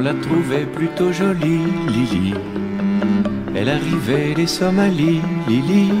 la 0.00 0.14
trouvait 0.14 0.66
plutôt 0.66 1.12
jolie, 1.12 1.66
Lily. 1.88 2.34
Elle 3.54 3.68
arrivait 3.68 4.34
des 4.34 4.46
Somalies, 4.46 5.20
Lily. 5.46 5.92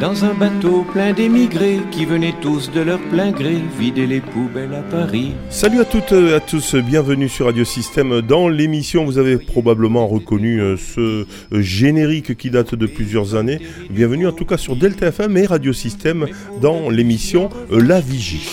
Dans 0.00 0.26
un 0.26 0.34
bateau 0.34 0.84
plein 0.92 1.14
d'émigrés 1.14 1.78
qui 1.90 2.04
venaient 2.04 2.34
tous 2.42 2.70
de 2.70 2.82
leur 2.82 2.98
plein 2.98 3.30
gré 3.30 3.56
vider 3.78 4.06
les 4.06 4.20
poubelles 4.20 4.74
à 4.74 4.82
Paris. 4.82 5.32
Salut 5.48 5.80
à 5.80 5.86
toutes 5.86 6.12
et 6.12 6.34
à 6.34 6.40
tous, 6.40 6.74
bienvenue 6.74 7.30
sur 7.30 7.46
Radio 7.46 7.64
Système. 7.64 8.20
Dans 8.20 8.48
l'émission, 8.48 9.06
vous 9.06 9.16
avez 9.16 9.38
probablement 9.38 10.06
reconnu 10.06 10.60
euh, 10.60 10.76
ce 10.76 11.00
euh, 11.00 11.62
générique 11.62 12.36
qui 12.36 12.50
date 12.50 12.74
de 12.74 12.84
plusieurs 12.84 13.36
années. 13.36 13.58
Bienvenue 13.88 14.26
en 14.26 14.32
tout 14.32 14.44
cas 14.44 14.58
sur 14.58 14.76
Delta 14.76 15.06
FM 15.06 15.34
et 15.38 15.46
Radio 15.46 15.72
Système 15.72 16.26
dans 16.60 16.90
l'émission 16.90 17.48
euh, 17.72 17.82
La 17.82 18.00
Vigie. 18.00 18.46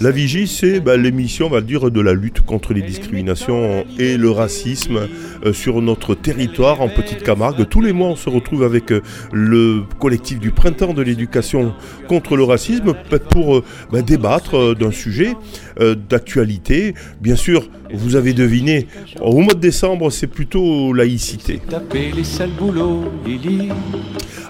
La 0.00 0.10
Vigie, 0.10 0.48
c'est 0.48 0.80
bah, 0.80 0.96
l'émission, 0.96 1.48
on 1.48 1.50
va 1.50 1.60
dire, 1.60 1.90
de 1.90 2.00
la 2.00 2.14
lutte 2.14 2.40
contre 2.40 2.72
les 2.72 2.82
discriminations 2.82 3.84
et 3.98 4.16
le 4.16 4.30
racisme 4.30 5.08
sur 5.52 5.82
notre 5.82 6.14
territoire 6.14 6.80
en 6.80 6.88
Petite 6.88 7.22
Camargue. 7.22 7.68
Tous 7.68 7.82
les 7.82 7.92
mois, 7.92 8.08
on 8.08 8.16
se 8.16 8.30
retrouve 8.30 8.62
avec 8.62 8.92
le 9.32 9.82
collectif 9.98 10.38
du 10.38 10.50
printemps 10.50 10.94
de 10.94 11.02
l'éducation 11.02 11.74
contre 12.08 12.36
le 12.36 12.44
racisme 12.44 12.94
pour 13.30 13.56
euh, 13.56 13.64
bah, 13.92 14.02
débattre 14.02 14.56
euh, 14.56 14.74
d'un 14.74 14.90
sujet 14.90 15.34
euh, 15.80 15.94
d'actualité. 15.94 16.94
Bien 17.20 17.36
sûr, 17.36 17.68
vous 17.92 18.16
avez 18.16 18.32
deviné, 18.32 18.86
au 19.20 19.40
mois 19.40 19.54
de 19.54 19.60
décembre, 19.60 20.10
c'est 20.10 20.26
plutôt 20.26 20.92
laïcité. 20.92 21.60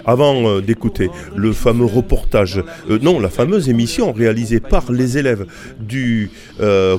Avant 0.05 0.59
d'écouter 0.61 1.09
le 1.35 1.53
fameux 1.53 1.85
reportage, 1.85 2.63
non, 3.01 3.19
la 3.19 3.29
fameuse 3.29 3.69
émission 3.69 4.11
réalisée 4.11 4.59
par 4.59 4.91
les 4.91 5.17
élèves 5.17 5.45
du 5.79 6.31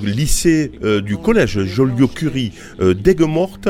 lycée, 0.04 0.72
du 1.04 1.16
collège 1.16 1.64
Joliot-Curie 1.64 2.52
d'Aigues-Mortes, 2.80 3.68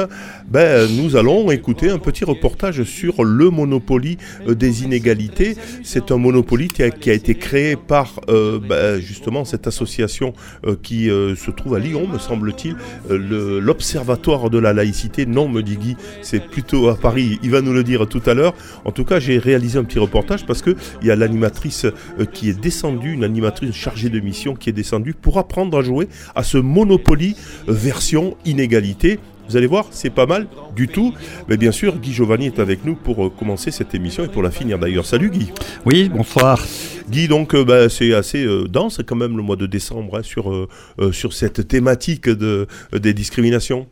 ben, 0.49 0.89
nous 0.91 1.17
allons 1.17 1.51
écouter 1.51 1.91
un 1.91 1.99
petit 1.99 2.25
reportage 2.25 2.83
sur 2.85 3.25
le 3.25 3.51
Monopoly 3.51 4.19
des 4.47 4.85
inégalités. 4.85 5.57
C'est 5.83 6.11
un 6.11 6.19
Monopoly 6.19 6.69
qui 6.69 6.83
a, 6.83 7.13
été 7.13 7.35
créé 7.35 7.77
par 7.77 8.21
ben, 8.29 9.01
justement 9.01 9.45
cette 9.45 9.67
association 9.67 10.33
euh, 10.67 10.77
qui 10.83 11.11
euh, 11.11 11.35
se 11.37 11.51
trouve 11.51 11.75
à 11.75 11.79
Lyon, 11.79 12.07
me 12.07 12.19
semble-t-il, 12.19 12.62
euh, 13.11 13.61
l'Observatoire 13.61 14.51
de 14.51 14.59
la 14.59 14.73
laïcité. 14.73 15.27
Non, 15.27 15.49
me 15.49 15.63
dit 15.63 15.77
Guy, 15.77 15.97
c'est 16.23 16.49
plutôt 16.49 16.89
à 16.89 16.97
Paris. 16.97 17.39
Il 17.43 17.51
va 17.51 17.61
nous 17.61 17.73
le 17.73 17.85
dire 17.85 18.07
tout 18.09 18.23
à 18.27 18.35
l'heure. 18.35 18.55
En 18.85 18.93
tout 18.93 19.05
cas, 19.05 19.21
j'ai 19.21 19.39
réalisé 19.39 19.79
un 19.79 19.85
petit 19.85 19.99
reportage 19.99 20.47
parce 20.47 20.63
qu'il 20.63 20.77
y 21.03 21.11
a 21.11 21.17
l'animatrice 21.17 21.87
qui 22.33 22.49
est 22.49 22.59
descendue, 22.59 23.13
une 23.13 23.25
animatrice 23.25 23.75
chargée 23.75 24.09
de 24.09 24.21
mission 24.21 24.55
qui 24.55 24.71
est 24.71 24.73
descendue 24.73 25.15
pour 25.15 25.39
apprendre 25.39 25.79
à 25.79 25.83
jouer 25.83 26.09
à 26.35 26.43
ce 26.43 26.59
Monopoly 26.59 27.37
version 27.67 28.37
inégalité. 28.45 29.19
Vous 29.49 29.57
allez 29.57 29.67
voir, 29.67 29.87
c'est 29.91 30.11
pas 30.11 30.27
mal 30.27 30.47
du 30.75 30.89
tout. 30.89 31.13
Mais 31.49 31.57
bien 31.57 31.73
sûr, 31.73 31.99
Guy 31.99 32.13
Giovanni 32.13 32.47
est 32.47 32.59
avec 32.59 32.85
nous 32.85 32.95
pour 32.95 33.27
euh, 33.27 33.31
commencer 33.31 33.71
cette 33.71 33.95
émission 33.95 34.25
et 34.25 34.29
pour 34.29 34.43
la 34.43 34.51
finir 34.51 34.79
d'ailleurs. 34.79 35.05
Salut 35.05 35.31
Guy. 35.31 35.51
Oui, 35.85 36.09
bonsoir. 36.09 36.65
Guy, 37.11 37.29
donc 37.29 37.55
euh, 37.55 37.65
bah, 37.65 37.89
c'est 37.89 38.15
assez 38.15 38.45
euh, 38.45 38.67
dense 38.69 39.01
quand 39.07 39.17
même 39.17 39.37
le 39.37 39.43
mois 39.43 39.57
de 39.57 39.67
décembre 39.67 40.19
hein, 40.19 40.23
sur, 40.23 40.69
sur 41.13 41.33
cette 41.33 41.67
thématique 41.69 42.29
de, 42.29 42.67
des 42.93 43.13
discriminations. 43.15 43.87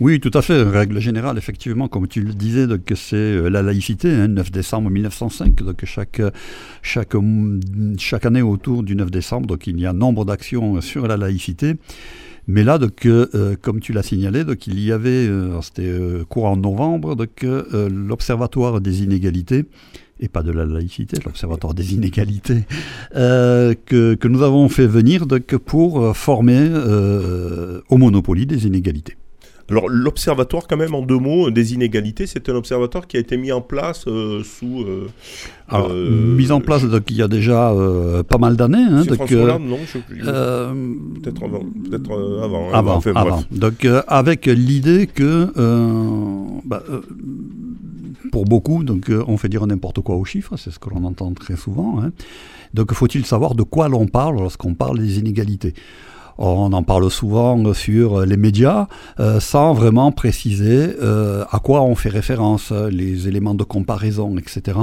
Oui, 0.00 0.20
tout 0.20 0.30
à 0.34 0.42
fait. 0.42 0.62
Règle 0.62 1.00
générale, 1.00 1.38
effectivement, 1.38 1.88
comme 1.88 2.06
tu 2.06 2.22
le 2.22 2.32
disais, 2.32 2.66
c'est 2.94 3.50
la 3.50 3.62
laïcité, 3.62 4.08
9 4.28 4.46
hein, 4.46 4.50
décembre 4.52 4.90
1905. 4.90 5.54
Donc 5.56 5.84
chaque, 5.84 6.22
chaque, 6.82 7.16
chaque 7.98 8.24
année 8.24 8.42
autour 8.42 8.84
du 8.84 8.94
9 8.94 9.10
décembre, 9.10 9.46
donc 9.48 9.66
il 9.66 9.80
y 9.80 9.86
a 9.86 9.92
nombre 9.92 10.24
d'actions 10.24 10.80
sur 10.80 11.06
la 11.08 11.16
laïcité. 11.16 11.74
Mais 12.48 12.64
là, 12.64 12.78
euh, 13.04 13.56
comme 13.60 13.78
tu 13.78 13.92
l'as 13.92 14.02
signalé, 14.02 14.42
il 14.66 14.80
y 14.80 14.90
avait, 14.90 15.28
euh, 15.28 15.60
c'était 15.60 15.82
euh, 15.82 16.24
courant 16.24 16.56
novembre, 16.56 17.14
l'Observatoire 17.90 18.80
des 18.80 19.02
inégalités, 19.02 19.66
et 20.18 20.28
pas 20.28 20.42
de 20.42 20.50
la 20.50 20.64
laïcité, 20.64 21.18
l'Observatoire 21.26 21.74
des 21.74 21.92
inégalités, 21.92 22.64
que, 23.12 24.14
que, 24.14 24.28
nous 24.28 24.42
avons 24.42 24.70
fait 24.70 24.86
venir 24.86 25.26
pour 25.66 26.16
former 26.16 26.70
au 27.90 27.98
Monopoly 27.98 28.46
des 28.46 28.66
inégalités. 28.66 29.16
Alors 29.70 29.88
l'observatoire, 29.88 30.66
quand 30.66 30.78
même, 30.78 30.94
en 30.94 31.02
deux 31.02 31.18
mots, 31.18 31.50
des 31.50 31.74
inégalités, 31.74 32.26
c'est 32.26 32.48
un 32.48 32.54
observatoire 32.54 33.06
qui 33.06 33.18
a 33.18 33.20
été 33.20 33.36
mis 33.36 33.52
en 33.52 33.60
place 33.60 34.04
euh, 34.06 34.42
sous... 34.42 34.82
Euh, 34.82 35.08
Alors, 35.68 35.90
euh, 35.90 36.36
mis 36.36 36.50
en 36.50 36.60
place 36.60 36.84
donc, 36.84 37.02
il 37.10 37.16
y 37.16 37.22
a 37.22 37.28
déjà 37.28 37.74
pas 38.28 38.38
mal 38.38 38.56
d'années. 38.56 38.78
Hein, 38.78 39.04
donc, 39.04 39.30
Hollande, 39.30 39.64
non 39.64 39.78
Peut-être 41.22 41.44
avant. 41.44 41.60
Peut 41.90 42.00
avant, 42.42 42.68
hein, 42.68 42.72
avant, 42.72 43.00
avant. 43.14 43.44
Donc 43.50 43.86
avec 44.06 44.46
l'idée 44.46 45.06
que... 45.06 45.48
Bah, 46.64 46.82
pour 48.32 48.44
beaucoup, 48.44 48.84
donc, 48.84 49.10
on 49.26 49.36
fait 49.36 49.48
dire 49.48 49.66
n'importe 49.66 50.00
quoi 50.00 50.16
aux 50.16 50.24
chiffres, 50.24 50.56
c'est 50.56 50.70
ce 50.70 50.78
que 50.78 50.90
l'on 50.90 51.04
entend 51.04 51.32
très 51.34 51.56
souvent. 51.56 52.00
Hein. 52.02 52.12
Donc 52.74 52.92
faut-il 52.92 53.24
savoir 53.24 53.54
de 53.54 53.62
quoi 53.62 53.88
l'on 53.88 54.06
parle 54.06 54.36
lorsqu'on 54.36 54.74
parle 54.74 54.98
des 54.98 55.18
inégalités? 55.18 55.74
On 56.38 56.72
en 56.72 56.82
parle 56.82 57.10
souvent 57.10 57.72
sur 57.74 58.24
les 58.24 58.36
médias, 58.36 58.86
euh, 59.18 59.40
sans 59.40 59.74
vraiment 59.74 60.12
préciser 60.12 60.94
euh, 61.02 61.44
à 61.50 61.58
quoi 61.58 61.82
on 61.82 61.94
fait 61.96 62.08
référence, 62.08 62.70
les 62.70 63.26
éléments 63.26 63.54
de 63.54 63.64
comparaison, 63.64 64.36
etc. 64.38 64.78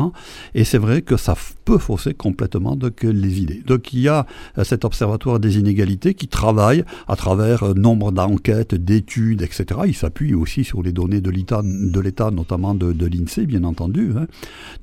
Et 0.53 0.65
c'est 0.65 0.77
vrai 0.77 1.01
que 1.01 1.15
ça 1.17 1.35
peut 1.63 1.77
fausser 1.77 2.13
complètement 2.13 2.77
les 3.01 3.41
idées. 3.41 3.63
Donc 3.65 3.93
il 3.93 4.01
y 4.01 4.09
a 4.09 4.25
euh, 4.57 4.63
cet 4.63 4.83
observatoire 4.85 5.39
des 5.39 5.57
inégalités 5.57 6.13
qui 6.13 6.27
travaille 6.27 6.83
à 7.07 7.15
travers 7.15 7.73
nombre 7.75 8.11
d'enquêtes, 8.11 8.75
d'études, 8.75 9.41
etc. 9.41 9.81
Il 9.87 9.95
s'appuie 9.95 10.33
aussi 10.33 10.63
sur 10.63 10.83
les 10.83 10.91
données 10.91 11.21
de 11.21 11.29
l'État, 11.29 12.31
notamment 12.31 12.75
de, 12.75 13.05
l'INSEE, 13.05 13.45
bien 13.45 13.63
entendu, 13.63 14.11
hein, 14.17 14.27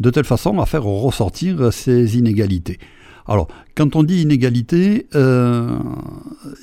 de 0.01 0.11
telle 0.11 0.25
façon 0.25 0.59
à 0.59 0.67
faire 0.67 0.85
ressortir 0.85 1.73
ces 1.73 2.17
inégalités. 2.17 2.79
Alors, 3.27 3.49
quand 3.75 3.97
on 3.97 4.03
dit 4.03 4.23
inégalité, 4.23 5.07
euh, 5.15 5.79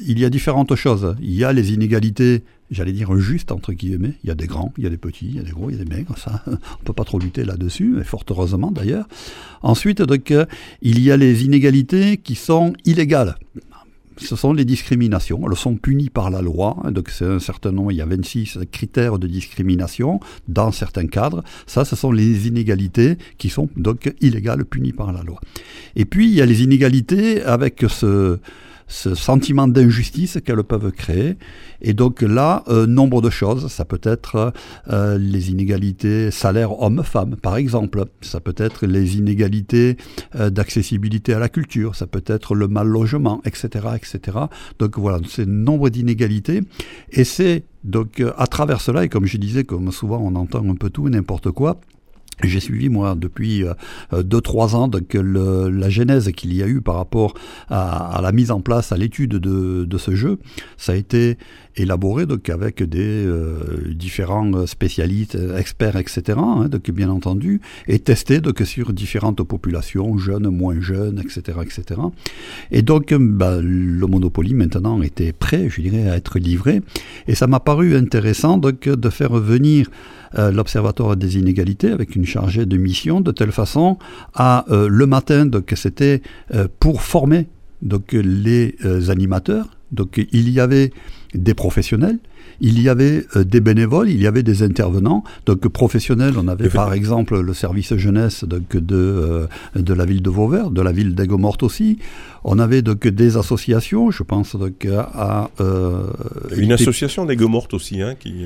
il 0.05 0.19
y 0.19 0.25
a 0.25 0.29
différentes 0.29 0.75
choses. 0.75 1.15
Il 1.21 1.33
y 1.33 1.43
a 1.43 1.53
les 1.53 1.73
inégalités, 1.73 2.43
j'allais 2.69 2.91
dire 2.91 3.15
justes, 3.17 3.51
entre 3.51 3.73
guillemets. 3.73 4.13
Il 4.23 4.27
y 4.27 4.31
a 4.31 4.35
des 4.35 4.47
grands, 4.47 4.73
il 4.77 4.83
y 4.83 4.87
a 4.87 4.89
des 4.89 4.97
petits, 4.97 5.27
il 5.27 5.35
y 5.35 5.39
a 5.39 5.43
des 5.43 5.51
gros, 5.51 5.69
il 5.69 5.77
y 5.77 5.81
a 5.81 5.83
des 5.83 5.89
maigres. 5.89 6.17
Ça, 6.17 6.43
on 6.47 6.51
ne 6.51 6.85
peut 6.85 6.93
pas 6.93 7.05
trop 7.05 7.19
lutter 7.19 7.45
là-dessus, 7.45 7.99
et 7.99 8.03
fort 8.03 8.23
heureusement 8.29 8.71
d'ailleurs. 8.71 9.07
Ensuite, 9.61 10.01
donc, 10.01 10.31
euh, 10.31 10.45
il 10.81 11.01
y 11.01 11.11
a 11.11 11.17
les 11.17 11.45
inégalités 11.45 12.17
qui 12.17 12.35
sont 12.35 12.73
illégales 12.85 13.35
ce 14.19 14.35
sont 14.35 14.53
les 14.53 14.65
discriminations. 14.65 15.41
Elles 15.49 15.57
sont 15.57 15.75
punies 15.75 16.09
par 16.09 16.29
la 16.29 16.41
loi. 16.41 16.77
Donc, 16.91 17.09
c'est 17.09 17.25
un 17.25 17.39
certain 17.39 17.71
nombre, 17.71 17.91
il 17.91 17.97
y 17.97 18.01
a 18.01 18.05
26 18.05 18.59
critères 18.71 19.19
de 19.19 19.27
discrimination 19.27 20.19
dans 20.47 20.71
certains 20.71 21.07
cadres. 21.07 21.43
Ça, 21.67 21.85
ce 21.85 21.95
sont 21.95 22.11
les 22.11 22.47
inégalités 22.47 23.17
qui 23.37 23.49
sont 23.49 23.69
donc 23.75 24.13
illégales, 24.21 24.65
punies 24.65 24.93
par 24.93 25.11
la 25.11 25.23
loi. 25.23 25.39
Et 25.95 26.05
puis, 26.05 26.27
il 26.27 26.33
y 26.33 26.41
a 26.41 26.45
les 26.45 26.63
inégalités 26.63 27.41
avec 27.43 27.83
ce, 27.87 28.39
ce 28.89 29.15
sentiment 29.15 29.67
d'injustice 29.67 30.39
qu'elles 30.43 30.63
peuvent 30.63 30.91
créer. 30.91 31.37
Et 31.81 31.93
donc 31.93 32.21
là, 32.21 32.63
euh, 32.67 32.85
nombre 32.85 33.21
de 33.21 33.29
choses. 33.29 33.67
Ça 33.71 33.85
peut 33.85 34.01
être 34.03 34.51
euh, 34.89 35.17
les 35.17 35.51
inégalités 35.51 36.31
salaire 36.31 36.81
homme-femme, 36.81 37.37
par 37.37 37.55
exemple. 37.55 38.03
Ça 38.21 38.41
peut 38.41 38.55
être 38.57 38.85
les 38.85 39.17
inégalités 39.17 39.95
euh, 40.35 40.49
d'accessibilité 40.49 41.33
à 41.33 41.39
la 41.39 41.47
culture. 41.47 41.95
Ça 41.95 42.07
peut 42.07 42.23
être 42.25 42.55
le 42.55 42.67
mal 42.67 42.87
logement, 42.87 43.41
etc., 43.45 43.87
etc. 43.95 44.37
Donc 44.79 44.97
voilà, 44.97 45.19
c'est 45.29 45.47
nombre 45.47 45.89
d'inégalités. 45.89 46.61
Et 47.11 47.23
c'est 47.23 47.63
donc 47.83 48.21
à 48.37 48.47
travers 48.47 48.81
cela, 48.81 49.05
et 49.05 49.09
comme 49.09 49.25
je 49.25 49.37
disais, 49.37 49.63
comme 49.63 49.91
souvent 49.93 50.19
on 50.21 50.35
entend 50.35 50.67
un 50.67 50.75
peu 50.75 50.89
tout 50.89 51.07
et 51.07 51.11
n'importe 51.11 51.51
quoi, 51.51 51.79
j'ai 52.43 52.59
suivi, 52.59 52.89
moi, 52.89 53.15
depuis 53.15 53.63
2-3 54.11 54.75
ans, 54.75 54.87
donc, 54.87 55.13
la 55.13 55.89
genèse 55.89 56.31
qu'il 56.31 56.53
y 56.53 56.63
a 56.63 56.67
eu 56.67 56.81
par 56.81 56.95
rapport 56.95 57.33
à, 57.69 58.19
la 58.21 58.31
mise 58.31 58.51
en 58.51 58.61
place, 58.61 58.91
à 58.91 58.97
l'étude 58.97 59.31
de, 59.31 59.85
de, 59.85 59.97
ce 59.97 60.15
jeu. 60.15 60.39
Ça 60.77 60.93
a 60.93 60.95
été 60.95 61.37
élaboré 61.75 62.25
donc, 62.25 62.49
avec 62.49 62.83
des 62.83 63.25
euh, 63.25 63.93
différents 63.93 64.65
spécialistes, 64.65 65.37
experts, 65.57 65.97
etc., 65.97 66.37
hein, 66.37 66.67
donc, 66.69 66.89
bien 66.91 67.09
entendu, 67.09 67.61
et 67.87 67.99
testé 67.99 68.41
donc, 68.41 68.61
sur 68.65 68.93
différentes 68.93 69.43
populations, 69.43 70.17
jeunes, 70.17 70.49
moins 70.49 70.79
jeunes, 70.79 71.19
etc. 71.19 71.59
etc. 71.61 71.99
Et 72.71 72.81
donc, 72.81 73.13
bah, 73.13 73.59
le 73.61 74.07
Monopoly, 74.07 74.53
maintenant, 74.53 75.01
était 75.01 75.33
prêt, 75.33 75.69
je 75.69 75.81
dirais, 75.81 76.09
à 76.09 76.15
être 76.15 76.39
livré. 76.39 76.81
Et 77.27 77.35
ça 77.35 77.47
m'a 77.47 77.59
paru 77.59 77.95
intéressant 77.95 78.57
donc, 78.57 78.81
de 78.81 79.09
faire 79.09 79.33
venir 79.33 79.89
euh, 80.37 80.51
l'Observatoire 80.51 81.15
des 81.17 81.37
inégalités 81.37 81.91
avec 81.91 82.15
une 82.15 82.25
chargée 82.25 82.65
de 82.65 82.77
mission 82.77 83.21
de 83.21 83.31
telle 83.31 83.51
façon 83.51 83.97
à 84.33 84.65
euh, 84.69 84.87
le 84.87 85.05
matin, 85.07 85.45
donc 85.45 85.73
c'était 85.75 86.21
pour 86.79 87.01
former 87.01 87.47
donc 87.81 88.11
les 88.11 88.75
animateurs. 89.09 89.77
Donc 89.91 90.19
il 90.31 90.49
y 90.49 90.59
avait 90.59 90.91
des 91.33 91.53
professionnels, 91.53 92.19
il 92.61 92.81
y 92.81 92.89
avait 92.89 93.25
euh, 93.35 93.43
des 93.43 93.61
bénévoles, 93.61 94.09
il 94.09 94.21
y 94.21 94.27
avait 94.27 94.43
des 94.43 94.63
intervenants. 94.63 95.23
Donc 95.45 95.67
professionnels, 95.67 96.33
on 96.37 96.47
avait 96.47 96.69
par 96.69 96.93
exemple 96.93 97.39
le 97.39 97.53
service 97.53 97.95
jeunesse 97.95 98.43
donc, 98.43 98.75
de, 98.75 98.95
euh, 98.95 99.47
de 99.75 99.93
la 99.93 100.05
ville 100.05 100.21
de 100.21 100.29
Vauvert, 100.29 100.71
de 100.71 100.81
la 100.81 100.91
ville 100.91 101.15
d'Aigues-Mortes 101.15 101.63
aussi. 101.63 101.99
On 102.43 102.57
avait 102.57 102.81
donc 102.81 103.05
des 103.05 103.35
associations, 103.35 104.11
je 104.11 104.23
pense 104.23 104.55
donc 104.55 104.87
à... 104.89 105.49
Euh, 105.59 106.07
Une 106.55 106.71
association 106.71 107.25
d'Aigues-Mortes 107.25 107.73
aussi, 107.73 108.01
hein, 108.01 108.15
qui, 108.17 108.45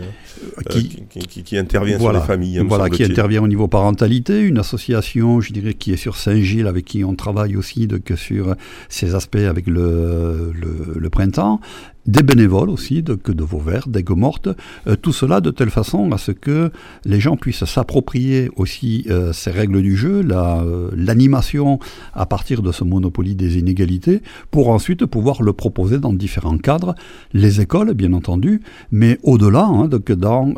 qui, 0.70 1.04
qui, 1.28 1.44
qui, 1.44 1.58
intervient 1.58 2.00
sur 2.00 2.12
les 2.12 2.20
familles. 2.20 2.64
Voilà, 2.68 2.90
qui 2.90 3.04
intervient 3.04 3.44
au 3.44 3.48
niveau 3.48 3.68
parentalité. 3.68 4.40
Une 4.42 4.58
association, 4.58 5.42
je 5.42 5.54
dirais, 5.54 5.76
qui 5.76 5.94
est 5.94 5.98
sur 5.98 6.18
Saint-Gilles, 6.18 6.68
avec 6.68 6.86
qui 6.86 7.04
on 7.04 7.14
travaille 7.14 7.56
aussi 7.56 7.86
donc, 7.86 8.12
sur 8.16 8.56
ces 8.90 9.14
aspects 9.14 9.36
avec 9.36 9.68
le, 9.68 10.52
le, 10.54 11.00
le 11.00 11.10
printemps 11.10 11.60
des 12.06 12.24
bénévoles 12.24 12.70
aussi, 12.70 13.02
de, 13.02 13.18
de 13.26 13.44
Vauvert, 13.44 13.83
des 13.88 14.04
Mortes, 14.16 14.50
euh, 14.88 14.96
tout 14.96 15.14
cela 15.14 15.42
de 15.42 15.52
telle 15.52 15.70
façon 15.70 16.12
à 16.12 16.18
ce 16.18 16.32
que 16.32 16.72
les 17.06 17.20
gens 17.20 17.38
puissent 17.38 17.66
s'approprier 17.66 18.50
aussi 18.56 19.06
euh, 19.10 19.34
ces 19.34 19.52
règles 19.52 19.82
du 19.82 19.96
jeu, 19.96 20.26
euh, 20.32 20.90
l'animation 20.96 21.80
à 22.14 22.26
partir 22.26 22.62
de 22.62 22.72
ce 22.72 22.84
monopoly 22.84 23.36
des 23.36 23.58
inégalités, 23.58 24.22
pour 24.52 24.70
ensuite 24.70 25.06
pouvoir 25.06 25.42
le 25.42 25.54
proposer 25.54 26.00
dans 26.00 26.14
différents 26.14 26.58
cadres, 26.58 26.96
les 27.34 27.62
écoles 27.62 27.94
bien 27.94 28.14
entendu, 28.14 28.62
mais 28.92 29.20
au-delà, 29.24 29.66
hein, 29.66 29.88
dans 29.88 30.54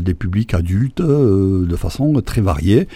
des 0.00 0.14
publics 0.14 0.54
adultes 0.54 1.02
de 1.02 1.76
façon 1.76 2.12
très 2.24 2.40
variée. 2.40 2.88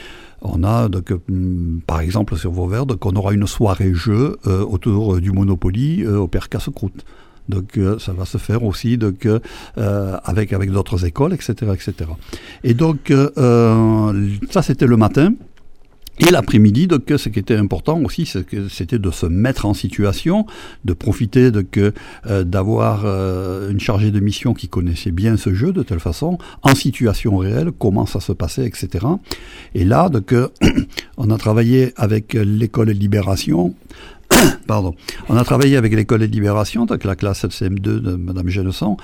On 0.43 0.63
a 0.63 0.89
hum, 1.29 1.81
par 1.87 2.01
exemple 2.01 2.37
sur 2.37 2.53
Vauvert, 2.53 2.87
donc 2.87 3.05
on 3.07 3.17
aura 3.17 3.33
une 3.33 3.47
soirée 3.47 3.95
jeu 3.95 4.37
autour 4.47 5.21
du 5.21 5.33
Monopoly 5.33 6.07
au 6.07 6.29
Père 6.29 6.49
Casse-Croûte. 6.49 7.05
Donc 7.49 7.77
euh, 7.77 7.99
ça 7.99 8.13
va 8.13 8.25
se 8.25 8.39
faire 8.39 8.63
aussi 8.65 8.97
donc, 8.97 9.27
euh, 9.27 9.39
avec, 10.25 10.53
avec 10.53 10.71
d'autres 10.71 11.05
écoles, 11.05 11.35
etc. 11.35 11.55
etc. 11.73 12.11
Et 12.63 12.75
donc 12.75 13.11
euh, 13.11 14.37
ça 14.51 14.63
c'était 14.63 14.87
le 14.87 14.97
matin. 14.97 15.33
Et 16.21 16.31
l'après-midi, 16.31 16.87
donc, 16.87 17.13
ce 17.17 17.29
qui 17.29 17.41
était 17.41 17.57
important 17.57 17.99
aussi, 17.99 18.25
c'était 18.71 19.01
de 19.01 19.11
se 19.11 19.27
mettre 19.27 19.67
en 19.67 19.75
situation, 19.75 20.47
de 20.85 20.93
profiter 20.93 21.51
d'avoir 21.51 23.05
une 23.69 23.81
chargée 23.81 24.13
de 24.13 24.21
mission 24.21 24.55
qui 24.55 24.69
connaissait 24.69 25.11
bien 25.11 25.37
ce 25.37 25.53
jeu 25.53 25.73
de 25.73 25.83
telle 25.83 25.99
façon, 25.99 26.39
en 26.63 26.77
situation 26.77 27.37
réelle, 27.37 27.73
comment 27.77 28.07
ça 28.07 28.21
se 28.21 28.31
passait, 28.31 28.65
etc. 28.65 29.05
Et 29.75 29.85
là, 29.85 30.09
donc, 30.09 30.33
on 31.17 31.31
a 31.31 31.37
travaillé 31.37 31.93
avec 31.97 32.35
l'école 32.35 32.91
Libération 32.91 33.75
Pardon. 34.67 34.95
On 35.29 35.37
a 35.37 35.45
travaillé 35.45 35.77
avec 35.77 35.95
l'école 35.95 36.21
de 36.21 36.27
libération, 36.27 36.87
donc 36.87 37.05
la 37.05 37.17
classe 37.17 37.45
CM2 37.45 37.81
de 37.81 38.15
Madame 38.17 38.49
Genesson. 38.49 38.97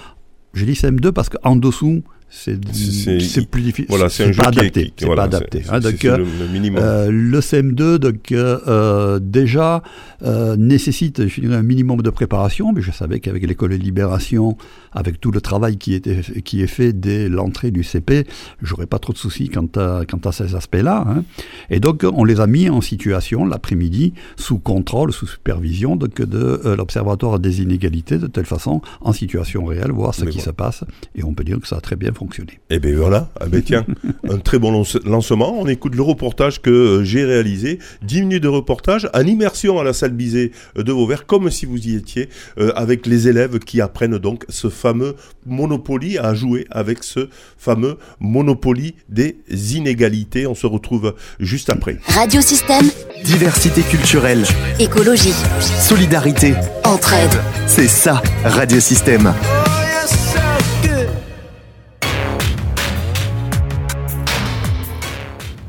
Je 0.55 0.65
dis 0.65 0.73
CM2 0.73 1.13
parce 1.13 1.29
qu'en 1.29 1.57
dessous, 1.57 2.03
c'est 2.31 3.51
plus 3.51 3.61
difficile. 3.61 3.87
Voilà, 3.89 4.09
c'est 4.09 4.31
pas 4.31 4.49
adapté. 4.49 4.93
C'est 4.97 5.07
pas 5.07 5.25
adapté. 5.25 5.63
donc, 5.83 6.03
le, 6.05 6.47
minimum. 6.47 6.81
Euh, 6.81 7.11
le 7.11 7.41
CM2, 7.41 7.97
donc 7.97 8.31
euh, 8.31 9.19
déjà 9.19 9.83
euh, 10.23 10.57
nécessite 10.57 11.27
je 11.27 11.41
dirais, 11.41 11.57
un 11.57 11.63
minimum 11.63 12.03
de 12.03 12.11
préparation, 12.11 12.73
mais 12.73 12.83
je 12.83 12.93
savais 12.93 13.19
qu'avec 13.19 13.45
l'école 13.45 13.71
de 13.71 13.77
libération, 13.77 14.57
avec 14.93 15.21
tout 15.21 15.33
le 15.33 15.41
travail 15.41 15.77
qui 15.77 15.95
était 15.95 16.21
qui 16.45 16.63
est 16.63 16.69
fait 16.69 16.93
dès 16.93 17.29
l'entrée 17.29 17.73
du 17.73 17.83
CP, 17.83 18.27
j'aurais 18.63 18.87
pas 18.87 19.01
trop 19.01 19.13
de 19.13 19.19
soucis 19.19 19.49
quant 19.49 19.67
à 19.77 20.03
quant 20.09 20.21
à 20.25 20.31
ces 20.31 20.55
aspects-là. 20.55 21.05
Hein. 21.09 21.25
Et 21.69 21.81
donc 21.81 22.05
on 22.05 22.23
les 22.23 22.41
a 22.41 22.47
mis 22.47 22.69
en 22.71 22.81
situation 22.81 23.45
l'après-midi 23.45 24.15
sous 24.37 24.59
contrôle, 24.59 25.13
sous 25.13 25.27
supervision 25.27 25.97
donc 25.97 26.23
de 26.23 26.75
l'observatoire 26.77 27.41
des 27.41 27.61
inégalités, 27.61 28.19
de 28.19 28.29
telle 28.29 28.47
façon 28.47 28.83
en 29.01 29.13
situation 29.13 29.65
réelle, 29.65 29.91
voir 29.91 30.15
ce 30.15 30.27
qui 30.27 30.41
se 30.41 30.51
passe. 30.51 30.85
Et 31.17 31.25
on 31.25 31.35
peut 31.35 31.45
dire 31.45 31.59
que 31.59 31.67
ça 31.67 31.77
a 31.77 31.81
très 31.81 31.97
bien 31.97 32.13
fonctionner. 32.21 32.61
Eh 32.69 32.79
bien 32.79 32.95
voilà, 32.97 33.31
ah 33.41 33.47
ben 33.47 33.63
tiens, 33.63 33.87
un 34.29 34.37
très 34.37 34.59
bon 34.59 34.85
lancement. 35.05 35.59
On 35.59 35.67
écoute 35.67 35.95
le 35.95 36.03
reportage 36.03 36.61
que 36.61 36.71
euh, 36.71 37.05
j'ai 37.05 37.25
réalisé. 37.25 37.79
10 38.03 38.21
minutes 38.23 38.43
de 38.43 38.49
reportage 38.49 39.09
en 39.15 39.23
immersion 39.23 39.81
à 39.81 39.85
la 39.85 39.95
salle 39.95 40.13
Bizet 40.13 40.51
euh, 40.77 40.83
de 40.83 40.93
Vauvert, 40.93 41.25
comme 41.25 41.51
si 41.51 41.65
vous 41.65 41.79
y 41.79 41.97
étiez, 41.97 42.29
euh, 42.59 42.73
avec 42.77 43.07
les 43.07 43.27
élèves 43.27 43.59
qui 43.59 43.81
apprennent 43.81 44.19
donc 44.19 44.45
ce 44.51 44.69
fameux 44.69 45.17
Monopoly 45.47 46.19
à 46.19 46.35
jouer 46.35 46.67
avec 46.71 47.03
ce 47.05 47.31
fameux 47.57 47.97
Monopoly 48.21 48.97
des 49.09 49.39
inégalités. 49.77 50.47
On 50.47 50.55
se 50.55 50.67
retrouve 50.67 51.15
juste 51.39 51.71
après. 51.71 51.97
Radio 52.07 52.43
Système. 52.43 52.85
Diversité 53.25 53.81
culturelle. 53.81 54.45
Écologie. 54.79 55.35
Solidarité. 55.61 56.53
Entraide. 56.85 57.33
C'est 57.67 57.89
ça, 57.89 58.23
Radio 58.45 58.79
Système. 58.79 59.33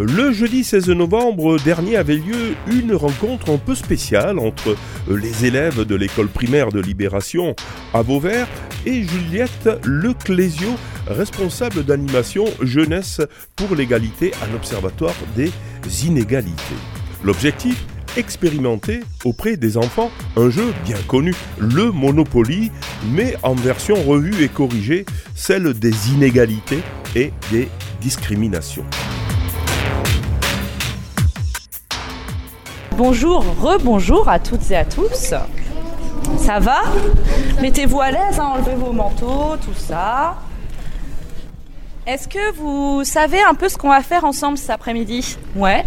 Le 0.03 0.31
jeudi 0.31 0.63
16 0.63 0.89
novembre 0.89 1.59
dernier 1.59 1.95
avait 1.95 2.15
lieu 2.15 2.55
une 2.65 2.95
rencontre 2.95 3.51
un 3.51 3.57
peu 3.57 3.75
spéciale 3.75 4.39
entre 4.39 4.75
les 5.07 5.45
élèves 5.45 5.85
de 5.85 5.95
l'école 5.95 6.27
primaire 6.27 6.69
de 6.69 6.79
Libération 6.79 7.55
à 7.93 8.01
Vauvert 8.01 8.47
et 8.87 9.03
Juliette 9.03 9.69
Leclésio, 9.85 10.69
responsable 11.07 11.83
d'animation 11.83 12.45
jeunesse 12.61 13.21
pour 13.55 13.75
l'égalité 13.75 14.31
à 14.41 14.47
l'Observatoire 14.51 15.13
des 15.35 15.51
inégalités. 16.03 16.75
L'objectif 17.23 17.85
expérimenter 18.17 19.01
auprès 19.23 19.55
des 19.55 19.77
enfants 19.77 20.09
un 20.35 20.49
jeu 20.49 20.73
bien 20.83 20.97
connu, 21.07 21.35
le 21.59 21.91
Monopoly, 21.91 22.71
mais 23.11 23.35
en 23.43 23.53
version 23.53 23.95
revue 23.95 24.43
et 24.43 24.49
corrigée, 24.49 25.05
celle 25.35 25.75
des 25.75 26.09
inégalités 26.09 26.81
et 27.15 27.31
des 27.51 27.69
discriminations. 28.01 28.85
Bonjour, 33.03 33.43
rebonjour 33.59 34.29
à 34.29 34.37
toutes 34.37 34.69
et 34.69 34.75
à 34.75 34.85
tous. 34.85 35.33
Ça 36.37 36.59
va? 36.59 36.83
Mettez-vous 37.59 37.99
à 37.99 38.11
l'aise, 38.11 38.37
hein, 38.39 38.51
enlevez 38.53 38.75
vos 38.75 38.91
manteaux, 38.91 39.55
tout 39.59 39.73
ça. 39.73 40.35
Est-ce 42.05 42.27
que 42.27 42.53
vous 42.53 43.03
savez 43.03 43.39
un 43.41 43.55
peu 43.55 43.69
ce 43.69 43.77
qu'on 43.79 43.89
va 43.89 44.01
faire 44.01 44.23
ensemble 44.23 44.59
cet 44.59 44.69
après-midi? 44.69 45.35
Ouais. 45.55 45.83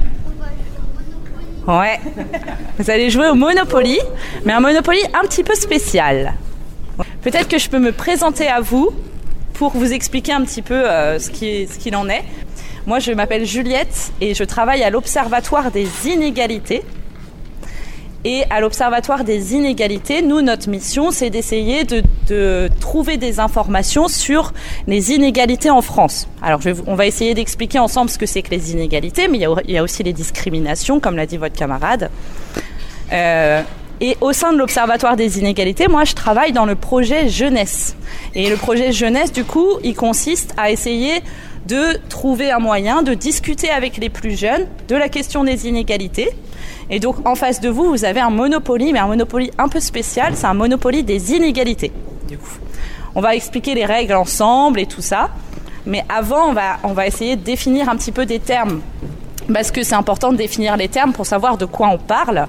Ouais. 1.68 2.00
Vous 2.80 2.90
allez 2.90 3.10
jouer 3.10 3.28
au 3.28 3.36
Monopoly, 3.36 4.00
mais 4.44 4.52
un 4.52 4.60
Monopoly 4.60 4.98
un 5.14 5.24
petit 5.28 5.44
peu 5.44 5.54
spécial. 5.54 6.34
Peut-être 7.22 7.46
que 7.46 7.58
je 7.58 7.70
peux 7.70 7.78
me 7.78 7.92
présenter 7.92 8.48
à 8.48 8.60
vous 8.60 8.90
pour 9.52 9.70
vous 9.70 9.92
expliquer 9.92 10.32
un 10.32 10.42
petit 10.42 10.62
peu 10.62 10.90
euh, 10.90 11.20
ce 11.20 11.30
qu'il 11.30 11.94
en 11.94 12.08
est. 12.08 12.24
Moi, 12.86 12.98
je 12.98 13.12
m'appelle 13.12 13.46
Juliette 13.46 14.12
et 14.20 14.34
je 14.34 14.42
travaille 14.42 14.82
à 14.82 14.90
l'Observatoire 14.90 15.70
des 15.70 15.88
inégalités. 16.08 16.82
Et 18.26 18.44
à 18.48 18.60
l'Observatoire 18.60 19.22
des 19.22 19.52
inégalités, 19.52 20.22
nous, 20.22 20.40
notre 20.40 20.70
mission, 20.70 21.10
c'est 21.10 21.28
d'essayer 21.28 21.84
de, 21.84 22.70
trouver 22.80 23.18
des 23.18 23.38
informations 23.38 24.08
sur 24.08 24.54
les 24.86 25.12
inégalités 25.12 25.68
en 25.68 25.82
France. 25.82 26.26
Alors, 26.40 26.60
on 26.86 26.94
va 26.94 27.04
essayer 27.04 27.34
d'expliquer 27.34 27.78
ensemble 27.78 28.08
ce 28.08 28.16
que 28.16 28.24
c'est 28.24 28.40
que 28.40 28.50
les 28.50 28.72
inégalités, 28.72 29.28
mais 29.28 29.38
il 29.38 29.72
y 29.72 29.76
a, 29.76 29.82
aussi 29.82 30.02
les 30.02 30.14
discriminations, 30.14 31.00
comme 31.00 31.16
l'a 31.16 31.26
dit 31.26 31.36
votre 31.36 31.54
camarade. 31.54 32.10
Euh, 33.12 33.60
et 34.00 34.16
au 34.22 34.32
sein 34.32 34.54
de 34.54 34.58
l'Observatoire 34.58 35.16
des 35.16 35.38
inégalités, 35.38 35.86
moi, 35.86 36.04
je 36.04 36.14
travaille 36.14 36.52
dans 36.52 36.64
le 36.64 36.76
projet 36.76 37.28
jeunesse. 37.28 37.94
Et 38.34 38.48
le 38.48 38.56
projet 38.56 38.90
jeunesse, 38.90 39.32
du 39.32 39.44
coup, 39.44 39.68
il 39.82 39.94
consiste 39.94 40.54
à 40.56 40.70
essayer 40.70 41.20
de 41.66 41.98
trouver 42.08 42.50
un 42.50 42.58
moyen 42.58 43.02
de 43.02 43.12
discuter 43.12 43.70
avec 43.70 43.98
les 43.98 44.08
plus 44.08 44.38
jeunes 44.38 44.66
de 44.88 44.96
la 44.96 45.10
question 45.10 45.44
des 45.44 45.66
inégalités 45.66 46.30
et 46.90 47.00
donc 47.00 47.26
en 47.26 47.34
face 47.34 47.60
de 47.60 47.68
vous, 47.68 47.90
vous 47.90 48.04
avez 48.04 48.20
un 48.20 48.30
monopoly, 48.30 48.92
mais 48.92 48.98
un 48.98 49.06
monopoly 49.06 49.50
un 49.58 49.68
peu 49.68 49.80
spécial, 49.80 50.34
c'est 50.36 50.46
un 50.46 50.54
monopoly 50.54 51.02
des 51.02 51.32
inégalités. 51.32 51.92
Du 52.28 52.38
coup, 52.38 52.58
on 53.14 53.20
va 53.20 53.34
expliquer 53.34 53.74
les 53.74 53.84
règles 53.84 54.14
ensemble 54.14 54.80
et 54.80 54.86
tout 54.86 55.02
ça. 55.02 55.30
Mais 55.86 56.04
avant, 56.08 56.48
on 56.48 56.52
va, 56.52 56.78
on 56.82 56.92
va 56.92 57.06
essayer 57.06 57.36
de 57.36 57.42
définir 57.42 57.88
un 57.88 57.96
petit 57.96 58.12
peu 58.12 58.26
des 58.26 58.38
termes. 58.38 58.80
Parce 59.52 59.70
que 59.70 59.82
c'est 59.82 59.94
important 59.94 60.32
de 60.32 60.38
définir 60.38 60.76
les 60.76 60.88
termes 60.88 61.12
pour 61.12 61.26
savoir 61.26 61.58
de 61.58 61.66
quoi 61.66 61.88
on 61.88 61.98
parle. 61.98 62.48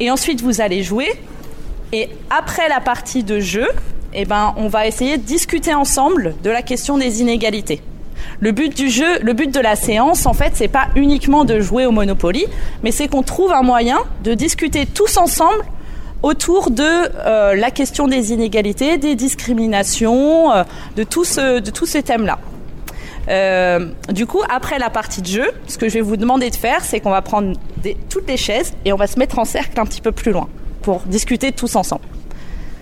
Et 0.00 0.10
ensuite, 0.10 0.40
vous 0.40 0.60
allez 0.60 0.82
jouer. 0.82 1.08
Et 1.92 2.08
après 2.30 2.68
la 2.68 2.80
partie 2.80 3.22
de 3.22 3.40
jeu, 3.40 3.68
eh 4.14 4.24
ben, 4.24 4.54
on 4.56 4.68
va 4.68 4.86
essayer 4.86 5.18
de 5.18 5.22
discuter 5.22 5.74
ensemble 5.74 6.34
de 6.42 6.50
la 6.50 6.62
question 6.62 6.96
des 6.96 7.20
inégalités. 7.20 7.82
Le 8.40 8.52
but 8.52 8.76
du 8.76 8.88
jeu, 8.88 9.18
le 9.22 9.32
but 9.32 9.52
de 9.52 9.60
la 9.60 9.76
séance, 9.76 10.26
en 10.26 10.32
fait, 10.32 10.52
c'est 10.54 10.68
pas 10.68 10.88
uniquement 10.96 11.44
de 11.44 11.60
jouer 11.60 11.86
au 11.86 11.90
Monopoly, 11.90 12.46
mais 12.82 12.92
c'est 12.92 13.08
qu'on 13.08 13.22
trouve 13.22 13.52
un 13.52 13.62
moyen 13.62 13.98
de 14.24 14.34
discuter 14.34 14.86
tous 14.86 15.16
ensemble 15.16 15.64
autour 16.22 16.70
de 16.70 16.82
euh, 16.82 17.54
la 17.54 17.70
question 17.70 18.08
des 18.08 18.32
inégalités, 18.32 18.98
des 18.98 19.14
discriminations, 19.14 20.52
euh, 20.52 20.64
de, 20.96 21.04
tous 21.04 21.24
ces 21.24 22.02
thèmes-là. 22.02 22.38
Euh, 23.28 23.90
du 24.10 24.26
coup, 24.26 24.40
après 24.48 24.78
la 24.78 24.90
partie 24.90 25.20
de 25.20 25.26
jeu, 25.26 25.50
ce 25.66 25.76
que 25.78 25.88
je 25.88 25.94
vais 25.94 26.00
vous 26.00 26.16
demander 26.16 26.50
de 26.50 26.56
faire, 26.56 26.82
c'est 26.82 27.00
qu'on 27.00 27.10
va 27.10 27.22
prendre 27.22 27.58
toutes 28.08 28.26
les 28.26 28.36
chaises 28.36 28.72
et 28.84 28.92
on 28.92 28.96
va 28.96 29.06
se 29.06 29.18
mettre 29.18 29.38
en 29.38 29.44
cercle 29.44 29.78
un 29.78 29.84
petit 29.84 30.00
peu 30.00 30.12
plus 30.12 30.32
loin 30.32 30.48
pour 30.82 31.00
discuter 31.00 31.52
tous 31.52 31.76
ensemble. 31.76 32.04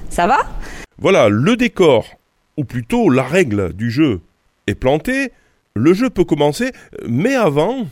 Ça 0.09 0.27
va? 0.27 0.39
Voilà, 0.99 1.29
le 1.29 1.57
décor, 1.57 2.07
ou 2.57 2.65
plutôt 2.65 3.11
la 3.11 3.25
règle 3.25 3.73
du 3.73 3.91
jeu, 3.91 4.21
est 4.67 4.75
plantée. 4.75 5.33
Le 5.75 5.93
jeu 5.93 6.11
peut 6.11 6.25
commencer, 6.25 6.73
mais 7.07 7.35
avant... 7.35 7.87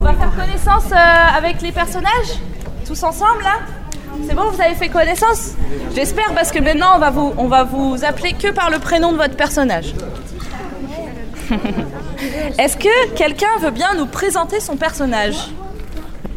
On 0.00 0.04
va 0.04 0.14
faire 0.14 0.34
connaissance 0.34 0.92
euh, 0.92 1.36
avec 1.36 1.60
les 1.60 1.72
personnages 1.72 2.38
Tous 2.86 3.02
ensemble 3.02 3.42
là 3.42 3.58
C'est 4.24 4.34
bon, 4.34 4.48
vous 4.50 4.60
avez 4.60 4.76
fait 4.76 4.88
connaissance? 4.88 5.54
J'espère 5.94 6.32
parce 6.34 6.52
que 6.52 6.60
maintenant 6.60 6.92
on 6.94 6.98
va, 7.00 7.10
vous, 7.10 7.34
on 7.36 7.48
va 7.48 7.64
vous 7.64 8.04
appeler 8.04 8.34
que 8.34 8.52
par 8.52 8.70
le 8.70 8.78
prénom 8.78 9.10
de 9.12 9.16
votre 9.16 9.34
personnage. 9.34 9.94
Est-ce 12.58 12.76
que 12.76 13.14
quelqu'un 13.14 13.58
veut 13.60 13.72
bien 13.72 13.94
nous 13.96 14.06
présenter 14.06 14.60
son 14.60 14.76
personnage? 14.76 15.36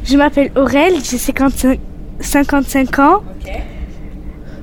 Je 0.03 0.17
m'appelle 0.17 0.51
Aurel, 0.55 0.95
j'ai 1.03 1.19
55, 1.19 1.79
55 2.19 2.99
ans. 2.99 3.23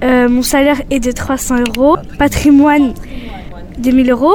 Euh, 0.03 0.29
mon 0.29 0.43
salaire 0.43 0.81
est 0.91 1.01
de 1.01 1.13
300 1.13 1.57
euros. 1.69 1.97
Patrimoine, 2.19 2.95
2000 3.79 4.11
euros. 4.11 4.35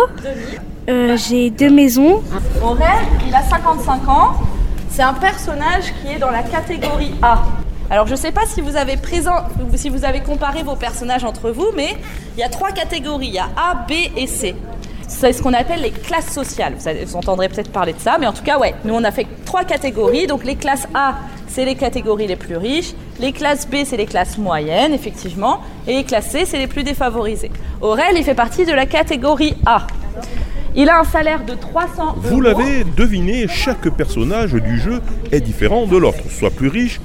Euh, 0.89 1.17
j'ai 1.17 1.49
deux 1.49 1.69
maisons. 1.69 2.21
Aurel, 2.61 2.87
il 3.27 3.33
a 3.33 3.41
55 3.41 4.07
ans. 4.09 4.33
C'est 4.89 5.01
un 5.01 5.13
personnage 5.13 5.93
qui 6.01 6.13
est 6.13 6.19
dans 6.19 6.31
la 6.31 6.43
catégorie 6.43 7.13
A. 7.21 7.43
Alors 7.89 8.07
je 8.07 8.11
ne 8.11 8.17
sais 8.17 8.31
pas 8.31 8.45
si 8.45 8.61
vous 8.61 8.75
avez 8.75 8.97
présent, 8.97 9.35
si 9.75 9.89
vous 9.89 10.05
avez 10.05 10.21
comparé 10.21 10.63
vos 10.63 10.75
personnages 10.75 11.23
entre 11.23 11.51
vous, 11.51 11.67
mais 11.75 11.97
il 12.35 12.39
y 12.39 12.43
a 12.43 12.49
trois 12.49 12.71
catégories. 12.71 13.27
Il 13.27 13.33
y 13.33 13.39
a 13.39 13.49
A, 13.55 13.85
B 13.87 13.91
et 14.15 14.27
C. 14.27 14.55
C'est 15.15 15.31
ce 15.31 15.41
qu'on 15.41 15.53
appelle 15.53 15.81
les 15.81 15.91
classes 15.91 16.33
sociales. 16.33 16.73
Vous, 16.77 16.89
vous 17.05 17.15
entendrez 17.15 17.47
peut-être 17.47 17.71
parler 17.71 17.93
de 17.93 17.99
ça, 17.99 18.17
mais 18.19 18.27
en 18.27 18.33
tout 18.33 18.43
cas, 18.43 18.57
ouais. 18.59 18.73
Nous, 18.83 18.93
on 18.93 19.03
a 19.03 19.11
fait 19.11 19.25
trois 19.45 19.63
catégories. 19.63 20.27
Donc 20.27 20.43
les 20.43 20.55
classes 20.55 20.85
A, 20.93 21.15
c'est 21.47 21.63
les 21.63 21.75
catégories 21.75 22.27
les 22.27 22.35
plus 22.35 22.57
riches. 22.57 22.93
Les 23.19 23.31
classes 23.31 23.65
B, 23.69 23.75
c'est 23.85 23.95
les 23.95 24.05
classes 24.05 24.37
moyennes, 24.37 24.93
effectivement. 24.93 25.61
Et 25.87 25.95
les 25.97 26.03
classes 26.03 26.29
C, 26.31 26.45
c'est 26.45 26.57
les 26.57 26.67
plus 26.67 26.83
défavorisées. 26.83 27.51
Aurel, 27.79 28.17
il 28.17 28.23
fait 28.23 28.33
partie 28.35 28.65
de 28.65 28.73
la 28.73 28.85
catégorie 28.85 29.55
A. 29.65 29.87
Il 30.75 30.89
a 30.89 30.99
un 30.99 31.03
salaire 31.03 31.45
de 31.45 31.53
300 31.53 32.15
Vous 32.17 32.31
euros. 32.31 32.41
l'avez 32.41 32.83
deviné, 32.83 33.47
chaque 33.47 33.87
personnage 33.89 34.53
du 34.53 34.79
jeu 34.79 35.01
est 35.31 35.41
différent 35.41 35.85
de 35.85 35.95
l'autre, 35.95 36.29
soit 36.29 36.49
plus 36.49 36.67
riche, 36.67 36.99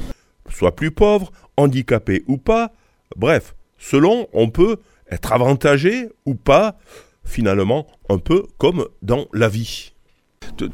soit 0.50 0.74
plus 0.74 0.90
pauvre, 0.90 1.30
handicapé 1.56 2.24
ou 2.26 2.38
pas. 2.38 2.72
Bref, 3.16 3.54
selon, 3.76 4.26
on 4.32 4.48
peut 4.48 4.78
être 5.10 5.32
avantagé 5.32 6.08
ou 6.24 6.34
pas, 6.34 6.76
finalement, 7.24 7.86
un 8.08 8.18
peu 8.18 8.46
comme 8.58 8.88
dans 9.02 9.26
la 9.32 9.48
vie. 9.48 9.92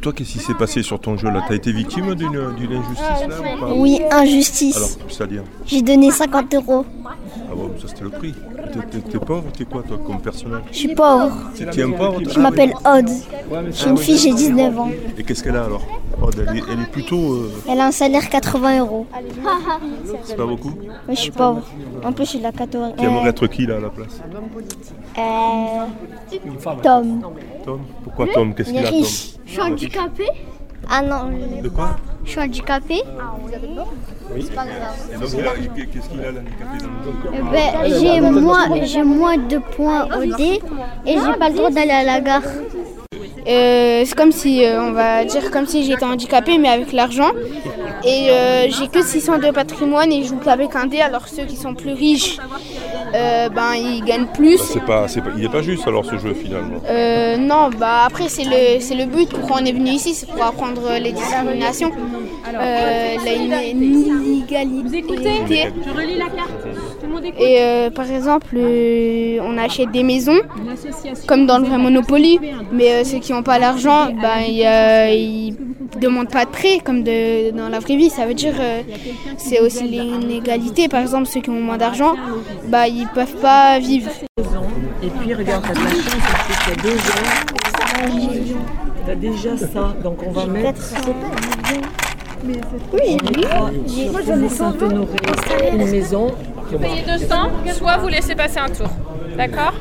Toi, 0.01 0.13
qu'est-ce 0.15 0.33
qui 0.33 0.39
s'est 0.39 0.55
passé 0.55 0.83
sur 0.83 0.99
ton 0.99 1.17
jeu 1.19 1.29
là? 1.31 1.43
T'as 1.47 1.55
été 1.57 1.71
victime 1.71 2.15
d'une 2.15 2.35
injustice 2.37 3.29
là 3.29 3.37
ou 3.57 3.61
pas? 3.61 3.73
Oui, 3.75 4.01
injustice. 4.11 4.77
Alors, 4.77 4.89
c'est-à-dire 5.11 5.43
J'ai 5.67 5.83
donné 5.83 6.11
50 6.11 6.55
euros. 6.55 6.87
Ah 7.05 7.55
bon, 7.55 7.71
ça 7.81 7.89
c'était 7.89 8.05
le 8.05 8.11
prix. 8.11 8.33
T'es- 8.33 8.81
T'es 8.91 8.99
t'es 9.11 9.19
pauvre 9.19 9.45
T'es 9.57 9.65
quoi 9.67 9.83
toi 9.83 9.99
comme 10.07 10.21
personnage? 10.23 10.63
Je 10.73 10.77
suis 10.79 10.95
pauvre. 10.95 11.33
Tu 11.55 11.63
es 11.65 11.87
pauvre? 11.87 12.19
Je 12.31 12.41
m'appelle 12.41 12.73
Aude. 12.87 13.11
Je 13.67 13.71
suis 13.73 13.91
une 13.91 13.99
fille, 13.99 14.17
j'ai 14.19 14.33
19 14.33 14.79
ans. 14.79 14.91
Et 15.19 15.23
qu'est-ce 15.23 15.43
qu'elle 15.45 15.57
a 15.57 15.65
alors? 15.65 15.83
Oh, 16.23 16.31
elle, 16.33 16.57
est, 16.57 16.63
elle 16.73 16.81
est 16.81 16.91
plutôt... 16.91 17.19
euh, 17.35 17.53
Elle 17.69 17.81
a 17.81 17.87
un 17.89 17.93
salaire 17.93 18.31
80 18.31 18.79
euros. 18.79 19.07
c'est 20.25 20.37
pas 20.37 20.47
beaucoup? 20.47 20.73
Mais 21.09 21.15
je 21.15 21.21
suis 21.21 21.31
pauvre. 21.31 21.63
En 22.03 22.13
plus, 22.13 22.37
de 22.37 22.43
la 22.43 22.53
catégorie. 22.53 22.93
Tu 22.97 23.05
aimerais 23.05 23.29
être 23.31 23.47
qui 23.49 23.67
là 23.67 23.77
à 23.77 23.81
la 23.81 23.91
place? 23.91 24.21
Euh, 25.19 25.87
Tom. 26.83 27.21
Tom? 27.65 27.81
Pourquoi 28.05 28.27
Tom? 28.33 28.55
Qu'est-ce 28.55 28.71
Il 28.71 28.77
est 28.77 28.85
qu'il 28.85 28.87
a 28.87 28.91
Tom? 28.91 29.01
Suis 29.55 29.63
handicapée 29.63 30.29
Ah 30.91 31.03
non, 31.03 31.31
De 31.63 31.69
quoi 31.69 31.97
je 32.25 32.31
suis 32.31 32.41
handicapée. 32.41 33.03
Et 33.03 34.39
donc, 34.39 35.29
il 35.35 35.47
a- 35.47 35.85
qu'est-ce 35.87 36.09
qu'il 36.09 36.21
a 36.21 36.33
l'handicapé 36.33 36.79
dans 36.81 36.89
le 36.89 37.41
dos 37.43 37.51
Ben, 37.53 38.01
j'ai 38.01 38.21
moins, 38.21 38.85
j'ai 38.85 39.03
moins 39.03 39.37
de 39.37 39.59
points 39.59 40.07
au 40.17 40.25
dé 40.37 40.61
et 41.07 41.13
j'ai 41.13 41.39
pas 41.39 41.49
le 41.51 41.55
droit 41.57 41.71
d'aller 41.71 41.91
à 41.91 42.03
la 42.05 42.21
gare. 42.21 42.43
Euh, 43.47 44.03
c'est 44.07 44.15
comme 44.17 44.33
si, 44.33 44.65
euh, 44.65 44.81
on 44.83 44.93
va 44.93 45.25
dire, 45.27 45.51
comme 45.51 45.67
si 45.67 45.85
j'étais 45.85 46.05
handicapée, 46.07 46.57
mais 46.57 46.69
avec 46.71 46.93
l'argent. 46.93 47.31
Et 48.03 48.31
euh, 48.31 48.67
j'ai 48.71 48.89
que 48.89 49.03
600 49.05 49.39
de 49.39 49.51
patrimoine 49.51 50.11
et 50.13 50.23
je 50.23 50.29
joue 50.29 50.39
qu'avec 50.39 50.75
un 50.77 50.87
dé, 50.87 51.01
alors 51.01 51.29
ceux 51.29 51.45
qui 51.45 51.57
sont 51.57 51.75
plus 51.75 51.93
riches, 51.93 52.39
euh, 53.15 53.49
ben, 53.49 53.75
ils 53.75 54.05
gagnent 54.05 54.27
plus. 54.27 54.59
C'est 54.59 54.85
pas, 54.85 55.09
c'est 55.09 55.21
pas, 55.21 55.31
il 55.37 55.45
est 55.45 55.49
pas 55.49 55.63
juste 55.63 55.87
alors 55.87 56.05
ce 56.05 56.19
jeu 56.19 56.35
finalement. 56.35 56.81
Euh, 56.89 57.37
non, 57.37 57.71
bah 57.79 58.05
après, 58.07 58.29
c'est 58.29 58.45
le, 58.45 58.81
c'est 58.81 58.95
le 58.95 59.07
but. 59.07 59.29
Pourquoi 59.29 59.59
on 59.61 59.65
est 59.65 59.73
venu 59.73 59.91
ici 59.91 60.15
C'est 60.15 60.29
pour 60.29 60.45
apprendre 60.45 60.83
les 61.01 61.13
discriminations, 61.13 61.91
euh, 62.55 63.15
la 63.25 63.33
inégalité. 63.33 65.71
Et 67.39 67.57
euh, 67.61 67.91
par 67.91 68.11
exemple, 68.11 68.55
euh, 68.57 69.39
on 69.43 69.57
achète 69.59 69.91
des 69.91 70.03
maisons, 70.03 70.41
comme 71.27 71.47
dans 71.47 71.59
le 71.59 71.65
vrai 71.67 71.79
Monopoly, 71.79 72.39
mais 72.73 72.91
euh, 72.93 73.05
ceux 73.05 73.19
qui 73.19 73.33
n'ont 73.33 73.43
pas 73.43 73.59
l'argent, 73.59 74.07
ben, 74.13 74.41
ils, 74.47 74.65
euh, 74.65 75.11
ils 75.11 75.57
demandent 76.01 76.31
pas 76.31 76.45
de 76.45 76.51
prêt, 76.51 76.81
comme 76.85 77.03
de- 77.03 77.51
dans 77.53 77.69
la 77.69 77.79
vraie 77.79 77.97
vie. 77.97 78.11
Ça 78.11 78.27
veut 78.27 78.35
dire 78.35 78.55
euh, 78.59 78.81
c'est 79.39 79.61
aussi 79.61 79.85
l'inégalité. 79.85 80.89
Par 80.89 81.01
exemple, 81.01 81.27
ceux 81.27 81.41
qui 81.41 81.51
ont 81.51 81.61
moins 81.61 81.79
d'argent, 81.79 82.15
bah, 82.69 82.89
ils 82.89 83.07
peuvent 83.09 83.37
pas 83.41 83.79
vivre. 83.79 84.11
Et 85.03 85.09
puis 85.21 85.35
regarde, 85.35 85.65
t'as 85.67 85.75
de 85.75 85.85
la 85.85 85.91
chance 85.91 86.05
parce 86.47 86.65
qu'il 86.65 86.75
y 86.75 86.79
a 86.79 86.83
deux 86.83 86.99
ans. 86.99 88.55
T'as 89.07 89.15
déjà 89.15 89.57
ça, 89.57 89.95
donc 90.03 90.19
on 90.27 90.31
va 90.31 90.47
mettre 90.47 90.81
Oui, 92.93 93.17
sur 93.87 94.51
Saint-Honoré 94.51 95.17
une 95.73 95.91
maison. 95.91 96.27
Payez 96.71 97.03
200, 97.03 97.35
soit 97.73 97.97
vous 97.99 98.09
laissez 98.09 98.35
passer 98.35 98.59
un 98.59 98.69
tour. 98.69 98.89
D'accord 99.37 99.75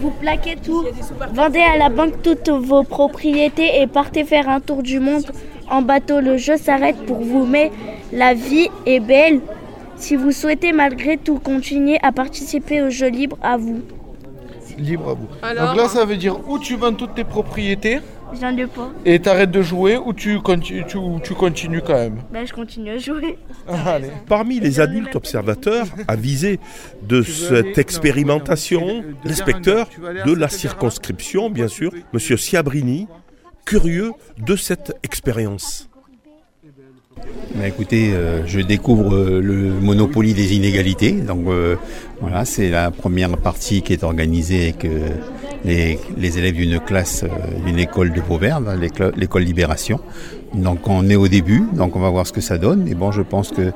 Vous 0.00 0.10
plaquez 0.10 0.56
tout, 0.56 0.84
vendez 1.32 1.60
à 1.60 1.78
la 1.78 1.88
banque 1.88 2.22
toutes 2.22 2.48
vos 2.48 2.82
propriétés 2.82 3.80
et 3.80 3.86
partez 3.86 4.24
faire 4.24 4.48
un 4.48 4.60
tour 4.60 4.82
du 4.82 4.98
monde 5.00 5.24
en 5.70 5.82
bateau. 5.82 6.20
Le 6.20 6.36
jeu 6.36 6.56
s'arrête 6.56 6.96
pour 7.06 7.20
vous, 7.20 7.46
mais 7.46 7.70
la 8.12 8.34
vie 8.34 8.68
est 8.86 9.00
belle. 9.00 9.40
Si 9.96 10.16
vous 10.16 10.32
souhaitez 10.32 10.72
malgré 10.72 11.16
tout 11.16 11.38
continuer 11.38 11.98
à 12.02 12.10
participer 12.10 12.82
au 12.82 12.90
jeu 12.90 13.08
libre, 13.08 13.38
à 13.42 13.56
vous. 13.56 13.82
Libre 14.78 15.10
à 15.10 15.14
vous. 15.14 15.28
Alors 15.42 15.68
Donc 15.68 15.76
là, 15.76 15.88
ça 15.88 16.04
veut 16.04 16.16
dire 16.16 16.36
ou 16.48 16.58
tu 16.58 16.76
vends 16.76 16.94
toutes 16.94 17.14
tes 17.14 17.24
propriétés 17.24 18.00
J'en 18.40 18.56
ai 18.56 18.66
pas. 18.66 18.90
et 19.04 19.20
t'arrêtes 19.20 19.50
de 19.50 19.62
jouer 19.62 19.96
ou 19.98 20.12
tu, 20.12 20.38
conti- 20.38 20.82
tu, 20.86 21.34
continues 21.34 21.82
quand 21.82 21.94
même? 21.94 22.22
Ben, 22.32 22.46
je 22.46 22.52
continue 22.52 22.90
à 22.90 22.98
jouer. 22.98 23.38
Allez. 23.68 24.08
Parmi 24.26 24.58
les 24.60 24.80
adultes 24.80 25.14
observateurs 25.16 25.86
avisés 26.08 26.58
de 27.02 27.22
cette 27.22 27.78
expérimentation, 27.78 29.04
l'inspecteur 29.24 29.88
de 30.26 30.32
la 30.34 30.48
circonscription, 30.48 31.50
bien 31.50 31.68
sûr, 31.68 31.92
Monsieur 32.12 32.36
Siabrini, 32.36 33.06
curieux 33.64 34.12
de 34.38 34.56
cette 34.56 34.92
expérience. 35.02 35.88
Écoutez, 37.64 38.12
euh, 38.12 38.46
je 38.46 38.60
découvre 38.60 39.14
euh, 39.14 39.40
le 39.40 39.54
Monopoly 39.54 40.32
des 40.32 40.54
inégalités. 40.56 41.12
Donc 41.12 41.46
euh, 41.46 41.76
voilà, 42.20 42.44
c'est 42.44 42.70
la 42.70 42.90
première 42.90 43.36
partie 43.36 43.82
qui 43.82 43.92
est 43.92 44.02
organisée 44.02 44.62
avec 44.62 44.86
les, 45.64 45.98
les 46.16 46.38
élèves 46.38 46.54
d'une 46.54 46.80
classe, 46.80 47.24
d'une 47.64 47.78
école 47.78 48.12
de 48.12 48.20
Vauvert, 48.20 48.60
là, 48.60 48.74
l'école 48.74 49.42
Libération. 49.42 50.00
Donc 50.54 50.88
on 50.88 51.08
est 51.08 51.16
au 51.16 51.28
début, 51.28 51.62
donc 51.72 51.94
on 51.94 52.00
va 52.00 52.10
voir 52.10 52.26
ce 52.26 52.32
que 52.32 52.40
ça 52.40 52.58
donne. 52.58 52.88
Et 52.88 52.94
bon, 52.94 53.12
je 53.12 53.22
pense 53.22 53.50
que 53.50 53.72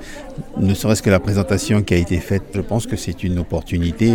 ne 0.57 0.75
serait-ce 0.75 1.03
que 1.03 1.11
la 1.11 1.21
présentation 1.21 1.83
qui 1.83 1.95
a 1.95 1.97
été 1.99 2.17
faite, 2.17 2.43
je 2.55 2.61
pense 2.61 2.87
que 2.87 2.97
c'est 2.97 3.23
une 3.25 3.39
opportunité 3.39 4.13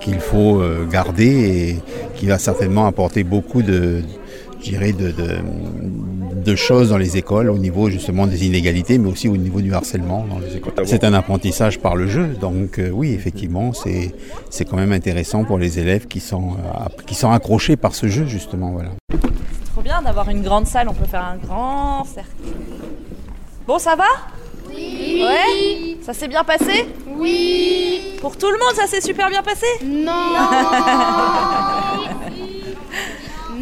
qu'il 0.00 0.18
faut 0.18 0.60
garder 0.90 1.26
et 1.26 1.76
qui 2.16 2.26
va 2.26 2.38
certainement 2.38 2.86
apporter 2.86 3.22
beaucoup 3.22 3.62
de, 3.62 4.02
je 4.60 4.70
dirais, 4.70 4.92
de, 4.92 5.10
de, 5.10 5.38
de 6.44 6.56
choses 6.56 6.90
dans 6.90 6.98
les 6.98 7.16
écoles 7.16 7.50
au 7.50 7.58
niveau 7.58 7.90
justement 7.90 8.26
des 8.26 8.46
inégalités, 8.46 8.98
mais 8.98 9.08
aussi 9.08 9.28
au 9.28 9.36
niveau 9.36 9.60
du 9.60 9.72
harcèlement 9.74 10.24
dans 10.28 10.38
les 10.38 10.56
écoles. 10.56 10.72
C'est 10.84 11.04
un 11.04 11.14
apprentissage 11.14 11.78
par 11.78 11.96
le 11.96 12.06
jeu, 12.06 12.28
donc 12.40 12.78
euh, 12.78 12.90
oui, 12.90 13.12
effectivement, 13.12 13.72
c'est 13.72 14.14
c'est 14.50 14.64
quand 14.64 14.76
même 14.76 14.92
intéressant 14.92 15.44
pour 15.44 15.58
les 15.58 15.78
élèves 15.78 16.06
qui 16.06 16.20
sont 16.20 16.52
euh, 16.52 17.02
qui 17.06 17.14
sont 17.14 17.30
accrochés 17.30 17.76
par 17.76 17.94
ce 17.94 18.08
jeu 18.08 18.26
justement, 18.26 18.70
voilà. 18.70 18.90
Trop 19.72 19.82
bien 19.82 20.02
d'avoir 20.02 20.28
une 20.28 20.42
grande 20.42 20.66
salle, 20.66 20.88
on 20.88 20.94
peut 20.94 21.06
faire 21.06 21.24
un 21.24 21.36
grand 21.36 22.04
cercle. 22.04 22.30
Bon, 23.66 23.78
ça 23.78 23.96
va? 23.96 24.04
Oui. 24.74 25.22
Ouais? 25.22 25.96
Ça 26.02 26.14
s'est 26.14 26.28
bien 26.28 26.44
passé? 26.44 26.86
Oui. 27.18 28.00
Pour 28.20 28.36
tout 28.36 28.48
le 28.50 28.58
monde, 28.58 28.74
ça 28.74 28.86
s'est 28.86 29.00
super 29.00 29.28
bien 29.28 29.42
passé? 29.42 29.66
Non 29.84 30.12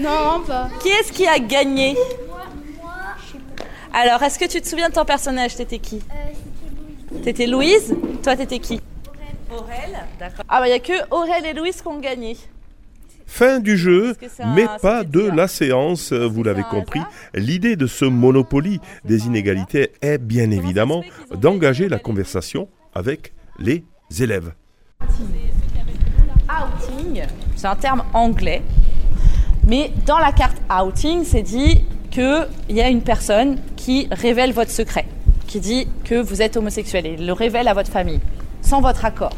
Non, 0.06 0.42
pas. 0.46 0.68
Qui 0.80 0.88
est-ce 0.88 1.12
qui 1.12 1.26
a 1.26 1.38
gagné 1.38 1.96
Alors, 3.92 4.22
est-ce 4.22 4.38
que 4.38 4.44
tu 4.48 4.60
te 4.60 4.68
souviens 4.68 4.88
de 4.88 4.94
ton 4.94 5.04
personnage? 5.04 5.56
T'étais 5.56 5.78
qui? 5.78 6.00
T'étais 7.24 7.46
Louise? 7.46 7.94
Toi, 8.22 8.36
t'étais 8.36 8.58
qui? 8.60 8.80
Aurel. 9.50 9.96
D'accord. 10.18 10.44
Ah, 10.48 10.60
bah, 10.60 10.66
il 10.68 10.70
n'y 10.70 10.76
a 10.76 10.80
que 10.80 10.92
Aurel 11.10 11.44
et 11.46 11.52
Louise 11.54 11.80
qui 11.80 11.88
ont 11.88 11.98
gagné. 12.00 12.36
Fin 13.28 13.58
du 13.58 13.76
jeu, 13.76 14.14
un- 14.38 14.54
mais 14.54 14.66
pas 14.80 15.02
de 15.02 15.20
la 15.20 15.48
séance, 15.48 16.12
euh, 16.12 16.26
vous 16.28 16.44
l'avez 16.44 16.62
compris. 16.62 17.00
L'idée 17.34 17.74
de 17.74 17.88
ce 17.88 18.04
Monopoly 18.04 18.80
des 19.04 19.26
inégalités 19.26 19.90
est 20.00 20.18
bien 20.18 20.50
évidemment 20.52 21.02
d'engager 21.34 21.88
la 21.88 21.98
conversation 21.98 22.68
avec 22.94 23.32
les 23.58 23.84
élèves. 24.20 24.52
C'est 27.56 27.66
un 27.66 27.74
terme 27.76 28.04
anglais. 28.14 28.62
Mais 29.66 29.90
dans 30.06 30.18
la 30.18 30.30
carte 30.30 30.56
outing, 30.70 31.24
c'est 31.24 31.42
dit 31.42 31.82
qu'il 32.12 32.46
y 32.70 32.80
a 32.80 32.88
une 32.88 33.02
personne 33.02 33.58
qui 33.74 34.06
révèle 34.12 34.52
votre 34.52 34.70
secret, 34.70 35.06
qui 35.48 35.58
dit 35.58 35.88
que 36.04 36.14
vous 36.14 36.40
êtes 36.40 36.56
homosexuel 36.56 37.04
et 37.04 37.16
le 37.16 37.32
révèle 37.32 37.66
à 37.66 37.74
votre 37.74 37.90
famille, 37.90 38.20
sans 38.62 38.80
votre 38.80 39.04
accord. 39.04 39.32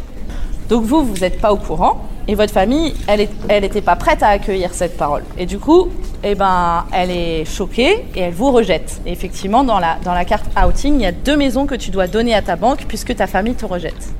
Donc 0.68 0.84
vous, 0.84 1.02
vous 1.02 1.16
n'êtes 1.16 1.40
pas 1.40 1.50
au 1.50 1.56
courant 1.56 2.04
et 2.28 2.34
votre 2.34 2.52
famille, 2.52 2.94
elle 3.06 3.26
n'était 3.62 3.80
pas 3.80 3.96
prête 3.96 4.22
à 4.22 4.28
accueillir 4.28 4.74
cette 4.74 4.98
parole. 4.98 5.24
Et 5.38 5.46
du 5.46 5.58
coup, 5.58 5.88
eh 6.22 6.34
ben, 6.34 6.84
elle 6.92 7.10
est 7.10 7.46
choquée 7.46 8.04
et 8.14 8.20
elle 8.20 8.34
vous 8.34 8.52
rejette. 8.52 9.00
Et 9.06 9.12
effectivement, 9.12 9.64
dans 9.64 9.78
la, 9.78 9.96
dans 10.04 10.12
la 10.12 10.26
carte 10.26 10.44
outing, 10.62 10.96
il 10.96 11.02
y 11.02 11.06
a 11.06 11.12
deux 11.12 11.38
maisons 11.38 11.64
que 11.64 11.74
tu 11.74 11.90
dois 11.90 12.06
donner 12.06 12.34
à 12.34 12.42
ta 12.42 12.56
banque 12.56 12.84
puisque 12.86 13.16
ta 13.16 13.26
famille 13.26 13.54
te 13.54 13.64
rejette. 13.64 14.12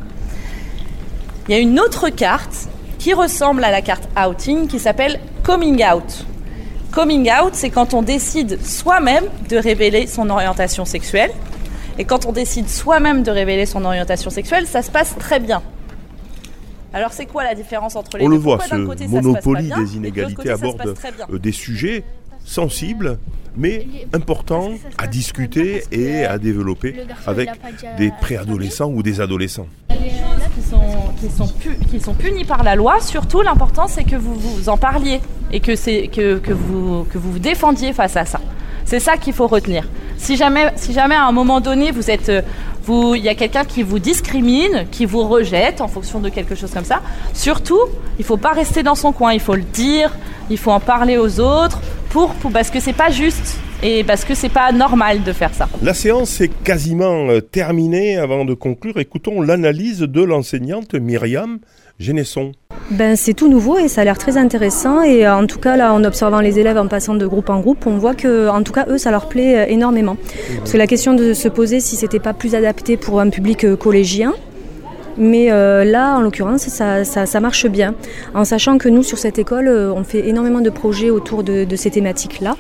Il 1.49 1.55
y 1.55 1.59
a 1.59 1.61
une 1.61 1.79
autre 1.79 2.09
carte 2.09 2.69
qui 2.99 3.13
ressemble 3.13 3.63
à 3.63 3.71
la 3.71 3.83
carte 3.83 4.09
outing 4.19 4.69
qui 4.69 4.79
s'appelle 4.79 5.21
coming 5.49 5.83
out. 5.83 6.27
Coming 6.93 7.31
out, 7.31 7.55
c'est 7.55 7.71
quand 7.71 7.95
on 7.95 8.03
décide 8.03 8.63
soi-même 8.63 9.25
de 9.49 9.57
révéler 9.57 10.07
son 10.07 10.29
orientation 10.29 10.85
sexuelle. 10.85 11.31
Et 11.99 12.05
quand 12.05 12.27
on 12.27 12.33
décide 12.33 12.69
soi-même 12.69 13.23
de 13.23 13.31
révéler 13.31 13.65
son 13.65 13.83
orientation 13.87 14.29
sexuelle, 14.29 14.67
ça 14.67 14.83
se 14.83 14.91
passe 14.91 15.17
très 15.19 15.41
bien. 15.41 15.63
Alors 16.93 17.13
c'est 17.15 17.25
quoi 17.25 17.45
la 17.45 17.55
différence 17.55 17.97
entre 17.97 18.19
les 18.19 18.27
On 18.27 18.29
deux? 18.29 18.35
le 18.35 18.41
voit, 18.41 18.59
Pourquoi 18.59 18.77
ce 18.79 18.85
côté, 18.85 19.07
bien, 19.63 19.79
des 19.83 19.97
inégalités 19.97 20.35
côté, 20.35 20.51
aborde 20.51 20.95
euh, 21.33 21.39
des 21.39 21.53
sujets 21.53 22.05
sensibles, 22.45 23.19
mais 23.57 23.87
importants 24.13 24.73
à 24.99 25.07
discuter 25.07 25.83
et 25.93 26.27
à 26.27 26.39
développer 26.39 26.95
avec 27.27 27.49
des 27.97 28.13
préadolescents 28.21 28.91
ou 28.91 29.03
des 29.03 29.23
adolescents? 29.23 29.67
Qui 31.89 32.01
sont, 32.01 32.15
punis 32.15 32.45
par 32.45 32.63
la 32.63 32.75
loi. 32.75 33.01
Surtout, 33.01 33.43
l'important, 33.43 33.87
c'est 33.89 34.05
que 34.05 34.17
vous 34.17 34.35
vous 34.35 34.69
en 34.69 34.77
parliez 34.77 35.21
et 35.53 35.61
que, 35.61 35.73
vous, 36.53 37.05
que 37.05 37.19
vous 37.19 37.39
défendiez 37.39 37.93
face 37.93 38.17
à 38.17 38.25
ça. 38.25 38.41
C'est 38.85 39.01
ça 39.01 39.17
qu'il 39.17 39.35
faut 39.35 39.47
retenir. 39.47 39.87
Si 40.17 40.37
jamais, 40.37 40.73
si 40.77 40.93
jamais 40.93 41.15
à 41.15 41.25
un 41.25 41.33
moment 41.33 41.61
donné, 41.61 41.91
vous 41.91 42.11
êtes, 42.11 42.29
euh, 42.29 42.43
il 43.15 43.23
y 43.23 43.29
a 43.29 43.35
quelqu'un 43.35 43.65
qui 43.65 43.83
vous 43.83 43.99
discrimine, 43.99 44.87
qui 44.91 45.05
vous 45.05 45.27
rejette 45.27 45.81
en 45.81 45.89
fonction 45.89 46.21
de 46.21 46.29
quelque 46.29 46.55
chose 46.55 46.71
comme 46.73 46.85
ça, 46.85 47.03
surtout, 47.35 47.81
il 48.19 48.25
faut 48.25 48.37
pas 48.37 48.53
rester 48.53 48.83
dans 48.83 48.95
son 48.95 49.13
coin. 49.13 49.33
Il 49.33 49.41
faut 49.41 49.55
le 49.55 49.63
dire, 49.63 50.17
il 50.51 50.59
faut 50.59 50.71
en 50.71 50.81
parler 50.81 51.19
aux 51.19 51.41
autres, 51.41 51.81
pour, 52.11 52.35
pour 52.35 52.51
parce 52.51 52.71
que 52.71 52.81
c'est 52.81 52.93
pas 52.93 53.11
juste 53.11 53.59
et 53.83 54.03
parce 54.03 54.25
que 54.25 54.35
c'est 54.35 54.49
pas 54.49 54.73
normal 54.73 55.23
de 55.23 55.33
faire 55.33 55.55
ça. 55.55 55.69
La 55.83 55.95
séance 55.95 56.41
est 56.41 56.51
quasiment 56.65 57.29
euh, 57.29 57.41
terminée. 57.41 58.17
Avant 58.17 58.45
de 58.45 58.55
conclure, 58.55 58.99
écoutons 58.99 59.41
l'analyse 59.41 60.01
de 60.01 60.23
l'enseignante 60.23 60.95
Myriam 60.95 61.59
Génesson. 61.99 62.53
Ben, 62.91 63.17
c'est 63.17 63.35
tout 63.35 63.49
nouveau 63.49 63.77
et 63.77 63.89
ça 63.89 64.01
a 64.01 64.05
l'air 64.05 64.17
très 64.19 64.37
intéressant. 64.39 65.03
Et 65.03 65.27
euh, 65.27 65.35
en 65.35 65.47
tout 65.47 65.59
cas, 65.59 65.77
là, 65.77 65.93
en 65.93 66.03
observant 66.05 66.41
les 66.41 66.59
élèves 66.59 66.79
en 66.79 66.87
passant 66.87 67.15
de 67.15 67.27
groupe 67.27 67.51
en 67.51 67.61
groupe, 67.61 67.87
on 67.87 67.99
voit 67.99 68.15
que, 68.15 68.49
en 68.49 68.63
tout 68.63 68.73
cas, 68.73 68.87
eux, 68.89 68.99
ça 68.99 69.11
leur 69.11 69.27
plaît 69.29 69.59
euh, 69.59 69.67
énormément. 69.69 70.17
Parce 70.59 70.73
que 70.73 70.79
la 70.79 70.87
question 70.87 71.15
de 71.15 71.35
se 71.35 71.49
poser 71.49 71.81
si 71.81 71.97
c'était 71.97 72.21
pas 72.21 72.33
plus 72.33 72.55
adapté 72.55 72.97
pour 72.97 73.21
un 73.21 73.29
public 73.31 73.65
euh, 73.65 73.77
collégien. 73.77 74.33
Mais 75.21 75.51
euh, 75.51 75.85
là, 75.85 76.17
en 76.17 76.21
l'occurrence, 76.21 76.63
ça, 76.69 77.05
ça- 77.05 77.27
ça 77.27 77.41
marche 77.41 77.67
bien. 77.67 77.95
En 78.35 78.45
sachant 78.45 78.79
que 78.79 78.89
nous, 78.89 79.03
sur 79.03 79.19
cette 79.19 79.39
école, 79.39 79.69
on 79.69 80.05
fait 80.05 80.29
énormément 80.29 80.61
de 80.61 80.71
projets 80.71 81.11
autour 81.11 81.43
de, 81.43 81.65
de 81.65 81.77
ces 81.77 81.91
thématiques-là, 81.91 82.57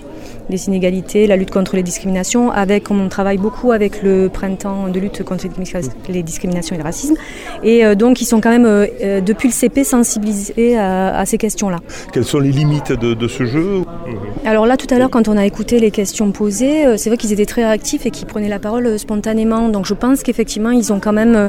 les 0.51 0.67
inégalités, 0.69 1.27
la 1.27 1.37
lutte 1.37 1.51
contre 1.51 1.77
les 1.77 1.83
discriminations. 1.83 2.51
Avec, 2.51 2.91
on 2.91 3.09
travaille 3.09 3.39
beaucoup 3.39 3.73
avec 3.73 4.03
le 4.03 4.29
printemps 4.29 4.89
de 4.89 4.99
lutte 5.01 5.23
contre 5.23 5.45
les 6.09 6.23
discriminations- 6.23 6.75
et 6.75 6.79
le 6.79 6.85
racisme. 6.85 7.15
Et 7.63 7.85
euh, 7.85 7.95
donc, 7.95 8.21
ils 8.21 8.25
sont 8.25 8.41
quand 8.41 8.51
même, 8.51 8.67
euh, 8.67 8.87
euh, 9.03 9.21
depuis 9.21 9.49
le 9.49 9.55
CP, 9.55 9.85
sensibilisés 9.85 10.77
à, 10.77 11.17
à 11.19 11.27
ces 11.27 11.39
questions-là. 11.39 11.81
Quelles 12.13 12.25
sont 12.25 12.39
les 12.41 12.51
limites 12.53 12.93
de, 12.93 13.15
de 13.15 13.29
ce 13.29 13.45
jeu? 13.45 13.83
Alors 14.45 14.67
là, 14.67 14.77
tout 14.77 14.93
à 14.95 14.99
l'heure, 14.99 15.11
quand 15.11 15.29
on 15.29 15.37
a 15.37 15.45
écouté 15.47 15.79
les 15.81 15.91
questions 15.91 16.31
posées, 16.33 16.97
c'est 16.97 17.11
vrai 17.11 17.17
qu'ils 17.17 17.33
étaient 17.33 17.47
très 17.47 17.65
réactifs 17.65 18.07
et 18.07 18.11
qu'ils 18.11 18.27
prenaient 18.27 18.49
la 18.49 18.59
parole 18.59 18.99
spontanément. 18.99 19.69
Donc 19.69 19.87
je 19.87 19.95
pense 19.95 20.23
qu'effectivement, 20.23 20.71
ils 20.71 20.93
ont 20.93 21.01
quand 21.01 21.13
même 21.13 21.49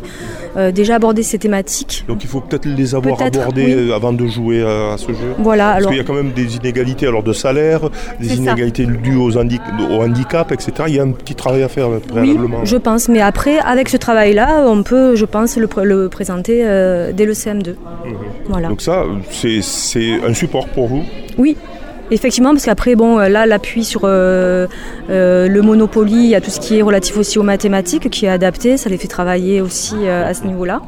euh, 0.58 0.72
déjà 0.72 0.96
abordé 0.96 1.24
ces 1.24 1.38
thématiques. 1.38 2.04
Donc 2.08 2.24
il 2.24 2.28
faut 2.30 2.42
peut-être 2.42 2.66
les 2.66 2.96
avoir 2.96 3.22
abordées 3.22 3.76
oui. 3.88 3.94
avant 3.94 4.14
de 4.14 4.26
jouer 4.28 4.62
à, 4.64 4.94
à 4.94 4.98
ce 4.98 5.10
jeu? 5.12 5.34
Voilà, 5.38 5.66
Parce 5.66 5.78
alors- 5.78 5.90
qu'il 5.92 5.98
y 5.98 6.02
a 6.02 6.04
quand 6.04 6.14
même 6.14 6.32
des 6.32 6.56
inégalités 6.58 7.08
alors 7.08 7.24
de 7.24 7.34
salaire, 7.34 7.90
des 8.20 8.36
inégalités 8.36 8.86
dues 8.98 9.16
aux 9.18 9.38
handi- 9.38 9.60
au 9.92 10.02
handicap, 10.04 10.52
etc. 10.52 10.72
Il 10.88 10.96
y 10.96 11.00
a 11.00 11.04
un 11.04 11.12
petit 11.12 11.36
travail 11.36 11.64
à 11.64 11.68
faire 11.70 11.88
euh, 11.88 12.00
Oui, 12.00 12.08
préalablement. 12.08 12.66
je 12.66 12.78
pense. 12.78 13.10
Mais 13.10 13.22
après, 13.22 13.60
avec 13.60 13.90
ce 13.90 13.98
travail-là, 13.98 14.66
on 14.68 14.84
peut, 14.84 15.16
je 15.16 15.26
pense, 15.26 15.58
le, 15.58 15.68
pr- 15.68 15.84
le 15.84 16.10
présenter 16.10 16.62
euh, 16.64 17.12
dès 17.14 17.26
le 17.26 17.34
CM2. 17.34 17.76
Voilà. 18.48 18.68
Donc 18.70 18.82
ça, 18.82 19.04
c'est- 19.32 19.60
un 20.28 20.34
support 20.34 20.68
pour 20.70 20.88
vous? 20.88 21.04
Oui. 21.38 21.56
Effectivement, 22.12 22.52
parce 22.54 22.66
qu'après, 22.66 22.96
bon, 22.96 23.20
euh, 23.20 23.30
là, 23.30 23.46
l'appui 23.46 23.84
sur 23.84 24.02
euh, 24.04 24.66
euh, 25.12 25.48
le 25.48 25.62
Monopoly, 25.62 26.14
il 26.16 26.26
y 26.30 26.36
a 26.36 26.42
tout 26.42 26.50
ce 26.50 26.60
qui 26.60 26.80
est 26.80 26.82
relatif 26.82 27.16
aussi 27.18 27.38
aux 27.38 27.44
mathématiques 27.44 28.10
qui 28.10 28.26
est 28.26 28.30
adapté, 28.30 28.78
ça 28.78 28.90
les 28.90 28.98
fait 28.98 29.08
travailler 29.08 29.62
aussi 29.62 29.94
euh, 30.06 30.28
à 30.28 30.34
ce 30.34 30.44
niveau-là. 30.46 30.82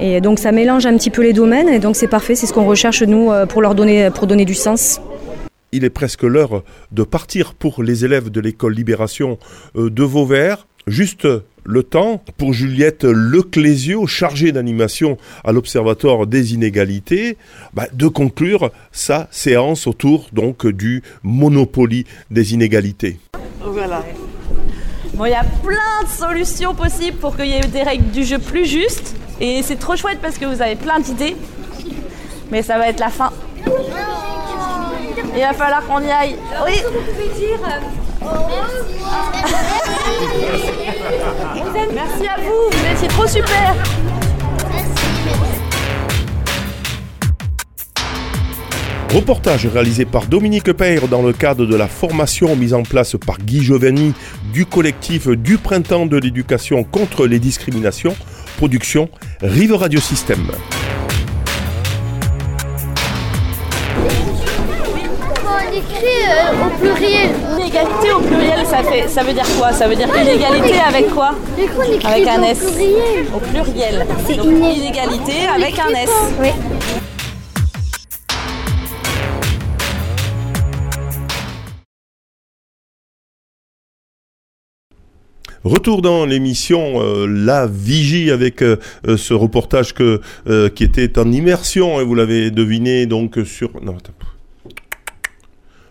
Et 0.00 0.20
donc 0.22 0.38
ça 0.38 0.50
mélange 0.52 0.86
un 0.86 0.96
petit 0.96 1.10
peu 1.10 1.22
les 1.22 1.32
domaines, 1.34 1.68
et 1.68 1.80
donc 1.80 1.96
c'est 1.96 2.06
parfait, 2.06 2.34
c'est 2.36 2.46
ce 2.46 2.52
qu'on 2.52 2.64
recherche 2.64 3.02
nous 3.02 3.30
pour 3.48 3.60
leur 3.60 3.74
donner, 3.74 4.10
pour 4.14 4.26
donner 4.28 4.44
du 4.44 4.54
sens. 4.54 5.00
Il 5.72 5.84
est 5.84 5.90
presque 5.90 6.22
l'heure 6.22 6.62
de 6.92 7.02
partir 7.02 7.54
pour 7.54 7.82
les 7.82 8.04
élèves 8.04 8.30
de 8.30 8.40
l'école 8.40 8.74
Libération 8.74 9.38
euh, 9.76 9.90
de 9.90 10.02
Vauvert. 10.02 10.66
Juste 10.86 11.28
le 11.64 11.82
temps 11.82 12.22
pour 12.38 12.54
Juliette 12.54 13.04
Leclésio, 13.04 14.06
chargée 14.06 14.52
d'animation 14.52 15.18
à 15.44 15.52
l'Observatoire 15.52 16.26
des 16.26 16.54
inégalités, 16.54 17.36
bah, 17.74 17.86
de 17.92 18.08
conclure 18.08 18.70
sa 18.90 19.28
séance 19.30 19.86
autour 19.86 20.28
donc 20.32 20.66
du 20.66 21.02
Monopoly 21.22 22.06
des 22.30 22.54
inégalités. 22.54 23.20
Voilà. 23.60 24.02
Bon, 25.12 25.26
il 25.26 25.32
y 25.32 25.34
a 25.34 25.44
plein 25.44 26.04
de 26.04 26.08
solutions 26.08 26.74
possibles 26.74 27.18
pour 27.18 27.36
qu'il 27.36 27.46
y 27.46 27.52
ait 27.52 27.60
des 27.60 27.82
règles 27.82 28.10
du 28.10 28.24
jeu 28.24 28.38
plus 28.38 28.64
justes. 28.64 29.14
Et 29.40 29.62
c'est 29.62 29.76
trop 29.76 29.96
chouette 29.96 30.20
parce 30.22 30.38
que 30.38 30.46
vous 30.46 30.62
avez 30.62 30.76
plein 30.76 31.00
d'idées. 31.00 31.36
Mais 32.50 32.62
ça 32.62 32.78
va 32.78 32.88
être 32.88 33.00
la 33.00 33.10
fin. 33.10 33.30
Il 35.34 35.40
va 35.40 35.52
falloir 35.52 35.86
qu'on 35.86 36.00
y 36.00 36.10
aille. 36.10 36.36
Oui. 36.66 36.82
Merci 41.94 42.26
à 42.26 42.40
vous, 42.40 42.70
vous 42.70 42.92
étiez 42.92 43.08
trop 43.08 43.26
super. 43.26 43.74
Reportage 49.14 49.66
réalisé 49.66 50.04
par 50.04 50.26
Dominique 50.26 50.70
Peyre 50.72 51.08
dans 51.08 51.22
le 51.22 51.32
cadre 51.32 51.64
de 51.64 51.74
la 51.74 51.88
formation 51.88 52.54
mise 52.56 52.74
en 52.74 52.82
place 52.82 53.16
par 53.24 53.38
Guy 53.38 53.62
Giovanni 53.62 54.12
du 54.52 54.66
collectif 54.66 55.28
du 55.28 55.56
printemps 55.56 56.04
de 56.04 56.18
l'éducation 56.18 56.84
contre 56.84 57.26
les 57.26 57.38
discriminations, 57.38 58.14
production 58.58 59.08
Rive 59.40 59.72
Radio 59.74 59.98
Système. 59.98 60.50
Euh, 66.06 66.66
au 66.66 66.70
pluriel. 66.78 67.30
Inégalité 67.58 68.12
au 68.12 68.20
pluriel, 68.20 68.66
ça, 68.66 68.82
fait, 68.82 69.08
ça 69.08 69.22
veut 69.22 69.32
dire 69.32 69.46
quoi? 69.58 69.72
Ça 69.72 69.88
veut 69.88 69.96
dire 69.96 70.08
inégalité 70.08 70.78
avec 70.78 71.08
quoi? 71.10 71.34
Avec 72.04 72.26
un 72.26 72.42
S. 72.42 72.62
Au 73.34 73.38
pluriel. 73.38 74.06
Donc, 74.36 74.46
inégalité 74.46 75.46
avec 75.54 75.78
un 75.78 75.90
S. 75.90 76.10
Oui. 76.40 76.48
Retour 85.64 86.02
dans 86.02 86.24
l'émission 86.24 87.02
euh, 87.02 87.26
La 87.26 87.66
Vigie 87.66 88.30
avec 88.30 88.62
euh, 88.62 88.76
euh, 89.06 89.16
ce 89.16 89.34
reportage 89.34 89.92
que, 89.92 90.20
euh, 90.48 90.68
qui 90.68 90.84
était 90.84 91.18
en 91.18 91.30
immersion 91.32 92.00
et 92.00 92.04
vous 92.04 92.14
l'avez 92.14 92.50
deviné 92.50 93.06
donc 93.06 93.38
sur... 93.44 93.70
Non, 93.82 93.96
attends. 93.96 94.12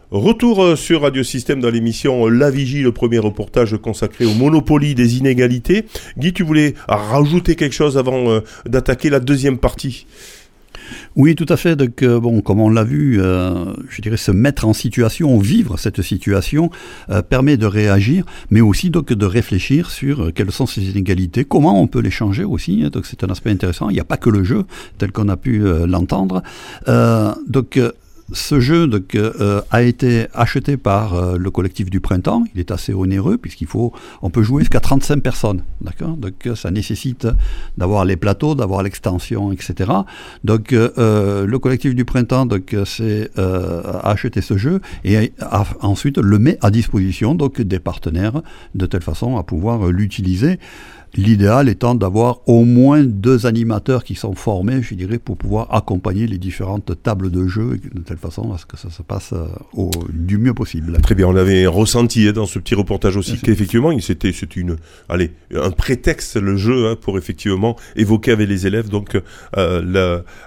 Retour 0.09 0.63
euh, 0.63 0.75
sur 0.77 1.01
Radio 1.01 1.21
Système 1.21 1.59
dans 1.59 1.69
l'émission 1.69 2.27
La 2.27 2.49
Vigie, 2.49 2.81
le 2.81 2.93
premier 2.93 3.17
reportage 3.19 3.75
consacré 3.75 4.25
au 4.25 4.33
monopoly 4.33 4.95
des 4.95 5.17
inégalités. 5.17 5.83
Guy, 6.17 6.31
tu 6.31 6.43
voulais 6.43 6.75
rajouter 6.87 7.55
quelque 7.55 7.75
chose 7.75 7.97
avant 7.97 8.29
euh, 8.29 8.39
d'attaquer 8.65 9.09
la 9.09 9.19
deuxième 9.19 9.57
partie? 9.57 10.07
Oui, 11.17 11.35
tout 11.35 11.45
à 11.49 11.57
fait. 11.57 11.75
Donc, 11.75 12.03
euh, 12.03 12.21
bon, 12.21 12.39
comme 12.39 12.61
on 12.61 12.69
l'a 12.69 12.85
vu, 12.85 13.19
euh, 13.19 13.65
je 13.89 14.01
dirais 14.01 14.15
se 14.15 14.31
mettre 14.31 14.65
en 14.65 14.71
situation, 14.71 15.37
vivre 15.39 15.77
cette 15.77 16.01
situation, 16.01 16.69
euh, 17.09 17.21
permet 17.21 17.57
de 17.57 17.65
réagir, 17.65 18.23
mais 18.49 18.61
aussi 18.61 18.89
donc 18.89 19.11
de 19.11 19.25
réfléchir 19.25 19.91
sur 19.91 20.21
euh, 20.27 20.31
quelles 20.33 20.53
sont 20.53 20.67
ces 20.67 20.89
inégalités, 20.89 21.43
comment 21.43 21.81
on 21.81 21.87
peut 21.87 21.99
les 21.99 22.11
changer 22.11 22.45
aussi. 22.45 22.83
hein. 22.85 22.89
donc, 22.93 23.05
c'est 23.07 23.25
un 23.25 23.27
aspect 23.27 23.51
intéressant. 23.51 23.89
Il 23.89 23.93
n'y 23.95 23.99
a 23.99 24.05
pas 24.05 24.15
que 24.15 24.29
le 24.29 24.45
jeu, 24.45 24.63
tel 24.99 25.11
qu'on 25.11 25.27
a 25.27 25.35
pu 25.35 25.65
euh, 25.65 25.85
l'entendre. 25.85 26.43
Euh, 26.87 27.33
donc, 27.49 27.75
euh, 27.75 27.91
ce 28.33 28.59
jeu 28.59 28.89
euh, 29.15 29.61
a 29.71 29.81
été 29.81 30.27
acheté 30.33 30.77
par 30.77 31.13
euh, 31.13 31.37
le 31.37 31.51
collectif 31.51 31.89
du 31.89 31.99
printemps. 31.99 32.43
Il 32.53 32.59
est 32.59 32.71
assez 32.71 32.93
onéreux 32.93 33.37
puisqu'il 33.37 33.67
faut, 33.67 33.93
on 34.21 34.29
peut 34.29 34.43
jouer 34.43 34.61
jusqu'à 34.61 34.79
35 34.79 35.21
personnes, 35.21 35.63
d'accord? 35.81 36.17
Donc 36.17 36.49
ça 36.55 36.71
nécessite 36.71 37.27
d'avoir 37.77 38.05
les 38.05 38.17
plateaux, 38.17 38.55
d'avoir 38.55 38.83
l'extension, 38.83 39.51
etc. 39.51 39.91
Donc 40.43 40.71
le 40.71 41.57
collectif 41.57 41.95
du 41.95 42.05
printemps 42.05 42.45
donc 42.45 42.75
c'est 42.85 43.29
a 43.37 44.09
acheté 44.09 44.41
ce 44.41 44.57
jeu 44.57 44.81
et 45.03 45.31
ensuite 45.81 46.17
le 46.17 46.39
met 46.39 46.57
à 46.61 46.71
disposition 46.71 47.35
donc 47.35 47.61
des 47.61 47.79
partenaires 47.79 48.41
de 48.75 48.85
telle 48.85 49.03
façon 49.03 49.37
à 49.37 49.43
pouvoir 49.43 49.87
l'utiliser. 49.87 50.59
L'idéal 51.15 51.69
étant 51.69 51.95
d'avoir 51.95 52.41
au 52.47 52.63
moins 52.63 53.03
deux 53.03 53.45
animateurs 53.45 54.03
qui 54.03 54.15
sont 54.15 54.33
formés, 54.33 54.81
je 54.81 54.93
dirais, 54.93 55.17
pour 55.17 55.37
pouvoir 55.37 55.73
accompagner 55.73 56.27
les 56.27 56.37
différentes 56.37 56.91
tables 57.01 57.31
de 57.31 57.47
jeu 57.47 57.79
de 57.93 58.01
telle 58.01 58.17
façon 58.17 58.53
à 58.53 58.57
ce 58.57 58.65
que 58.65 58.77
ça 58.77 58.89
se 58.89 59.01
passe 59.01 59.33
euh, 59.33 59.45
au, 59.73 59.89
du 60.11 60.37
mieux 60.37 60.53
possible. 60.53 60.97
Très 61.01 61.15
bien, 61.15 61.27
on 61.27 61.35
avait 61.35 61.65
ressenti 61.65 62.27
hein, 62.27 62.33
dans 62.33 62.45
ce 62.45 62.59
petit 62.59 62.75
reportage 62.75 63.17
aussi 63.17 63.37
qu'effectivement, 63.39 63.97
c'était 63.99 64.31
une, 64.55 64.77
allez, 65.09 65.31
un 65.53 65.71
prétexte 65.71 66.37
le 66.37 66.57
jeu 66.57 66.87
hein, 66.87 66.95
pour 66.99 67.17
effectivement 67.17 67.75
évoquer 67.95 68.31
avec 68.31 68.47
les 68.47 68.67
élèves 68.67 68.89
donc 68.89 69.15
euh, 69.15 69.21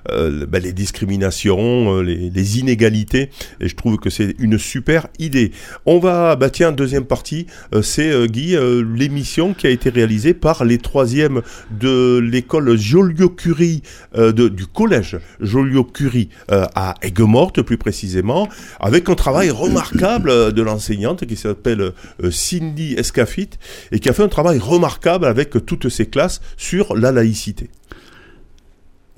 euh, 0.09 0.47
bah, 0.47 0.59
les 0.59 0.73
discriminations, 0.73 2.01
les, 2.01 2.31
les, 2.31 2.59
inégalités, 2.59 3.31
et 3.61 3.69
je 3.69 3.77
trouve 3.77 3.97
que 3.99 4.11
c'est 4.11 4.35
une 4.39 4.59
super 4.59 5.07
idée. 5.19 5.53
On 5.87 5.99
va, 5.99 6.37
bah 6.37 6.51
tiens, 6.51 6.73
deuxième 6.73 7.05
partie, 7.05 7.47
c'est 7.83 8.29
Guy, 8.29 8.57
l'émission 8.97 9.55
qui 9.55 9.67
a 9.67 9.71
été 9.71 9.91
réalisée 9.91 10.35
par 10.35 10.50
les 10.65 10.79
troisièmes 10.79 11.43
de 11.71 12.19
l'école 12.19 12.77
Joliot-Curie, 12.77 13.83
euh, 14.17 14.33
du 14.33 14.67
collège 14.67 15.19
Joliot-Curie 15.41 16.29
euh, 16.51 16.67
à 16.75 16.95
Aigues-Mortes 17.03 17.63
plus 17.63 17.79
précisément, 17.79 18.49
avec 18.81 19.09
un 19.09 19.15
travail 19.15 19.51
remarquable 19.51 20.53
de 20.53 20.63
l'enseignante 20.63 21.27
qui 21.27 21.37
s'appelle 21.37 21.93
euh, 22.23 22.31
Cindy 22.31 22.95
Escafit 22.95 23.51
et 23.93 24.01
qui 24.01 24.09
a 24.09 24.13
fait 24.13 24.23
un 24.23 24.29
travail 24.29 24.59
remarquable 24.59 25.27
avec 25.27 25.65
toutes 25.65 25.89
ses 25.89 26.07
classes 26.07 26.41
sur 26.57 26.97
la 26.97 27.13
laïcité. 27.13 27.71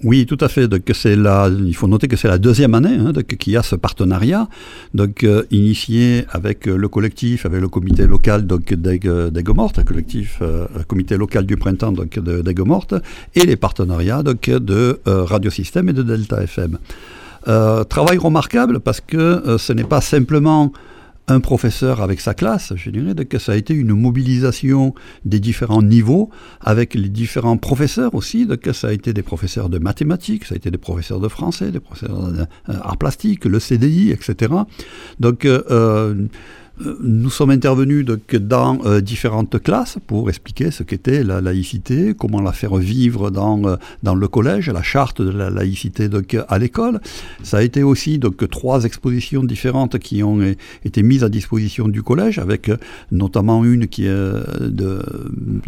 Oui, 0.04 0.26
tout 0.26 0.38
à 0.40 0.48
fait. 0.48 0.66
Donc, 0.66 0.82
c'est 0.94 1.14
la, 1.14 1.48
il 1.48 1.74
faut 1.76 1.86
noter 1.86 2.08
que 2.08 2.16
c'est 2.16 2.28
la 2.28 2.38
deuxième 2.38 2.74
année 2.74 2.96
hein, 2.96 3.12
qu'il 3.38 3.52
y 3.52 3.56
a 3.56 3.62
ce 3.62 3.76
partenariat, 3.76 4.48
donc 4.94 5.22
euh, 5.22 5.44
initié 5.52 6.24
avec 6.30 6.66
euh, 6.66 6.76
le 6.76 6.88
collectif, 6.88 7.46
avec 7.46 7.60
le 7.60 7.68
comité 7.68 8.06
local 8.06 8.46
donc 8.46 8.74
d'Aigues-Mortes, 8.74 9.78
le 9.78 9.84
collectif 9.84 10.38
euh, 10.42 10.66
comité 10.88 11.16
local 11.16 11.46
du 11.46 11.56
printemps 11.56 11.92
donc 11.92 12.18
d'Aigues-Mortes, 12.18 12.94
et 13.36 13.46
les 13.46 13.56
partenariats 13.56 14.22
donc 14.24 14.50
de 14.50 15.00
Système 15.50 15.88
et 15.88 15.92
de 15.92 16.02
Delta 16.02 16.42
FM. 16.42 16.78
travail 17.88 18.18
remarquable 18.18 18.80
parce 18.80 19.00
que 19.00 19.56
ce 19.58 19.72
n'est 19.72 19.84
pas 19.84 20.00
simplement 20.00 20.72
un 21.28 21.40
professeur 21.40 22.00
avec 22.00 22.20
sa 22.20 22.34
classe, 22.34 22.72
je 22.76 22.90
dirais 22.90 23.14
que 23.24 23.38
ça 23.38 23.52
a 23.52 23.56
été 23.56 23.74
une 23.74 23.94
mobilisation 23.94 24.94
des 25.24 25.40
différents 25.40 25.82
niveaux 25.82 26.30
avec 26.60 26.94
les 26.94 27.08
différents 27.08 27.56
professeurs 27.56 28.14
aussi, 28.14 28.46
que 28.60 28.72
ça 28.72 28.88
a 28.88 28.92
été 28.92 29.12
des 29.12 29.22
professeurs 29.22 29.68
de 29.68 29.78
mathématiques, 29.78 30.44
ça 30.44 30.54
a 30.54 30.56
été 30.56 30.70
des 30.70 30.78
professeurs 30.78 31.20
de 31.20 31.28
français, 31.28 31.70
des 31.70 31.80
professeurs 31.80 32.32
d'art 32.66 32.96
plastique, 32.96 33.44
le 33.44 33.60
CDI, 33.60 34.10
etc. 34.10 34.52
Donc 35.20 35.44
euh, 35.44 35.62
euh 35.70 36.14
nous 37.00 37.30
sommes 37.30 37.50
intervenus 37.50 38.04
dans 38.04 38.78
euh, 38.84 39.00
différentes 39.00 39.62
classes 39.62 39.98
pour 40.06 40.28
expliquer 40.28 40.70
ce 40.70 40.82
qu'était 40.82 41.22
la 41.22 41.40
laïcité, 41.40 42.14
comment 42.18 42.40
la 42.40 42.52
faire 42.52 42.76
vivre 42.76 43.30
dans, 43.30 43.64
euh, 43.64 43.76
dans 44.02 44.14
le 44.14 44.28
collège, 44.28 44.70
la 44.70 44.82
charte 44.82 45.20
de 45.22 45.30
la 45.30 45.50
laïcité 45.50 46.08
à 46.48 46.58
l'école. 46.58 47.00
Ça 47.42 47.58
a 47.58 47.62
été 47.62 47.82
aussi 47.82 48.18
donc, 48.18 48.48
trois 48.50 48.84
expositions 48.84 49.44
différentes 49.44 49.98
qui 49.98 50.22
ont 50.22 50.40
été 50.84 51.02
mises 51.02 51.24
à 51.24 51.28
disposition 51.28 51.88
du 51.88 52.02
collège, 52.02 52.38
avec 52.38 52.68
euh, 52.68 52.76
notamment 53.10 53.64
une 53.64 53.86
qui 53.86 54.02
de, 54.02 55.02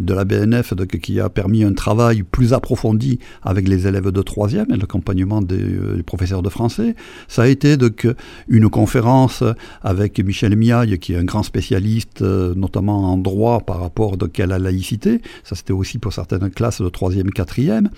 la 0.07 0.25
BNF 0.25 0.75
qui 1.01 1.21
a 1.21 1.29
permis 1.29 1.65
un 1.65 1.73
travail 1.73 2.23
plus 2.23 2.53
approfondi 2.53 3.19
avec 3.43 3.69
les 3.69 3.87
élèves 3.87 4.11
de 4.11 4.23
troisième 4.23 4.67
et 4.73 4.77
l'accompagnement 4.77 5.43
des, 5.43 5.59
des, 5.59 6.03
professeurs 6.03 6.43
de 6.43 6.49
français. 6.49 6.95
Ça 7.29 7.43
a 7.43 7.47
été 7.47 7.77
donc, 7.77 8.07
une 8.49 8.69
conférence 8.69 9.43
avec 9.83 10.19
Michel 10.21 10.57
Miaille 10.57 10.99
qui 11.05 11.13
est 11.13 11.19
un 11.19 11.25
grand 11.25 11.43
spécialiste, 11.43 12.23
euh, 12.23 12.55
notamment 12.57 13.13
en 13.13 13.19
droit 13.19 13.61
par 13.61 13.79
rapport 13.79 14.15
à 14.15 14.47
la 14.47 14.59
laïcité. 14.59 15.21
Ça, 15.43 15.55
c'était 15.55 15.75
aussi 15.75 15.99
pour 15.99 16.15
certaines 16.15 16.49
classes 16.49 16.81
de 16.81 16.89
3e, 16.89 17.31
4e. 17.31 17.89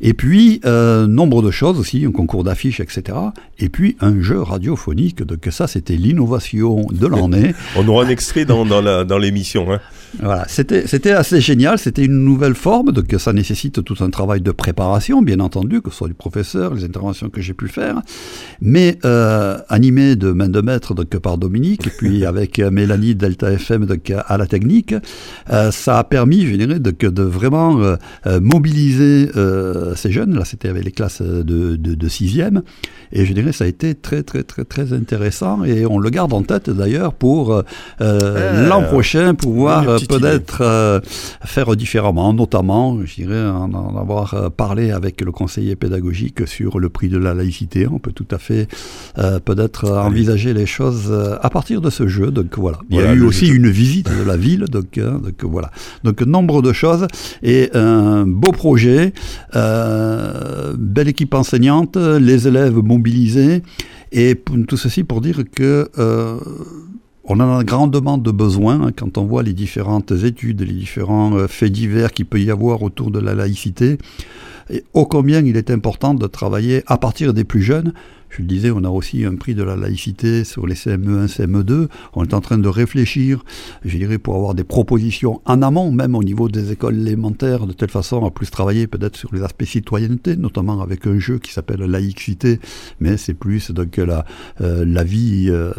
Et 0.00 0.14
puis, 0.14 0.60
euh, 0.64 1.06
nombre 1.06 1.42
de 1.42 1.52
choses 1.52 1.78
aussi, 1.78 2.04
un 2.04 2.10
concours 2.10 2.42
d'affiches, 2.42 2.80
etc. 2.80 3.16
Et 3.60 3.68
puis, 3.68 3.96
un 4.00 4.20
jeu 4.20 4.40
radiophonique. 4.40 5.22
Donc, 5.22 5.46
ça, 5.52 5.68
c'était 5.68 5.94
l'innovation 5.94 6.86
de 6.90 7.06
l'année. 7.06 7.54
On 7.76 7.86
aura 7.86 8.04
un 8.04 8.08
extrait 8.08 8.44
dans, 8.44 8.64
dans 8.64 9.18
l'émission. 9.18 9.72
Hein. 9.72 9.78
Voilà, 10.18 10.46
c'était 10.48 11.12
assez 11.12 11.40
génial, 11.40 11.78
c'était 11.78 12.04
une 12.04 12.24
nouvelle 12.24 12.54
forme, 12.54 12.90
donc 12.90 13.14
ça 13.18 13.32
nécessite 13.32 13.84
tout 13.84 13.94
un 14.00 14.10
travail 14.10 14.40
de 14.40 14.50
préparation, 14.50 15.22
bien 15.22 15.38
entendu, 15.38 15.80
que 15.82 15.90
ce 15.90 15.96
soit 15.98 16.08
du 16.08 16.14
professeur, 16.14 16.74
les 16.74 16.84
interventions 16.84 17.30
que 17.30 17.40
j'ai 17.40 17.54
pu 17.54 17.68
faire, 17.68 18.02
mais 18.60 18.98
euh, 19.04 19.58
animé 19.68 20.16
de 20.16 20.32
main 20.32 20.48
de 20.48 20.60
maître 20.60 20.94
donc, 20.94 21.16
par 21.18 21.38
Dominique, 21.38 21.86
et 21.86 21.90
puis 21.90 22.24
avec 22.26 22.58
Mélanie 22.58 23.14
Delta 23.14 23.52
FM 23.52 23.86
donc, 23.86 24.10
à 24.10 24.36
la 24.36 24.46
technique, 24.46 24.94
euh, 25.50 25.70
ça 25.70 25.98
a 25.98 26.04
permis, 26.04 26.44
je 26.44 26.56
dirais, 26.56 26.80
de, 26.80 26.90
de 26.90 27.22
vraiment 27.22 27.80
euh, 27.80 27.96
mobiliser 28.40 29.30
ces 29.94 30.10
jeunes, 30.10 30.36
là 30.36 30.44
c'était 30.44 30.68
avec 30.68 30.84
les 30.84 30.92
classes 30.92 31.22
de, 31.22 31.42
de, 31.42 31.76
de 31.76 32.08
sixième, 32.08 32.62
et 33.12 33.26
je 33.26 33.32
dirais 33.32 33.52
ça 33.52 33.64
a 33.64 33.68
été 33.68 33.94
très 33.94 34.22
très 34.24 34.42
très 34.42 34.64
très 34.64 34.92
intéressant, 34.92 35.62
et 35.64 35.86
on 35.86 35.98
le 35.98 36.10
garde 36.10 36.32
en 36.32 36.42
tête 36.42 36.68
d'ailleurs 36.68 37.14
pour 37.14 37.62
l'an 38.00 38.82
prochain 38.82 39.34
pouvoir 39.34 39.99
peut-être 40.06 40.58
euh, 40.60 41.00
faire 41.44 41.74
différemment, 41.76 42.32
notamment, 42.32 42.98
je 43.04 43.14
dirais, 43.14 43.46
en, 43.46 43.96
avoir 43.96 44.34
euh, 44.34 44.48
parlé 44.50 44.90
avec 44.90 45.20
le 45.20 45.32
conseiller 45.32 45.76
pédagogique 45.76 46.46
sur 46.46 46.78
le 46.78 46.88
prix 46.88 47.08
de 47.08 47.18
la 47.18 47.34
laïcité. 47.34 47.86
On 47.86 47.98
peut 47.98 48.12
tout 48.12 48.26
à 48.30 48.38
fait 48.38 48.68
euh, 49.18 49.40
peut-être 49.40 49.90
envisager 49.90 50.54
les 50.54 50.66
choses 50.66 51.12
à 51.40 51.50
partir 51.50 51.80
de 51.80 51.90
ce 51.90 52.08
jeu. 52.08 52.30
Donc 52.30 52.58
voilà. 52.58 52.78
Il 52.90 52.96
y 52.96 53.00
a 53.00 53.14
eu 53.14 53.22
aussi 53.22 53.48
une 53.48 53.68
visite 53.68 54.08
de 54.08 54.24
la 54.24 54.36
ville. 54.36 54.64
Donc, 54.64 54.98
hein, 54.98 55.20
donc 55.22 55.44
voilà. 55.44 55.70
Donc 56.04 56.20
nombre 56.22 56.62
de 56.62 56.72
choses 56.72 57.06
et 57.42 57.70
un 57.74 58.26
beau 58.26 58.52
projet, 58.52 59.12
belle 59.54 61.08
équipe 61.08 61.34
enseignante, 61.34 61.96
les 61.96 62.48
élèves 62.48 62.76
mobilisés. 62.76 63.62
Et 64.12 64.34
tout 64.66 64.76
ceci 64.76 65.04
pour 65.04 65.20
dire 65.20 65.42
que 65.54 65.88
on 67.30 67.38
en 67.38 67.58
a 67.58 67.62
grandement 67.62 68.18
de 68.18 68.32
besoin 68.32 68.82
hein, 68.82 68.90
quand 68.94 69.16
on 69.16 69.24
voit 69.24 69.44
les 69.44 69.52
différentes 69.52 70.10
études, 70.10 70.62
les 70.62 70.72
différents 70.72 71.32
euh, 71.36 71.46
faits 71.46 71.70
divers 71.70 72.10
qu'il 72.10 72.26
peut 72.26 72.40
y 72.40 72.50
avoir 72.50 72.82
autour 72.82 73.12
de 73.12 73.20
la 73.20 73.34
laïcité. 73.34 73.98
Et 74.70 74.84
ô 74.94 75.04
combien 75.04 75.40
il 75.40 75.56
est 75.56 75.70
important 75.70 76.14
de 76.14 76.26
travailler 76.26 76.82
à 76.86 76.96
partir 76.96 77.34
des 77.34 77.44
plus 77.44 77.62
jeunes. 77.62 77.92
Je 78.30 78.42
le 78.42 78.46
disais, 78.46 78.70
on 78.70 78.84
a 78.84 78.88
aussi 78.88 79.24
un 79.24 79.34
prix 79.34 79.56
de 79.56 79.64
la 79.64 79.74
laïcité 79.74 80.44
sur 80.44 80.64
les 80.64 80.76
CME1, 80.76 81.26
CME2. 81.26 81.88
On 82.14 82.24
est 82.24 82.32
en 82.32 82.40
train 82.40 82.58
de 82.58 82.68
réfléchir, 82.68 83.42
je 83.84 83.98
dirais, 83.98 84.18
pour 84.18 84.36
avoir 84.36 84.54
des 84.54 84.62
propositions 84.62 85.40
en 85.46 85.62
amont, 85.62 85.90
même 85.90 86.14
au 86.14 86.22
niveau 86.22 86.48
des 86.48 86.70
écoles 86.70 86.96
élémentaires, 86.96 87.66
de 87.66 87.72
telle 87.72 87.90
façon 87.90 88.24
à 88.24 88.30
plus 88.30 88.48
travailler 88.48 88.86
peut-être 88.86 89.16
sur 89.16 89.34
les 89.34 89.42
aspects 89.42 89.64
citoyenneté, 89.64 90.36
notamment 90.36 90.80
avec 90.80 91.08
un 91.08 91.18
jeu 91.18 91.40
qui 91.40 91.52
s'appelle 91.52 91.80
laïcité, 91.80 92.60
mais 93.00 93.16
c'est 93.16 93.34
plus 93.34 93.72
donc 93.72 93.96
la, 93.96 94.24
euh, 94.60 94.84
la 94.86 95.02
vie 95.02 95.48
euh, 95.48 95.72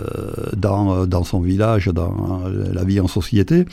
dans, 0.58 1.08
dans 1.08 1.23
son 1.23 1.39
village, 1.39 1.88
dans 1.88 2.41
euh, 2.47 2.73
la 2.73 2.84
vie 2.84 2.99
en 2.99 3.08
société 3.08 3.65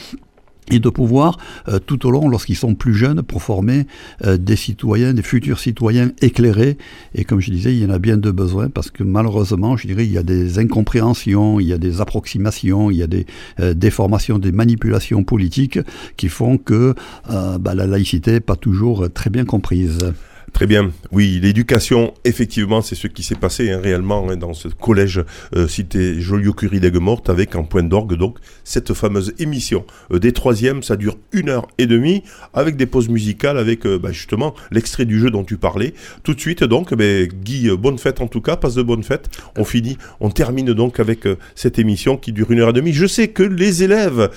et 0.70 0.81
de 0.81 0.88
pouvoir 0.88 1.38
euh, 1.68 1.78
tout 1.78 2.07
au 2.07 2.11
long, 2.11 2.28
lorsqu'ils 2.28 2.57
sont 2.57 2.74
plus 2.74 2.94
jeunes, 2.94 3.22
pour 3.22 3.42
former 3.42 3.87
euh, 4.24 4.37
des 4.37 4.57
citoyens, 4.57 5.14
des 5.14 5.22
futurs 5.22 5.59
citoyens 5.59 6.11
éclairés. 6.20 6.78
Et 7.14 7.24
comme 7.24 7.40
je 7.40 7.50
disais, 7.50 7.74
il 7.74 7.83
y 7.83 7.87
en 7.87 7.90
a 7.90 7.98
bien 7.98 8.16
de 8.16 8.31
besoin 8.31 8.68
parce 8.68 8.90
que 8.90 9.02
malheureusement, 9.02 9.76
je 9.76 9.87
dirais, 9.87 10.04
il 10.04 10.12
y 10.12 10.18
a 10.18 10.22
des 10.22 10.59
incompréhensions, 10.59 11.61
il 11.61 11.66
y 11.66 11.72
a 11.72 11.78
des 11.78 12.00
approximations, 12.00 12.90
il 12.90 12.98
y 12.98 13.02
a 13.02 13.07
des 13.07 13.26
euh, 13.61 13.74
déformations, 13.74 14.38
des 14.38 14.52
manipulations 14.52 15.24
politiques 15.24 15.78
qui 16.16 16.28
font 16.28 16.59
que 16.59 16.94
bah, 17.28 17.74
la 17.74 17.87
laïcité 17.87 18.33
n'est 18.33 18.40
pas 18.40 18.57
toujours 18.57 19.09
très 19.12 19.31
bien 19.31 19.44
comprise. 19.44 20.12
Très 20.59 20.66
bien. 20.66 20.90
Oui, 21.12 21.38
l'éducation, 21.40 22.14
effectivement, 22.25 22.83
c'est 22.83 22.97
ce 22.97 23.07
qui 23.07 23.23
s'est 23.23 23.37
passé 23.37 23.71
hein, 23.71 23.79
réellement 23.81 24.29
hein, 24.29 24.37
dans 24.37 24.55
ce 24.55 24.66
collège 24.66 25.23
euh, 25.55 25.68
cité 25.68 26.21
Joliot-Curie 26.21 26.81
d'Aigues-Mortes 26.81 27.31
avec 27.31 27.55
en 27.55 27.62
point 27.62 27.85
d'orgue 27.85 28.14
donc 28.14 28.38
cette 28.64 28.92
fameuse 28.92 29.35
émission 29.38 29.85
euh, 30.11 30.18
des 30.18 30.33
troisièmes. 30.33 30.83
Ça 30.83 30.97
dure 30.97 31.16
une 31.31 31.49
heure 31.49 31.68
et 31.79 31.87
demie 31.87 32.25
avec 32.55 32.75
des 32.75 32.87
pauses 32.87 33.09
musicales, 33.09 33.57
avec 33.57 33.87
euh, 33.87 34.01
bah, 34.01 34.11
justement 34.11 34.53
l'extrait 34.73 35.05
du 35.05 35.21
jeu 35.21 35.31
dont 35.31 35.44
tu 35.44 35.59
parlais. 35.59 35.94
Tout 36.25 36.35
de 36.35 36.40
suite 36.40 36.64
donc, 36.64 36.92
bah, 36.92 37.27
Guy, 37.27 37.71
bonne 37.79 37.99
fête 37.99 38.21
en 38.21 38.27
tout 38.27 38.40
cas, 38.40 38.57
passe 38.57 38.75
de 38.75 38.83
bonne 38.83 39.05
fête. 39.05 39.29
On 39.57 39.64
finit, 39.64 39.97
on 40.18 40.31
termine 40.31 40.73
donc 40.73 40.99
avec 40.99 41.21
cette 41.55 41.79
émission 41.79 42.16
qui 42.16 42.33
dure 42.33 42.51
une 42.51 42.59
heure 42.59 42.71
et 42.71 42.73
demie. 42.73 42.92
Je 42.92 43.07
sais 43.07 43.29
que 43.29 43.44
les 43.44 43.85
élèves 43.85 44.29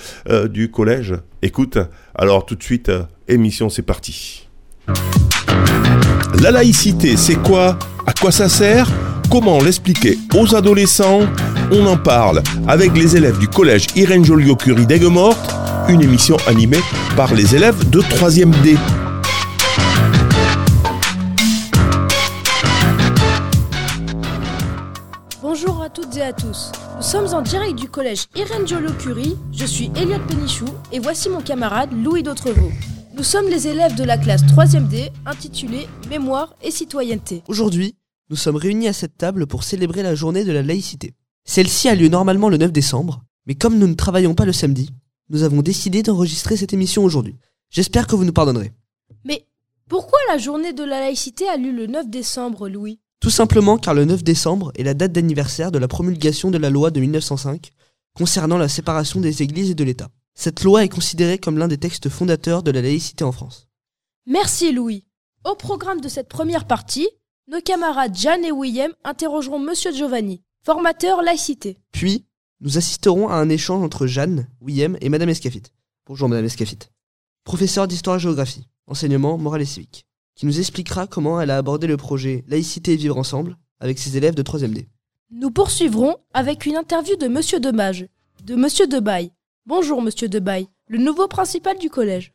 du 0.50 0.70
collège 0.70 1.14
écoutent. 1.42 1.80
Alors 2.14 2.46
tout 2.46 2.54
de 2.54 2.62
suite, 2.62 2.92
émission, 3.26 3.68
c'est 3.68 3.82
parti. 3.82 4.46
La 6.40 6.50
laïcité, 6.50 7.16
c'est 7.16 7.36
quoi? 7.36 7.78
À 8.06 8.12
quoi 8.12 8.32
ça 8.32 8.48
sert? 8.48 8.88
Comment 9.30 9.60
l'expliquer 9.60 10.18
aux 10.34 10.54
adolescents? 10.54 11.20
On 11.70 11.86
en 11.86 11.96
parle 11.96 12.42
avec 12.68 12.96
les 12.96 13.16
élèves 13.16 13.38
du 13.38 13.48
collège 13.48 13.86
Irène 13.96 14.24
Joliot-Curie 14.24 14.86
d'Aigues-Mortes, 14.86 15.54
une 15.88 16.02
émission 16.02 16.36
animée 16.46 16.80
par 17.16 17.32
les 17.32 17.54
élèves 17.54 17.88
de 17.90 18.00
3e 18.00 18.50
D. 18.62 18.76
Bonjour 25.40 25.82
à 25.82 25.88
toutes 25.88 26.16
et 26.16 26.22
à 26.22 26.32
tous. 26.32 26.72
Nous 26.96 27.02
sommes 27.02 27.34
en 27.34 27.42
direct 27.42 27.74
du 27.74 27.88
collège 27.88 28.24
Irène 28.36 28.66
Joliot-Curie. 28.66 29.36
Je 29.52 29.64
suis 29.64 29.90
Elliot 29.96 30.20
Pénichou 30.28 30.66
et 30.92 30.98
voici 30.98 31.28
mon 31.28 31.40
camarade 31.40 31.90
Louis 32.04 32.22
D'autrevaux. 32.22 32.72
Nous 33.14 33.24
sommes 33.24 33.48
les 33.48 33.68
élèves 33.68 33.94
de 33.94 34.04
la 34.04 34.16
classe 34.16 34.42
3e 34.42 34.88
D 34.88 35.10
intitulée 35.26 35.86
Mémoire 36.08 36.56
et 36.62 36.70
citoyenneté. 36.70 37.42
Aujourd'hui, 37.46 37.94
nous 38.30 38.36
sommes 38.36 38.56
réunis 38.56 38.88
à 38.88 38.94
cette 38.94 39.18
table 39.18 39.46
pour 39.46 39.64
célébrer 39.64 40.02
la 40.02 40.14
journée 40.14 40.44
de 40.44 40.52
la 40.52 40.62
laïcité. 40.62 41.12
Celle-ci 41.44 41.90
a 41.90 41.94
lieu 41.94 42.08
normalement 42.08 42.48
le 42.48 42.56
9 42.56 42.72
décembre, 42.72 43.22
mais 43.46 43.54
comme 43.54 43.78
nous 43.78 43.86
ne 43.86 43.94
travaillons 43.94 44.34
pas 44.34 44.46
le 44.46 44.54
samedi, 44.54 44.88
nous 45.28 45.42
avons 45.42 45.60
décidé 45.60 46.02
d'enregistrer 46.02 46.56
cette 46.56 46.72
émission 46.72 47.04
aujourd'hui. 47.04 47.36
J'espère 47.68 48.06
que 48.06 48.16
vous 48.16 48.24
nous 48.24 48.32
pardonnerez. 48.32 48.72
Mais 49.24 49.44
pourquoi 49.90 50.18
la 50.30 50.38
journée 50.38 50.72
de 50.72 50.82
la 50.82 51.00
laïcité 51.00 51.46
a 51.48 51.58
lieu 51.58 51.70
le 51.70 51.88
9 51.88 52.08
décembre, 52.08 52.70
Louis? 52.70 52.98
Tout 53.20 53.30
simplement 53.30 53.76
car 53.76 53.92
le 53.92 54.06
9 54.06 54.24
décembre 54.24 54.72
est 54.74 54.84
la 54.84 54.94
date 54.94 55.12
d'anniversaire 55.12 55.70
de 55.70 55.78
la 55.78 55.86
promulgation 55.86 56.50
de 56.50 56.58
la 56.58 56.70
loi 56.70 56.90
de 56.90 57.00
1905 57.00 57.72
concernant 58.14 58.56
la 58.56 58.68
séparation 58.68 59.20
des 59.20 59.42
églises 59.42 59.70
et 59.70 59.74
de 59.74 59.84
l'État. 59.84 60.08
Cette 60.34 60.64
loi 60.64 60.84
est 60.84 60.88
considérée 60.88 61.38
comme 61.38 61.58
l'un 61.58 61.68
des 61.68 61.78
textes 61.78 62.08
fondateurs 62.08 62.62
de 62.62 62.70
la 62.70 62.82
laïcité 62.82 63.24
en 63.24 63.32
France. 63.32 63.68
Merci, 64.26 64.72
Louis. 64.72 65.04
Au 65.44 65.54
programme 65.54 66.00
de 66.00 66.08
cette 66.08 66.28
première 66.28 66.66
partie, 66.66 67.08
nos 67.48 67.60
camarades 67.60 68.16
Jeanne 68.16 68.44
et 68.44 68.52
William 68.52 68.92
interrogeront 69.04 69.58
Monsieur 69.58 69.92
Giovanni, 69.92 70.42
formateur 70.64 71.22
laïcité. 71.22 71.78
Puis, 71.92 72.26
nous 72.60 72.78
assisterons 72.78 73.28
à 73.28 73.34
un 73.34 73.48
échange 73.48 73.82
entre 73.82 74.06
Jeanne, 74.06 74.48
William 74.60 74.96
et 75.00 75.08
Madame 75.08 75.28
Escafit. 75.28 75.64
Bonjour 76.06 76.28
Madame 76.28 76.44
Escafit. 76.44 76.78
Professeur 77.44 77.88
d'histoire-géographie, 77.88 78.68
enseignement 78.86 79.36
moral 79.36 79.62
et 79.62 79.66
civique, 79.66 80.06
qui 80.36 80.46
nous 80.46 80.60
expliquera 80.60 81.08
comment 81.08 81.40
elle 81.40 81.50
a 81.50 81.58
abordé 81.58 81.88
le 81.88 81.96
projet 81.96 82.44
Laïcité 82.46 82.92
et 82.92 82.96
vivre 82.96 83.18
ensemble 83.18 83.56
avec 83.80 83.98
ses 83.98 84.16
élèves 84.16 84.36
de 84.36 84.42
3e 84.42 84.72
D. 84.72 84.88
Nous 85.30 85.50
poursuivrons 85.50 86.16
avec 86.32 86.66
une 86.66 86.76
interview 86.76 87.16
de 87.16 87.26
Monsieur 87.26 87.58
Demage, 87.58 88.06
de 88.44 88.54
Monsieur 88.54 88.86
Debaille. 88.86 89.32
Bonjour 89.64 90.02
Monsieur 90.02 90.28
Debaille, 90.28 90.66
le 90.88 90.98
nouveau 90.98 91.28
principal 91.28 91.78
du 91.78 91.88
collège. 91.88 92.32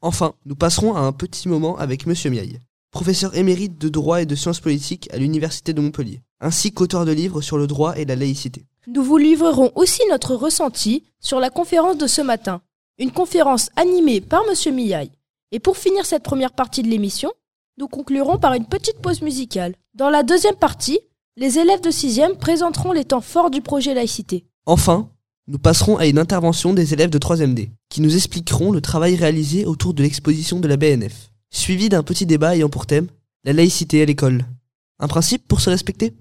Enfin, 0.00 0.34
nous 0.44 0.56
passerons 0.56 0.96
à 0.96 1.02
un 1.02 1.12
petit 1.12 1.48
moment 1.48 1.78
avec 1.78 2.04
Monsieur 2.04 2.30
Miaille, 2.30 2.58
professeur 2.90 3.36
émérite 3.36 3.78
de 3.78 3.88
droit 3.88 4.20
et 4.20 4.26
de 4.26 4.34
sciences 4.34 4.58
politiques 4.58 5.08
à 5.12 5.18
l'Université 5.18 5.72
de 5.72 5.80
Montpellier, 5.80 6.22
ainsi 6.40 6.72
qu'auteur 6.72 7.04
de 7.04 7.12
livres 7.12 7.42
sur 7.42 7.58
le 7.58 7.68
droit 7.68 7.96
et 7.96 8.04
la 8.04 8.16
laïcité. 8.16 8.66
Nous 8.88 9.04
vous 9.04 9.18
livrerons 9.18 9.70
aussi 9.76 10.02
notre 10.10 10.34
ressenti 10.34 11.04
sur 11.20 11.38
la 11.38 11.48
conférence 11.48 11.96
de 11.96 12.08
ce 12.08 12.22
matin, 12.22 12.60
une 12.98 13.12
conférence 13.12 13.70
animée 13.76 14.20
par 14.20 14.44
Monsieur 14.48 14.72
Miaille. 14.72 15.12
Et 15.52 15.60
pour 15.60 15.76
finir 15.76 16.04
cette 16.04 16.24
première 16.24 16.54
partie 16.54 16.82
de 16.82 16.88
l'émission, 16.88 17.30
nous 17.78 17.86
conclurons 17.86 18.38
par 18.38 18.54
une 18.54 18.66
petite 18.66 18.98
pause 18.98 19.22
musicale. 19.22 19.76
Dans 19.94 20.10
la 20.10 20.24
deuxième 20.24 20.56
partie, 20.56 20.98
les 21.36 21.60
élèves 21.60 21.82
de 21.82 21.90
6e 21.92 22.36
présenteront 22.36 22.90
les 22.90 23.04
temps 23.04 23.20
forts 23.20 23.50
du 23.50 23.60
projet 23.60 23.94
laïcité. 23.94 24.44
Enfin, 24.66 25.08
nous 25.46 25.58
passerons 25.58 25.98
à 25.98 26.06
une 26.06 26.18
intervention 26.18 26.72
des 26.72 26.94
élèves 26.94 27.10
de 27.10 27.18
3e 27.18 27.54
D, 27.54 27.70
qui 27.90 28.00
nous 28.00 28.14
expliqueront 28.14 28.72
le 28.72 28.80
travail 28.80 29.14
réalisé 29.14 29.66
autour 29.66 29.92
de 29.92 30.02
l'exposition 30.02 30.58
de 30.58 30.68
la 30.68 30.76
BNF, 30.76 31.30
suivi 31.50 31.88
d'un 31.88 32.02
petit 32.02 32.26
débat 32.26 32.56
ayant 32.56 32.68
pour 32.70 32.86
thème 32.86 33.08
la 33.44 33.52
laïcité 33.52 34.00
à 34.00 34.06
l'école. 34.06 34.44
Un 34.98 35.08
principe 35.08 35.46
pour 35.46 35.60
se 35.60 35.68
respecter? 35.68 36.14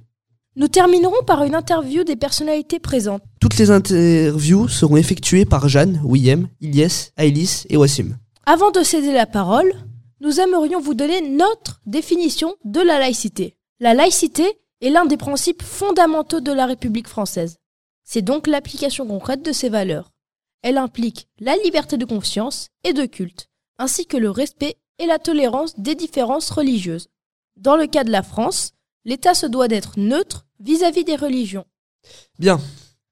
Nous 0.55 0.67
terminerons 0.67 1.23
par 1.25 1.43
une 1.43 1.55
interview 1.55 2.03
des 2.03 2.15
personnalités 2.15 2.79
présentes. 2.79 3.23
Toutes 3.39 3.57
les 3.57 3.71
interviews 3.71 4.67
seront 4.67 4.97
effectuées 4.97 5.45
par 5.45 5.67
Jeanne, 5.69 6.01
William, 6.03 6.47
Ilyes, 6.61 7.11
Ailis 7.17 7.63
et 7.69 7.77
Wassim. 7.77 8.17
Avant 8.45 8.71
de 8.71 8.83
céder 8.83 9.13
la 9.13 9.25
parole, 9.25 9.73
nous 10.19 10.39
aimerions 10.39 10.81
vous 10.81 10.93
donner 10.93 11.21
notre 11.21 11.81
définition 11.85 12.55
de 12.65 12.81
la 12.81 12.99
laïcité. 12.99 13.55
La 13.79 13.93
laïcité 13.93 14.43
est 14.81 14.89
l'un 14.89 15.05
des 15.05 15.17
principes 15.17 15.63
fondamentaux 15.63 16.41
de 16.41 16.51
la 16.51 16.65
République 16.65 17.07
française. 17.07 17.57
C'est 18.03 18.21
donc 18.21 18.47
l'application 18.47 19.07
concrète 19.07 19.43
de 19.43 19.51
ces 19.51 19.69
valeurs. 19.69 20.11
Elle 20.61 20.77
implique 20.77 21.27
la 21.39 21.55
liberté 21.57 21.97
de 21.97 22.05
conscience 22.05 22.67
et 22.83 22.93
de 22.93 23.05
culte, 23.05 23.49
ainsi 23.77 24.05
que 24.05 24.17
le 24.17 24.29
respect 24.29 24.75
et 24.99 25.05
la 25.05 25.19
tolérance 25.19 25.79
des 25.79 25.95
différences 25.95 26.49
religieuses. 26.49 27.07
Dans 27.57 27.75
le 27.75 27.87
cas 27.87 28.03
de 28.03 28.11
la 28.11 28.23
France, 28.23 28.73
l'État 29.05 29.33
se 29.33 29.45
doit 29.45 29.67
d'être 29.67 29.93
neutre 29.97 30.45
vis-à-vis 30.59 31.03
des 31.03 31.15
religions. 31.15 31.65
Bien, 32.39 32.59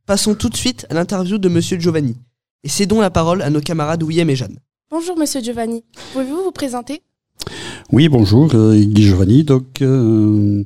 passons 0.06 0.36
tout 0.36 0.50
de 0.50 0.58
suite 0.58 0.86
à 0.90 0.94
l'interview 0.94 1.38
de 1.38 1.50
Monsieur 1.50 1.80
Giovanni, 1.80 2.16
et 2.64 2.70
cédons 2.70 3.02
la 3.02 3.10
parole 3.10 3.42
à 3.42 3.50
nos 3.50 3.62
camarades 3.62 4.04
William 4.04 4.30
et 4.30 4.36
Jeanne. 4.36 4.60
Bonjour 4.90 5.18
Monsieur 5.18 5.42
Giovanni, 5.42 5.84
pouvez-vous 6.14 6.44
vous 6.44 6.52
présenter? 6.52 7.02
Oui, 7.92 8.08
bonjour, 8.08 8.54
euh, 8.56 8.78
Guy 8.78 9.04
Giovanni. 9.04 9.44
Donc, 9.44 9.82
euh, 9.82 10.64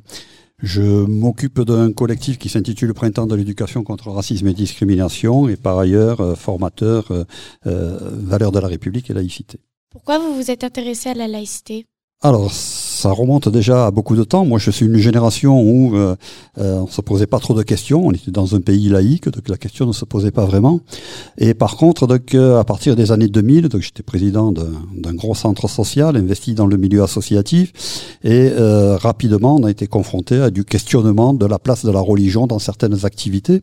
je 0.62 0.82
m'occupe 0.82 1.60
d'un 1.60 1.92
collectif 1.92 2.38
qui 2.38 2.48
s'intitule 2.48 2.94
Printemps 2.94 3.26
de 3.26 3.34
l'éducation 3.34 3.84
contre 3.84 4.10
racisme 4.10 4.48
et 4.48 4.54
discrimination, 4.54 5.48
et 5.48 5.56
par 5.56 5.78
ailleurs 5.78 6.20
euh, 6.20 6.34
formateur 6.34 7.10
euh, 7.10 7.24
euh, 7.66 7.98
valeurs 8.12 8.52
de 8.52 8.58
la 8.58 8.68
République 8.68 9.10
et 9.10 9.14
laïcité. 9.14 9.60
Pourquoi 9.90 10.18
vous 10.18 10.34
vous 10.34 10.50
êtes 10.50 10.64
intéressé 10.64 11.10
à 11.10 11.14
la 11.14 11.28
laïcité? 11.28 11.86
Alors, 12.22 12.50
ça 12.50 13.10
remonte 13.10 13.50
déjà 13.50 13.86
à 13.86 13.90
beaucoup 13.90 14.16
de 14.16 14.24
temps. 14.24 14.46
Moi, 14.46 14.58
je 14.58 14.70
suis 14.70 14.86
une 14.86 14.96
génération 14.96 15.60
où 15.60 15.94
euh, 15.94 16.16
euh, 16.56 16.80
on 16.80 16.86
se 16.86 17.02
posait 17.02 17.26
pas 17.26 17.40
trop 17.40 17.52
de 17.52 17.62
questions. 17.62 18.06
On 18.06 18.12
était 18.12 18.30
dans 18.30 18.54
un 18.54 18.60
pays 18.62 18.88
laïque, 18.88 19.28
donc 19.28 19.50
la 19.50 19.58
question 19.58 19.86
ne 19.86 19.92
se 19.92 20.06
posait 20.06 20.30
pas 20.30 20.46
vraiment. 20.46 20.80
Et 21.36 21.52
par 21.52 21.76
contre, 21.76 22.06
donc 22.06 22.34
euh, 22.34 22.58
à 22.58 22.64
partir 22.64 22.96
des 22.96 23.12
années 23.12 23.28
2000, 23.28 23.68
donc 23.68 23.82
j'étais 23.82 24.02
président 24.02 24.50
d'un 24.50 25.12
gros 25.12 25.34
centre 25.34 25.68
social 25.68 26.16
investi 26.16 26.54
dans 26.54 26.66
le 26.66 26.78
milieu 26.78 27.02
associatif, 27.02 27.72
et 28.24 28.50
euh, 28.50 28.96
rapidement, 28.96 29.56
on 29.56 29.64
a 29.64 29.70
été 29.70 29.86
confronté 29.86 30.40
à 30.40 30.50
du 30.50 30.64
questionnement 30.64 31.34
de 31.34 31.44
la 31.44 31.58
place 31.58 31.84
de 31.84 31.90
la 31.90 32.00
religion 32.00 32.46
dans 32.46 32.58
certaines 32.58 33.04
activités. 33.04 33.62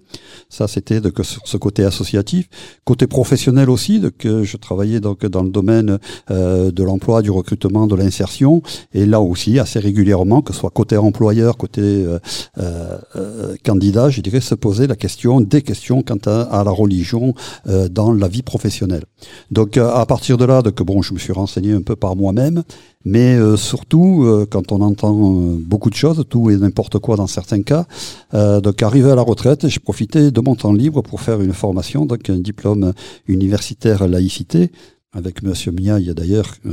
Ça, 0.49 0.67
c'était 0.67 1.01
sur 1.23 1.47
ce 1.47 1.57
côté 1.57 1.83
associatif, 1.83 2.47
côté 2.85 3.07
professionnel 3.07 3.71
aussi. 3.71 3.99
Donc, 3.99 4.25
euh, 4.25 4.43
je 4.43 4.57
travaillais 4.57 4.99
donc 4.99 5.25
dans 5.25 5.41
le 5.41 5.49
domaine 5.49 5.97
de 6.29 6.83
l'emploi, 6.83 7.23
du 7.23 7.31
recrutement, 7.31 7.87
de 7.87 7.95
l'insertion, 7.95 8.52
et 8.93 9.05
là 9.05 9.21
aussi 9.21 9.59
assez 9.59 9.79
régulièrement, 9.79 10.41
que 10.41 10.53
ce 10.53 10.59
soit 10.59 10.69
côté 10.69 10.97
employeur, 10.97 11.57
côté 11.57 11.81
euh, 11.81 12.19
euh, 12.57 12.97
euh, 13.15 13.55
candidat, 13.63 14.09
je 14.09 14.21
dirais 14.21 14.41
se 14.41 14.55
poser 14.55 14.87
la 14.87 14.95
question, 14.95 15.41
des 15.41 15.61
questions 15.61 16.03
quant 16.03 16.23
à, 16.25 16.63
la 16.63 16.71
religion 16.71 17.33
euh, 17.67 17.89
dans 17.89 18.11
la 18.11 18.27
vie 18.27 18.41
professionnelle. 18.41 19.05
Donc 19.51 19.77
euh, 19.77 19.89
à 19.89 20.05
partir 20.05 20.37
de 20.37 20.45
là, 20.45 20.61
donc, 20.61 20.81
bon, 20.83 21.01
je 21.01 21.13
me 21.13 21.19
suis 21.19 21.33
renseigné 21.33 21.71
un 21.73 21.81
peu 21.81 21.95
par 21.95 22.15
moi-même, 22.15 22.63
mais 23.05 23.35
euh, 23.35 23.57
surtout 23.57 24.25
quand 24.49 24.71
on 24.71 24.81
entend 24.81 25.13
beaucoup 25.13 25.89
de 25.89 25.95
choses, 25.95 26.23
tout 26.29 26.49
et 26.49 26.57
n'importe 26.57 26.99
quoi 26.99 27.15
dans 27.15 27.27
certains 27.27 27.63
cas. 27.63 27.85
donc 28.33 28.81
arrivé 28.81 29.11
à 29.11 29.15
la 29.15 29.21
retraite, 29.21 29.67
j'ai 29.67 29.79
profité 29.79 30.31
de 30.31 30.41
mon 30.41 30.55
temps 30.55 30.73
libre 30.73 31.01
pour 31.01 31.19
faire 31.21 31.41
une 31.41 31.53
formation, 31.53 32.05
donc 32.05 32.29
un 32.29 32.39
diplôme 32.39 32.93
universitaire 33.27 34.07
laïcité 34.07 34.71
avec 35.13 35.43
Monsieur 35.43 35.71
Miaille 35.71 36.13
d'ailleurs, 36.15 36.56
euh, 36.65 36.71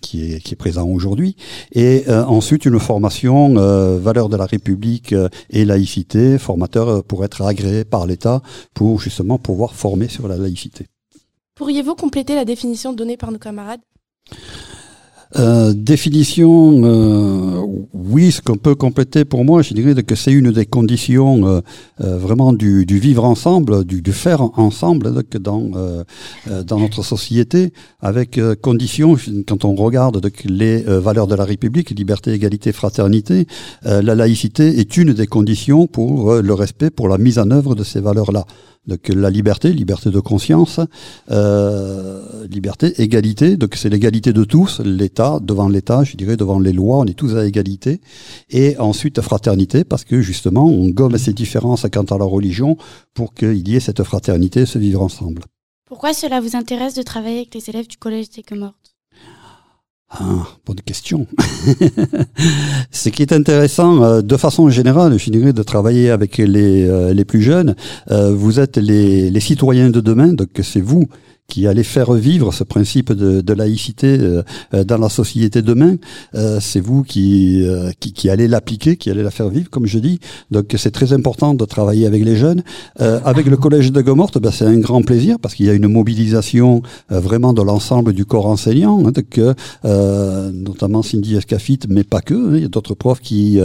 qui, 0.00 0.32
est, 0.32 0.40
qui 0.40 0.54
est 0.54 0.56
présent 0.56 0.86
aujourd'hui, 0.86 1.36
et 1.72 2.04
euh, 2.08 2.24
ensuite 2.24 2.64
une 2.64 2.78
formation 2.78 3.56
euh, 3.56 3.98
valeurs 3.98 4.28
de 4.28 4.36
la 4.36 4.46
République 4.46 5.12
euh, 5.12 5.28
et 5.50 5.64
laïcité, 5.64 6.38
formateur 6.38 6.88
euh, 6.88 7.02
pour 7.02 7.24
être 7.24 7.42
agréé 7.42 7.84
par 7.84 8.06
l'État 8.06 8.42
pour 8.74 9.00
justement 9.00 9.38
pouvoir 9.38 9.74
former 9.74 10.08
sur 10.08 10.28
la 10.28 10.36
laïcité. 10.36 10.86
Pourriez-vous 11.56 11.94
compléter 11.94 12.34
la 12.34 12.44
définition 12.44 12.92
donnée 12.92 13.16
par 13.16 13.30
nos 13.30 13.38
camarades? 13.38 13.80
Euh, 15.36 15.72
définition, 15.74 16.80
euh, 16.84 17.60
oui, 17.92 18.30
ce 18.30 18.40
qu'on 18.40 18.56
peut 18.56 18.76
compléter 18.76 19.24
pour 19.24 19.44
moi, 19.44 19.62
je 19.62 19.74
dirais 19.74 20.00
que 20.02 20.14
c'est 20.14 20.32
une 20.32 20.52
des 20.52 20.66
conditions 20.66 21.44
euh, 21.46 21.60
euh, 22.00 22.18
vraiment 22.18 22.52
du, 22.52 22.86
du 22.86 23.00
vivre 23.00 23.24
ensemble, 23.24 23.84
du, 23.84 24.00
du 24.00 24.12
faire 24.12 24.42
ensemble 24.58 25.12
donc, 25.12 25.36
dans, 25.38 25.70
euh, 25.74 26.04
dans 26.62 26.78
notre 26.78 27.02
société, 27.02 27.72
avec 28.00 28.38
conditions, 28.62 29.16
quand 29.46 29.64
on 29.64 29.74
regarde 29.74 30.20
donc, 30.20 30.44
les 30.44 30.82
valeurs 30.82 31.26
de 31.26 31.34
la 31.34 31.44
République, 31.44 31.90
liberté, 31.90 32.32
égalité, 32.32 32.72
fraternité, 32.72 33.46
la 33.82 34.14
laïcité 34.14 34.78
est 34.78 34.96
une 34.96 35.12
des 35.14 35.26
conditions 35.26 35.86
pour 35.86 36.34
le 36.34 36.54
respect, 36.54 36.90
pour 36.90 37.08
la 37.08 37.18
mise 37.18 37.38
en 37.38 37.50
œuvre 37.50 37.74
de 37.74 37.84
ces 37.84 38.00
valeurs-là. 38.00 38.44
Donc 38.86 39.08
la 39.08 39.30
liberté, 39.30 39.72
liberté 39.72 40.10
de 40.10 40.20
conscience, 40.20 40.80
euh, 41.30 42.46
liberté, 42.46 43.00
égalité. 43.00 43.56
Donc 43.56 43.76
c'est 43.76 43.88
l'égalité 43.88 44.32
de 44.32 44.44
tous, 44.44 44.80
l'État 44.80 45.38
devant 45.40 45.68
l'État, 45.68 46.04
je 46.04 46.16
dirais 46.16 46.36
devant 46.36 46.58
les 46.58 46.72
lois, 46.72 46.98
on 46.98 47.04
est 47.06 47.18
tous 47.18 47.34
à 47.36 47.46
égalité. 47.46 48.00
Et 48.50 48.76
ensuite 48.78 49.20
fraternité, 49.20 49.84
parce 49.84 50.04
que 50.04 50.20
justement 50.20 50.66
on 50.66 50.88
gomme 50.88 51.16
ces 51.18 51.32
différences 51.32 51.86
quant 51.92 52.02
à 52.02 52.18
la 52.18 52.24
religion 52.24 52.76
pour 53.14 53.34
qu'il 53.34 53.66
y 53.68 53.76
ait 53.76 53.80
cette 53.80 54.02
fraternité, 54.02 54.66
ce 54.66 54.78
vivre 54.78 55.02
ensemble. 55.02 55.42
Pourquoi 55.86 56.12
cela 56.12 56.40
vous 56.40 56.56
intéresse 56.56 56.94
de 56.94 57.02
travailler 57.02 57.38
avec 57.38 57.54
les 57.54 57.70
élèves 57.70 57.86
du 57.86 57.96
collège 57.96 58.30
des 58.30 58.42
Ah, 60.16 60.46
bonne 60.64 60.80
question. 60.84 61.26
Ce 62.92 63.08
qui 63.08 63.22
est 63.22 63.32
intéressant, 63.32 64.02
euh, 64.02 64.22
de 64.22 64.36
façon 64.36 64.70
générale, 64.70 65.18
je 65.18 65.30
dirais, 65.30 65.52
de 65.52 65.62
travailler 65.62 66.10
avec 66.10 66.38
les, 66.38 66.88
euh, 66.88 67.12
les 67.12 67.24
plus 67.24 67.42
jeunes, 67.42 67.74
euh, 68.10 68.32
vous 68.32 68.60
êtes 68.60 68.76
les, 68.76 69.30
les 69.30 69.40
citoyens 69.40 69.90
de 69.90 70.00
demain, 70.00 70.32
donc 70.32 70.50
c'est 70.62 70.80
vous 70.80 71.08
qui 71.48 71.66
allait 71.66 71.82
faire 71.82 72.12
vivre 72.14 72.52
ce 72.52 72.64
principe 72.64 73.12
de, 73.12 73.40
de 73.40 73.52
laïcité 73.52 74.18
euh, 74.18 74.84
dans 74.84 74.98
la 74.98 75.08
société 75.08 75.62
demain, 75.62 75.96
euh, 76.34 76.58
c'est 76.60 76.80
vous 76.80 77.02
qui, 77.02 77.62
euh, 77.66 77.90
qui, 78.00 78.12
qui 78.12 78.30
allez 78.30 78.48
l'appliquer, 78.48 78.96
qui 78.96 79.10
allez 79.10 79.22
la 79.22 79.30
faire 79.30 79.48
vivre, 79.48 79.68
comme 79.70 79.86
je 79.86 79.98
dis. 79.98 80.20
Donc 80.50 80.74
c'est 80.76 80.90
très 80.90 81.12
important 81.12 81.54
de 81.54 81.64
travailler 81.64 82.06
avec 82.06 82.24
les 82.24 82.36
jeunes. 82.36 82.62
Euh, 83.00 83.20
avec 83.24 83.46
le 83.46 83.56
collège 83.56 83.92
de 83.92 84.00
Gomorte, 84.00 84.38
ben, 84.38 84.50
c'est 84.50 84.64
un 84.64 84.78
grand 84.78 85.02
plaisir 85.02 85.36
parce 85.40 85.54
qu'il 85.54 85.66
y 85.66 85.70
a 85.70 85.74
une 85.74 85.88
mobilisation 85.88 86.82
euh, 87.12 87.20
vraiment 87.20 87.52
de 87.52 87.62
l'ensemble 87.62 88.12
du 88.14 88.24
corps 88.24 88.46
enseignant, 88.46 89.06
hein, 89.06 89.12
donc, 89.12 89.38
euh, 89.38 90.50
notamment 90.52 91.02
Cindy 91.02 91.36
Escafit, 91.36 91.80
mais 91.88 92.04
pas 92.04 92.20
que. 92.20 92.34
hein. 92.34 92.56
il 92.56 92.62
y 92.62 92.64
a 92.64 92.68
d'autres 92.68 92.94
profs 92.94 93.20
qui 93.20 93.58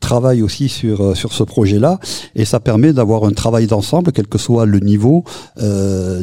travaillent 0.00 0.42
aussi 0.42 0.68
sur, 0.68 1.16
sur 1.16 1.32
ce 1.32 1.42
projet-là 1.44 1.98
et 2.34 2.44
ça 2.44 2.60
permet 2.60 2.92
d'avoir 2.92 3.24
un 3.24 3.32
travail 3.32 3.66
d'ensemble, 3.66 4.12
quel 4.12 4.26
que 4.26 4.38
soit 4.38 4.66
le 4.66 4.80
niveau 4.80 5.24
euh, 5.62 6.22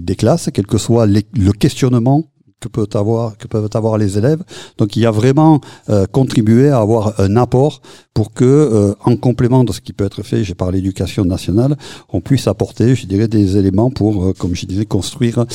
des 0.00 0.16
classes, 0.16 0.50
quel 0.52 0.66
que 0.66 0.78
soit 0.78 1.06
le 1.06 1.52
questionnement 1.52 2.24
que, 2.60 2.68
peut 2.68 2.88
avoir, 2.94 3.36
que 3.36 3.46
peuvent 3.46 3.68
avoir 3.74 3.98
les 3.98 4.18
élèves. 4.18 4.42
Donc 4.78 4.96
il 4.96 5.02
y 5.02 5.06
a 5.06 5.10
vraiment 5.10 5.60
euh, 5.88 6.06
contribué 6.06 6.68
à 6.70 6.78
avoir 6.78 7.18
un 7.20 7.36
apport 7.36 7.80
pour 8.14 8.32
que, 8.32 8.44
euh, 8.44 8.94
en 9.04 9.16
complément 9.16 9.64
de 9.64 9.72
ce 9.72 9.80
qui 9.80 9.92
peut 9.92 10.04
être 10.04 10.22
fait, 10.22 10.42
j'ai 10.44 10.54
parlé 10.54 10.78
d'éducation 10.80 11.24
nationale, 11.24 11.76
on 12.12 12.20
puisse 12.20 12.48
apporter, 12.48 12.94
je 12.94 13.06
dirais, 13.06 13.28
des 13.28 13.56
éléments 13.56 13.90
pour, 13.90 14.24
euh, 14.24 14.32
comme 14.32 14.54
je 14.54 14.66
disais, 14.66 14.86
construire 14.86 15.46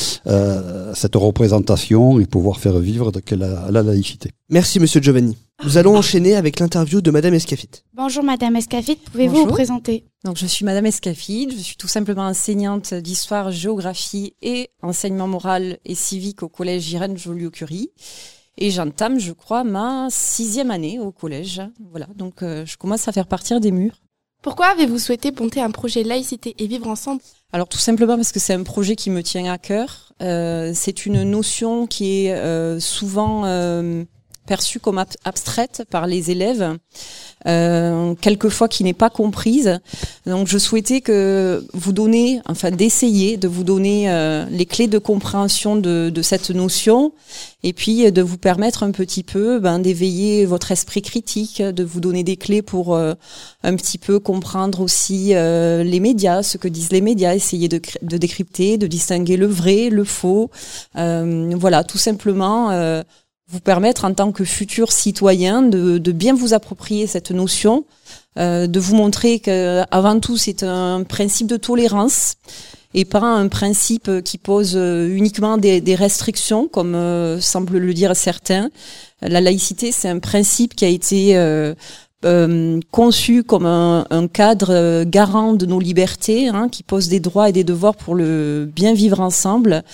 cette 0.94 1.16
représentation 1.16 2.20
et 2.20 2.26
pouvoir 2.26 2.58
faire 2.58 2.78
vivre 2.78 3.12
de 3.12 3.20
la, 3.36 3.70
la 3.70 3.82
laïcité. 3.82 4.30
Merci 4.48 4.80
Monsieur 4.80 5.00
Giovanni. 5.00 5.36
Nous 5.64 5.78
allons 5.78 5.96
enchaîner 5.96 6.36
avec 6.36 6.60
l'interview 6.60 7.00
de 7.00 7.10
Madame 7.10 7.32
Escafit. 7.32 7.70
Bonjour 7.94 8.22
Madame 8.22 8.54
Escafit, 8.54 8.96
pouvez-vous 8.96 9.44
vous 9.44 9.46
présenter? 9.46 10.04
Donc, 10.22 10.36
je 10.36 10.44
suis 10.44 10.62
Madame 10.62 10.84
Escafide, 10.84 11.52
je 11.52 11.62
suis 11.62 11.76
tout 11.76 11.88
simplement 11.88 12.26
enseignante 12.26 12.92
d'histoire, 12.92 13.50
géographie 13.50 14.34
et 14.42 14.68
enseignement 14.82 15.26
moral 15.26 15.78
et 15.86 15.94
civique 15.94 16.42
au 16.42 16.50
collège 16.50 16.92
Irène 16.92 17.16
Joliot-Curie. 17.16 17.88
Et 18.58 18.70
j'entame, 18.70 19.18
je 19.18 19.32
crois, 19.32 19.64
ma 19.64 20.08
sixième 20.10 20.70
année 20.70 21.00
au 21.00 21.12
collège. 21.12 21.62
Voilà, 21.90 22.08
donc 22.14 22.42
euh, 22.42 22.66
je 22.66 22.76
commence 22.76 23.08
à 23.08 23.12
faire 23.12 23.26
partir 23.26 23.58
des 23.58 23.72
murs. 23.72 24.02
Pourquoi 24.42 24.66
avez-vous 24.66 24.98
souhaité 24.98 25.32
monter 25.32 25.62
un 25.62 25.70
projet 25.70 26.02
laïcité 26.02 26.54
et 26.58 26.66
vivre 26.66 26.88
ensemble? 26.88 27.22
Alors 27.52 27.68
tout 27.68 27.78
simplement 27.78 28.16
parce 28.16 28.32
que 28.32 28.38
c'est 28.38 28.52
un 28.52 28.64
projet 28.64 28.96
qui 28.96 29.08
me 29.08 29.22
tient 29.22 29.50
à 29.50 29.56
cœur. 29.56 30.12
Euh, 30.20 30.72
c'est 30.74 31.06
une 31.06 31.22
notion 31.22 31.86
qui 31.86 32.26
est 32.26 32.34
euh, 32.34 32.78
souvent 32.80 33.46
euh, 33.46 34.04
perçue 34.46 34.80
comme 34.80 34.98
ab- 34.98 35.08
abstraite 35.24 35.82
par 35.90 36.06
les 36.06 36.30
élèves, 36.30 36.76
euh, 37.46 38.14
quelquefois 38.20 38.68
qui 38.68 38.84
n'est 38.84 38.92
pas 38.92 39.10
comprise. 39.10 39.80
Donc 40.26 40.48
je 40.48 40.58
souhaitais 40.58 41.00
que 41.00 41.64
vous 41.72 41.92
donner, 41.92 42.40
enfin 42.46 42.70
d'essayer 42.70 43.36
de 43.36 43.48
vous 43.48 43.64
donner 43.64 44.10
euh, 44.10 44.44
les 44.50 44.66
clés 44.66 44.86
de 44.86 44.98
compréhension 44.98 45.76
de, 45.76 46.10
de 46.10 46.22
cette 46.22 46.50
notion 46.50 47.12
et 47.62 47.72
puis 47.72 48.06
euh, 48.06 48.10
de 48.10 48.22
vous 48.22 48.38
permettre 48.38 48.82
un 48.82 48.90
petit 48.90 49.22
peu 49.22 49.58
ben, 49.58 49.78
d'éveiller 49.78 50.46
votre 50.46 50.72
esprit 50.72 51.02
critique, 51.02 51.62
de 51.62 51.84
vous 51.84 52.00
donner 52.00 52.22
des 52.24 52.36
clés 52.36 52.62
pour 52.62 52.94
euh, 52.94 53.14
un 53.62 53.76
petit 53.76 53.98
peu 53.98 54.18
comprendre 54.18 54.80
aussi 54.80 55.34
euh, 55.34 55.82
les 55.82 56.00
médias, 56.00 56.42
ce 56.42 56.58
que 56.58 56.68
disent 56.68 56.92
les 56.92 57.00
médias, 57.00 57.34
essayer 57.34 57.68
de, 57.68 57.80
de 58.02 58.16
décrypter, 58.16 58.78
de 58.78 58.86
distinguer 58.86 59.36
le 59.36 59.46
vrai, 59.46 59.90
le 59.90 60.04
faux. 60.04 60.50
Euh, 60.96 61.52
voilà, 61.56 61.84
tout 61.84 61.98
simplement 61.98 62.70
vous 63.48 63.60
permettre 63.60 64.04
en 64.04 64.14
tant 64.14 64.32
que 64.32 64.44
futur 64.44 64.90
citoyen 64.92 65.62
de, 65.62 65.98
de 65.98 66.12
bien 66.12 66.34
vous 66.34 66.54
approprier 66.54 67.06
cette 67.06 67.30
notion, 67.30 67.84
euh, 68.38 68.66
de 68.66 68.80
vous 68.80 68.96
montrer 68.96 69.38
que 69.38 69.82
avant 69.90 70.18
tout 70.18 70.36
c'est 70.36 70.62
un 70.62 71.02
principe 71.04 71.46
de 71.46 71.56
tolérance 71.56 72.36
et 72.94 73.04
pas 73.04 73.20
un 73.20 73.48
principe 73.48 74.22
qui 74.24 74.38
pose 74.38 74.74
euh, 74.76 75.08
uniquement 75.08 75.58
des, 75.58 75.80
des 75.80 75.96
restrictions, 75.96 76.68
comme 76.68 76.94
euh, 76.94 77.40
semblent 77.40 77.78
le 77.78 77.92
dire 77.92 78.14
certains. 78.14 78.70
La 79.20 79.40
laïcité, 79.40 79.90
c'est 79.90 80.08
un 80.08 80.20
principe 80.20 80.74
qui 80.76 80.84
a 80.84 80.88
été 80.88 81.36
euh, 81.36 81.74
euh, 82.24 82.80
conçu 82.90 83.42
comme 83.42 83.66
un, 83.66 84.06
un 84.10 84.28
cadre 84.28 85.04
garant 85.04 85.52
de 85.52 85.66
nos 85.66 85.80
libertés, 85.80 86.48
hein, 86.48 86.68
qui 86.68 86.82
pose 86.82 87.08
des 87.08 87.20
droits 87.20 87.48
et 87.48 87.52
des 87.52 87.64
devoirs 87.64 87.96
pour 87.96 88.14
le 88.14 88.70
bien 88.74 88.94
vivre 88.94 89.20
ensemble. 89.20 89.84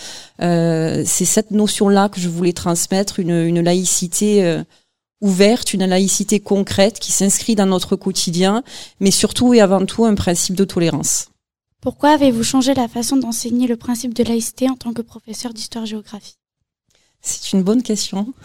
Euh, 0.40 1.02
c'est 1.06 1.24
cette 1.24 1.50
notion-là 1.50 2.08
que 2.08 2.20
je 2.20 2.28
voulais 2.28 2.52
transmettre, 2.52 3.20
une, 3.20 3.30
une 3.30 3.60
laïcité 3.60 4.44
euh, 4.44 4.62
ouverte, 5.20 5.74
une 5.74 5.84
laïcité 5.84 6.40
concrète 6.40 6.98
qui 6.98 7.12
s'inscrit 7.12 7.54
dans 7.54 7.66
notre 7.66 7.96
quotidien, 7.96 8.62
mais 9.00 9.10
surtout 9.10 9.52
et 9.54 9.60
avant 9.60 9.84
tout 9.84 10.04
un 10.04 10.14
principe 10.14 10.54
de 10.54 10.64
tolérance. 10.64 11.28
Pourquoi 11.80 12.10
avez-vous 12.10 12.42
changé 12.42 12.74
la 12.74 12.88
façon 12.88 13.16
d'enseigner 13.16 13.66
le 13.66 13.76
principe 13.76 14.14
de 14.14 14.24
laïcité 14.24 14.68
en 14.68 14.76
tant 14.76 14.92
que 14.92 15.02
professeur 15.02 15.54
d'histoire-géographie? 15.54 16.39
C'est 17.22 17.52
une 17.52 17.62
bonne 17.62 17.82
question. 17.82 18.26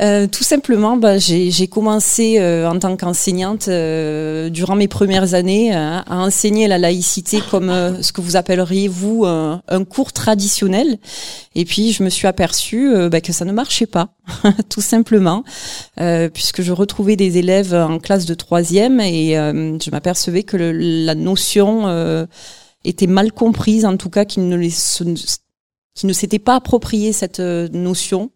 Euh, 0.00 0.26
tout 0.26 0.42
simplement, 0.42 0.96
bah, 0.96 1.18
j'ai 1.18 1.68
commencé 1.68 2.40
euh, 2.40 2.68
en 2.68 2.80
tant 2.80 2.96
qu'enseignante 2.96 3.68
euh, 3.68 4.50
durant 4.50 4.74
mes 4.74 4.88
premières 4.88 5.34
années 5.34 5.72
à 5.72 6.04
enseigner 6.08 6.66
la 6.66 6.78
laïcité 6.78 7.40
comme 7.48 7.70
ce 8.02 8.12
que 8.12 8.20
vous 8.20 8.34
appelleriez 8.34 8.88
vous 8.88 9.24
un, 9.24 9.84
cours 9.88 10.12
traditionnel. 10.12 10.98
Et 11.54 11.64
puis 11.64 11.92
je 11.92 12.02
me 12.02 12.10
suis 12.10 12.26
aperçue 12.26 12.92
bah, 13.08 13.20
que 13.20 13.32
ça 13.32 13.44
ne 13.44 13.52
marchait 13.52 13.86
pas, 13.86 14.08
tout 14.68 14.80
simplement, 14.80 15.44
puisque 15.96 16.62
je 16.62 16.72
retrouvais 16.72 17.14
des 17.14 17.38
élèves 17.38 17.72
en 17.72 18.00
classe 18.00 18.26
de 18.26 18.34
troisième 18.34 19.00
et 19.00 19.34
je 19.34 19.90
m'apercevais 19.92 20.42
que 20.42 20.56
la 20.56 21.14
notion 21.14 22.26
était 22.84 23.06
mal 23.06 23.32
comprise, 23.32 23.84
en 23.84 23.96
tout 23.96 24.10
cas 24.10 24.24
qu'ils 24.24 24.48
ne 24.48 24.56
les 24.56 24.70
qui 25.94 26.06
ne 26.06 26.12
s'étaient 26.12 26.38
pas 26.38 26.56
approprié 26.56 27.12
cette 27.12 27.40
euh, 27.40 27.68
notion. 27.72 28.30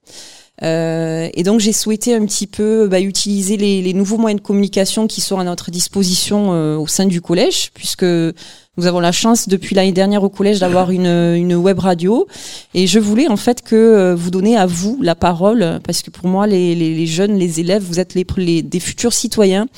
Euh, 0.64 1.28
et 1.34 1.44
donc 1.44 1.60
j'ai 1.60 1.72
souhaité 1.72 2.16
un 2.16 2.26
petit 2.26 2.48
peu 2.48 2.88
bah, 2.88 3.00
utiliser 3.00 3.56
les, 3.56 3.80
les 3.80 3.92
nouveaux 3.92 4.18
moyens 4.18 4.40
de 4.42 4.46
communication 4.46 5.06
qui 5.06 5.20
sont 5.20 5.38
à 5.38 5.44
notre 5.44 5.70
disposition 5.70 6.52
euh, 6.52 6.76
au 6.76 6.88
sein 6.88 7.06
du 7.06 7.20
collège, 7.20 7.70
puisque 7.74 8.02
nous 8.02 8.86
avons 8.86 8.98
la 8.98 9.12
chance 9.12 9.48
depuis 9.48 9.76
l'année 9.76 9.92
dernière 9.92 10.24
au 10.24 10.28
collège 10.28 10.58
d'avoir 10.58 10.90
une, 10.90 11.06
une 11.06 11.54
web 11.54 11.78
radio. 11.78 12.26
Et 12.74 12.88
je 12.88 12.98
voulais 12.98 13.28
en 13.28 13.36
fait 13.36 13.62
que 13.62 13.76
euh, 13.76 14.14
vous 14.16 14.32
donner 14.32 14.56
à 14.56 14.66
vous 14.66 14.98
la 15.00 15.14
parole, 15.14 15.78
parce 15.84 16.02
que 16.02 16.10
pour 16.10 16.26
moi 16.28 16.48
les, 16.48 16.74
les, 16.74 16.92
les 16.92 17.06
jeunes, 17.06 17.38
les 17.38 17.60
élèves, 17.60 17.84
vous 17.84 18.00
êtes 18.00 18.14
les, 18.14 18.62
des 18.62 18.80
futurs 18.80 19.12
citoyens, 19.12 19.68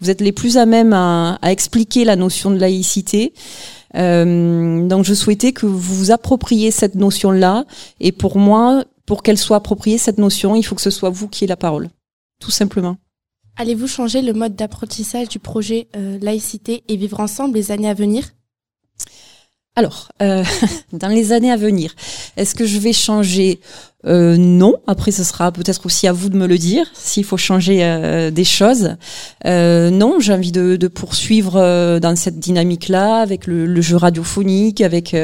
vous 0.00 0.08
êtes 0.10 0.20
les 0.20 0.32
plus 0.32 0.56
à 0.56 0.66
même 0.66 0.92
à, 0.92 1.38
à 1.42 1.50
expliquer 1.50 2.04
la 2.04 2.14
notion 2.14 2.52
de 2.52 2.58
laïcité. 2.58 3.32
Euh, 3.96 4.86
donc 4.86 5.04
je 5.04 5.14
souhaitais 5.14 5.52
que 5.52 5.66
vous 5.66 5.78
vous 5.78 6.10
appropriez 6.10 6.70
cette 6.70 6.94
notion-là. 6.94 7.64
Et 8.00 8.12
pour 8.12 8.38
moi, 8.38 8.84
pour 9.06 9.22
qu'elle 9.22 9.38
soit 9.38 9.56
appropriée, 9.56 9.98
cette 9.98 10.18
notion, 10.18 10.54
il 10.54 10.62
faut 10.62 10.74
que 10.74 10.82
ce 10.82 10.90
soit 10.90 11.10
vous 11.10 11.28
qui 11.28 11.44
ayez 11.44 11.48
la 11.48 11.56
parole. 11.56 11.88
Tout 12.40 12.50
simplement. 12.50 12.96
Allez-vous 13.56 13.88
changer 13.88 14.22
le 14.22 14.32
mode 14.32 14.54
d'apprentissage 14.54 15.28
du 15.28 15.40
projet 15.40 15.88
euh, 15.96 16.18
laïcité 16.20 16.84
et 16.86 16.96
vivre 16.96 17.18
ensemble 17.18 17.54
les 17.54 17.72
années 17.72 17.88
à 17.88 17.94
venir? 17.94 18.24
Alors, 19.78 20.08
euh, 20.22 20.42
dans 20.92 21.06
les 21.06 21.30
années 21.30 21.52
à 21.52 21.56
venir, 21.56 21.94
est-ce 22.36 22.56
que 22.56 22.66
je 22.66 22.80
vais 22.80 22.92
changer? 22.92 23.60
Euh, 24.06 24.36
Non. 24.36 24.74
Après, 24.88 25.12
ce 25.12 25.22
sera 25.22 25.52
peut-être 25.52 25.86
aussi 25.86 26.08
à 26.08 26.12
vous 26.12 26.30
de 26.30 26.36
me 26.36 26.48
le 26.48 26.58
dire 26.58 26.84
s'il 26.94 27.24
faut 27.24 27.36
changer 27.36 27.84
euh, 27.84 28.32
des 28.32 28.42
choses. 28.42 28.96
Non, 29.44 30.18
j'ai 30.18 30.32
envie 30.32 30.50
de, 30.50 30.88
poursuivre 30.88 32.00
dans 32.00 32.16
cette 32.16 32.40
dynamique-là 32.40 33.20
avec 33.20 33.46
le, 33.46 33.80
jeu 33.80 33.96
radiophonique, 33.96 34.80
avec 34.80 35.14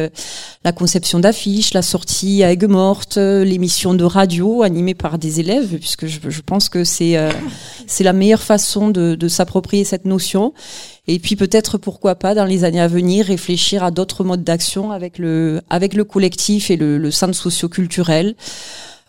la 0.64 0.72
conception 0.72 1.18
d'affiches, 1.18 1.74
la 1.74 1.82
sortie 1.82 2.44
à 2.44 2.52
Aigues-Mortes, 2.52 3.18
euh, 3.18 3.44
l'émission 3.44 3.92
de 3.92 4.04
radio 4.04 4.62
animée 4.62 4.94
par 4.94 5.18
des 5.18 5.40
élèves, 5.40 5.78
puisque 5.78 6.06
je, 6.06 6.20
je 6.28 6.40
pense 6.42 6.68
que 6.68 6.84
c'est 6.84 7.16
c'est 7.88 8.04
la 8.04 8.12
meilleure 8.12 8.42
façon 8.42 8.90
de 8.90 9.28
s'approprier 9.28 9.82
cette 9.82 10.04
notion. 10.04 10.52
Et 11.06 11.18
puis 11.18 11.36
peut-être 11.36 11.76
pourquoi 11.76 12.14
pas 12.14 12.34
dans 12.34 12.46
les 12.46 12.64
années 12.64 12.80
à 12.80 12.88
venir 12.88 13.26
réfléchir 13.26 13.84
à 13.84 13.90
d'autres 13.90 14.24
modes 14.24 14.42
d'action 14.42 14.90
avec 14.90 15.18
le 15.18 15.60
avec 15.68 15.94
le 15.94 16.04
collectif 16.04 16.70
et 16.70 16.76
le, 16.76 16.96
le 16.96 17.10
centre 17.10 17.34
socio-culturel. 17.34 18.34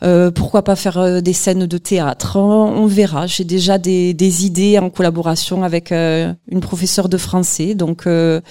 Euh, 0.03 0.29
pourquoi 0.29 0.63
pas 0.63 0.75
faire 0.75 0.97
euh, 0.97 1.21
des 1.21 1.31
scènes 1.31 1.65
de 1.65 1.77
théâtre 1.77 2.35
On, 2.37 2.85
verra. 2.85 3.27
J'ai 3.27 3.45
déjà 3.45 3.77
des, 3.77 4.13
des 4.13 4.45
idées 4.45 4.77
en 4.77 4.89
collaboration 4.89 5.63
avec 5.63 5.91
euh, 5.91 6.33
une 6.49 6.59
professeure 6.59 7.07
de 7.07 7.17
français, 7.17 7.75
donc 7.75 8.05
euh, 8.05 8.41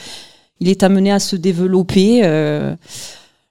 il 0.60 0.68
est 0.70 0.82
amené 0.82 1.12
à 1.12 1.18
se 1.18 1.36
développer. 1.36 2.22
euh, 2.24 2.74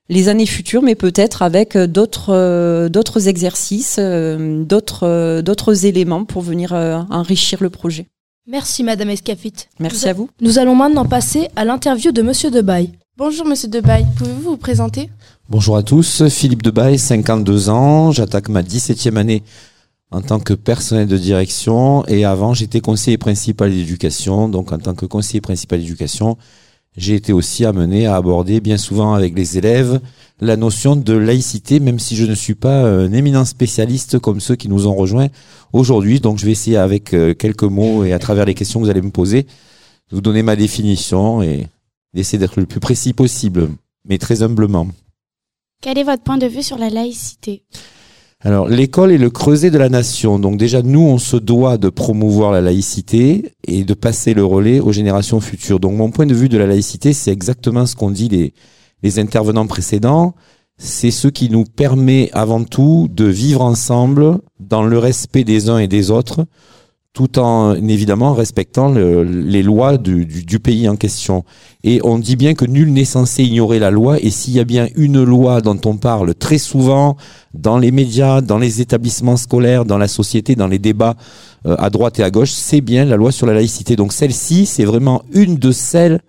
les 0.09 0.27
années 0.27 0.45
futures, 0.45 0.81
mais 0.83 0.95
peut-être 0.95 1.41
avec 1.43 1.77
d'autres 1.77 2.89
d'autres 2.89 3.29
exercices, 3.29 3.97
d'autres 3.97 5.41
d'autres 5.41 5.85
éléments 5.85 6.25
pour 6.25 6.41
venir 6.41 6.73
enrichir 7.09 7.63
le 7.63 7.69
projet. 7.69 8.07
Merci 8.45 8.83
Madame 8.83 9.09
Escafit. 9.09 9.53
Merci 9.79 10.03
Nous 10.03 10.09
à 10.09 10.13
vous. 10.13 10.29
Nous 10.41 10.59
allons 10.59 10.75
maintenant 10.75 11.05
passer 11.05 11.47
à 11.55 11.63
l'interview 11.63 12.11
de 12.11 12.21
Monsieur 12.21 12.51
Debaille. 12.51 12.91
Bonjour 13.15 13.45
Monsieur 13.45 13.69
Debaille, 13.69 14.05
pouvez-vous 14.17 14.41
vous 14.41 14.57
présenter? 14.57 15.09
Bonjour 15.47 15.77
à 15.77 15.83
tous, 15.83 16.27
Philippe 16.27 16.61
Debaille, 16.61 16.99
52 16.99 17.69
ans, 17.69 18.11
j'attaque 18.11 18.49
ma 18.49 18.61
17e 18.61 19.15
année 19.15 19.43
en 20.11 20.21
tant 20.21 20.41
que 20.41 20.53
personnel 20.53 21.07
de 21.07 21.17
direction 21.17 22.05
et 22.07 22.25
avant 22.25 22.53
j'étais 22.53 22.81
conseiller 22.81 23.17
principal 23.17 23.71
d'éducation, 23.71 24.49
donc 24.49 24.73
en 24.73 24.77
tant 24.77 24.93
que 24.93 25.05
conseiller 25.05 25.39
principal 25.39 25.79
d'éducation, 25.79 26.37
j'ai 26.97 27.15
été 27.15 27.33
aussi 27.33 27.65
amené 27.65 28.05
à 28.05 28.15
aborder 28.15 28.59
bien 28.59 28.77
souvent 28.77 29.13
avec 29.13 29.35
les 29.35 29.57
élèves 29.57 29.99
la 30.43 30.57
notion 30.57 30.95
de 30.95 31.13
laïcité, 31.13 31.79
même 31.79 31.99
si 31.99 32.15
je 32.15 32.25
ne 32.25 32.35
suis 32.35 32.55
pas 32.55 32.83
un 32.83 33.13
éminent 33.13 33.45
spécialiste 33.45 34.19
comme 34.19 34.39
ceux 34.39 34.55
qui 34.55 34.67
nous 34.67 34.87
ont 34.87 34.95
rejoints 34.95 35.29
aujourd'hui. 35.71 36.19
Donc 36.19 36.37
je 36.37 36.45
vais 36.45 36.51
essayer 36.51 36.77
avec 36.77 37.13
euh, 37.13 37.33
quelques 37.33 37.63
mots 37.63 38.03
et 38.03 38.13
à 38.13 38.19
travers 38.19 38.45
les 38.45 38.53
questions 38.53 38.79
que 38.79 38.85
vous 38.85 38.91
allez 38.91 39.01
me 39.01 39.11
poser, 39.11 39.43
de 39.43 40.15
vous 40.15 40.21
donner 40.21 40.43
ma 40.43 40.55
définition 40.55 41.41
et 41.41 41.67
d'essayer 42.13 42.39
d'être 42.39 42.59
le 42.59 42.65
plus 42.65 42.79
précis 42.79 43.13
possible, 43.13 43.69
mais 44.07 44.17
très 44.17 44.43
humblement. 44.43 44.87
Quel 45.81 45.97
est 45.97 46.03
votre 46.03 46.23
point 46.23 46.37
de 46.37 46.47
vue 46.47 46.63
sur 46.63 46.77
la 46.77 46.89
laïcité? 46.89 47.63
Alors, 48.45 48.67
l'école 48.67 49.13
est 49.13 49.17
le 49.17 49.29
creuset 49.29 49.71
de 49.71 49.77
la 49.77 49.87
nation. 49.87 50.37
Donc 50.37 50.57
déjà, 50.57 50.81
nous, 50.81 50.99
on 50.99 51.17
se 51.17 51.37
doit 51.37 51.77
de 51.77 51.87
promouvoir 51.87 52.51
la 52.51 52.59
laïcité 52.59 53.53
et 53.65 53.85
de 53.85 53.93
passer 53.93 54.33
le 54.33 54.43
relais 54.43 54.81
aux 54.81 54.91
générations 54.91 55.39
futures. 55.39 55.79
Donc 55.79 55.93
mon 55.93 56.11
point 56.11 56.25
de 56.25 56.33
vue 56.33 56.49
de 56.49 56.57
la 56.57 56.67
laïcité, 56.67 57.13
c'est 57.13 57.31
exactement 57.31 57.85
ce 57.85 57.95
qu'ont 57.95 58.11
dit 58.11 58.27
les, 58.27 58.53
les 59.01 59.19
intervenants 59.19 59.65
précédents. 59.65 60.35
C'est 60.77 61.11
ce 61.11 61.29
qui 61.29 61.49
nous 61.49 61.63
permet 61.63 62.29
avant 62.33 62.65
tout 62.65 63.07
de 63.09 63.25
vivre 63.25 63.61
ensemble 63.61 64.39
dans 64.59 64.83
le 64.83 64.97
respect 64.97 65.45
des 65.45 65.69
uns 65.69 65.77
et 65.77 65.87
des 65.87 66.11
autres, 66.11 66.45
tout 67.13 67.37
en 67.37 67.75
évidemment 67.75 68.33
respectant 68.33 68.89
le- 68.89 69.23
les 69.23 69.61
lois 69.61 69.97
du, 69.99 70.25
du- 70.25 70.43
du 70.43 70.59
pays 70.59 70.89
en 70.89 70.95
question. 70.95 71.43
Et 71.83 71.99
on 72.03 72.17
dit 72.17 72.35
bien 72.35 72.55
que 72.55 72.65
nul 72.65 72.91
n'est 72.91 73.05
censé 73.05 73.43
ignorer 73.43 73.77
la 73.77 73.91
loi, 73.91 74.19
et 74.19 74.31
s'il 74.31 74.53
y 74.53 74.59
a 74.59 74.63
bien 74.63 74.87
une 74.95 75.23
loi 75.23 75.61
dont 75.61 75.79
on 75.85 75.97
parle 75.97 76.33
très 76.33 76.57
souvent 76.57 77.15
dans 77.53 77.77
les 77.77 77.91
médias, 77.91 78.41
dans 78.41 78.57
les 78.57 78.81
établissements 78.81 79.37
scolaires, 79.37 79.85
dans 79.85 79.99
la 79.99 80.07
société, 80.07 80.55
dans 80.55 80.67
les 80.67 80.79
débats 80.79 81.15
euh, 81.67 81.75
à 81.77 81.91
droite 81.91 82.17
et 82.19 82.23
à 82.23 82.31
gauche, 82.31 82.49
c'est 82.51 82.81
bien 82.81 83.05
la 83.05 83.15
loi 83.15 83.31
sur 83.31 83.45
la 83.45 83.53
laïcité. 83.53 83.95
Donc 83.95 84.11
celle-ci, 84.11 84.65
c'est 84.65 84.85
vraiment 84.85 85.23
une 85.33 85.55
de 85.57 85.71
celles 85.71 86.19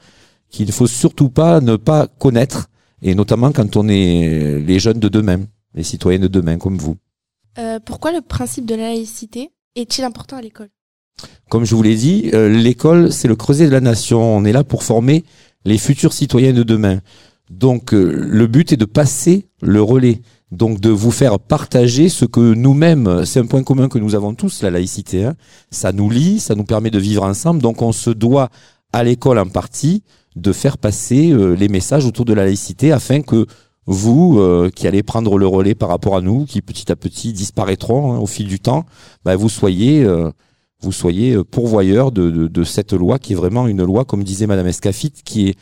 qu'il 0.50 0.66
ne 0.66 0.72
faut 0.72 0.86
surtout 0.86 1.30
pas 1.30 1.60
ne 1.62 1.76
pas 1.76 2.08
connaître, 2.18 2.68
et 3.00 3.14
notamment 3.14 3.52
quand 3.52 3.76
on 3.76 3.88
est 3.88 4.58
les 4.60 4.78
jeunes 4.78 5.00
de 5.00 5.08
demain, 5.08 5.40
les 5.74 5.82
citoyens 5.82 6.20
de 6.20 6.28
demain 6.28 6.58
comme 6.58 6.76
vous. 6.76 6.96
Euh, 7.58 7.78
Pourquoi 7.84 8.12
le 8.12 8.20
principe 8.20 8.66
de 8.66 8.74
la 8.74 8.90
laïcité 8.90 9.50
est-il 9.76 10.04
important 10.04 10.36
à 10.36 10.42
l'école? 10.42 10.68
Comme 11.50 11.64
je 11.64 11.74
vous 11.74 11.82
l'ai 11.82 11.94
dit, 11.94 12.30
euh, 12.34 12.48
l'école, 12.48 13.12
c'est 13.12 13.28
le 13.28 13.36
creuset 13.36 13.66
de 13.66 13.70
la 13.72 13.80
nation. 13.80 14.20
On 14.20 14.44
est 14.44 14.52
là 14.52 14.64
pour 14.64 14.82
former 14.82 15.24
les 15.64 15.78
futurs 15.78 16.12
citoyens 16.12 16.52
de 16.52 16.62
demain. 16.62 17.00
Donc, 17.50 17.94
euh, 17.94 18.26
le 18.28 18.46
but 18.46 18.72
est 18.72 18.76
de 18.76 18.84
passer 18.86 19.46
le 19.62 19.82
relais. 19.82 20.22
Donc, 20.50 20.80
de 20.80 20.90
vous 20.90 21.10
faire 21.10 21.38
partager 21.38 22.08
ce 22.08 22.24
que 22.24 22.54
nous-mêmes, 22.54 23.24
c'est 23.24 23.40
un 23.40 23.46
point 23.46 23.62
commun 23.62 23.88
que 23.88 23.98
nous 23.98 24.14
avons 24.14 24.34
tous, 24.34 24.62
la 24.62 24.70
laïcité. 24.70 25.24
hein. 25.24 25.34
Ça 25.70 25.92
nous 25.92 26.10
lie, 26.10 26.40
ça 26.40 26.54
nous 26.54 26.64
permet 26.64 26.90
de 26.90 26.98
vivre 26.98 27.22
ensemble. 27.24 27.60
Donc, 27.60 27.82
on 27.82 27.92
se 27.92 28.10
doit, 28.10 28.48
à 28.92 29.04
l'école 29.04 29.38
en 29.38 29.46
partie, 29.46 30.02
de 30.36 30.52
faire 30.52 30.78
passer 30.78 31.30
euh, 31.30 31.54
les 31.54 31.68
messages 31.68 32.06
autour 32.06 32.24
de 32.24 32.32
la 32.32 32.44
laïcité 32.44 32.90
afin 32.90 33.20
que 33.20 33.46
vous, 33.86 34.38
euh, 34.38 34.70
qui 34.74 34.86
allez 34.88 35.02
prendre 35.02 35.38
le 35.38 35.46
relais 35.46 35.74
par 35.74 35.88
rapport 35.88 36.16
à 36.16 36.20
nous, 36.20 36.46
qui 36.46 36.62
petit 36.62 36.90
à 36.90 36.96
petit 36.96 37.32
disparaîtront 37.32 38.14
hein, 38.14 38.18
au 38.18 38.26
fil 38.26 38.48
du 38.48 38.58
temps, 38.58 38.86
bah, 39.24 39.36
vous 39.36 39.48
soyez 39.48 40.02
euh, 40.04 40.30
vous 40.84 40.92
soyez 40.92 41.34
euh, 41.34 41.44
pourvoyeur 41.44 42.12
de, 42.12 42.30
de, 42.30 42.46
de 42.48 42.64
cette 42.64 42.92
loi 42.92 43.18
qui 43.18 43.32
est 43.32 43.36
vraiment 43.36 43.66
une 43.66 43.82
loi, 43.84 44.04
comme 44.04 44.22
disait 44.24 44.46
Madame 44.46 44.66
Escafit, 44.68 45.12
qui 45.24 45.48
est 45.48 45.54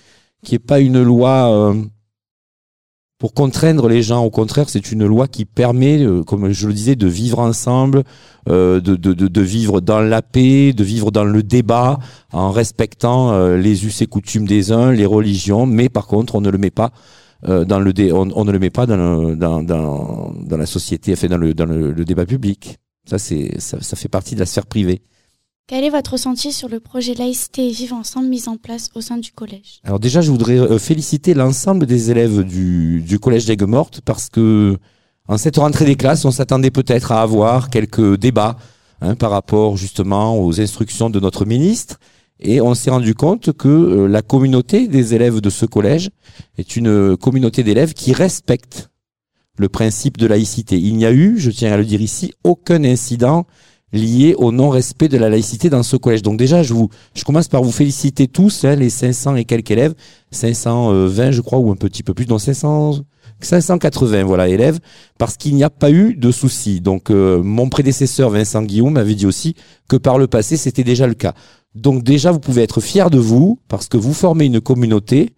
qui 0.45 0.57
est 0.57 0.59
pas 0.59 0.81
une 0.81 1.01
loi 1.03 1.51
euh, 1.53 1.75
pour 3.19 3.33
contraindre 3.35 3.87
les 3.89 4.03
gens. 4.03 4.25
Au 4.25 4.31
contraire, 4.31 4.69
c'est 4.69 4.91
une 4.91 5.07
loi 5.07 5.29
qui 5.29 5.45
permet, 5.45 6.03
euh, 6.03 6.25
comme 6.25 6.51
je 6.51 6.67
le 6.67 6.75
disais, 6.75 6.97
de 6.97 7.07
vivre 7.07 7.39
ensemble, 7.39 8.03
euh, 8.49 8.81
de, 8.81 8.97
de, 8.97 9.13
de, 9.13 9.41
vivre 9.41 9.81
dans 9.81 10.01
la 10.01 10.21
paix, 10.21 10.73
de 10.73 10.83
vivre 10.83 11.13
dans 11.13 11.25
le 11.25 11.45
débat, 11.45 12.01
en 12.33 12.51
respectant 12.51 13.33
euh, 13.33 13.57
les 13.57 13.87
us 13.87 14.03
et 14.03 14.09
coutumes 14.09 14.49
des 14.49 14.73
uns, 14.73 14.91
les 14.91 15.07
religions. 15.07 15.65
Mais 15.67 15.89
par 15.89 16.09
contre, 16.09 16.35
on 16.35 16.41
ne 16.41 16.51
le 16.51 16.59
met 16.59 16.73
pas 16.73 16.91
euh, 17.49 17.65
dans 17.65 17.79
le 17.79 17.93
dé- 17.93 18.11
on, 18.13 18.29
on 18.35 18.45
ne 18.45 18.51
le 18.51 18.59
met 18.59 18.71
pas 18.71 18.87
dans, 18.87 18.97
le- 18.97 19.37
dans, 19.37 19.63
dans, 19.63 20.57
la 20.57 20.67
société, 20.67 21.13
enfin 21.13 21.29
dans 21.29 21.39
le, 21.39 21.55
dans 21.55 21.67
le 21.67 22.05
débat 22.05 22.27
public. 22.27 22.79
Ça, 23.09 23.19
c'est 23.19 23.61
ça, 23.61 23.81
ça 23.81 23.97
fait 23.97 24.09
partie 24.09 24.35
de 24.35 24.41
la 24.41 24.47
sphère 24.47 24.67
privée. 24.67 25.03
Quel 25.73 25.85
est 25.85 25.89
votre 25.89 26.11
ressenti 26.11 26.53
sur 26.53 26.69
le 26.69 26.81
projet 26.81 27.15
laïcité 27.15 27.67
et 27.67 27.73
vivre 27.73 27.97
ensemble 27.97 28.29
mis 28.29 28.47
en 28.47 28.59
place 28.59 28.91
au 28.95 29.01
sein 29.01 29.17
du 29.17 29.33
collège? 29.33 29.81
Alors 29.85 29.99
déjà, 29.99 30.21
je 30.21 30.31
voudrais 30.31 30.59
euh, 30.59 30.79
féliciter 30.79 31.33
l'ensemble 31.33 31.87
des 31.87 32.11
élèves 32.11 32.43
du, 32.43 33.19
collège 33.19 33.47
d'Aigues-Mortes 33.47 34.03
parce 34.05 34.29
que 34.29 34.77
en 35.29 35.39
cette 35.39 35.57
rentrée 35.57 35.87
des 35.87 35.97
classes, 35.97 36.27
on 36.27 36.31
s'attendait 36.31 36.71
peut-être 36.71 37.11
à 37.11 37.23
avoir 37.23 37.71
quelques 37.71 38.19
débats 38.19 38.59
hein, 39.01 39.15
par 39.15 39.31
rapport 39.31 39.79
justement 39.79 40.39
aux 40.39 40.61
instructions 40.61 41.09
de 41.09 41.19
notre 41.21 41.47
ministre. 41.47 41.99
Et 42.39 42.61
on 42.61 42.75
s'est 42.75 42.91
rendu 42.91 43.15
compte 43.15 43.55
que 43.55 43.69
euh, 43.69 44.09
la 44.09 44.21
communauté 44.21 44.89
des 44.89 45.15
élèves 45.15 45.41
de 45.41 45.49
ce 45.49 45.65
collège 45.65 46.11
est 46.59 46.77
une 46.77 47.17
communauté 47.17 47.63
d'élèves 47.63 47.95
qui 47.95 48.13
respecte 48.13 48.91
le 49.57 49.71
principe 49.71 50.19
de 50.19 50.27
laïcité. 50.27 50.79
Il 50.79 50.99
n'y 50.99 51.07
a 51.07 51.13
eu, 51.13 51.39
je 51.39 51.51
tiens 51.51 51.73
à 51.73 51.79
le 51.79 51.87
dire 51.87 52.03
ici, 52.03 52.35
aucun 52.45 52.85
incident 52.85 53.47
lié 53.93 54.35
au 54.37 54.53
non-respect 54.53 55.09
de 55.09 55.19
la 55.19 55.29
laïcité 55.29 55.69
dans 55.71 55.83
ce 55.83 55.97
collège. 55.97 56.23
Donc 56.23 56.39
déjà, 56.39 56.63
je 56.63 56.73
vous, 56.73 56.89
je 57.15 57.25
commence 57.25 57.49
par 57.49 57.63
vous 57.63 57.73
féliciter 57.73 58.27
tous, 58.29 58.65
hein, 58.65 58.75
les 58.75 58.91
500 58.91 59.37
et 59.37 59.45
quelques 59.45 59.71
élèves, 59.71 59.95
520 60.31 61.31
je 61.31 61.41
crois, 61.41 61.59
ou 61.59 61.71
un 61.71 61.77
petit 61.77 62.03
peu 62.03 62.15
plus, 62.15 62.27
non 62.27 62.39
500, 62.39 63.03
580 63.41 64.25
voilà 64.25 64.49
élèves, 64.49 64.79
parce 65.19 65.37
qu'il 65.37 65.55
n'y 65.55 65.65
a 65.65 65.71
pas 65.71 65.91
eu 65.91 66.15
de 66.15 66.31
soucis. 66.31 66.81
Donc 66.81 67.11
euh, 67.11 67.43
mon 67.43 67.69
prédécesseur 67.69 68.31
Vincent 68.31 68.63
Guillaume 68.63 68.95
m'avait 68.95 69.15
dit 69.15 69.27
aussi 69.27 69.55
que 69.89 69.97
par 69.97 70.19
le 70.19 70.27
passé 70.27 70.57
c'était 70.57 70.85
déjà 70.85 71.07
le 71.07 71.15
cas. 71.15 71.35
Donc 71.75 72.03
déjà 72.03 72.33
vous 72.33 72.41
pouvez 72.41 72.63
être 72.63 72.81
fiers 72.81 73.11
de 73.11 73.19
vous 73.19 73.59
parce 73.69 73.89
que 73.89 73.97
vous 73.97 74.15
formez 74.15 74.47
une 74.47 74.61
communauté, 74.61 75.35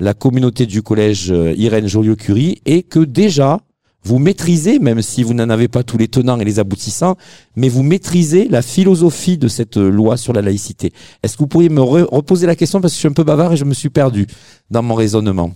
la 0.00 0.14
communauté 0.14 0.66
du 0.66 0.82
collège 0.82 1.30
euh, 1.30 1.54
Irène 1.56 1.86
Joliot-Curie, 1.86 2.60
et 2.66 2.82
que 2.82 3.00
déjà 3.00 3.60
vous 4.04 4.18
maîtrisez, 4.18 4.78
même 4.78 5.00
si 5.02 5.22
vous 5.22 5.34
n'en 5.34 5.48
avez 5.50 5.68
pas 5.68 5.82
tous 5.82 5.96
les 5.98 6.08
tenants 6.08 6.38
et 6.40 6.44
les 6.44 6.58
aboutissants, 6.58 7.16
mais 7.56 7.68
vous 7.68 7.82
maîtrisez 7.82 8.48
la 8.48 8.62
philosophie 8.62 9.38
de 9.38 9.48
cette 9.48 9.76
euh, 9.76 9.88
loi 9.90 10.16
sur 10.16 10.32
la 10.32 10.42
laïcité. 10.42 10.92
Est-ce 11.22 11.34
que 11.36 11.40
vous 11.40 11.46
pourriez 11.48 11.68
me 11.68 11.80
re- 11.80 12.08
reposer 12.10 12.46
la 12.46 12.56
question 12.56 12.80
parce 12.80 12.92
que 12.92 12.96
je 12.96 13.00
suis 13.00 13.08
un 13.08 13.12
peu 13.12 13.24
bavard 13.24 13.52
et 13.52 13.56
je 13.56 13.64
me 13.64 13.74
suis 13.74 13.90
perdu 13.90 14.26
dans 14.70 14.82
mon 14.82 14.94
raisonnement. 14.94 15.52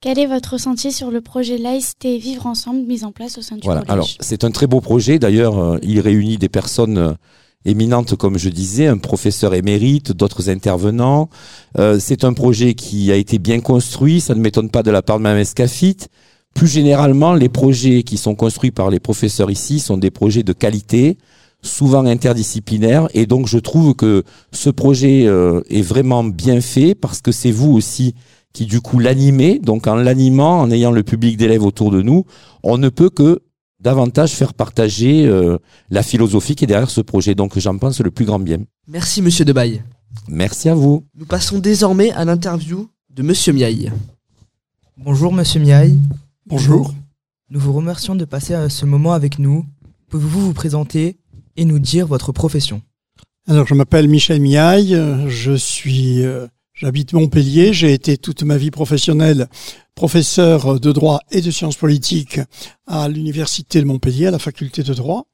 Quel 0.00 0.18
est 0.20 0.26
votre 0.26 0.52
ressenti 0.52 0.92
sur 0.92 1.10
le 1.10 1.20
projet 1.20 1.58
laïcité 1.58 2.14
et 2.14 2.18
vivre 2.18 2.46
ensemble 2.46 2.86
mis 2.86 3.02
en 3.02 3.10
place 3.10 3.36
au 3.36 3.42
sein 3.42 3.56
du 3.56 3.62
Voilà. 3.64 3.80
collège 3.80 3.92
Alors, 3.92 4.08
c'est 4.20 4.44
un 4.44 4.52
très 4.52 4.68
beau 4.68 4.80
projet. 4.80 5.18
D'ailleurs, 5.18 5.58
euh, 5.58 5.78
il 5.82 5.98
réunit 5.98 6.38
des 6.38 6.48
personnes 6.48 6.98
euh, 6.98 7.12
éminentes, 7.64 8.14
comme 8.14 8.38
je 8.38 8.48
disais, 8.48 8.86
un 8.86 8.98
professeur 8.98 9.54
émérite, 9.54 10.12
d'autres 10.12 10.48
intervenants. 10.50 11.28
Euh, 11.78 11.98
c'est 11.98 12.22
un 12.22 12.32
projet 12.32 12.74
qui 12.74 13.10
a 13.10 13.16
été 13.16 13.40
bien 13.40 13.58
construit. 13.58 14.20
Ça 14.20 14.36
ne 14.36 14.40
m'étonne 14.40 14.70
pas 14.70 14.84
de 14.84 14.92
la 14.92 15.02
part 15.02 15.18
de 15.18 15.24
Mme 15.24 15.38
Escafit. 15.40 15.96
Plus 16.54 16.66
généralement, 16.66 17.34
les 17.34 17.48
projets 17.48 18.02
qui 18.02 18.16
sont 18.16 18.34
construits 18.34 18.70
par 18.70 18.90
les 18.90 19.00
professeurs 19.00 19.50
ici 19.50 19.78
sont 19.78 19.96
des 19.96 20.10
projets 20.10 20.42
de 20.42 20.52
qualité, 20.52 21.18
souvent 21.62 22.04
interdisciplinaires. 22.04 23.08
Et 23.14 23.26
donc, 23.26 23.46
je 23.46 23.58
trouve 23.58 23.94
que 23.94 24.24
ce 24.52 24.70
projet 24.70 25.26
euh, 25.26 25.60
est 25.70 25.82
vraiment 25.82 26.24
bien 26.24 26.60
fait 26.60 26.94
parce 26.94 27.20
que 27.20 27.32
c'est 27.32 27.52
vous 27.52 27.72
aussi 27.72 28.14
qui, 28.52 28.66
du 28.66 28.80
coup, 28.80 28.98
l'animez. 28.98 29.60
Donc, 29.60 29.86
en 29.86 29.94
l'animant, 29.94 30.60
en 30.60 30.70
ayant 30.70 30.90
le 30.90 31.02
public 31.02 31.36
d'élèves 31.36 31.64
autour 31.64 31.90
de 31.90 32.02
nous, 32.02 32.24
on 32.62 32.78
ne 32.78 32.88
peut 32.88 33.10
que 33.10 33.40
davantage 33.80 34.32
faire 34.32 34.54
partager 34.54 35.26
euh, 35.26 35.58
la 35.90 36.02
philosophie 36.02 36.56
qui 36.56 36.64
est 36.64 36.66
derrière 36.66 36.90
ce 36.90 37.00
projet. 37.00 37.34
Donc, 37.34 37.58
j'en 37.58 37.78
pense 37.78 38.00
le 38.00 38.10
plus 38.10 38.24
grand 38.24 38.40
bien. 38.40 38.58
Merci 38.88 39.22
Monsieur 39.22 39.44
Debaille. 39.44 39.82
Merci 40.26 40.68
à 40.68 40.74
vous. 40.74 41.04
Nous 41.16 41.26
passons 41.26 41.58
désormais 41.58 42.10
à 42.12 42.24
l'interview 42.24 42.88
de 43.14 43.22
Monsieur 43.22 43.52
Miaille. 43.52 43.92
Bonjour 44.96 45.32
Monsieur 45.32 45.60
Miaille. 45.60 45.98
Bonjour. 46.48 46.94
Nous 47.50 47.60
vous 47.60 47.74
remercions 47.74 48.14
de 48.14 48.24
passer 48.24 48.54
euh, 48.54 48.70
ce 48.70 48.86
moment 48.86 49.12
avec 49.12 49.38
nous. 49.38 49.66
Pouvez-vous 50.08 50.40
vous 50.40 50.54
présenter 50.54 51.18
et 51.58 51.66
nous 51.66 51.78
dire 51.78 52.06
votre 52.06 52.32
profession? 52.32 52.80
Alors, 53.46 53.66
je 53.66 53.74
m'appelle 53.74 54.08
Michel 54.08 54.40
Miaille, 54.40 54.94
euh, 54.94 55.28
je 55.28 55.52
suis, 55.52 56.24
euh, 56.24 56.46
j'habite 56.72 57.12
Montpellier, 57.12 57.74
j'ai 57.74 57.92
été 57.92 58.16
toute 58.16 58.44
ma 58.44 58.56
vie 58.56 58.70
professionnelle 58.70 59.48
professeur 59.94 60.80
de 60.80 60.90
droit 60.90 61.20
et 61.30 61.42
de 61.42 61.50
sciences 61.50 61.76
politiques 61.76 62.40
à 62.86 63.10
l'université 63.10 63.82
de 63.82 63.84
Montpellier, 63.84 64.28
à 64.28 64.30
la 64.30 64.38
faculté 64.38 64.82
de 64.82 64.94
droit. 64.94 65.26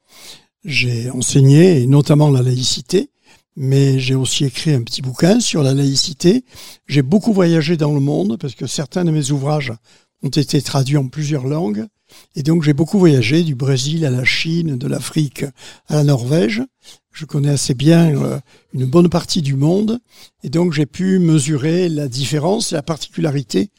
J'ai 0.65 1.11
enseigné, 1.11 1.81
et 1.81 1.87
notamment 1.87 2.29
la 2.29 2.43
laïcité, 2.43 3.11
mais 3.55 4.01
j'ai 4.01 4.17
aussi 4.17 4.45
écrit 4.45 4.73
un 4.73 4.83
petit 4.83 5.01
bouquin 5.01 5.39
sur 5.39 5.63
la 5.63 5.75
laïcité. 5.75 6.45
J'ai 6.89 7.03
beaucoup 7.03 7.33
voyagé 7.33 7.77
dans 7.77 7.93
le 7.93 8.01
monde 8.01 8.37
parce 8.41 8.57
que 8.57 8.67
certains 8.67 9.05
de 9.05 9.13
mes 9.13 9.31
ouvrages 9.31 9.73
ont 10.25 10.31
été 10.31 10.61
traduits 10.63 10.97
en 10.97 11.07
plusieurs 11.07 11.47
langues. 11.47 11.87
Et 12.35 12.43
donc 12.43 12.63
j'ai 12.63 12.73
beaucoup 12.73 12.99
voyagé 12.99 13.43
du 13.43 13.55
Brésil 13.55 14.05
à 14.05 14.11
la 14.11 14.25
Chine, 14.25 14.77
de 14.77 14.87
l'Afrique 14.89 15.45
à 15.89 15.97
la 15.97 16.05
Norvège. 16.05 16.63
Je 17.13 17.27
connais 17.27 17.51
assez 17.51 17.75
bien 17.75 18.17
euh, 18.17 18.41
une 18.73 18.87
bonne 18.87 19.09
partie 19.09 19.43
du 19.43 19.55
monde 19.55 20.01
et 20.43 20.49
donc 20.49 20.73
j'ai 20.73 20.87
pu 20.87 21.19
mesurer 21.19 21.89
la 21.89 22.09
différence 22.09 22.73
et 22.73 22.75
la 22.75 22.83
particularité 22.83 23.71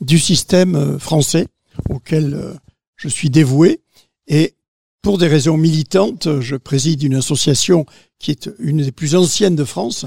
du 0.00 0.18
système 0.18 0.76
euh, 0.76 0.98
français 0.98 1.48
auquel 1.88 2.34
euh, 2.34 2.54
je 2.96 3.08
suis 3.08 3.30
dévoué. 3.30 3.80
Et 4.28 4.54
pour 5.02 5.18
des 5.18 5.26
raisons 5.26 5.56
militantes, 5.56 6.40
je 6.40 6.56
préside 6.56 7.02
une 7.02 7.16
association 7.16 7.84
qui 8.18 8.30
est 8.30 8.48
une 8.58 8.82
des 8.82 8.92
plus 8.92 9.14
anciennes 9.14 9.56
de 9.56 9.64
France, 9.64 10.06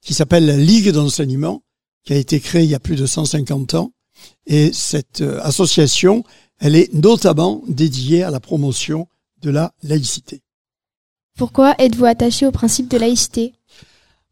qui 0.00 0.14
s'appelle 0.14 0.46
la 0.46 0.56
Ligue 0.56 0.90
d'enseignement, 0.90 1.62
qui 2.04 2.14
a 2.14 2.16
été 2.16 2.40
créée 2.40 2.64
il 2.64 2.70
y 2.70 2.74
a 2.74 2.80
plus 2.80 2.96
de 2.96 3.04
150 3.04 3.74
ans. 3.74 3.92
Et 4.46 4.72
cette 4.72 5.20
euh, 5.20 5.40
association, 5.42 6.24
elle 6.58 6.74
est 6.74 6.92
notamment 6.94 7.62
dédiée 7.68 8.22
à 8.22 8.30
la 8.30 8.40
promotion 8.40 9.08
de 9.42 9.50
la 9.50 9.72
laïcité. 9.82 10.42
Pourquoi 11.36 11.74
êtes-vous 11.78 12.06
attaché 12.06 12.46
au 12.46 12.50
principe 12.50 12.88
de 12.88 12.98
laïcité? 12.98 13.54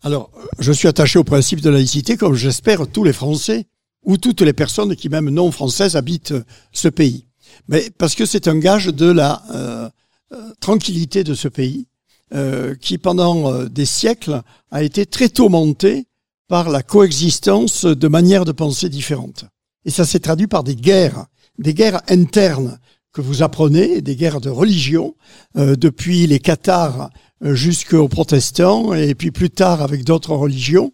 Alors, 0.02 0.30
je 0.58 0.72
suis 0.72 0.88
attaché 0.88 1.18
au 1.18 1.24
principe 1.24 1.60
de 1.60 1.70
laïcité, 1.70 2.16
comme 2.16 2.34
j'espère 2.34 2.86
tous 2.88 3.04
les 3.04 3.12
Français 3.12 3.66
ou 4.04 4.16
toutes 4.16 4.40
les 4.40 4.52
personnes 4.52 4.94
qui, 4.96 5.08
même 5.08 5.30
non 5.30 5.50
françaises, 5.50 5.96
habitent 5.96 6.34
ce 6.72 6.88
pays. 6.88 7.26
Mais 7.68 7.90
parce 7.98 8.14
que 8.14 8.26
c'est 8.26 8.48
un 8.48 8.58
gage 8.58 8.86
de 8.86 9.06
la 9.06 9.42
euh, 9.52 9.88
euh, 10.32 10.52
tranquillité 10.58 11.22
de 11.22 11.34
ce 11.34 11.46
pays, 11.46 11.86
euh, 12.34 12.74
qui 12.74 12.98
pendant 12.98 13.52
euh, 13.52 13.68
des 13.68 13.86
siècles 13.86 14.42
a 14.72 14.82
été 14.82 15.06
très 15.06 15.28
tourmenté 15.28 16.08
par 16.48 16.68
la 16.68 16.82
coexistence 16.82 17.84
de 17.84 18.08
manières 18.08 18.44
de 18.44 18.50
penser 18.50 18.88
différentes. 18.88 19.44
Et 19.86 19.90
ça 19.90 20.04
s'est 20.04 20.20
traduit 20.20 20.48
par 20.48 20.64
des 20.64 20.76
guerres, 20.76 21.26
des 21.58 21.72
guerres 21.72 22.02
internes 22.08 22.78
que 23.12 23.22
vous 23.22 23.42
apprenez, 23.42 24.02
des 24.02 24.14
guerres 24.14 24.42
de 24.42 24.50
religion, 24.50 25.14
euh, 25.56 25.74
depuis 25.74 26.26
les 26.26 26.38
Cathares 26.38 27.08
euh, 27.44 27.54
jusqu'aux 27.54 28.08
protestants, 28.08 28.92
et 28.92 29.14
puis 29.14 29.30
plus 29.30 29.48
tard 29.48 29.80
avec 29.80 30.04
d'autres 30.04 30.34
religions. 30.34 30.92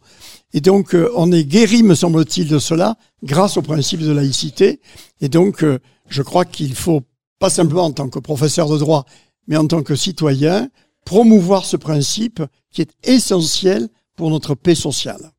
Et 0.52 0.60
donc, 0.60 0.94
euh, 0.94 1.10
on 1.14 1.32
est 1.32 1.44
guéri, 1.44 1.82
me 1.82 1.94
semble-t-il, 1.94 2.48
de 2.48 2.58
cela 2.58 2.96
grâce 3.22 3.56
au 3.56 3.62
principe 3.62 4.00
de 4.00 4.12
laïcité. 4.12 4.80
Et 5.20 5.28
donc, 5.28 5.64
euh, 5.64 5.78
je 6.08 6.22
crois 6.22 6.44
qu'il 6.44 6.74
faut, 6.74 7.02
pas 7.38 7.48
simplement 7.50 7.84
en 7.84 7.92
tant 7.92 8.08
que 8.08 8.18
professeur 8.18 8.68
de 8.68 8.78
droit, 8.78 9.06
mais 9.46 9.56
en 9.56 9.66
tant 9.66 9.82
que 9.82 9.94
citoyen, 9.94 10.68
promouvoir 11.04 11.64
ce 11.64 11.76
principe 11.76 12.42
qui 12.70 12.82
est 12.82 12.92
essentiel 13.04 13.88
pour 14.16 14.30
notre 14.30 14.54
paix 14.54 14.74
sociale. 14.74 15.32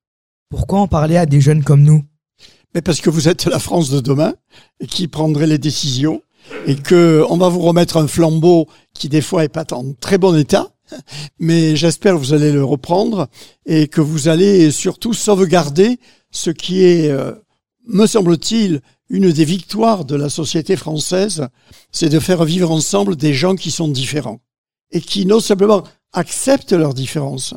Pourquoi 0.49 0.79
en 0.79 0.87
parler 0.87 1.17
à 1.17 1.25
des 1.25 1.41
jeunes 1.41 1.63
comme 1.63 1.83
nous? 1.83 2.03
Mais 2.73 2.81
parce 2.81 3.01
que 3.01 3.09
vous 3.09 3.27
êtes 3.27 3.45
la 3.45 3.59
France 3.59 3.89
de 3.89 3.99
demain 3.99 4.33
et 4.79 4.87
qui 4.87 5.07
prendrait 5.07 5.47
les 5.47 5.57
décisions 5.57 6.21
et 6.65 6.75
que 6.75 7.23
on 7.29 7.37
va 7.37 7.49
vous 7.49 7.61
remettre 7.61 7.97
un 7.97 8.07
flambeau 8.07 8.67
qui 8.93 9.09
des 9.09 9.21
fois 9.21 9.43
est 9.43 9.49
pas 9.49 9.65
en 9.71 9.93
très 9.93 10.17
bon 10.17 10.35
état, 10.35 10.73
mais 11.39 11.75
j'espère 11.75 12.13
que 12.13 12.19
vous 12.19 12.33
allez 12.33 12.51
le 12.51 12.63
reprendre 12.63 13.27
et 13.65 13.87
que 13.87 14.01
vous 14.01 14.27
allez 14.27 14.71
surtout 14.71 15.13
sauvegarder 15.13 15.99
ce 16.31 16.49
qui 16.49 16.83
est, 16.83 17.09
euh, 17.09 17.33
me 17.87 18.07
semble-t-il, 18.07 18.81
une 19.09 19.31
des 19.31 19.45
victoires 19.45 20.05
de 20.05 20.15
la 20.15 20.29
société 20.29 20.75
française, 20.75 21.47
c'est 21.91 22.09
de 22.09 22.19
faire 22.19 22.43
vivre 22.45 22.71
ensemble 22.71 23.15
des 23.15 23.33
gens 23.33 23.55
qui 23.55 23.69
sont 23.69 23.87
différents 23.87 24.39
et 24.91 25.01
qui 25.01 25.25
non 25.25 25.39
simplement 25.39 25.83
acceptent 26.13 26.73
leurs 26.73 26.93
différences, 26.93 27.53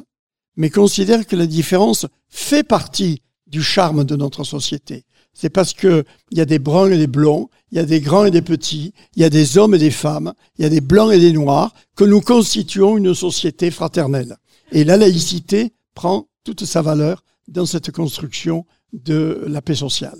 mais 0.57 0.71
considèrent 0.71 1.27
que 1.27 1.37
la 1.37 1.47
différence 1.47 2.07
fait 2.29 2.63
partie 2.63 3.23
du 3.47 3.63
charme 3.63 4.05
de 4.05 4.17
notre 4.17 4.45
société. 4.45 5.05
C'est 5.33 5.51
parce 5.51 5.75
que 5.75 6.05
il 6.31 6.39
y 6.39 6.41
a 6.41 6.47
des 6.47 6.59
bruns 6.59 6.91
et 6.91 6.97
des 6.99 7.07
blonds, 7.07 7.49
il 7.71 7.77
y 7.77 7.81
a 7.81 7.85
des 7.85 8.01
grands 8.01 8.25
et 8.25 8.31
des 8.31 8.43
petits, 8.43 8.95
il 9.15 9.23
y 9.23 9.25
a 9.25 9.31
des 9.31 9.59
hommes 9.59 9.75
et 9.75 9.79
des 9.79 9.91
femmes, 9.91 10.33
il 10.59 10.63
y 10.63 10.65
a 10.65 10.71
des 10.71 10.81
blancs 10.81 11.13
et 11.13 11.19
des 11.19 11.33
noirs, 11.33 11.75
que 11.95 12.05
nous 12.05 12.21
constituons 12.21 12.97
une 12.97 13.15
société 13.15 13.71
fraternelle. 13.71 14.37
Et 14.73 14.85
la 14.85 14.97
laïcité 14.97 15.73
prend 15.95 16.27
toute 16.45 16.65
sa 16.65 16.81
valeur 16.81 17.23
dans 17.49 17.67
cette 17.67 17.91
construction 17.91 18.65
de 18.93 19.45
la 19.47 19.61
paix 19.61 19.75
sociale. 19.75 20.19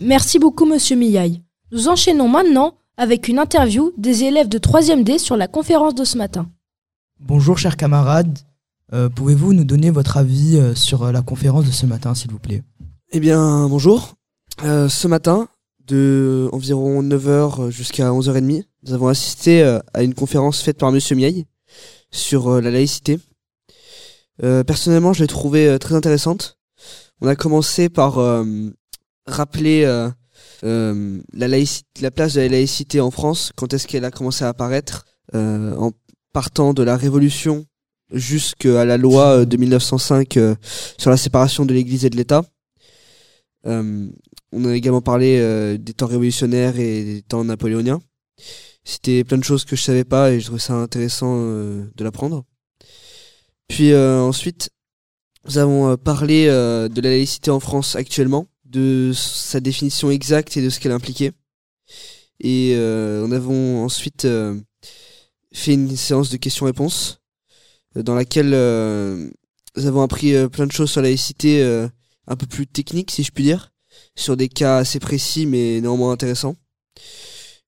Merci 0.00 0.38
beaucoup, 0.38 0.66
monsieur 0.66 0.96
Millaille. 0.96 1.42
Nous 1.72 1.88
enchaînons 1.88 2.28
maintenant 2.28 2.74
avec 2.96 3.28
une 3.28 3.38
interview 3.38 3.92
des 3.96 4.24
élèves 4.24 4.48
de 4.48 4.58
3e 4.58 5.04
D 5.04 5.18
sur 5.18 5.36
la 5.36 5.48
conférence 5.48 5.94
de 5.94 6.04
ce 6.04 6.18
matin. 6.18 6.50
Bonjour 7.18 7.58
chers 7.58 7.76
camarades, 7.76 8.38
pouvez-vous 9.14 9.52
nous 9.52 9.64
donner 9.64 9.90
votre 9.90 10.16
avis 10.16 10.56
euh, 10.56 10.74
sur 10.74 11.02
euh, 11.04 11.12
la 11.12 11.22
conférence 11.22 11.64
de 11.64 11.70
ce 11.70 11.86
matin 11.86 12.14
s'il 12.14 12.30
vous 12.30 12.38
plaît? 12.38 12.62
Eh 13.12 13.20
bien, 13.20 13.68
bonjour. 13.68 14.14
Euh, 14.64 14.88
ce 14.88 15.08
matin, 15.08 15.48
de 15.86 16.48
environ 16.52 17.02
9h 17.02 17.70
jusqu'à 17.70 18.10
11h30, 18.10 18.64
nous 18.84 18.92
avons 18.92 19.08
assisté 19.08 19.62
euh, 19.62 19.78
à 19.94 20.02
une 20.02 20.14
conférence 20.14 20.60
faite 20.60 20.78
par 20.78 20.92
Monsieur 20.92 21.16
Miaille 21.16 21.46
sur 22.10 22.48
euh, 22.48 22.60
la 22.60 22.70
laïcité. 22.70 23.18
Euh, 24.42 24.64
personnellement, 24.64 25.12
je 25.12 25.22
l'ai 25.22 25.26
trouvée 25.28 25.68
euh, 25.68 25.78
très 25.78 25.94
intéressante. 25.94 26.58
On 27.20 27.26
a 27.28 27.36
commencé 27.36 27.88
par 27.88 28.18
euh, 28.18 28.44
rappeler 29.26 29.84
euh, 29.84 30.08
euh, 30.64 31.20
la, 31.32 31.48
laïci- 31.48 31.82
la 32.00 32.10
place 32.10 32.34
de 32.34 32.40
la 32.40 32.48
laïcité 32.48 33.00
en 33.00 33.10
France, 33.10 33.52
quand 33.56 33.72
est-ce 33.74 33.86
qu'elle 33.86 34.04
a 34.04 34.10
commencé 34.10 34.44
à 34.44 34.48
apparaître, 34.48 35.04
euh, 35.34 35.74
en 35.76 35.92
partant 36.32 36.72
de 36.74 36.82
la 36.82 36.96
Révolution 36.96 37.66
jusqu'à 38.12 38.84
la 38.84 38.96
loi 38.96 39.40
euh, 39.40 39.44
de 39.44 39.56
1905 39.56 40.36
euh, 40.36 40.54
sur 40.98 41.10
la 41.10 41.16
séparation 41.16 41.64
de 41.66 41.74
l'Église 41.74 42.04
et 42.04 42.10
de 42.10 42.16
l'État. 42.16 42.44
Euh, 43.66 44.08
on 44.52 44.64
a 44.64 44.74
également 44.74 45.00
parlé 45.00 45.38
euh, 45.38 45.78
des 45.78 45.94
temps 45.94 46.06
révolutionnaires 46.06 46.78
et 46.78 47.04
des 47.04 47.22
temps 47.22 47.44
napoléoniens. 47.44 48.00
C'était 48.84 49.24
plein 49.24 49.38
de 49.38 49.44
choses 49.44 49.64
que 49.64 49.76
je 49.76 49.82
savais 49.82 50.04
pas 50.04 50.32
et 50.32 50.40
je 50.40 50.46
trouvais 50.46 50.60
ça 50.60 50.74
intéressant 50.74 51.36
euh, 51.38 51.84
de 51.94 52.04
l'apprendre. 52.04 52.44
Puis 53.68 53.92
euh, 53.92 54.20
ensuite, 54.20 54.70
nous 55.46 55.58
avons 55.58 55.96
parlé 55.96 56.46
de 56.46 57.00
la 57.00 57.08
laïcité 57.08 57.50
en 57.50 57.60
France 57.60 57.96
actuellement, 57.96 58.46
de 58.66 59.10
sa 59.14 59.60
définition 59.60 60.10
exacte 60.10 60.54
et 60.56 60.62
de 60.62 60.68
ce 60.68 60.78
qu'elle 60.80 60.92
impliquait. 60.92 61.32
Et 62.40 62.74
nous 62.76 63.32
avons 63.32 63.82
ensuite 63.82 64.28
fait 65.54 65.72
une 65.72 65.96
séance 65.96 66.28
de 66.28 66.36
questions-réponses 66.36 67.19
dans 67.94 68.14
laquelle 68.14 68.52
euh, 68.54 69.28
nous 69.76 69.86
avons 69.86 70.02
appris 70.02 70.34
euh, 70.34 70.48
plein 70.48 70.66
de 70.66 70.72
choses 70.72 70.90
sur 70.90 71.00
la 71.00 71.08
laïcité 71.08 71.62
euh, 71.62 71.88
un 72.26 72.36
peu 72.36 72.46
plus 72.46 72.66
techniques, 72.66 73.10
si 73.10 73.22
je 73.22 73.32
puis 73.32 73.44
dire, 73.44 73.72
sur 74.14 74.36
des 74.36 74.48
cas 74.48 74.78
assez 74.78 75.00
précis 75.00 75.46
mais 75.46 75.80
néanmoins 75.80 76.12
intéressants. 76.12 76.56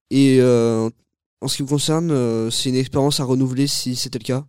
Et 0.09 0.41
en 0.41 1.47
ce 1.47 1.57
qui 1.57 1.63
me 1.63 1.67
concerne, 1.67 2.51
c'est 2.51 2.69
une 2.69 2.75
expérience 2.75 3.19
à 3.19 3.23
renouveler 3.23 3.65
si 3.65 3.95
c'était 3.95 4.19
le 4.19 4.23
cas. 4.23 4.45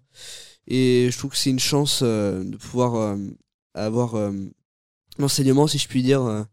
Et 0.66 1.08
je 1.10 1.18
trouve 1.18 1.30
que 1.30 1.38
c'est 1.38 1.50
une 1.50 1.58
chance 1.58 2.02
de 2.02 2.56
pouvoir 2.58 3.16
avoir 3.72 4.30
l'enseignement, 5.18 5.66
si 5.66 5.78
je 5.78 5.88
puis 5.88 6.02
dire, 6.02 6.44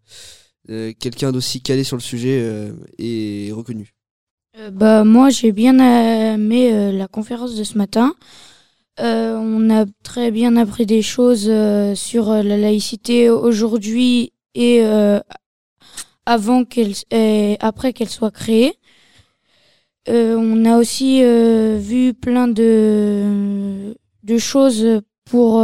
quelqu'un 0.68 1.34
d'aussi 1.34 1.62
calé 1.62 1.84
sur 1.84 1.98
le 1.98 2.02
sujet 2.02 2.72
et 2.98 3.52
reconnu. 3.52 3.94
Bah, 4.72 5.04
moi, 5.04 5.30
j'ai 5.30 5.52
bien 5.52 5.78
aimé 5.78 6.94
la 6.94 7.10
conférence 7.10 7.56
de 7.56 7.66
ce 7.66 7.78
matin. 7.78 8.16
Euh, 9.00 9.36
on 9.38 9.70
a 9.70 9.86
très 10.04 10.32
bien 10.32 10.58
appris 10.58 10.86
des 10.86 11.02
choses 11.02 11.48
euh, 11.50 11.96
sur 11.96 12.30
euh, 12.30 12.44
la 12.44 12.58
laïcité 12.58 13.30
aujourd'hui 13.30 14.34
et 14.54 14.82
avant 16.26 16.66
qu'elle 16.66 16.94
après 17.62 17.94
qu'elle 17.94 18.10
soit 18.10 18.32
créée. 18.32 18.74
On 20.08 20.66
a 20.66 20.78
aussi 20.78 21.24
vu 21.24 22.14
plein 22.14 22.50
de, 22.50 23.96
de 24.24 24.38
choses 24.38 25.02
pour 25.24 25.62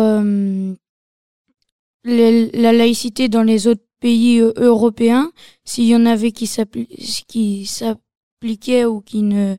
la 2.05 2.73
laïcité 2.73 3.27
dans 3.27 3.43
les 3.43 3.67
autres 3.67 3.83
pays 3.99 4.39
européens, 4.39 5.33
s'il 5.65 5.85
y 5.85 5.95
en 5.95 6.05
avait 6.05 6.31
qui 6.31 6.47
s'appliquaient 6.47 8.85
ou 8.85 9.01
qui 9.01 9.23
ne 9.23 9.57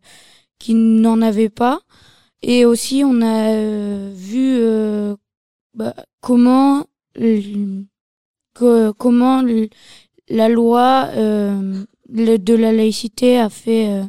qui 0.59 0.75
n'en 0.75 1.21
avaient 1.21 1.51
pas. 1.51 1.81
Et 2.43 2.65
aussi, 2.65 3.03
on 3.05 3.21
a 3.21 3.51
euh, 3.53 4.13
vu 4.15 4.57
euh, 4.61 5.17
bah, 5.75 5.95
comment 6.21 6.87
que- 8.55 8.91
comment 8.93 9.43
la 10.29 10.49
loi 10.49 11.09
euh, 11.15 11.85
de 12.09 12.55
la 12.55 12.73
laïcité 12.73 13.39
a 13.39 13.49
fait 13.49 13.89
euh, 13.89 14.05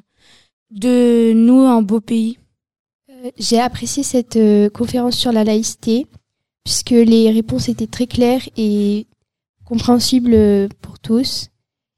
de 0.72 1.34
nous 1.34 1.62
un 1.62 1.82
beau 1.82 2.00
pays. 2.02 2.38
Euh, 3.10 3.32
J'ai 3.38 3.60
apprécié 3.60 4.04
cette 4.04 4.40
conférence 4.74 5.16
sur 5.18 5.32
la 5.32 5.44
laïcité, 5.44 6.06
puisque 6.64 6.92
les 6.92 7.32
réponses 7.32 7.70
étaient 7.70 7.88
très 7.88 8.08
claires 8.08 8.48
et 8.58 9.08
compréhensibles 9.66 10.70
pour 10.82 11.00
tous. 11.00 11.48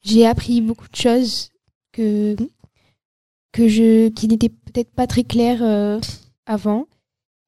J'ai 0.04 0.26
appris 0.26 0.62
beaucoup 0.62 0.88
de 0.88 0.96
choses 0.96 1.50
que, 1.92 2.36
que 3.52 3.68
je, 3.68 4.08
qui 4.10 4.28
n'étaient 4.28 4.50
peut-être 4.50 4.92
pas 4.92 5.08
très 5.08 5.24
claires 5.24 5.62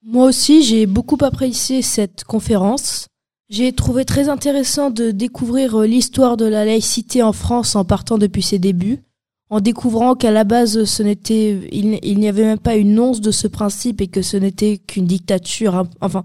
Moi 0.05 0.25
aussi, 0.25 0.63
j'ai 0.63 0.85
beaucoup 0.85 1.17
apprécié 1.21 1.81
cette 1.81 2.23
conférence. 2.23 3.07
J'ai 3.49 3.71
trouvé 3.73 4.05
très 4.05 4.29
intéressant 4.29 4.89
de 4.89 5.11
découvrir 5.11 5.81
euh, 5.81 5.85
l'histoire 5.85 6.37
de 6.37 6.45
la 6.45 6.65
laïcité 6.65 7.21
en 7.21 7.33
France 7.33 7.75
en 7.75 7.85
partant 7.85 8.17
depuis 8.17 8.41
ses 8.41 8.59
débuts, 8.59 9.03
en 9.49 9.59
découvrant 9.59 10.15
qu'à 10.15 10.31
la 10.31 10.43
base, 10.43 10.85
ce 10.85 11.03
n'était, 11.03 11.69
il, 11.71 11.99
il 12.01 12.19
n'y 12.19 12.27
avait 12.27 12.45
même 12.45 12.59
pas 12.59 12.75
une 12.75 12.99
once 12.99 13.21
de 13.21 13.31
ce 13.31 13.47
principe 13.47 14.01
et 14.01 14.07
que 14.07 14.21
ce 14.21 14.37
n'était 14.37 14.77
qu'une 14.77 15.05
dictature, 15.05 15.85
enfin, 16.01 16.23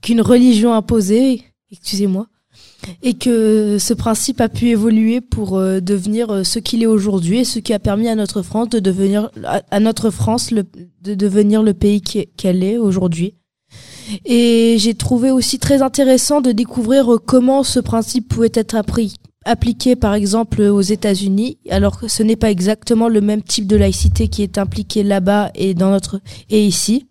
qu'une 0.00 0.20
religion 0.20 0.72
imposée, 0.72 1.44
excusez-moi. 1.70 2.26
Et 3.02 3.14
que 3.14 3.78
ce 3.78 3.94
principe 3.94 4.40
a 4.40 4.48
pu 4.48 4.68
évoluer 4.68 5.20
pour 5.20 5.58
euh, 5.58 5.80
devenir 5.80 6.30
euh, 6.30 6.44
ce 6.44 6.58
qu'il 6.58 6.82
est 6.82 6.86
aujourd'hui 6.86 7.40
et 7.40 7.44
ce 7.44 7.58
qui 7.58 7.72
a 7.72 7.78
permis 7.78 8.08
à 8.08 8.14
notre 8.14 8.42
France 8.42 8.68
de 8.68 8.78
devenir 8.78 9.30
à, 9.70 9.80
notre 9.80 10.10
France 10.10 10.50
le, 10.50 10.64
de 11.02 11.14
devenir 11.14 11.62
le 11.62 11.74
pays 11.74 12.00
qu'elle 12.00 12.62
est 12.62 12.78
aujourd'hui. 12.78 13.34
Et 14.24 14.76
j'ai 14.78 14.94
trouvé 14.94 15.30
aussi 15.30 15.58
très 15.58 15.82
intéressant 15.82 16.40
de 16.40 16.52
découvrir 16.52 17.14
euh, 17.14 17.18
comment 17.18 17.62
ce 17.62 17.80
principe 17.80 18.28
pouvait 18.28 18.52
être 18.54 18.76
appliqué 19.44 19.96
par 19.96 20.14
exemple 20.14 20.62
aux 20.62 20.80
États-Unis, 20.80 21.58
alors 21.70 21.98
que 21.98 22.08
ce 22.08 22.22
n'est 22.22 22.36
pas 22.36 22.50
exactement 22.50 23.08
le 23.08 23.20
même 23.20 23.42
type 23.42 23.66
de 23.66 23.76
laïcité 23.76 24.28
qui 24.28 24.42
est 24.42 24.58
impliqué 24.58 25.02
là-bas 25.02 25.50
et 25.54 25.74
dans 25.74 25.90
notre 25.90 26.20
et 26.50 26.64
ici. 26.64 27.06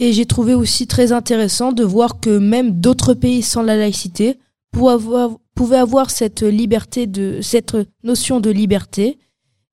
Et 0.00 0.12
j'ai 0.12 0.26
trouvé 0.26 0.54
aussi 0.54 0.86
très 0.86 1.10
intéressant 1.10 1.72
de 1.72 1.82
voir 1.82 2.20
que 2.20 2.38
même 2.38 2.80
d'autres 2.80 3.14
pays 3.14 3.42
sans 3.42 3.62
la 3.62 3.76
laïcité 3.76 4.38
pouvaient 4.70 4.92
avoir, 4.92 5.30
pouvaient 5.54 5.76
avoir 5.78 6.10
cette 6.10 6.42
liberté 6.42 7.06
de 7.06 7.40
cette 7.42 7.76
notion 8.02 8.40
de 8.40 8.50
liberté 8.50 9.18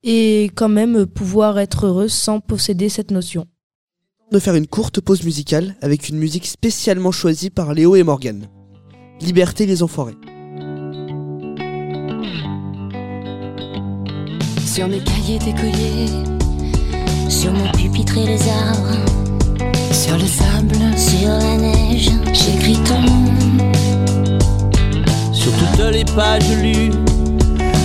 et 0.04 0.52
quand 0.56 0.70
même 0.70 1.06
pouvoir 1.06 1.58
être 1.60 1.88
heureux 1.88 2.08
sans 2.08 2.40
posséder 2.40 2.90
cette 2.90 3.12
notion. 3.12 3.48
de 4.32 4.40
faire 4.40 4.56
une 4.56 4.68
courte 4.68 5.02
pause 5.02 5.24
musicale 5.24 5.76
avec 5.82 6.10
une 6.10 6.18
musique 6.18 6.48
spécialement 6.48 7.12
choisie 7.12 7.50
par 7.50 7.74
Léo 7.74 7.96
et 7.96 8.04
Morgan. 8.04 8.48
Liberté 9.22 9.66
les 9.66 9.82
enfoirés. 9.82 10.18
Sur 14.66 14.88
mes 14.88 15.00
cahiers 15.00 15.40
décollés, 15.40 16.10
sur 17.30 17.54
mon 17.54 17.72
pupitre 17.72 18.18
et 18.18 18.26
les 18.26 18.42
arbres, 18.50 19.06
sur 19.94 20.18
le 20.18 20.26
sable, 20.26 20.98
sur 20.98 21.30
la 21.30 21.58
neige, 21.58 22.12
j'écris 22.34 22.78
ton 22.84 23.02
nom. 23.02 23.35
Sur 25.46 25.54
toutes 25.58 25.94
les 25.94 26.06
pages 26.06 26.50
lues, 26.60 26.90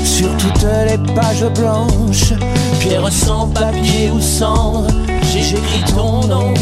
sur 0.02 0.34
toutes 0.38 0.62
les 0.62 0.96
pages 1.12 1.44
blanches, 1.58 2.32
pierre 2.78 3.12
sans 3.12 3.48
papier 3.48 4.10
ou 4.10 4.18
cendre, 4.18 4.86
j'écris 5.30 5.84
ton 5.94 6.26
nom. 6.26 6.54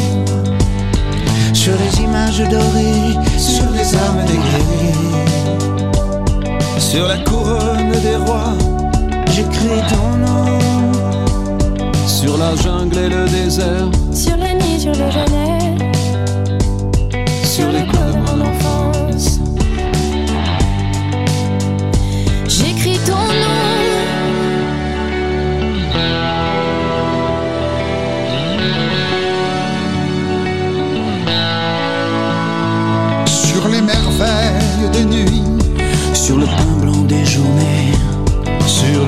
Sur 1.53 1.74
les 1.74 2.03
images 2.03 2.40
dorées, 2.40 3.14
sur 3.38 3.70
les 3.70 3.94
armes 3.94 4.24
des 4.26 4.38
guerriers, 4.38 5.22
Sur 6.80 7.07
la 7.07 7.18
couronne 7.18 7.92
des 8.03 8.16
rois, 8.16 8.55
j'écris 9.30 9.80
ton 9.88 10.16
nom. 10.16 10.59
sur 12.09 12.36
la 12.38 12.57
jungle 12.57 12.99
et 12.99 13.09
le 13.09 13.28
désert, 13.28 13.88
Sur 14.12 14.36
la 14.36 14.53
nuit, 14.53 14.80
sur 14.80 14.90
le 14.90 15.11
jeûne, 15.12 15.92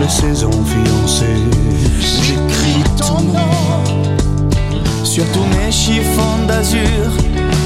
les 0.00 0.08
saisons 0.08 0.50
fiancées, 0.64 1.26
j'écris 2.00 2.82
ton 2.96 3.20
nom. 3.20 3.38
sur 5.04 5.24
tous 5.32 5.44
mes 5.56 5.70
chiffons 5.70 6.46
d'azur, 6.46 7.10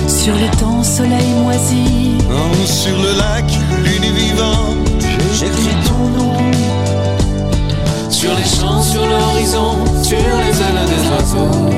Sur 0.07 0.35
le 0.35 0.49
temps 0.59 0.83
soleil 0.83 1.33
moisi. 1.43 2.17
Oh, 2.31 2.67
sur 2.67 2.97
le 2.99 3.13
lac, 3.19 3.45
lune 3.85 4.11
vivante, 4.15 5.03
j'écris 5.39 5.77
ton 5.87 6.09
nom. 6.19 6.37
Sur 8.11 8.31
les 8.35 8.45
champs, 8.57 8.83
sur 8.83 9.07
l'horizon, 9.07 9.85
sur 10.03 10.19
les 10.43 10.57
ailes 10.67 10.85
des 10.93 11.03
oiseaux. 11.11 11.71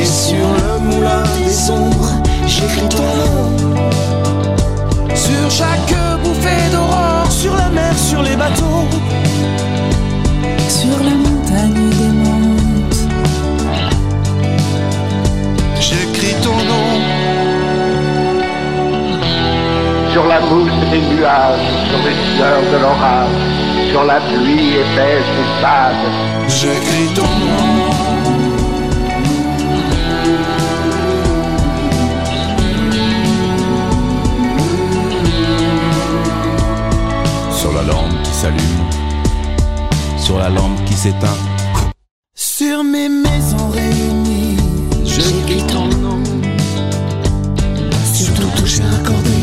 Et 0.00 0.04
sur 0.04 0.46
le 0.62 0.78
moulin 0.86 1.24
des 1.38 1.70
ombres, 1.70 2.12
j'écris 2.46 2.88
ton 2.88 3.10
nom. 3.26 3.86
Sur 5.14 5.50
chaque 5.50 5.94
bouffée 6.22 6.70
d'aurore, 6.72 6.95
les 8.28 8.36
bateaux. 8.36 8.84
Sur 10.68 10.98
la 11.08 11.14
montagne 11.24 11.90
des 12.00 12.12
montes. 12.24 13.02
J'écris 15.80 16.34
ton 16.42 16.56
nom. 16.70 16.88
Sur 20.12 20.26
la 20.26 20.40
mousse 20.40 20.80
des 20.90 21.02
nuages, 21.14 21.68
sur 21.88 22.00
les 22.06 22.16
sueurs 22.34 22.66
de 22.72 22.78
l'orage, 22.82 23.36
sur 23.90 24.04
la 24.04 24.18
pluie 24.20 24.74
épaisse 24.82 25.28
des 25.36 25.50
sades. 25.60 26.08
J'écris 26.48 27.08
ton 27.14 27.22
nom. 27.22 27.65
S'allume, 38.46 40.18
sur 40.18 40.38
la 40.38 40.48
lampe 40.48 40.78
qui 40.84 40.94
s'éteint. 40.94 41.38
Sur 42.34 42.84
mes 42.84 43.08
maisons 43.08 43.68
réunies, 43.72 44.56
J'écris 45.04 45.62
ton 45.66 45.86
nom. 45.86 46.22
sur 48.14 48.32
tout 48.34 48.50
toucher 48.60 48.82
accordé, 48.98 49.38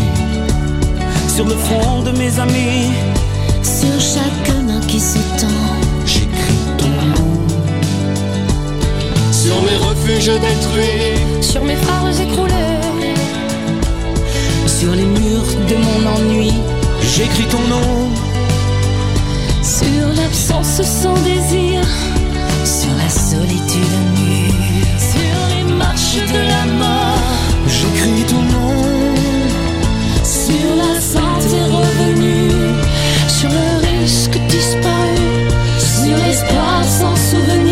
Sur 1.28 1.45
le 1.45 1.56
front 1.56 2.01
de 2.04 2.12
mes 2.12 2.39
amis, 2.39 2.91
Sur 3.64 3.99
chaque 3.99 4.49
main 4.68 4.80
qui 4.88 4.99
se 4.99 5.18
tend. 5.39 5.72
j'écris 6.06 6.64
ton 6.78 6.93
nom. 7.14 7.32
sur 9.32 9.56
mes 9.68 9.78
refuges 9.88 10.39
détruits. 10.47 11.41
Sur 11.41 11.64
mes 11.66 11.76
phares 11.76 12.20
écroulés. 12.22 12.80
Sur 14.68 14.91
les 14.95 15.06
murs 15.06 15.51
de 15.70 15.76
mon 15.86 15.99
ennui. 16.16 16.54
J'écris 17.16 17.45
ton 17.47 17.64
nom. 17.74 18.03
Sur 20.32 20.55
l'absence 20.55 20.82
sans 20.84 21.13
désir. 21.15 21.82
Sur 22.63 22.95
la 22.97 23.09
solitude 23.09 23.97
nue. 24.15 24.53
Sur 24.97 25.38
les 25.49 25.74
marches 25.76 26.15
de 26.15 26.39
la 26.39 26.65
mort. 26.78 27.19
J'écris 27.67 28.24
ton 28.30 28.41
nom. 28.41 29.15
Sur 30.24 30.76
la 30.78 31.01
santé 31.01 31.61
revenue. 31.63 32.51
Sur 33.28 33.49
le 33.49 34.01
risque 34.01 34.38
disparu. 34.47 35.49
Sur 35.78 36.17
l'espoir 36.26 36.84
sans 36.86 37.15
souvenir. 37.17 37.62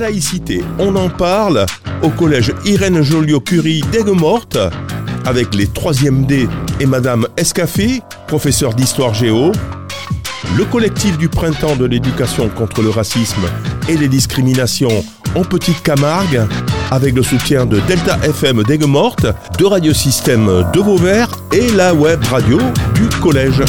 Laïcité, 0.00 0.64
on 0.78 0.96
en 0.96 1.10
parle 1.10 1.66
au 2.02 2.08
collège 2.08 2.54
Irène 2.64 3.02
Joliot-Curie 3.02 3.82
d'Aigues-Mortes 3.92 4.58
avec 5.26 5.54
les 5.54 5.66
3e 5.66 6.24
D 6.26 6.48
et 6.80 6.86
Madame 6.86 7.28
Escafé, 7.36 8.00
professeur 8.26 8.72
d'histoire 8.72 9.12
géo. 9.12 9.52
le 10.56 10.64
collectif 10.64 11.18
du 11.18 11.28
printemps 11.28 11.76
de 11.76 11.84
l'éducation 11.84 12.48
contre 12.48 12.82
le 12.82 12.88
racisme 12.88 13.46
et 13.88 13.96
les 13.96 14.08
discriminations 14.08 15.04
en 15.36 15.42
Petite 15.42 15.82
Camargue, 15.82 16.40
avec 16.90 17.14
le 17.14 17.22
soutien 17.22 17.66
de 17.66 17.78
Delta 17.80 18.18
FM 18.24 18.62
d'Aigues-Mortes, 18.62 19.26
de 19.58 19.64
Radiosystème 19.66 20.64
de 20.72 20.80
Vauvert 20.80 21.28
et 21.52 21.70
la 21.72 21.92
web 21.92 22.24
radio 22.24 22.58
du 22.94 23.06
collège. 23.20 23.62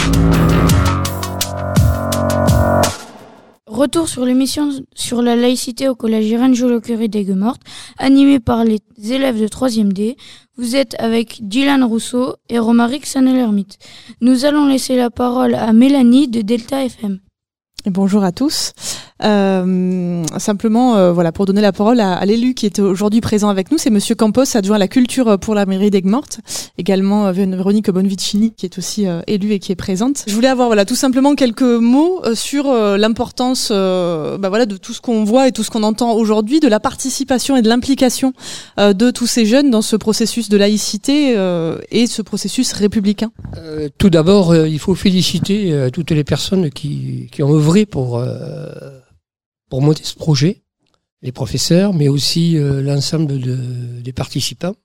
Retour 3.82 4.08
sur 4.08 4.26
l'émission 4.26 4.70
sur 4.94 5.24
la 5.24 5.36
laïcité 5.36 5.90
au 5.90 5.96
collège 5.96 6.28
Irène 6.28 6.54
Joliot-Curie 6.54 7.10
d'Aigues-Mortes, 7.10 7.64
animée 7.98 8.40
par 8.40 8.64
les 8.64 8.78
élèves 9.00 9.42
de 9.42 9.48
3e 9.48 9.92
D. 9.92 10.18
Vous 10.56 10.76
êtes 10.76 10.96
avec 11.00 11.40
Dylan 11.42 11.84
Rousseau 11.84 12.36
et 12.48 12.60
Romaric 12.60 13.08
Sanelermite. 13.08 13.80
Nous 14.22 14.46
allons 14.46 14.68
laisser 14.68 14.96
la 14.96 15.10
parole 15.10 15.56
à 15.56 15.74
Mélanie 15.74 16.28
de 16.28 16.42
Delta 16.42 16.86
FM. 16.86 17.22
Bonjour 17.88 18.24
à 18.24 18.32
tous. 18.32 18.74
Euh, 19.24 20.24
simplement, 20.38 20.98
euh, 20.98 21.12
voilà, 21.12 21.32
pour 21.32 21.46
donner 21.46 21.62
la 21.62 21.72
parole 21.72 22.00
à, 22.00 22.14
à 22.14 22.26
l'élu 22.26 22.54
qui 22.54 22.66
est 22.66 22.80
aujourd'hui 22.80 23.22
présent 23.22 23.50
avec 23.50 23.72
nous, 23.72 23.78
c'est 23.78 23.90
Monsieur 23.90 24.16
Campos, 24.16 24.56
adjoint 24.56 24.78
à 24.78 24.80
la 24.80 24.88
culture 24.88 25.38
pour 25.40 25.56
la 25.56 25.66
mairie 25.66 25.90
d'Aigues-Mortes. 25.92 26.40
Également 26.78 27.28
euh, 27.28 27.32
Véronique 27.32 27.90
Bonvicini, 27.92 28.52
qui 28.52 28.66
est 28.66 28.78
aussi 28.78 29.08
euh, 29.08 29.22
élue 29.28 29.52
et 29.54 29.60
qui 29.60 29.72
est 29.72 29.76
présente. 29.76 30.24
Je 30.28 30.34
voulais 30.34 30.48
avoir, 30.48 30.68
voilà, 30.68 30.86
tout 30.86 30.96
simplement 30.96 31.36
quelques 31.36 31.62
mots 31.62 32.22
euh, 32.26 32.36
sur 32.36 32.72
l'importance, 32.72 33.72
bah, 33.72 34.50
voilà, 34.50 34.66
de 34.66 34.78
tout 34.78 34.94
ce 34.94 35.02
qu'on 35.02 35.24
voit 35.24 35.48
et 35.48 35.52
tout 35.52 35.64
ce 35.64 35.70
qu'on 35.70 35.84
entend 35.84 36.14
aujourd'hui, 36.14 36.60
de 36.60 36.68
la 36.68 36.80
participation 36.80 37.56
et 37.56 37.62
de 37.62 37.70
l'implication 37.70 38.34
de 38.78 39.12
tous 39.12 39.28
ces 39.28 39.46
jeunes 39.46 39.70
dans 39.70 39.82
ce 39.82 39.96
processus 39.96 40.50
de 40.50 40.58
laïcité 40.58 41.36
et 41.92 42.08
ce 42.08 42.22
processus 42.22 42.74
républicain. 42.74 43.32
Tout 43.98 44.10
d'abord, 44.10 44.56
il 44.56 44.80
faut 44.80 44.96
féliciter 44.96 45.90
toutes 45.94 46.12
les 46.12 46.24
personnes 46.24 46.70
qui, 46.70 47.28
qui 47.32 47.44
ont 47.44 47.54
œuvré 47.54 47.86
pour, 47.86 48.24
pour 49.72 49.82
monter 49.82 50.04
ce 50.04 50.16
projet, 50.16 50.64
les 51.22 51.32
professeurs, 51.32 51.94
mais 51.94 52.10
aussi 52.10 52.58
euh, 52.58 52.82
l'ensemble 52.82 53.40
de, 53.40 53.56
des 54.02 54.12
participants. 54.12 54.76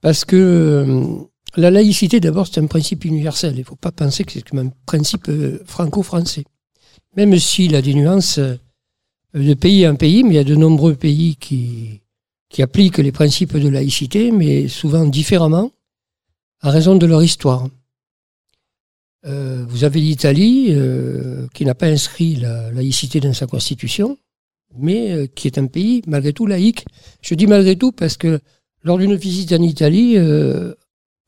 Parce 0.00 0.24
que 0.24 0.36
euh, 0.36 1.16
la 1.58 1.70
laïcité, 1.70 2.18
d'abord, 2.18 2.46
c'est 2.46 2.60
un 2.62 2.66
principe 2.66 3.04
universel. 3.04 3.52
Il 3.56 3.58
ne 3.58 3.64
faut 3.64 3.76
pas 3.76 3.92
penser 3.92 4.24
que 4.24 4.32
c'est 4.32 4.54
un 4.54 4.70
principe 4.86 5.28
euh, 5.28 5.62
franco-français. 5.66 6.44
Même 7.14 7.38
s'il 7.38 7.76
a 7.76 7.82
des 7.82 7.92
nuances 7.92 8.40
de 9.34 9.54
pays 9.54 9.86
en 9.86 9.96
pays, 9.96 10.24
mais 10.24 10.30
il 10.30 10.36
y 10.36 10.38
a 10.38 10.44
de 10.44 10.56
nombreux 10.56 10.94
pays 10.94 11.36
qui, 11.36 12.00
qui 12.48 12.62
appliquent 12.62 12.98
les 12.98 13.12
principes 13.12 13.58
de 13.58 13.68
laïcité, 13.68 14.30
mais 14.30 14.66
souvent 14.66 15.04
différemment, 15.04 15.70
à 16.62 16.70
raison 16.70 16.96
de 16.96 17.04
leur 17.04 17.22
histoire. 17.22 17.68
Euh, 19.26 19.64
vous 19.68 19.84
avez 19.84 20.00
l'Italie 20.00 20.68
euh, 20.70 21.46
qui 21.54 21.64
n'a 21.64 21.74
pas 21.74 21.86
inscrit 21.86 22.36
la 22.36 22.70
laïcité 22.72 23.20
dans 23.20 23.32
sa 23.32 23.46
constitution, 23.46 24.18
mais 24.76 25.12
euh, 25.12 25.26
qui 25.26 25.46
est 25.46 25.56
un 25.56 25.66
pays 25.66 26.02
malgré 26.06 26.34
tout 26.34 26.46
laïque. 26.46 26.84
Je 27.22 27.34
dis 27.34 27.46
malgré 27.46 27.76
tout 27.76 27.92
parce 27.92 28.18
que 28.18 28.40
lors 28.82 28.98
d'une 28.98 29.16
visite 29.16 29.52
en 29.52 29.62
Italie, 29.62 30.16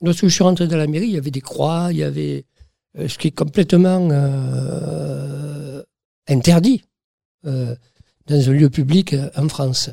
lorsque 0.03 0.26
je 0.26 0.28
suis 0.28 0.44
rentré 0.44 0.68
dans 0.68 0.76
la 0.76 0.86
mairie, 0.86 1.07
il 1.07 1.14
y 1.14 1.16
avait 1.16 1.30
des 1.30 1.40
croix, 1.40 1.88
il 1.90 1.97
y 1.97 2.03
avait 2.03 2.44
ce 2.94 3.16
qui 3.16 3.28
est 3.28 3.30
complètement 3.30 4.11
interdit 6.28 6.82
dans 7.44 7.78
un 8.28 8.53
lieu 8.53 8.68
public 8.68 9.16
en 9.36 9.49
France. 9.49 9.88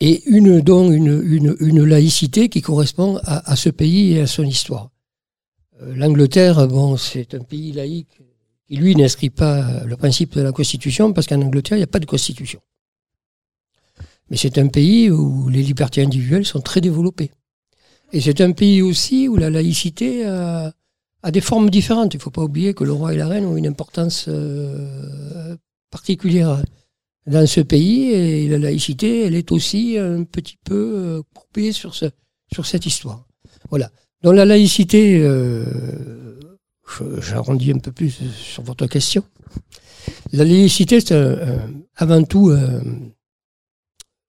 Et 0.00 0.26
une, 0.30 0.62
donc 0.62 0.90
une, 0.94 1.56
une, 1.60 1.84
laïcité 1.84 2.48
qui 2.48 2.62
correspond 2.62 3.20
à 3.22 3.54
ce 3.54 3.68
pays 3.68 4.14
et 4.14 4.22
à 4.22 4.26
son 4.26 4.44
histoire. 4.44 4.88
Euh, 5.82 5.94
L'Angleterre, 5.94 6.66
bon, 6.68 6.96
c'est 6.96 7.34
un 7.34 7.40
pays 7.40 7.72
laïque 7.72 8.20
qui, 8.66 8.76
lui, 8.76 8.94
n'inscrit 8.96 9.30
pas 9.30 9.84
le 9.84 9.96
principe 9.96 10.34
de 10.34 10.42
la 10.42 10.52
Constitution 10.52 11.12
parce 11.12 11.26
qu'en 11.26 11.40
Angleterre, 11.42 11.76
il 11.76 11.80
n'y 11.80 11.84
a 11.84 11.88
pas 11.88 11.98
de 11.98 12.06
Constitution. 12.06 12.60
Mais 14.30 14.36
c'est 14.36 14.58
un 14.58 14.68
pays 14.68 15.10
où 15.10 15.48
les 15.48 15.62
libertés 15.62 16.02
individuelles 16.02 16.46
sont 16.46 16.60
très 16.60 16.80
développées. 16.80 17.32
Et 18.12 18.20
c'est 18.20 18.40
un 18.40 18.52
pays 18.52 18.82
aussi 18.82 19.28
où 19.28 19.36
la 19.36 19.50
laïcité 19.50 20.24
a, 20.24 20.72
des 21.30 21.40
formes 21.40 21.70
différentes. 21.70 22.14
Il 22.14 22.18
ne 22.18 22.22
faut 22.22 22.30
pas 22.30 22.42
oublier 22.42 22.74
que 22.74 22.84
le 22.84 22.92
roi 22.92 23.14
et 23.14 23.16
la 23.16 23.28
reine 23.28 23.44
ont 23.44 23.56
une 23.56 23.66
importance 23.66 24.26
euh, 24.28 25.56
particulière 25.90 26.62
dans 27.26 27.46
ce 27.46 27.60
pays 27.60 28.10
et 28.10 28.48
la 28.48 28.58
laïcité, 28.58 29.26
elle 29.26 29.34
est 29.34 29.52
aussi 29.52 29.96
un 29.96 30.24
petit 30.24 30.56
peu 30.64 30.92
euh, 30.96 31.22
coupée 31.34 31.72
sur, 31.72 31.94
sur 31.94 32.66
cette 32.66 32.86
histoire. 32.86 33.26
Voilà. 33.70 33.90
Dans 34.22 34.32
la 34.32 34.44
laïcité, 34.44 35.18
euh, 35.20 35.64
j'arrondis 37.18 37.72
un 37.72 37.78
peu 37.78 37.90
plus 37.92 38.10
sur 38.32 38.62
votre 38.62 38.86
question. 38.86 39.24
La 40.32 40.44
laïcité, 40.44 41.00
c'est 41.00 41.12
un- 41.14 41.68
avant 41.96 42.22
tout 42.22 42.50
euh, 42.50 42.80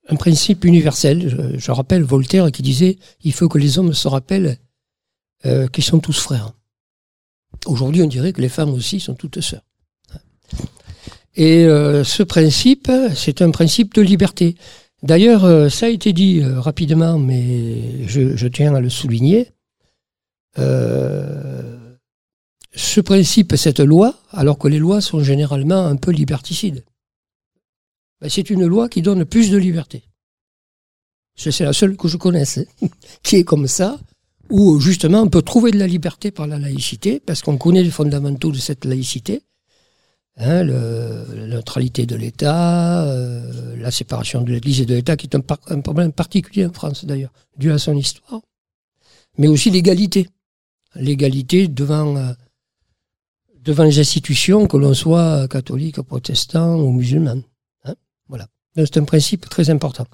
un 0.09 0.15
principe 0.15 0.65
universel. 0.65 1.55
Je, 1.57 1.71
rappelle 1.71 2.03
Voltaire 2.03 2.51
qui 2.51 2.61
disait 2.61 2.97
il 3.23 3.33
faut 3.33 3.47
que 3.49 3.57
les 3.57 3.77
hommes 3.77 3.93
se 3.93 4.07
rappellent 4.07 4.57
euh, 5.45 5.67
qu'ils 5.67 5.83
sont 5.83 5.99
tous 5.99 6.19
frères. 6.19 6.53
Aujourd'hui, 7.65 8.01
on 8.01 8.07
dirait 8.07 8.33
que 8.33 8.41
les 8.41 8.49
femmes 8.49 8.71
aussi 8.71 8.99
sont 8.99 9.13
toutes 9.13 9.41
sœurs. 9.41 9.63
Et 11.35 11.65
euh, 11.65 12.03
ce 12.03 12.21
principe, 12.23 12.91
c'est 13.15 13.41
un 13.41 13.51
principe 13.51 13.93
de 13.95 14.01
liberté. 14.01 14.55
D'ailleurs, 15.03 15.45
euh, 15.45 15.69
ça 15.69 15.87
a 15.87 15.89
été 15.89 16.13
dit 16.13 16.41
euh, 16.41 16.59
rapidement, 16.59 17.17
mais 17.17 18.07
je, 18.07 18.35
je 18.35 18.47
tiens 18.47 18.75
à 18.75 18.81
le 18.81 18.89
souligner. 18.89 19.49
Euh, 20.59 21.95
ce 22.75 23.01
principe, 23.01 23.55
cette 23.55 23.79
loi, 23.79 24.15
alors 24.31 24.57
que 24.57 24.67
les 24.67 24.79
lois 24.79 25.01
sont 25.01 25.23
généralement 25.23 25.85
un 25.85 25.95
peu 25.95 26.11
liberticides, 26.11 26.83
ben, 28.21 28.29
c'est 28.29 28.49
une 28.49 28.65
loi 28.65 28.89
qui 28.89 29.01
donne 29.01 29.25
plus 29.25 29.51
de 29.51 29.57
liberté. 29.57 30.03
C'est 31.35 31.57
la 31.61 31.73
seule 31.73 31.97
que 31.97 32.07
je 32.07 32.17
connaisse, 32.17 32.59
hein, 32.59 32.87
qui 33.23 33.37
est 33.37 33.43
comme 33.43 33.67
ça, 33.67 33.99
où 34.49 34.79
justement 34.79 35.21
on 35.21 35.29
peut 35.29 35.41
trouver 35.41 35.71
de 35.71 35.79
la 35.79 35.87
liberté 35.87 36.31
par 36.31 36.47
la 36.47 36.59
laïcité, 36.59 37.19
parce 37.19 37.41
qu'on 37.41 37.57
connaît 37.57 37.83
les 37.83 37.91
fondamentaux 37.91 38.51
de 38.51 38.57
cette 38.57 38.85
laïcité, 38.85 39.43
hein, 40.37 40.63
la 40.63 41.47
neutralité 41.47 42.05
de 42.05 42.15
l'État, 42.15 43.05
euh, 43.05 43.75
la 43.77 43.91
séparation 43.91 44.41
de 44.41 44.51
l'Église 44.51 44.81
et 44.81 44.85
de 44.85 44.95
l'État, 44.95 45.15
qui 45.17 45.27
est 45.27 45.35
un 45.35 45.81
problème 45.81 46.11
particulier 46.11 46.65
en 46.65 46.73
France 46.73 47.05
d'ailleurs, 47.05 47.33
dû 47.57 47.71
à 47.71 47.77
son 47.77 47.95
histoire, 47.95 48.41
mais 49.37 49.47
aussi 49.47 49.69
l'égalité. 49.69 50.29
L'égalité 50.95 51.67
devant, 51.67 52.15
euh, 52.17 52.33
devant 53.61 53.83
les 53.83 53.99
institutions, 53.99 54.67
que 54.67 54.77
l'on 54.77 54.93
soit 54.93 55.47
catholique, 55.47 56.01
protestant 56.01 56.75
ou 56.75 56.91
musulman. 56.91 57.41
hein. 57.85 57.95
voilà. 58.27 58.47
C'est 58.75 58.97
un 58.97 59.03
principe 59.03 59.49
très 59.49 59.69
important. 59.69 60.05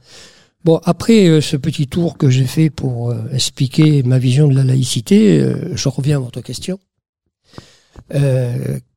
Bon, 0.64 0.80
après 0.84 1.28
euh, 1.28 1.42
ce 1.42 1.58
petit 1.58 1.88
tour 1.88 2.18
que 2.18 2.30
j'ai 2.30 2.46
fait 2.46 2.70
pour 2.70 3.12
euh, 3.12 3.30
expliquer 3.34 4.04
ma 4.04 4.20
vision 4.20 4.48
de 4.48 4.56
la 4.56 4.64
laïcité, 4.64 5.54
je 5.74 5.90
reviens 5.90 6.18
à 6.18 6.20
votre 6.20 6.42
question. 6.42 6.80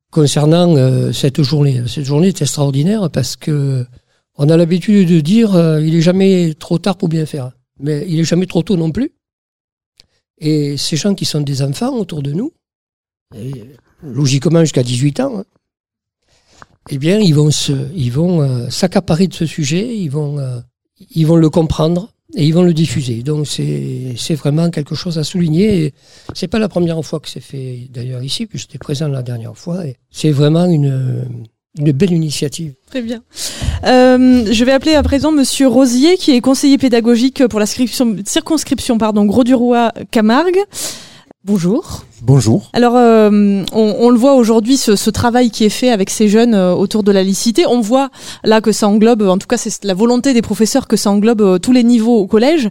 Concernant 0.09 1.11
cette 1.11 1.41
journée, 1.41 1.81
cette 1.87 2.05
journée 2.05 2.27
est 2.27 2.41
extraordinaire 2.41 3.09
parce 3.09 3.35
que 3.35 3.85
on 4.37 4.47
a 4.49 4.57
l'habitude 4.57 5.09
de 5.09 5.19
dire 5.19 5.49
il 5.81 5.95
est 5.95 6.01
jamais 6.01 6.53
trop 6.53 6.77
tard 6.77 6.97
pour 6.97 7.09
bien 7.09 7.25
faire, 7.25 7.51
mais 7.79 8.05
il 8.07 8.19
est 8.19 8.23
jamais 8.23 8.45
trop 8.45 8.61
tôt 8.61 8.77
non 8.77 8.91
plus. 8.91 9.11
Et 10.39 10.77
ces 10.77 10.97
gens 10.97 11.15
qui 11.15 11.25
sont 11.25 11.41
des 11.41 11.61
enfants 11.61 11.95
autour 11.95 12.21
de 12.21 12.31
nous, 12.31 12.51
logiquement 14.01 14.61
jusqu'à 14.61 14.83
18 14.83 15.19
ans, 15.21 15.39
hein, 15.39 15.45
eh 16.89 16.97
bien, 16.97 17.19
ils 17.19 17.33
vont 17.33 17.51
se, 17.51 17.71
ils 17.95 18.11
vont 18.11 18.41
euh, 18.41 18.69
s'accaparer 18.69 19.27
de 19.27 19.33
ce 19.33 19.45
sujet, 19.45 19.95
ils 19.95 20.09
vont, 20.09 20.37
euh, 20.39 20.59
ils 21.11 21.25
vont 21.25 21.37
le 21.37 21.49
comprendre 21.49 22.11
et 22.35 22.45
ils 22.45 22.53
vont 22.53 22.63
le 22.63 22.73
diffuser. 22.73 23.23
Donc, 23.23 23.47
c'est, 23.47 24.35
vraiment 24.35 24.69
quelque 24.69 24.95
chose 24.95 25.17
à 25.17 25.23
souligner. 25.23 25.93
C'est 26.33 26.47
pas 26.47 26.59
la 26.59 26.67
première 26.67 27.01
fois 27.05 27.19
que 27.19 27.29
c'est 27.29 27.39
fait 27.39 27.87
d'ailleurs 27.89 28.23
ici, 28.23 28.47
puis 28.47 28.59
j'étais 28.59 28.79
présent 28.79 29.07
la 29.07 29.23
dernière 29.23 29.57
fois. 29.57 29.83
C'est 30.11 30.31
vraiment 30.31 30.65
une, 30.65 31.47
une 31.77 31.91
belle 31.91 32.11
initiative. 32.11 32.73
Très 32.87 33.01
bien. 33.01 33.23
Euh, 33.85 34.45
je 34.51 34.65
vais 34.65 34.71
appeler 34.71 34.95
à 34.95 35.03
présent 35.03 35.31
Monsieur 35.31 35.67
Rosier, 35.67 36.17
qui 36.17 36.31
est 36.31 36.41
conseiller 36.41 36.77
pédagogique 36.77 37.47
pour 37.47 37.59
la 37.59 37.65
circonscription, 37.65 38.15
circonscription 38.25 38.97
pardon, 38.97 39.25
Gros 39.25 39.43
du 39.43 39.55
Roi 39.55 39.91
Camargue. 40.11 40.59
Bonjour. 41.45 42.05
Bonjour. 42.21 42.69
Alors, 42.71 42.95
euh, 42.95 43.63
on, 43.73 43.95
on 43.99 44.09
le 44.09 44.17
voit 44.17 44.35
aujourd'hui, 44.35 44.77
ce, 44.77 44.95
ce 44.95 45.09
travail 45.09 45.51
qui 45.51 45.65
est 45.65 45.69
fait 45.69 45.89
avec 45.89 46.09
ces 46.09 46.29
jeunes 46.29 46.53
euh, 46.53 46.73
autour 46.73 47.03
de 47.03 47.11
la 47.11 47.21
laïcité. 47.21 47.65
On 47.67 47.81
voit 47.81 48.11
là 48.45 48.61
que 48.61 48.71
ça 48.71 48.87
englobe, 48.87 49.23
en 49.23 49.37
tout 49.37 49.47
cas, 49.47 49.57
c'est 49.57 49.83
la 49.83 49.93
volonté 49.93 50.33
des 50.33 50.41
professeurs 50.41 50.87
que 50.87 50.95
ça 50.95 51.11
englobe 51.11 51.41
euh, 51.41 51.57
tous 51.59 51.73
les 51.73 51.83
niveaux 51.83 52.17
au 52.17 52.27
collège. 52.27 52.69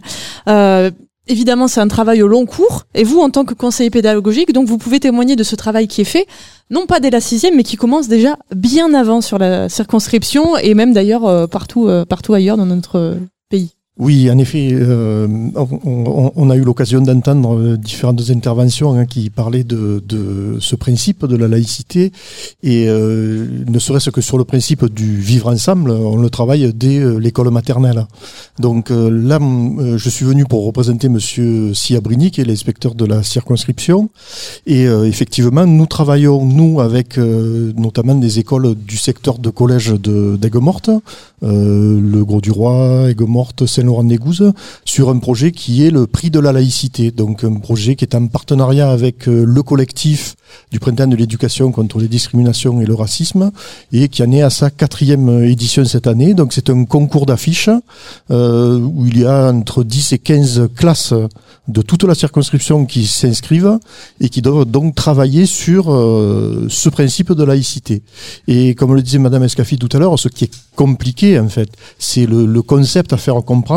Évidemment, 1.27 1.69
c'est 1.69 1.79
un 1.79 1.87
travail 1.87 2.21
au 2.21 2.27
long 2.27 2.45
cours. 2.45 2.83
Et 2.93 3.03
vous, 3.03 3.19
en 3.19 3.29
tant 3.29 3.45
que 3.45 3.53
conseiller 3.53 3.89
pédagogique, 3.89 4.51
donc 4.51 4.67
vous 4.67 4.77
pouvez 4.77 4.99
témoigner 4.99 5.35
de 5.35 5.43
ce 5.43 5.55
travail 5.55 5.87
qui 5.87 6.01
est 6.01 6.05
fait, 6.05 6.27
non 6.69 6.85
pas 6.85 6.99
dès 6.99 7.09
la 7.09 7.21
sixième, 7.21 7.55
mais 7.55 7.63
qui 7.63 7.77
commence 7.77 8.09
déjà 8.09 8.37
bien 8.53 8.93
avant 8.93 9.21
sur 9.21 9.37
la 9.37 9.69
circonscription 9.69 10.57
et 10.57 10.73
même 10.73 10.93
d'ailleurs 10.93 11.25
euh, 11.25 11.47
partout, 11.47 11.87
euh, 11.87 12.03
partout 12.03 12.33
ailleurs 12.33 12.57
dans 12.57 12.65
notre 12.65 12.97
euh, 12.97 13.15
pays. 13.49 13.73
Oui, 13.99 14.27
en 14.31 14.39
effet, 14.39 14.69
euh, 14.71 15.27
on, 15.55 16.31
on- 16.35 16.49
a 16.49 16.55
eu 16.55 16.61
l'occasion 16.61 16.99
d'entendre 16.99 17.55
euh, 17.55 17.77
différentes 17.77 18.27
interventions 18.31 18.93
hein, 18.95 19.05
qui 19.05 19.29
parlaient 19.29 19.63
de, 19.63 20.03
de 20.09 20.57
ce 20.59 20.75
principe 20.75 21.27
de 21.27 21.35
la 21.35 21.47
laïcité. 21.47 22.11
Et 22.63 22.87
euh, 22.89 23.45
ne 23.67 23.77
serait-ce 23.77 24.09
que 24.09 24.19
sur 24.19 24.39
le 24.39 24.45
principe 24.45 24.83
du 24.91 25.17
vivre 25.17 25.47
ensemble, 25.53 25.91
on 25.91 26.15
le 26.17 26.31
travaille 26.31 26.73
dès 26.73 26.97
euh, 26.97 27.19
l'école 27.19 27.51
maternelle. 27.51 28.07
Donc 28.57 28.89
euh, 28.89 29.11
là, 29.11 29.37
euh, 29.39 29.95
je 29.99 30.09
suis 30.09 30.25
venu 30.25 30.45
pour 30.45 30.65
représenter 30.65 31.07
Monsieur 31.07 31.75
Siabrini, 31.75 32.31
qui 32.31 32.41
est 32.41 32.45
l'inspecteur 32.45 32.95
de 32.95 33.05
la 33.05 33.21
circonscription, 33.21 34.09
et 34.65 34.85
effectivement, 34.85 35.67
nous 35.67 35.85
travaillons 35.85 36.43
nous 36.45 36.81
avec 36.81 37.17
notamment 37.17 38.15
des 38.15 38.39
écoles 38.39 38.73
du 38.75 38.97
secteur 38.97 39.37
de 39.37 39.49
collège 39.51 39.89
de 39.91 40.35
d'Aigues-Mortes, 40.35 40.89
le 41.41 42.23
Gros 42.23 42.41
du 42.41 42.51
Roi, 42.51 43.09
Aigues-Mortes, 43.11 43.65
Saint-Laurent-des-Gouzes, 43.83 44.53
sur 44.85 45.09
un 45.09 45.19
projet 45.19 45.51
qui 45.51 45.85
est 45.85 45.91
le 45.91 46.07
prix 46.07 46.29
de 46.29 46.39
la 46.39 46.51
laïcité. 46.51 47.11
Donc 47.11 47.43
un 47.43 47.55
projet 47.55 47.95
qui 47.95 48.05
est 48.05 48.15
en 48.15 48.27
partenariat 48.27 48.89
avec 48.89 49.27
euh, 49.27 49.43
le 49.45 49.63
collectif 49.63 50.35
du 50.71 50.79
printemps 50.79 51.07
de 51.07 51.15
l'éducation 51.15 51.71
contre 51.71 51.99
les 51.99 52.07
discriminations 52.07 52.79
et 52.79 52.85
le 52.85 52.93
racisme 52.93 53.51
et 53.91 54.07
qui 54.07 54.21
en 54.23 54.31
est 54.31 54.41
à 54.41 54.49
sa 54.49 54.69
quatrième 54.69 55.29
euh, 55.29 55.49
édition 55.49 55.83
cette 55.85 56.07
année. 56.07 56.33
Donc 56.33 56.53
c'est 56.53 56.69
un 56.69 56.85
concours 56.85 57.25
d'affiches 57.25 57.69
euh, 58.31 58.79
où 58.79 59.05
il 59.07 59.19
y 59.19 59.25
a 59.25 59.51
entre 59.51 59.83
10 59.83 60.13
et 60.13 60.19
15 60.19 60.69
classes 60.75 61.13
de 61.67 61.81
toute 61.81 62.03
la 62.03 62.15
circonscription 62.15 62.85
qui 62.85 63.05
s'inscrivent 63.07 63.79
et 64.19 64.29
qui 64.29 64.41
doivent 64.41 64.65
donc 64.65 64.95
travailler 64.95 65.45
sur 65.45 65.85
ce 65.85 66.89
principe 66.89 67.31
de 67.31 67.43
laïcité. 67.43 68.03
Et 68.49 68.75
comme 68.75 68.93
le 68.93 69.01
disait 69.01 69.17
Madame 69.17 69.43
Escafi 69.43 69.77
tout 69.77 69.89
à 69.93 69.97
l'heure, 69.97 70.19
ce 70.19 70.27
qui 70.27 70.43
est 70.43 70.51
compliqué 70.75 71.39
en 71.39 71.47
fait, 71.47 71.69
c'est 71.99 72.25
le 72.25 72.61
concept 72.61 73.13
à 73.13 73.17
faire 73.17 73.35
comprendre. 73.45 73.72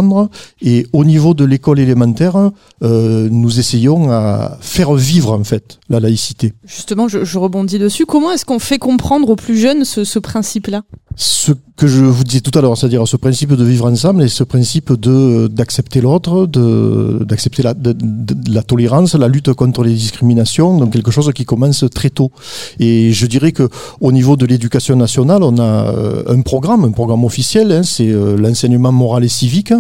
Et 0.61 0.87
au 0.93 1.05
niveau 1.05 1.35
de 1.35 1.45
l'école 1.45 1.81
élémentaire, 1.81 2.51
euh, 2.83 3.29
nous 3.31 3.59
essayons 3.59 4.11
à 4.11 4.59
faire 4.61 4.95
vivre 4.95 5.33
en 5.33 5.45
fait 5.45 5.79
la 5.89 6.01
laïcité. 6.01 6.55
Justement, 6.65 7.09
je, 7.09 7.39
rebondis 7.39 7.79
dessus. 7.79 8.07
Comment 8.07 8.33
est-ce 8.33 8.45
qu'on 8.45 8.59
fait 8.59 8.79
comprendre 8.79 9.29
aux 9.31 9.37
plus 9.37 9.59
jeunes 9.59 9.85
ce 9.85 10.19
principe-là? 10.19 10.83
Ce 11.19 11.53
que 11.77 11.87
je 11.87 12.03
vous 12.03 12.25
disais 12.25 12.41
tout 12.43 12.57
à 12.59 12.61
l'heure, 12.61 12.77
c'est-à-dire 12.77 13.09
ce 13.09 13.17
principe 13.17 13.55
de 13.55 13.65
vivre 13.65 13.91
ensemble 13.91 14.23
et 14.23 14.29
ce 14.29 14.45
principe 14.45 14.93
de 14.93 15.47
d'accepter 15.47 16.03
l'autre, 16.03 16.47
de 16.47 17.25
d'accepter 17.25 17.63
la, 17.63 17.73
de, 17.73 17.93
de- 17.99 18.53
la 18.53 18.63
tolérance, 18.63 19.15
la 19.15 19.29
lutte 19.29 19.53
contre 19.55 19.83
les 19.83 19.95
discriminations, 19.95 20.77
donc 20.77 20.93
quelque 20.93 21.11
chose 21.11 21.31
qui 21.35 21.47
commence 21.47 21.85
très 21.95 22.11
tôt. 22.11 22.31
Et 22.79 23.13
je 23.13 23.27
dirais 23.27 23.53
que 23.53 23.69
au 24.01 24.13
niveau 24.13 24.37
de 24.37 24.45
l'éducation 24.45 24.95
nationale, 24.97 25.43
on 25.43 25.57
a 25.59 25.63
euh, 25.63 26.23
un 26.29 26.43
programme, 26.43 26.85
un 26.85 26.91
programme 26.93 27.25
officiel, 27.25 27.73
hein, 27.73 27.83
c'est 27.83 28.11
euh, 28.11 28.37
l'enseignement 28.37 28.93
moral 28.93 29.25
et 29.25 29.29
civique. 29.29 29.73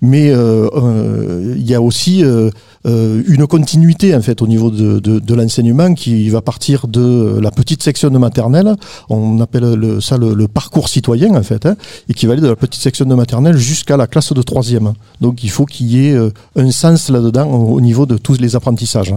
Mais 0.00 0.30
euh, 0.30 0.68
euh, 0.74 1.54
il 1.56 1.68
y 1.68 1.74
a 1.74 1.80
aussi 1.80 2.24
euh, 2.24 2.50
une 2.84 3.46
continuité 3.46 4.14
en 4.14 4.20
fait 4.20 4.42
au 4.42 4.46
niveau 4.46 4.70
de, 4.70 4.98
de, 4.98 5.34
l'enseignement 5.34 5.94
qui 5.94 6.28
va 6.30 6.42
partir 6.42 6.88
de 6.88 7.38
la 7.40 7.50
petite 7.50 7.82
section 7.82 8.10
de 8.10 8.18
maternelle, 8.18 8.74
on 9.08 9.40
appelle 9.40 9.74
le, 9.74 10.00
ça 10.00 10.18
le, 10.18 10.48
parcours 10.48 10.88
citoyen 10.88 11.34
en 11.34 11.42
fait, 11.42 11.66
hein, 11.66 11.76
et 12.08 12.14
qui 12.14 12.26
va 12.26 12.32
aller 12.32 12.42
de 12.42 12.48
la 12.48 12.56
petite 12.56 12.82
section 12.82 13.04
de 13.04 13.14
maternelle 13.14 13.56
jusqu'à 13.56 13.96
la 13.96 14.06
classe 14.06 14.32
de 14.32 14.42
troisième. 14.42 14.92
Donc 15.20 15.44
il 15.44 15.50
faut 15.50 15.66
qu'il 15.66 15.86
y 15.86 16.08
ait 16.08 16.18
un 16.56 16.70
sens 16.70 17.08
là-dedans 17.08 17.48
au 17.48 17.80
niveau 17.80 18.06
de 18.06 18.16
tous 18.16 18.38
les 18.38 18.56
apprentissages. 18.56 19.14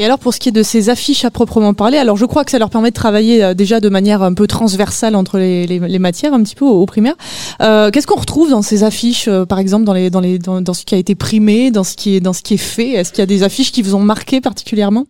Et 0.00 0.04
alors 0.06 0.18
pour 0.18 0.32
ce 0.32 0.40
qui 0.40 0.48
est 0.48 0.52
de 0.52 0.62
ces 0.62 0.88
affiches 0.88 1.26
à 1.26 1.30
proprement 1.30 1.74
parler, 1.74 1.98
alors 1.98 2.16
je 2.16 2.24
crois 2.24 2.42
que 2.46 2.50
ça 2.50 2.58
leur 2.58 2.70
permet 2.70 2.88
de 2.88 2.94
travailler 2.94 3.44
euh, 3.44 3.52
déjà 3.52 3.80
de 3.80 3.90
manière 3.90 4.22
un 4.22 4.32
peu 4.32 4.46
transversale 4.46 5.14
entre 5.14 5.38
les, 5.38 5.98
matières, 5.98 6.32
un 6.32 6.42
petit 6.42 6.54
peu 6.54 6.64
au, 6.64 6.80
au 6.80 6.86
primaire. 6.86 7.16
Euh, 7.60 7.90
Qu'est-ce 7.90 8.06
qu'on 8.06 8.18
retrouve 8.18 8.48
dans 8.48 8.62
ces 8.62 8.82
affiches, 8.82 9.28
euh, 9.28 9.44
par 9.44 9.58
exemple 9.58 9.84
dans, 9.84 9.92
les, 9.92 10.08
dans, 10.08 10.20
les, 10.20 10.38
dans 10.38 10.72
ce 10.72 10.86
qui 10.86 10.94
a 10.94 10.98
été 10.98 11.14
primé, 11.14 11.70
dans 11.70 11.84
ce 11.84 11.96
qui 11.96 12.16
est, 12.16 12.20
dans 12.20 12.32
ce 12.32 12.40
qui 12.40 12.54
est 12.54 12.56
fait? 12.56 12.92
Est-ce 12.92 13.10
qu'il 13.10 13.18
y 13.18 13.22
a 13.24 13.26
des 13.26 13.42
affiches 13.42 13.72
qui 13.72 13.82
vous 13.82 13.94
ont 13.94 14.00
marqué 14.00 14.40
particulièrement? 14.40 15.04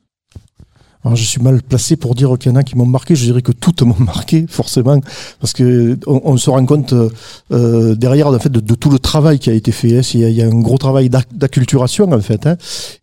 Alors 1.04 1.16
je 1.16 1.24
suis 1.24 1.40
mal 1.40 1.62
placé 1.62 1.96
pour 1.96 2.14
dire 2.14 2.36
qu'il 2.38 2.52
y 2.52 2.54
en 2.54 2.56
a 2.58 2.62
qui 2.62 2.76
m'ont 2.76 2.84
marqué. 2.86 3.14
Je 3.16 3.24
dirais 3.24 3.40
que 3.42 3.52
toutes 3.52 3.82
m'ont 3.82 3.98
marqué 4.04 4.44
forcément, 4.48 5.00
parce 5.40 5.52
que 5.54 5.98
on, 6.06 6.20
on 6.24 6.36
se 6.36 6.50
rend 6.50 6.64
compte 6.66 6.92
euh, 7.52 7.94
derrière 7.94 8.26
en 8.28 8.38
fait 8.38 8.52
de, 8.52 8.74
tout 8.74 8.90
le 8.90 8.98
travail 8.98 9.38
qui 9.38 9.48
a 9.50 9.54
été 9.54 9.72
fait. 9.72 9.98
hein. 9.98 10.02
Il 10.14 10.20
y 10.20 10.24
a, 10.24 10.28
il 10.28 10.36
y 10.36 10.42
a 10.42 10.46
un 10.46 10.60
gros 10.60 10.76
travail 10.78 11.08
d'ac- 11.08 11.34
d'acculturation 11.34 12.12
en 12.12 12.20
fait, 12.20 12.46
hein. 12.46 12.56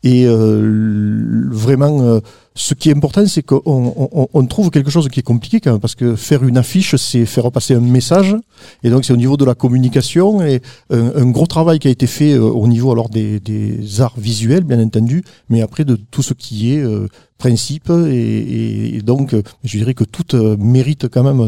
et 0.04 0.26
euh, 0.28 1.48
vraiment. 1.52 2.02
euh, 2.02 2.20
ce 2.60 2.74
qui 2.74 2.90
est 2.90 2.96
important, 2.96 3.24
c'est 3.28 3.44
qu'on 3.44 3.62
on, 3.68 4.10
on- 4.12 4.28
on 4.34 4.46
trouve 4.48 4.72
quelque 4.72 4.90
chose 4.90 5.08
qui 5.10 5.20
est 5.20 5.24
compliqué 5.24 5.60
quand 5.60 5.74
même, 5.74 5.80
parce 5.80 5.94
que 5.94 6.16
faire 6.16 6.44
une 6.44 6.58
affiche, 6.58 6.96
c'est 6.96 7.24
faire 7.28 7.52
passer 7.52 7.76
un 7.76 7.80
message, 7.80 8.36
et 8.84 8.90
donc 8.90 9.06
c'est 9.06 9.14
au 9.14 9.18
niveau 9.18 9.38
de 9.38 9.46
la 9.46 9.54
communication 9.54 10.42
et 10.42 10.62
un, 10.90 11.12
un 11.18 11.26
gros 11.30 11.46
travail 11.46 11.78
qui 11.78 11.88
a 11.88 11.92
été 11.92 12.08
fait 12.08 12.34
euh, 12.34 12.42
au 12.42 12.68
niveau 12.68 12.92
alors 12.92 13.10
des, 13.10 13.40
des 13.40 14.02
arts 14.02 14.16
visuels, 14.18 14.64
bien 14.64 14.82
entendu, 14.82 15.24
mais 15.50 15.62
après 15.62 15.86
de 15.86 15.98
tout 16.10 16.24
ce 16.24 16.34
qui 16.34 16.74
est 16.74 16.80
euh, 16.84 17.08
principe, 17.38 17.90
et, 17.90 18.96
et- 18.98 19.02
donc 19.02 19.34
euh, 19.34 19.42
je 19.64 19.78
dirais 19.78 19.94
que 19.94 20.04
toutes 20.04 20.34
euh, 20.34 20.56
méritent 20.58 21.08
quand 21.08 21.24
même 21.24 21.40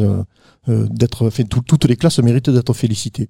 euh, 0.68 0.86
d'être, 0.90 1.30
tout- 1.50 1.62
toutes 1.66 1.86
les 1.86 1.96
classes 1.96 2.20
méritent 2.20 2.50
d'être 2.50 2.74
félicitées. 2.74 3.30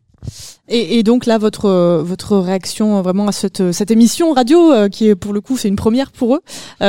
et, 0.68 0.98
et 1.00 1.04
donc 1.04 1.26
là, 1.26 1.38
votre, 1.38 2.02
votre 2.04 2.38
réaction 2.38 3.02
vraiment 3.02 3.28
à 3.28 3.32
cette, 3.32 3.72
cette 3.72 3.92
émission 3.92 4.34
radio, 4.34 4.90
qui 4.90 5.08
est 5.08 5.16
pour 5.16 5.32
le 5.34 5.40
coup, 5.40 5.56
c'est 5.56 5.70
une 5.70 5.78
première 5.78 6.12
pour 6.12 6.36
eux. 6.36 6.42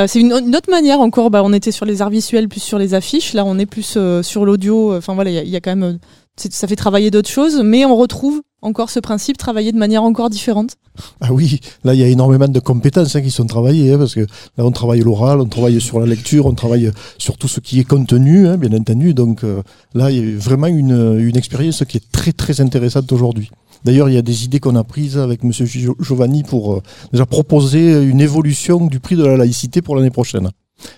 C'est 0.07 0.19
une, 0.19 0.33
autre 0.33 0.69
manière 0.69 0.99
encore. 0.99 1.29
Bah, 1.29 1.41
on 1.45 1.53
était 1.53 1.71
sur 1.71 1.85
les 1.85 2.01
arts 2.01 2.09
visuels, 2.09 2.49
plus 2.49 2.59
sur 2.61 2.77
les 2.77 2.93
affiches. 2.93 3.33
Là, 3.33 3.45
on 3.45 3.57
est 3.59 3.65
plus 3.65 3.97
sur 4.23 4.45
l'audio. 4.45 4.95
Enfin 4.97 5.13
voilà, 5.15 5.29
il 5.31 5.47
y 5.47 5.51
y, 5.51 5.55
a 5.55 5.61
quand 5.61 5.73
même, 5.75 5.99
ça 6.35 6.67
fait 6.67 6.75
travailler 6.75 7.11
d'autres 7.11 7.29
choses, 7.29 7.61
mais 7.63 7.85
on 7.85 7.95
retrouve 7.95 8.41
encore 8.61 8.89
ce 8.89 8.99
principe, 8.99 9.37
travailler 9.37 9.71
de 9.71 9.77
manière 9.77 10.03
encore 10.03 10.29
différente? 10.29 10.75
Ah 11.19 11.33
oui, 11.33 11.59
là 11.83 11.93
il 11.93 11.99
y 11.99 12.03
a 12.03 12.07
énormément 12.07 12.47
de 12.47 12.59
compétences 12.59 13.15
hein, 13.15 13.21
qui 13.21 13.31
sont 13.31 13.45
travaillées, 13.45 13.93
hein, 13.93 13.97
parce 13.97 14.13
que 14.13 14.21
là 14.21 14.65
on 14.65 14.71
travaille 14.71 14.99
l'oral, 15.01 15.39
on 15.41 15.45
travaille 15.47 15.79
sur 15.81 15.99
la 15.99 16.05
lecture, 16.05 16.45
on 16.45 16.53
travaille 16.53 16.91
sur 17.17 17.37
tout 17.37 17.47
ce 17.47 17.59
qui 17.59 17.79
est 17.79 17.83
contenu, 17.83 18.47
hein, 18.47 18.57
bien 18.57 18.73
entendu. 18.73 19.13
Donc 19.13 19.43
euh, 19.43 19.63
là 19.93 20.11
il 20.11 20.17
y 20.17 20.35
a 20.35 20.37
vraiment 20.37 20.67
une, 20.67 21.17
une 21.19 21.37
expérience 21.37 21.83
qui 21.85 21.97
est 21.97 22.11
très 22.11 22.33
très 22.33 22.61
intéressante 22.61 23.11
aujourd'hui. 23.11 23.49
D'ailleurs, 23.83 24.09
il 24.09 24.13
y 24.13 24.17
a 24.17 24.21
des 24.21 24.45
idées 24.45 24.59
qu'on 24.59 24.75
a 24.75 24.83
prises 24.83 25.17
avec 25.17 25.43
Monsieur 25.43 25.65
Gio- 25.65 25.95
Giovanni 25.99 26.43
pour 26.43 26.73
euh, 26.73 26.81
déjà 27.11 27.25
proposer 27.25 28.03
une 28.03 28.21
évolution 28.21 28.85
du 28.85 28.99
prix 28.99 29.15
de 29.15 29.25
la 29.25 29.37
laïcité 29.37 29.81
pour 29.81 29.95
l'année 29.95 30.11
prochaine. 30.11 30.51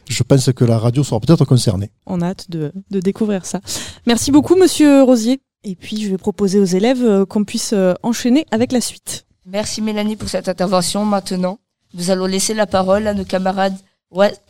Je 0.10 0.24
pense 0.24 0.52
que 0.52 0.66
la 0.66 0.78
radio 0.80 1.02
sera 1.04 1.22
peut-être 1.22 1.46
concernée. 1.46 1.92
On 2.08 2.20
a 2.20 2.28
hâte 2.28 2.50
de, 2.50 2.74
de 2.92 3.00
découvrir 3.00 3.46
ça. 3.46 3.62
Merci 4.06 4.32
beaucoup, 4.32 4.56
Monsieur 4.58 5.04
Rosier. 5.04 5.40
Et 5.64 5.76
puis, 5.76 6.02
je 6.02 6.10
vais 6.10 6.18
proposer 6.18 6.60
aux 6.60 6.66
élèves 6.66 7.04
euh, 7.04 7.26
qu'on 7.26 7.44
puisse 7.44 7.74
euh, 7.74 7.94
enchaîner 8.04 8.46
avec 8.52 8.72
la 8.72 8.82
suite. 8.82 9.26
Merci 9.46 9.82
Mélanie 9.82 10.16
pour 10.16 10.30
cette 10.30 10.50
intervention. 10.50 11.06
Maintenant, 11.06 11.60
nous 11.94 12.12
allons 12.12 12.26
laisser 12.26 12.54
la 12.54 12.66
parole 12.68 13.08
à 13.08 13.14
nos 13.14 13.26
camarades 13.26 13.78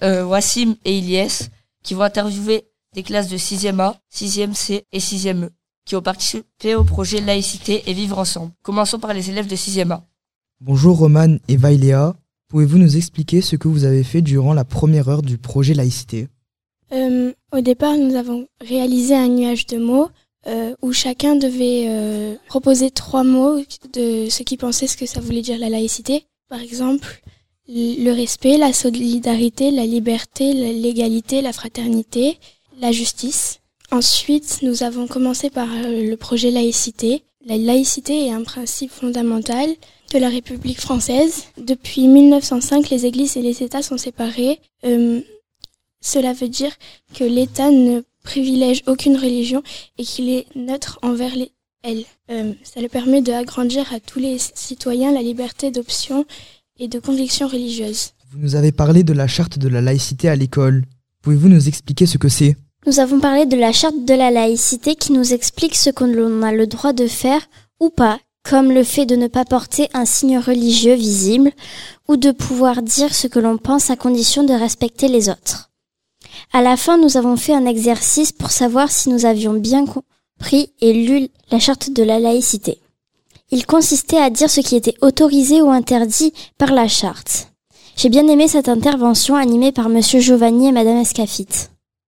euh, 0.04 0.26
Wassim 0.26 0.76
et 0.86 0.98
Ilyes 0.98 1.50
qui 1.84 1.94
vont 1.94 2.04
interviewer 2.04 2.66
des 2.94 3.04
classes 3.04 3.30
de 3.30 3.38
6e 3.38 3.80
A, 3.80 3.96
6e 4.14 4.54
C 4.54 4.86
et 4.92 5.00
6e 5.00 5.46
E 5.46 5.50
qui 5.86 5.96
ont 5.96 6.02
participé 6.02 6.76
au 6.76 6.84
projet 6.84 7.20
Laïcité 7.20 7.84
et 7.88 7.94
Vivre 7.94 8.18
Ensemble. 8.18 8.52
Commençons 8.62 9.00
par 9.00 9.14
les 9.14 9.30
élèves 9.30 9.48
de 9.48 9.56
6e 9.56 9.92
A. 9.92 10.06
Bonjour 10.62 10.98
Roman 10.98 11.38
et 11.48 11.58
Vailéa. 11.58 12.16
Pouvez-vous 12.48 12.78
nous 12.78 12.96
expliquer 12.98 13.42
ce 13.42 13.56
que 13.56 13.68
vous 13.68 13.84
avez 13.84 14.04
fait 14.04 14.22
durant 14.22 14.54
la 14.54 14.64
première 14.64 15.10
heure 15.10 15.22
du 15.22 15.38
projet 15.38 15.74
laïcité? 15.74 16.28
Euh, 16.94 17.34
au 17.52 17.62
départ, 17.62 17.98
nous 17.98 18.16
avons 18.16 18.48
réalisé 18.62 19.16
un 19.16 19.28
nuage 19.28 19.66
de 19.66 19.78
mots 19.78 20.10
euh, 20.48 20.76
où 20.82 20.92
chacun 20.92 21.36
devait 21.36 21.86
euh, 21.88 22.36
proposer 22.48 22.92
trois 22.92 23.24
mots 23.24 23.60
de 23.94 24.30
ce 24.30 24.44
qu'il 24.44 24.58
pensait 24.58 24.88
ce 24.88 24.98
que 24.98 25.06
ça 25.06 25.22
voulait 25.22 25.42
dire 25.42 25.58
la 25.58 25.70
laïcité. 25.70 26.26
Par 26.50 26.62
exemple, 26.62 27.22
le 27.68 28.12
respect, 28.12 28.58
la 28.58 28.74
solidarité, 28.74 29.72
la 29.72 29.86
liberté, 29.86 30.54
l'égalité, 30.54 31.42
la 31.42 31.54
fraternité, 31.54 32.38
la 32.80 32.92
justice. 32.92 33.60
Ensuite, 33.92 34.60
nous 34.64 34.84
avons 34.84 35.08
commencé 35.08 35.50
par 35.50 35.70
euh, 35.72 36.10
le 36.10 36.18
projet 36.18 36.52
laïcité. 36.52 37.24
La 37.46 37.58
laïcité 37.58 38.26
est 38.26 38.32
un 38.32 38.44
principe 38.44 38.92
fondamental 38.92 39.70
de 40.14 40.20
la 40.20 40.30
République 40.30 40.80
française. 40.80 41.44
Depuis 41.58 42.08
1905, 42.08 42.90
les 42.90 43.06
églises 43.06 43.38
et 43.38 43.42
les 43.42 43.62
États 43.64 43.84
sont 43.84 43.98
séparés. 43.98 44.60
Euh, 44.84 45.22
cela 46.02 46.34
veut 46.34 46.50
dire 46.50 46.72
que 47.14 47.24
l'État 47.24 47.72
ne 47.72 48.02
privilège 48.24 48.84
aucune 48.88 49.18
religion 49.18 49.62
et 49.98 50.04
qu'il 50.04 50.30
est 50.30 50.48
neutre 50.56 51.00
envers 51.02 51.36
les, 51.36 51.52
elles. 51.84 52.06
Euh, 52.32 52.54
ça 52.64 52.82
le 52.82 52.88
permet 52.88 53.22
d'agrandir 53.22 53.94
à 53.94 54.00
tous 54.00 54.20
les 54.20 54.38
citoyens 54.40 55.12
la 55.12 55.22
liberté 55.22 55.70
d'option 55.70 56.26
et 56.80 56.88
de 56.88 57.00
conviction 57.00 57.48
religieuse. 57.48 58.12
Vous 58.32 58.40
nous 58.40 58.56
avez 58.56 58.72
parlé 58.72 59.04
de 59.04 59.14
la 59.14 59.28
charte 59.28 59.60
de 59.60 59.68
la 59.68 59.82
laïcité 59.82 60.30
à 60.30 60.36
l'école. 60.36 60.86
Pouvez-vous 61.22 61.50
nous 61.50 61.68
expliquer 61.68 62.06
ce 62.06 62.18
que 62.18 62.30
c'est? 62.30 62.56
Nous 62.88 63.00
avons 63.00 63.20
parlé 63.20 63.46
de 63.46 63.56
la 63.56 63.72
charte 63.72 64.04
de 64.06 64.14
la 64.14 64.32
laïcité 64.32 64.96
qui 64.96 65.14
nous 65.14 65.34
explique 65.34 65.76
ce 65.76 65.90
qu'on 65.90 66.42
a 66.42 66.52
le 66.52 66.68
droit 66.68 66.92
de 66.92 67.08
faire 67.08 67.42
ou 67.80 67.90
pas, 67.90 68.20
comme 68.44 68.72
le 68.72 68.84
fait 68.84 69.06
de 69.06 69.16
ne 69.16 69.28
pas 69.28 69.46
porter 69.46 69.88
un 69.94 70.06
signe 70.06 70.38
religieux 70.38 70.96
visible 70.96 71.52
ou 72.08 72.18
de 72.18 72.32
pouvoir 72.32 72.82
dire 72.82 73.14
ce 73.14 73.28
que 73.28 73.40
l'on 73.40 73.58
pense 73.58 73.90
à 73.90 73.96
condition 73.96 74.44
de 74.44 74.54
respecter 74.54 75.08
les 75.08 75.30
autres. 75.30 75.70
À 76.56 76.62
la 76.62 76.78
fin, 76.78 77.00
nous 77.00 77.18
avons 77.18 77.36
fait 77.36 77.56
un 77.56 77.66
exercice 77.66 78.32
pour 78.32 78.52
savoir 78.52 78.92
si 78.92 79.10
nous 79.10 79.26
avions 79.26 79.56
bien 79.56 79.86
compris 79.88 80.70
et 80.82 80.94
lu 80.94 81.30
la 81.50 81.58
charte 81.58 81.92
de 81.92 82.04
la 82.04 82.20
laïcité. 82.20 82.78
Il 83.50 83.66
consistait 83.66 84.18
à 84.18 84.30
dire 84.30 84.52
ce 84.52 84.62
qui 84.62 84.76
était 84.76 84.94
autorisé 85.02 85.64
ou 85.64 85.72
interdit 85.72 86.32
par 86.60 86.72
la 86.72 86.88
charte. 86.88 87.52
J'ai 87.98 88.10
bien 88.10 88.28
aimé 88.28 88.48
cette 88.48 88.70
intervention 88.70 89.36
animée 89.36 89.72
par 89.72 89.90
Monsieur 89.90 90.20
Giovanni 90.20 90.68
et 90.68 90.72
Madame 90.72 90.98
Escafit. 90.98 91.48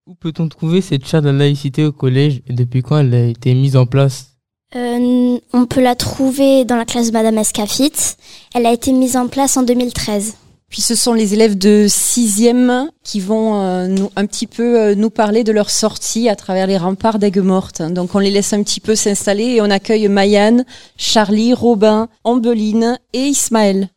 Où 0.06 0.14
peut-on 0.14 0.48
trouver 0.48 0.80
cette 0.80 1.06
charte 1.06 1.24
de 1.24 1.30
la 1.30 1.38
laïcité 1.38 1.84
au 1.84 1.90
collège 1.90 2.40
et 2.46 2.52
depuis 2.52 2.82
quand 2.82 2.98
elle 2.98 3.14
a 3.14 3.26
été 3.26 3.52
mise 3.52 3.76
en 3.76 3.86
place? 3.86 4.36
Euh, 4.76 5.40
on 5.52 5.66
peut 5.66 5.82
la 5.82 5.96
trouver 5.96 6.64
dans 6.64 6.76
la 6.76 6.84
classe 6.84 7.08
de 7.08 7.12
Madame 7.12 7.38
Escafit. 7.38 8.14
Elle 8.54 8.66
a 8.66 8.72
été 8.72 8.92
mise 8.92 9.16
en 9.16 9.26
place 9.26 9.56
en 9.56 9.64
2013. 9.64 10.36
Puis 10.68 10.82
ce 10.82 10.94
sont 10.94 11.12
les 11.12 11.32
élèves 11.32 11.56
de 11.56 11.86
sixième 11.88 12.90
qui 13.04 13.20
vont 13.20 13.60
euh, 13.60 13.86
nous, 13.86 14.10
un 14.16 14.26
petit 14.26 14.48
peu 14.48 14.80
euh, 14.80 14.94
nous 14.94 15.10
parler 15.10 15.44
de 15.44 15.52
leur 15.52 15.70
sortie 15.70 16.28
à 16.28 16.34
travers 16.34 16.66
les 16.66 16.76
remparts 16.76 17.18
d'Aigues-Mortes. 17.18 17.82
Donc 17.82 18.14
on 18.14 18.18
les 18.18 18.30
laisse 18.30 18.52
un 18.52 18.62
petit 18.62 18.80
peu 18.80 18.96
s'installer 18.96 19.44
et 19.44 19.60
on 19.60 19.70
accueille 19.70 20.08
Mayanne, 20.08 20.64
Charlie, 20.96 21.54
Robin, 21.54 22.08
Ambeline 22.24 22.98
et 23.12 23.26
Ismaël. 23.26 23.90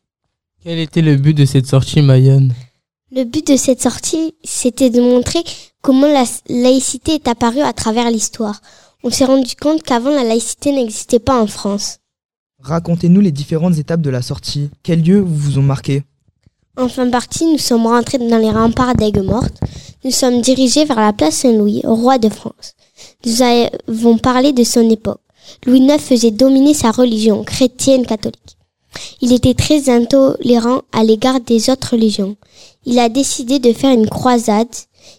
Quel 0.63 0.77
était 0.77 1.01
le 1.01 1.15
but 1.15 1.33
de 1.33 1.45
cette 1.45 1.65
sortie, 1.65 2.01
Mayenne 2.01 2.53
Le 3.11 3.23
but 3.23 3.47
de 3.47 3.55
cette 3.55 3.81
sortie, 3.81 4.35
c'était 4.43 4.89
de 4.89 5.01
montrer 5.01 5.39
comment 5.81 6.07
la 6.07 6.25
laïcité 6.49 7.13
est 7.13 7.27
apparue 7.27 7.61
à 7.61 7.73
travers 7.73 8.11
l'histoire. 8.11 8.61
On 9.03 9.09
s'est 9.09 9.25
rendu 9.25 9.55
compte 9.55 9.81
qu'avant 9.81 10.13
la 10.13 10.25
laïcité 10.25 10.71
n'existait 10.71 11.19
pas 11.19 11.41
en 11.41 11.47
France. 11.47 11.99
Racontez-nous 12.61 13.21
les 13.21 13.31
différentes 13.31 13.77
étapes 13.77 14.01
de 14.01 14.09
la 14.09 14.21
sortie. 14.21 14.69
Quels 14.83 15.01
lieux 15.01 15.23
vous 15.25 15.57
ont 15.57 15.63
marqué 15.63 16.03
En 16.79 16.87
fin 16.87 17.07
de 17.07 17.11
partie, 17.11 17.45
nous 17.45 17.57
sommes 17.57 17.87
rentrés 17.87 18.19
dans 18.19 18.37
les 18.37 18.51
remparts 18.51 18.95
d'Aigues-Mortes. 18.95 19.59
Nous 20.05 20.11
sommes 20.11 20.39
dirigés 20.39 20.85
vers 20.85 21.01
la 21.01 21.11
place 21.11 21.35
Saint-Louis, 21.35 21.81
roi 21.83 22.17
de 22.19 22.29
France. 22.29 22.73
Nous 23.25 23.41
avons 23.41 24.17
parlé 24.17 24.53
de 24.53 24.63
son 24.63 24.89
époque. 24.89 25.19
Louis 25.65 25.81
IX 25.81 25.99
faisait 25.99 26.31
dominer 26.31 26.73
sa 26.73 26.91
religion 26.91 27.43
chrétienne 27.43 28.05
catholique. 28.05 28.55
Il 29.19 29.33
était 29.33 29.55
très 29.55 29.89
intolérant 29.89 30.83
à 30.93 31.03
l'égard 31.03 31.41
des 31.41 31.69
autres 31.69 31.91
religions. 31.91 32.37
Il 32.85 32.97
a 32.99 33.09
décidé 33.09 33.59
de 33.59 33.73
faire 33.73 33.93
une 33.93 34.07
croisade. 34.07 34.73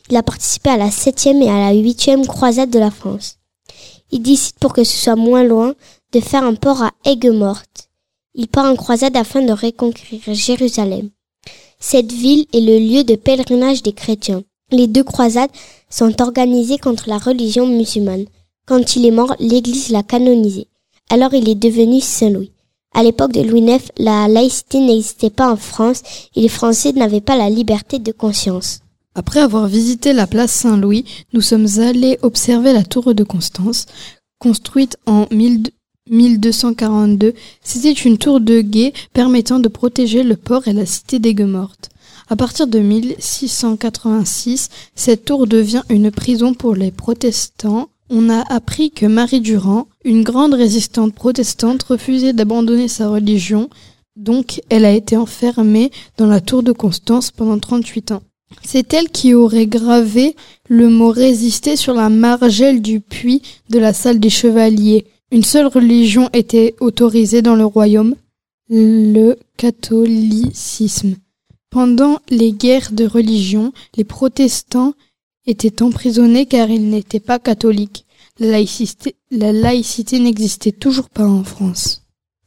Il 0.09 0.17
a 0.17 0.23
participé 0.23 0.71
à 0.71 0.79
la 0.79 0.91
septième 0.91 1.43
et 1.43 1.51
à 1.51 1.59
la 1.59 1.75
huitième 1.75 2.27
croisade 2.27 2.71
de 2.71 2.79
la 2.79 2.91
France. 2.91 3.37
Il 4.13 4.23
décide 4.23 4.57
pour 4.61 4.73
que 4.73 4.83
ce 4.83 4.97
soit 4.97 5.15
moins 5.15 5.45
loin 5.45 5.75
de 6.13 6.21
faire 6.21 6.43
un 6.43 6.55
port 6.55 6.83
à 6.83 6.93
Aigues-Mortes. 7.05 7.91
Il 8.35 8.49
part 8.49 8.65
en 8.65 8.77
croisade 8.77 9.19
afin 9.19 9.43
de 9.43 9.53
reconquérir 9.53 10.23
Jérusalem. 10.29 11.11
Cette 11.81 12.13
ville 12.13 12.47
est 12.53 12.61
le 12.61 12.79
lieu 12.79 13.05
de 13.05 13.17
pèlerinage 13.17 13.83
des 13.83 13.93
chrétiens. 13.93 14.43
Les 14.71 14.87
deux 14.87 15.03
croisades 15.03 15.51
sont 15.89 16.21
organisées 16.21 16.79
contre 16.79 17.09
la 17.09 17.19
religion 17.19 17.67
musulmane. 17.67 18.27
Quand 18.67 18.95
il 18.95 19.07
est 19.07 19.11
mort, 19.11 19.35
l'église 19.41 19.89
l'a 19.89 20.03
canonisé. 20.03 20.69
Alors 21.09 21.35
il 21.35 21.49
est 21.49 21.55
devenu 21.57 22.01
Saint-Louis. 22.01 22.53
À 22.95 23.03
l'époque 23.03 23.33
de 23.33 23.41
Louis 23.41 23.63
IX, 23.63 23.91
la 23.99 24.29
laïcité 24.29 24.79
n'existait 24.79 25.31
pas 25.31 25.51
en 25.51 25.57
France 25.57 26.03
et 26.37 26.43
les 26.43 26.49
Français 26.49 26.93
n'avaient 26.93 27.21
pas 27.21 27.37
la 27.37 27.49
liberté 27.49 27.99
de 27.99 28.13
conscience. 28.13 28.81
Après 29.15 29.41
avoir 29.41 29.67
visité 29.67 30.13
la 30.13 30.27
place 30.27 30.53
Saint-Louis, 30.53 31.05
nous 31.33 31.41
sommes 31.41 31.67
allés 31.79 32.19
observer 32.23 32.73
la 32.73 32.85
tour 32.85 33.15
de 33.15 33.25
Constance, 33.25 33.87
construite 34.39 34.97
en 35.07 35.27
1242. 36.11 37.33
C'était 37.63 37.93
une 37.93 38.19
tour 38.19 38.41
de 38.41 38.61
guet 38.61 38.93
permettant 39.13 39.59
de 39.59 39.69
protéger 39.69 40.23
le 40.23 40.37
port 40.37 40.69
et 40.69 40.73
la 40.73 40.85
cité 40.85 41.19
d'Aigues-Mortes. 41.19 41.89
À 42.29 42.37
partir 42.37 42.67
de 42.67 42.79
1686, 42.79 44.69
cette 44.95 45.25
tour 45.25 45.47
devient 45.47 45.83
une 45.89 46.11
prison 46.11 46.55
pour 46.55 46.75
les 46.75 46.91
protestants. 46.91 47.89
On 48.09 48.29
a 48.29 48.43
appris 48.53 48.91
que 48.91 49.07
Marie 49.07 49.41
Durand, 49.41 49.89
une 50.05 50.23
grande 50.23 50.55
résistante 50.55 51.15
protestante, 51.15 51.83
refusait 51.85 52.33
d'abandonner 52.33 52.89
sa 52.89 53.09
religion, 53.09 53.69
donc 54.17 54.61
elle 54.69 54.85
a 54.85 54.93
été 54.93 55.17
enfermée 55.17 55.91
dans 56.19 56.27
la 56.27 56.41
tour 56.41 56.63
de 56.63 56.73
Constance 56.73 57.31
pendant 57.31 57.59
38 57.59 58.13
ans. 58.13 58.23
C'est 58.65 58.93
elle 58.95 59.09
qui 59.09 59.35
aurait 59.35 59.67
gravé 59.67 60.37
le 60.69 60.89
mot 60.89 61.11
résister 61.11 61.77
sur 61.77 61.95
la 61.95 62.09
margelle 62.09 62.83
du 62.83 63.01
puits 63.01 63.43
de 63.71 63.79
la 63.79 63.93
salle 63.93 64.21
des 64.21 64.31
chevaliers. 64.31 65.07
Une 65.33 65.45
seule 65.45 65.67
religion 65.67 66.29
était 66.33 66.75
autorisée 66.81 67.41
dans 67.41 67.55
le 67.55 67.65
royaume, 67.65 68.17
le 68.69 69.37
catholicisme. 69.57 71.15
Pendant 71.71 72.19
les 72.31 72.51
guerres 72.51 72.91
de 72.91 73.07
religion, 73.07 73.73
les 73.97 74.03
protestants 74.03 74.95
étaient 75.47 75.83
emprisonnés 75.83 76.47
car 76.47 76.69
ils 76.69 76.91
n'étaient 76.91 77.21
pas 77.21 77.39
catholiques. 77.39 78.07
La 78.41 78.49
laïcité, 78.49 79.15
la 79.31 79.53
laïcité 79.53 80.19
n'existait 80.19 80.73
toujours 80.73 81.09
pas 81.09 81.27
en 81.27 81.45
France. 81.45 82.00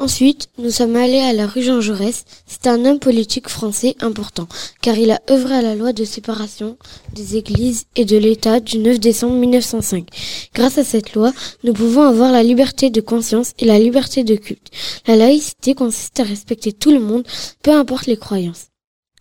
Ensuite, 0.03 0.49
nous 0.57 0.69
sommes 0.69 0.97
allés 0.97 1.21
à 1.21 1.31
la 1.31 1.47
rue 1.47 1.63
Jean 1.63 1.79
Jaurès. 1.79 2.25
C'est 2.45 2.67
un 2.67 2.83
homme 2.83 2.99
politique 2.99 3.47
français 3.47 3.95
important, 4.01 4.49
car 4.81 4.97
il 4.97 5.11
a 5.11 5.21
œuvré 5.31 5.55
à 5.55 5.61
la 5.61 5.75
loi 5.75 5.93
de 5.93 6.03
séparation 6.03 6.75
des 7.13 7.37
églises 7.37 7.85
et 7.95 8.03
de 8.03 8.17
l'État 8.17 8.59
du 8.59 8.79
9 8.79 8.99
décembre 8.99 9.35
1905. 9.35 10.05
Grâce 10.53 10.77
à 10.77 10.83
cette 10.83 11.13
loi, 11.13 11.31
nous 11.63 11.71
pouvons 11.71 12.01
avoir 12.01 12.33
la 12.33 12.43
liberté 12.43 12.89
de 12.89 12.99
conscience 12.99 13.53
et 13.59 13.65
la 13.65 13.79
liberté 13.79 14.25
de 14.25 14.35
culte. 14.35 14.71
La 15.07 15.15
laïcité 15.15 15.73
consiste 15.73 16.19
à 16.19 16.23
respecter 16.23 16.73
tout 16.73 16.91
le 16.91 16.99
monde, 16.99 17.25
peu 17.61 17.71
importe 17.71 18.07
les 18.07 18.17
croyances. 18.17 18.65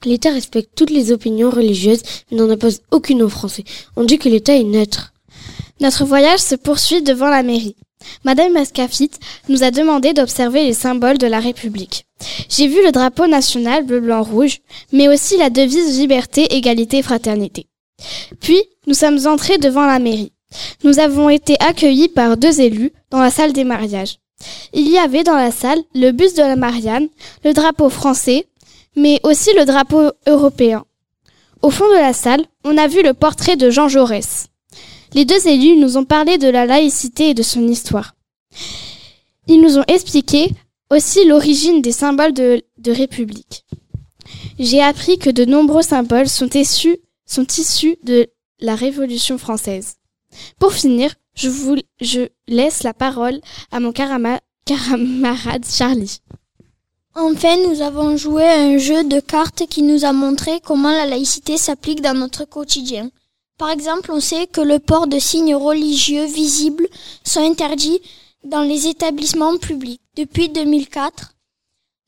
L'État 0.05 0.33
respecte 0.33 0.71
toutes 0.75 0.91
les 0.91 1.13
opinions 1.13 1.51
religieuses, 1.51 2.03
mais 2.29 2.39
n'en 2.39 2.51
impose 2.51 2.81
aucune 2.91 3.23
aux 3.23 3.29
Français. 3.29 3.63
On 3.95 4.03
dit 4.03 4.19
que 4.19 4.29
l'État 4.29 4.57
est 4.57 4.65
neutre. 4.65 5.13
Notre 5.81 6.05
voyage 6.05 6.41
se 6.41 6.57
poursuit 6.57 7.03
devant 7.03 7.29
la 7.29 7.45
mairie. 7.45 7.77
Madame 8.25 8.53
Mascafit 8.53 9.11
nous 9.49 9.63
a 9.63 9.71
demandé 9.71 10.13
d'observer 10.13 10.65
les 10.65 10.73
symboles 10.73 11.19
de 11.19 11.27
la 11.27 11.41
République. 11.41 12.07
J'ai 12.49 12.69
vu 12.69 12.85
le 12.85 12.93
drapeau 12.93 13.27
national 13.27 13.85
bleu, 13.85 14.01
blanc, 14.01 14.23
rouge, 14.23 14.59
mais 14.93 15.09
aussi 15.09 15.37
la 15.37 15.51
devise 15.51 15.99
liberté, 15.99 16.55
égalité, 16.55 17.03
fraternité. 17.03 17.67
Puis, 18.41 18.63
nous 18.87 18.95
sommes 18.95 19.27
entrés 19.27 19.59
devant 19.59 19.87
la 19.87 19.99
mairie. 19.99 20.33
Nous 20.85 20.99
avons 20.99 21.29
été 21.29 21.57
accueillis 21.61 22.09
par 22.09 22.37
deux 22.37 22.61
élus 22.61 22.93
dans 23.11 23.21
la 23.21 23.31
salle 23.31 23.53
des 23.53 23.65
mariages. 23.65 24.19
Il 24.73 24.89
y 24.89 24.99
avait 24.99 25.25
dans 25.25 25.37
la 25.37 25.51
salle 25.51 25.81
le 25.95 26.11
bus 26.11 26.35
de 26.35 26.43
la 26.43 26.57
Marianne, 26.57 27.09
le 27.45 27.53
drapeau 27.53 27.89
français, 27.89 28.47
mais 28.97 29.21
aussi 29.23 29.51
le 29.57 29.65
drapeau 29.65 30.11
européen. 30.27 30.85
Au 31.63 31.71
fond 31.71 31.89
de 31.89 31.95
la 31.95 32.13
salle, 32.13 32.45
on 32.65 32.77
a 32.77 32.89
vu 32.89 33.03
le 33.03 33.15
portrait 33.15 33.57
de 33.57 33.71
Jean 33.71 33.89
Jaurès. 33.89 34.49
Les 35.15 35.25
deux 35.25 35.47
élus 35.47 35.77
nous 35.77 35.99
ont 35.99 36.05
parlé 36.05 36.39
de 36.39 36.49
la 36.49 36.65
laïcité 36.65 37.31
et 37.31 37.35
de 37.35 37.43
son 37.43 37.67
histoire. 37.69 38.15
Ils 39.47 39.61
nous 39.61 39.79
ont 39.79 39.85
expliqué 39.87 40.51
aussi 40.91 41.25
l'origine 41.27 41.83
des 41.83 41.93
symboles 41.93 42.33
de, 42.33 42.63
République. 42.87 43.65
J'ai 44.59 44.83
appris 44.83 45.19
que 45.19 45.31
de 45.31 45.45
nombreux 45.45 45.83
symboles 45.83 46.29
sont 46.29 46.49
issus, 46.55 46.99
de 48.05 48.29
la 48.61 48.75
Révolution 48.75 49.39
française. 49.39 49.97
Pour 50.59 50.73
finir, 50.73 51.15
je, 51.35 51.49
vous, 51.49 51.77
laisse 52.47 52.83
la 52.83 52.95
parole 52.95 53.41
à 53.71 53.81
mon 53.81 53.93
camarade 53.93 54.41
Charlie. 55.69 56.21
Enfin, 57.15 57.57
nous 57.69 57.83
avons 57.83 58.17
joué 58.17 58.45
un 58.45 58.79
jeu 58.79 59.05
de 59.05 59.21
cartes 59.21 59.67
qui 59.69 59.83
nous 59.83 60.05
a 60.05 60.13
montré 60.13 60.61
comment 60.61 60.93
la 60.93 61.07
laïcité 61.07 61.59
s'applique 61.59 62.01
dans 62.01 62.15
notre 62.15 62.45
quotidien. 62.45 63.11
Par 63.59 63.71
exemple, 63.71 64.11
on 64.11 64.21
sait 64.21 64.47
que 64.47 64.61
le 64.61 64.79
port 64.79 65.07
de 65.07 65.19
signes 65.19 65.55
religieux 65.55 66.25
visibles 66.25 66.89
sont 67.25 67.41
interdits 67.41 68.01
dans 68.45 68.63
les 68.63 68.89
établissements 68.89 69.57
publics. 69.59 70.01
Depuis 70.17 70.49
2004, 70.49 71.35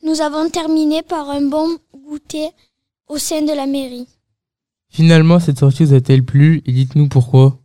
nous 0.02 0.20
avons 0.20 0.50
terminé 0.50 1.02
par 1.02 1.30
un 1.30 1.42
bon 1.42 1.78
goûter 1.94 2.48
au 3.08 3.18
sein 3.18 3.42
de 3.42 3.52
la 3.52 3.66
mairie. 3.66 4.08
Finalement, 4.90 5.40
cette 5.40 5.58
sortie 5.58 5.84
vous 5.84 5.94
a-t-elle 5.94 6.24
plu? 6.24 6.62
Et 6.66 6.72
dites-nous 6.72 7.08
pourquoi 7.08 7.58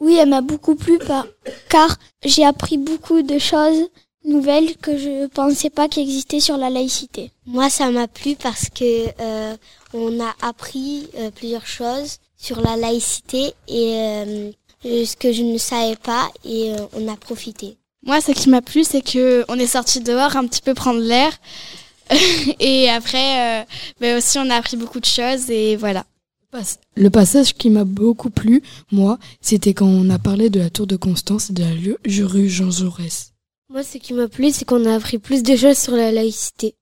Oui, 0.00 0.16
elle 0.20 0.28
m'a 0.28 0.40
beaucoup 0.42 0.76
plu 0.76 0.98
par... 0.98 1.26
car 1.68 1.96
j'ai 2.24 2.44
appris 2.44 2.78
beaucoup 2.78 3.22
de 3.22 3.38
choses 3.38 3.88
nouvelles 4.24 4.76
que 4.76 4.98
je 4.98 5.26
pensais 5.28 5.70
pas 5.70 5.88
qui 5.88 6.00
existaient 6.00 6.40
sur 6.40 6.56
la 6.56 6.70
laïcité. 6.70 7.30
Moi, 7.46 7.70
ça 7.70 7.90
m'a 7.90 8.08
plu 8.08 8.34
parce 8.36 8.68
que 8.68 9.06
euh, 9.20 9.56
on 9.94 10.20
a 10.20 10.34
appris 10.42 11.08
euh, 11.16 11.30
plusieurs 11.30 11.66
choses 11.66 12.18
sur 12.36 12.60
la 12.60 12.76
laïcité 12.76 13.54
et 13.68 13.94
euh, 13.94 14.50
ce 14.84 15.16
que 15.16 15.32
je 15.32 15.42
ne 15.42 15.58
savais 15.58 15.96
pas 15.96 16.28
et 16.44 16.72
euh, 16.72 16.76
on 16.94 17.08
a 17.08 17.16
profité. 17.16 17.76
Moi, 18.04 18.20
ce 18.20 18.32
qui 18.32 18.48
m'a 18.48 18.62
plu, 18.62 18.84
c'est 18.84 19.00
que 19.00 19.44
on 19.48 19.58
est 19.58 19.66
sorti 19.66 20.00
dehors 20.00 20.36
un 20.36 20.46
petit 20.46 20.62
peu 20.62 20.74
prendre 20.74 21.00
l'air 21.00 21.32
et 22.60 22.88
après, 22.88 23.62
euh, 23.62 23.64
ben 24.00 24.16
aussi 24.16 24.38
on 24.38 24.48
a 24.48 24.54
appris 24.54 24.76
beaucoup 24.76 25.00
de 25.00 25.06
choses 25.06 25.50
et 25.50 25.76
voilà. 25.76 26.04
Le 26.94 27.10
passage 27.10 27.54
qui 27.54 27.70
m'a 27.70 27.84
beaucoup 27.84 28.30
plu, 28.30 28.62
moi, 28.90 29.18
c'était 29.40 29.74
quand 29.74 29.86
on 29.86 30.08
a 30.10 30.18
parlé 30.18 30.48
de 30.48 30.60
la 30.60 30.70
tour 30.70 30.86
de 30.86 30.96
Constance 30.96 31.50
et 31.50 31.52
de 31.52 31.62
la 31.62 32.26
rue 32.26 32.48
Jean 32.48 32.70
Jaurès. 32.70 33.32
Moi, 33.68 33.82
ce 33.82 33.98
qui 33.98 34.14
m'a 34.14 34.28
plu, 34.28 34.52
c'est 34.52 34.64
qu'on 34.64 34.86
a 34.86 34.94
appris 34.94 35.18
plus 35.18 35.42
de 35.42 35.56
choses 35.56 35.76
sur 35.76 35.96
la 35.96 36.12
laïcité. 36.12 36.75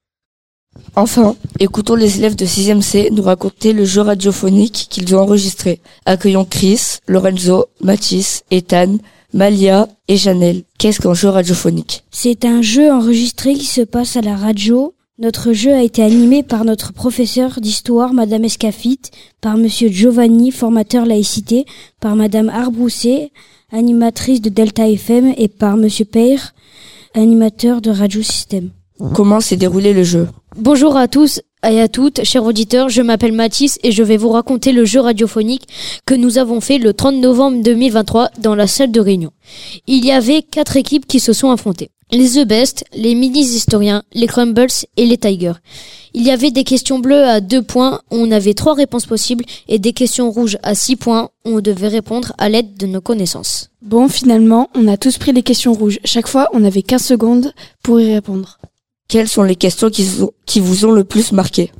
Enfin, 0.96 1.36
écoutons 1.58 1.94
les 1.94 2.18
élèves 2.18 2.36
de 2.36 2.46
6e 2.46 2.80
C 2.80 3.08
nous 3.12 3.22
raconter 3.22 3.72
le 3.72 3.84
jeu 3.84 4.00
radiophonique 4.00 4.86
qu'ils 4.90 5.14
ont 5.16 5.20
enregistré. 5.20 5.80
Accueillons 6.06 6.44
Chris, 6.44 6.98
Lorenzo, 7.08 7.66
Mathis, 7.80 8.44
Ethan, 8.50 8.98
Malia 9.32 9.88
et 10.06 10.16
Janelle. 10.16 10.62
Qu'est-ce 10.78 11.00
qu'un 11.00 11.14
jeu 11.14 11.28
radiophonique? 11.28 12.04
C'est 12.12 12.44
un 12.44 12.62
jeu 12.62 12.92
enregistré 12.92 13.54
qui 13.54 13.66
se 13.66 13.80
passe 13.80 14.16
à 14.16 14.20
la 14.20 14.36
radio. 14.36 14.94
Notre 15.18 15.52
jeu 15.52 15.72
a 15.72 15.82
été 15.82 16.02
animé 16.02 16.42
par 16.42 16.64
notre 16.64 16.92
professeur 16.92 17.60
d'histoire, 17.60 18.12
Madame 18.14 18.44
Escafit, 18.44 19.00
par 19.40 19.56
Monsieur 19.56 19.88
Giovanni, 19.88 20.52
formateur 20.52 21.06
laïcité, 21.06 21.66
par 22.00 22.14
Madame 22.14 22.48
Arbrousset, 22.48 23.30
animatrice 23.72 24.40
de 24.40 24.50
Delta 24.50 24.88
FM, 24.88 25.34
et 25.36 25.48
par 25.48 25.76
Monsieur 25.76 26.04
Peyre, 26.04 26.54
animateur 27.14 27.80
de 27.80 27.90
Radio 27.90 28.22
Système. 28.22 28.70
Comment 29.12 29.40
s'est 29.40 29.56
déroulé 29.56 29.92
le 29.92 30.04
jeu 30.04 30.28
Bonjour 30.56 30.96
à 30.96 31.08
tous 31.08 31.40
et 31.68 31.80
à 31.80 31.88
toutes, 31.88 32.22
chers 32.22 32.44
auditeurs, 32.44 32.90
je 32.90 33.02
m'appelle 33.02 33.32
Mathis 33.32 33.78
et 33.82 33.90
je 33.90 34.04
vais 34.04 34.16
vous 34.16 34.28
raconter 34.28 34.70
le 34.70 34.84
jeu 34.84 35.00
radiophonique 35.00 35.66
que 36.06 36.14
nous 36.14 36.38
avons 36.38 36.60
fait 36.60 36.78
le 36.78 36.92
30 36.92 37.16
novembre 37.16 37.60
2023 37.60 38.30
dans 38.38 38.54
la 38.54 38.68
salle 38.68 38.92
de 38.92 39.00
réunion. 39.00 39.32
Il 39.88 40.04
y 40.04 40.12
avait 40.12 40.42
quatre 40.42 40.76
équipes 40.76 41.06
qui 41.06 41.18
se 41.18 41.32
sont 41.32 41.50
affrontées. 41.50 41.90
Les 42.12 42.40
The 42.40 42.46
Best, 42.46 42.84
les 42.94 43.16
Minis 43.16 43.56
Historiens, 43.56 44.04
les 44.12 44.28
Crumbles 44.28 44.68
et 44.96 45.06
les 45.06 45.16
Tigers. 45.16 45.54
Il 46.12 46.22
y 46.22 46.30
avait 46.30 46.52
des 46.52 46.62
questions 46.62 47.00
bleues 47.00 47.24
à 47.24 47.40
deux 47.40 47.62
points, 47.62 48.00
où 48.12 48.16
on 48.16 48.30
avait 48.30 48.54
trois 48.54 48.74
réponses 48.74 49.06
possibles, 49.06 49.44
et 49.66 49.80
des 49.80 49.92
questions 49.92 50.30
rouges 50.30 50.58
à 50.62 50.76
six 50.76 50.94
points, 50.94 51.30
où 51.44 51.56
on 51.56 51.60
devait 51.60 51.88
répondre 51.88 52.32
à 52.38 52.48
l'aide 52.48 52.76
de 52.76 52.86
nos 52.86 53.00
connaissances. 53.00 53.70
Bon, 53.82 54.06
finalement, 54.08 54.70
on 54.76 54.86
a 54.86 54.96
tous 54.96 55.18
pris 55.18 55.32
les 55.32 55.42
questions 55.42 55.72
rouges. 55.72 55.98
Chaque 56.04 56.28
fois, 56.28 56.48
on 56.52 56.62
avait 56.62 56.82
15 56.82 57.02
secondes 57.02 57.52
pour 57.82 58.00
y 58.00 58.12
répondre. 58.14 58.58
Quelles 59.14 59.28
sont 59.28 59.44
les 59.44 59.54
questions 59.54 59.90
qui, 59.90 60.02
vous- 60.02 60.84
ont 60.84 60.90
le 60.90 61.04
plus 61.04 61.30
marqué 61.30 61.70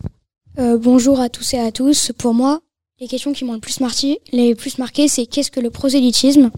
Euh, 0.61 0.79
bonjour 0.79 1.19
à 1.19 1.29
tous 1.29 1.55
et 1.55 1.59
à 1.59 1.73
tous. 1.73 2.13
Pour 2.17 2.33
moi, 2.33 2.61
les 3.01 3.09
questions 3.09 3.33
qui 3.33 3.45
m'ont 3.45 3.55
le 3.55 3.59
plus 3.59 3.81
marqué, 3.81 4.21
plus 4.55 4.79
c'est 5.09 5.27
qu'est-ce 5.27 5.51
que 5.51 5.59
le 5.59 5.71
prosélytisme? 5.71 6.53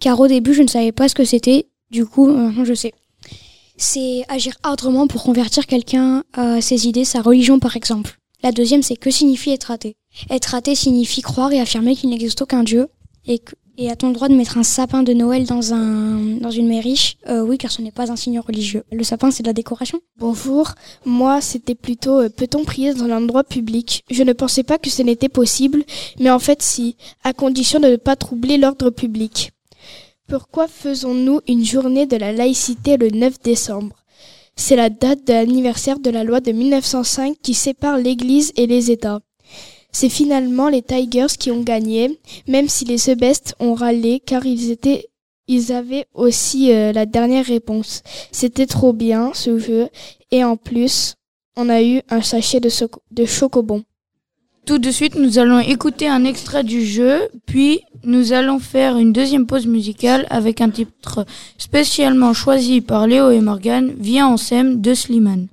Car 0.00 0.20
au 0.20 0.28
début, 0.28 0.54
je 0.54 0.62
ne 0.62 0.68
savais 0.68 0.92
pas 0.92 1.08
ce 1.08 1.16
que 1.16 1.24
c'était. 1.24 1.66
Du 1.90 2.06
coup, 2.06 2.28
maintenant, 2.28 2.64
je 2.64 2.74
sais. 2.74 2.92
C'est 3.76 4.22
agir 4.28 4.54
ardemment 4.62 5.08
pour 5.08 5.24
convertir 5.24 5.66
quelqu'un 5.66 6.22
à 6.32 6.60
ses 6.60 6.86
idées, 6.86 7.04
sa 7.04 7.20
religion, 7.20 7.58
par 7.58 7.74
exemple. 7.74 8.20
La 8.44 8.52
deuxième, 8.52 8.84
c'est 8.84 8.94
que 8.94 9.10
signifie 9.10 9.50
être 9.50 9.72
athée 9.72 9.96
Être 10.30 10.54
athée 10.54 10.76
signifie 10.76 11.22
croire 11.22 11.50
et 11.50 11.58
affirmer 11.58 11.96
qu'il 11.96 12.10
n'existe 12.10 12.40
aucun 12.40 12.62
Dieu. 12.62 12.86
Et, 13.28 13.42
et 13.76 13.90
a-t-on 13.90 14.08
le 14.08 14.14
droit 14.14 14.28
de 14.28 14.34
mettre 14.34 14.56
un 14.56 14.62
sapin 14.62 15.02
de 15.02 15.12
Noël 15.12 15.44
dans, 15.46 15.74
un, 15.74 16.38
dans 16.40 16.50
une 16.50 16.66
mairie 16.66 17.18
Euh, 17.28 17.42
Oui, 17.42 17.58
car 17.58 17.70
ce 17.70 17.82
n'est 17.82 17.92
pas 17.92 18.10
un 18.10 18.16
signe 18.16 18.40
religieux. 18.40 18.84
Le 18.90 19.04
sapin, 19.04 19.30
c'est 19.30 19.42
de 19.42 19.48
la 19.48 19.52
décoration. 19.52 20.00
Bonjour, 20.18 20.72
moi 21.04 21.40
c'était 21.42 21.74
plutôt 21.74 22.20
euh, 22.20 22.28
peut-on 22.30 22.64
prier 22.64 22.94
dans 22.94 23.04
un 23.04 23.22
endroit 23.22 23.44
public? 23.44 24.02
Je 24.10 24.22
ne 24.22 24.32
pensais 24.32 24.62
pas 24.62 24.78
que 24.78 24.88
ce 24.90 25.02
n'était 25.02 25.28
possible, 25.28 25.84
mais 26.18 26.30
en 26.30 26.38
fait 26.38 26.62
si, 26.62 26.96
à 27.22 27.32
condition 27.34 27.80
de 27.80 27.88
ne 27.88 27.96
pas 27.96 28.16
troubler 28.16 28.56
l'ordre 28.56 28.88
public. 28.90 29.52
Pourquoi 30.26 30.66
faisons-nous 30.66 31.40
une 31.46 31.64
journée 31.64 32.06
de 32.06 32.16
la 32.16 32.32
laïcité 32.32 32.96
le 32.96 33.10
9 33.10 33.40
décembre? 33.42 33.96
C'est 34.56 34.76
la 34.76 34.90
date 34.90 35.26
de 35.26 35.32
l'anniversaire 35.34 36.00
de 36.00 36.10
la 36.10 36.24
loi 36.24 36.40
de 36.40 36.50
1905 36.52 37.36
qui 37.42 37.54
sépare 37.54 37.96
l'Église 37.98 38.52
et 38.56 38.66
les 38.66 38.90
États. 38.90 39.20
C'est 39.92 40.08
finalement 40.08 40.68
les 40.68 40.82
Tigers 40.82 41.36
qui 41.38 41.50
ont 41.50 41.62
gagné, 41.62 42.18
même 42.46 42.68
si 42.68 42.84
les 42.84 42.98
The 42.98 43.18
Best 43.18 43.54
ont 43.58 43.74
râlé 43.74 44.20
car 44.24 44.44
ils 44.46 44.70
étaient 44.70 45.08
ils 45.48 45.72
avaient 45.72 46.06
aussi 46.14 46.72
euh, 46.72 46.92
la 46.92 47.06
dernière 47.06 47.46
réponse. 47.46 48.02
C'était 48.30 48.66
trop 48.66 48.92
bien 48.92 49.32
ce 49.34 49.58
jeu 49.58 49.88
et 50.30 50.44
en 50.44 50.56
plus, 50.56 51.14
on 51.56 51.68
a 51.70 51.82
eu 51.82 52.02
un 52.10 52.20
sachet 52.20 52.60
de, 52.60 53.24
chocobon. 53.24 53.82
Tout 54.66 54.78
de 54.78 54.90
suite, 54.90 55.16
nous 55.16 55.38
allons 55.38 55.58
écouter 55.58 56.06
un 56.06 56.24
extrait 56.24 56.62
du 56.62 56.84
jeu, 56.84 57.30
puis 57.46 57.80
nous 58.04 58.34
allons 58.34 58.58
faire 58.58 58.98
une 58.98 59.14
deuxième 59.14 59.46
pause 59.46 59.66
musicale 59.66 60.26
avec 60.28 60.60
un 60.60 60.68
titre 60.68 61.24
spécialement 61.56 62.34
choisi 62.34 62.82
par 62.82 63.06
Léo 63.06 63.30
et 63.30 63.40
Morgan, 63.40 63.94
Viens 63.98 64.28
en 64.28 64.36
sème 64.36 64.82
de 64.82 64.92
Slimane. 64.92 65.48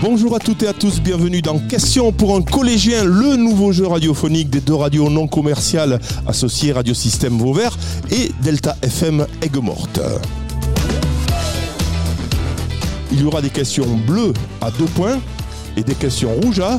Bonjour 0.00 0.36
à 0.36 0.38
toutes 0.38 0.62
et 0.62 0.68
à 0.68 0.72
tous, 0.72 1.00
bienvenue 1.00 1.42
dans 1.42 1.58
Question 1.58 2.12
pour 2.12 2.36
un 2.36 2.42
collégien, 2.42 3.04
le 3.04 3.36
nouveau 3.36 3.72
jeu 3.72 3.86
radiophonique 3.86 4.48
des 4.48 4.60
deux 4.60 4.74
radios 4.74 5.10
non 5.10 5.26
commerciales 5.26 5.98
associées 6.26 6.72
Radio 6.72 6.94
Système 6.94 7.36
Vauvert 7.36 7.76
et 8.10 8.30
Delta 8.42 8.76
FM 8.82 9.26
Aigues-Mortes. 9.42 10.00
Il 13.10 13.22
y 13.22 13.24
aura 13.24 13.42
des 13.42 13.50
questions 13.50 13.86
bleues 14.06 14.34
à 14.60 14.70
2 14.70 14.84
points 14.84 15.18
et 15.76 15.82
des 15.82 15.94
questions 15.94 16.32
rouges 16.42 16.60
à 16.60 16.78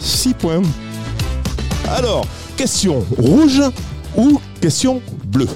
6 0.00 0.34
points. 0.34 0.62
Alors, 1.88 2.26
question 2.56 3.04
rouge 3.16 3.62
ou 4.16 4.40
question 4.60 5.00
bleue? 5.26 5.48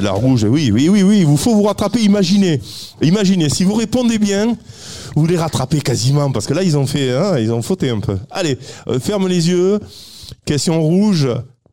La 0.00 0.12
rouge, 0.12 0.44
oui, 0.44 0.70
oui, 0.72 0.88
oui, 0.88 1.02
oui, 1.02 1.18
il 1.20 1.26
vous 1.26 1.36
faut 1.36 1.54
vous 1.54 1.62
rattraper, 1.64 2.00
imaginez. 2.00 2.60
Imaginez, 3.02 3.48
si 3.48 3.64
vous 3.64 3.74
répondez 3.74 4.18
bien, 4.18 4.56
vous 5.16 5.26
les 5.26 5.36
rattrapez 5.36 5.80
quasiment, 5.80 6.30
parce 6.32 6.46
que 6.46 6.54
là, 6.54 6.62
ils 6.62 6.76
ont 6.76 6.86
fait, 6.86 7.12
hein, 7.12 7.38
ils 7.38 7.52
ont 7.52 7.62
fauté 7.62 7.90
un 7.90 8.00
peu. 8.00 8.18
Allez, 8.30 8.58
euh, 8.88 8.98
ferme 9.00 9.28
les 9.28 9.48
yeux. 9.48 9.78
Question 10.44 10.80
rouge. 10.82 11.28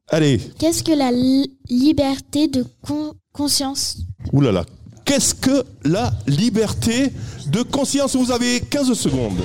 Allez, 0.09 0.39
Qu'est-ce 0.59 0.83
que 0.83 0.91
la 0.91 1.11
li- 1.11 1.51
liberté 1.69 2.47
de 2.47 2.65
con- 2.85 3.13
conscience? 3.33 3.97
Oulala. 4.33 4.65
Qu'est-ce 5.05 5.33
que 5.33 5.63
la 5.83 6.11
liberté 6.27 7.11
de 7.47 7.61
conscience? 7.63 8.15
Vous 8.15 8.31
avez 8.31 8.59
15 8.61 8.93
secondes. 8.93 9.39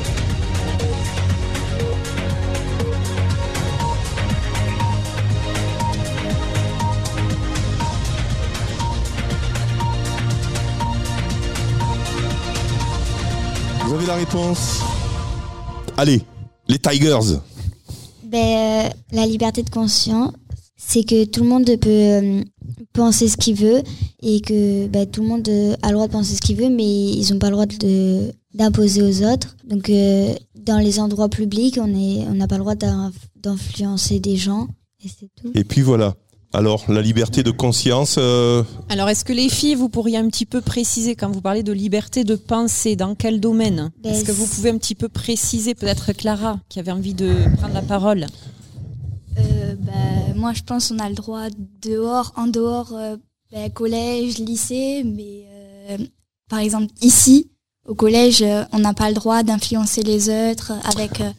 La 14.07 14.14
réponse 14.14 14.80
Allez, 15.96 16.20
les 16.68 16.78
Tigers. 16.78 17.38
ben, 18.24 18.38
euh, 18.38 18.88
La 19.12 19.26
liberté 19.26 19.62
de 19.62 19.70
conscience, 19.70 20.32
c'est 20.76 21.04
que 21.04 21.24
tout 21.24 21.42
le 21.42 21.48
monde 21.48 21.64
peut 21.80 21.88
euh, 21.88 22.42
penser 22.92 23.28
ce 23.28 23.36
qu'il 23.36 23.54
veut 23.57 23.82
et 24.22 24.40
que 24.40 24.86
ben, 24.88 25.07
tout 25.07 25.22
le 25.22 25.28
monde 25.28 25.48
euh, 25.48 25.74
a 25.82 25.88
le 25.88 25.94
droit 25.94 26.07
de 26.07 26.12
penser 26.12 26.34
ce 26.36 26.40
qu'il 26.42 26.57
veut, 26.57 26.68
mais 26.68 26.84
ils 26.84 27.32
n'ont 27.32 27.38
pas 27.38 27.46
le 27.48 27.52
droit 27.52 27.66
de- 27.66 28.32
d'imposer 28.54 29.02
aux 29.02 29.22
autres. 29.26 29.57
Donc, 29.66 29.88
euh, 29.90 30.34
dans 30.54 30.78
les 30.78 30.98
endroits 31.00 31.28
publics, 31.28 31.78
on 31.80 31.88
est- 31.88 32.26
on 32.28 32.34
n'a 32.34 32.46
pas 32.46 32.57
le 32.57 32.62
droit 32.62 32.74
d'in- 32.74 33.12
d'influencer 33.36 34.20
des 34.20 34.36
gens. 34.36 34.68
Et 35.04 35.09
c'est 35.09 35.30
tout. 35.40 35.50
Et 35.54 35.64
puis 35.64 35.82
voilà. 35.82 36.14
Alors, 36.57 36.90
la 36.90 37.02
liberté 37.02 37.42
de 37.42 37.50
conscience. 37.50 38.14
euh, 38.16 38.62
Alors, 38.88 39.11
est-ce 39.11 39.26
que 39.26 39.34
les 39.34 39.50
filles, 39.50 39.74
vous 39.74 39.90
pourriez 39.90 40.16
un 40.16 40.26
petit 40.28 40.46
peu 40.46 40.62
préciser 40.62 41.14
quand 41.14 41.30
vous 41.30 41.42
parlez 41.42 41.62
de 41.62 41.70
liberté 41.70 42.24
de 42.24 42.34
penser, 42.34 42.96
dans 42.96 43.14
quel 43.14 43.40
domaine 43.40 43.90
Ben, 44.02 44.14
Est-ce 44.14 44.24
que 44.24 44.32
vous 44.32 44.46
pouvez 44.46 44.70
un 44.70 44.78
petit 44.78 44.94
peu 44.94 45.11
préciser, 45.11 45.74
peut-être 45.74 46.14
Clara, 46.14 46.59
qui 46.70 46.80
avait 46.80 46.92
envie 46.92 47.12
de 47.12 47.30
prendre 47.59 47.74
la 47.74 47.82
parole? 47.82 48.24
Euh, 49.38 49.74
bah, 49.80 49.92
moi, 50.34 50.54
je 50.54 50.62
pense 50.62 50.88
qu'on 50.88 50.98
a 50.98 51.11
le 51.11 51.14
droit 51.14 51.48
dehors, 51.82 52.32
en 52.36 52.46
dehors, 52.46 52.94
euh, 52.94 53.18
bah, 53.52 53.68
collège, 53.68 54.38
lycée, 54.38 55.02
mais 55.04 55.44
euh, 55.90 55.98
par 56.48 56.61
exemple 56.61 56.86
ici, 57.02 57.50
au 57.86 57.94
collège, 57.94 58.42
on 58.72 58.78
n'a 58.78 58.94
pas 58.94 59.11
le 59.11 59.14
droit 59.14 59.42
d'influencer 59.42 60.02
les 60.02 60.30
autres 60.30 60.72
avec 60.84 61.20
euh, 61.20 61.30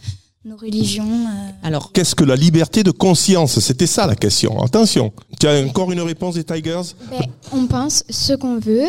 nos 0.48 0.58
religions. 0.58 1.06
euh. 1.06 1.52
Alors, 1.68 1.92
Qu'est-ce 1.92 2.16
que 2.16 2.24
la 2.24 2.36
liberté 2.36 2.84
de 2.84 2.92
conscience? 2.92 3.60
C'était 3.60 3.88
ça 3.88 4.08
la 4.08 4.16
question. 4.16 4.62
Attention. 4.64 5.12
Tu 5.40 5.48
as 5.48 5.62
encore 5.66 5.92
une 5.92 6.02
réponse 6.02 6.36
des 6.36 6.44
Tigers 6.44 6.82
Ben, 7.12 7.22
on 7.52 7.68
pense 7.68 8.04
ce 8.10 8.34
qu'on 8.34 8.58
veut. 8.60 8.86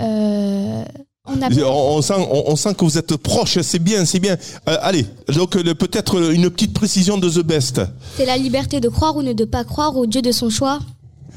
Euh, 0.00 0.84
on 1.28 1.42
a 1.42 1.48
on, 1.64 1.96
on 1.98 2.02
sent, 2.02 2.14
on, 2.18 2.44
on 2.52 2.56
sent 2.56 2.74
que 2.74 2.84
vous 2.84 2.98
êtes 2.98 3.16
proches, 3.16 3.60
c'est 3.62 3.78
bien, 3.78 4.04
c'est 4.04 4.20
bien. 4.20 4.36
Euh, 4.68 4.76
allez, 4.80 5.06
donc 5.34 5.56
peut-être 5.74 6.32
une 6.32 6.50
petite 6.50 6.72
précision 6.74 7.18
de 7.18 7.28
The 7.28 7.44
Best. 7.44 7.80
C'est 8.16 8.26
la 8.26 8.36
liberté 8.36 8.80
de 8.80 8.88
croire 8.88 9.16
ou 9.16 9.22
ne 9.22 9.32
de 9.32 9.44
pas 9.44 9.64
croire 9.64 9.96
au 9.96 10.06
Dieu 10.06 10.22
de 10.22 10.32
son 10.32 10.50
choix. 10.50 10.78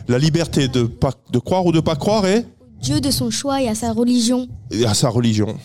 La 0.07 0.17
liberté 0.17 0.67
de, 0.67 0.83
pas, 0.83 1.13
de 1.31 1.39
croire 1.39 1.65
ou 1.65 1.71
de 1.71 1.79
pas 1.79 1.95
croire 1.95 2.25
est? 2.27 2.45
Dieu 2.81 3.01
de 3.01 3.11
son 3.11 3.29
choix 3.29 3.61
et 3.61 3.67
à 3.67 3.75
sa 3.75 3.91
religion. 3.91 4.47
et 4.71 4.85
à 4.85 4.93
sa 4.93 5.09
religion. 5.09 5.57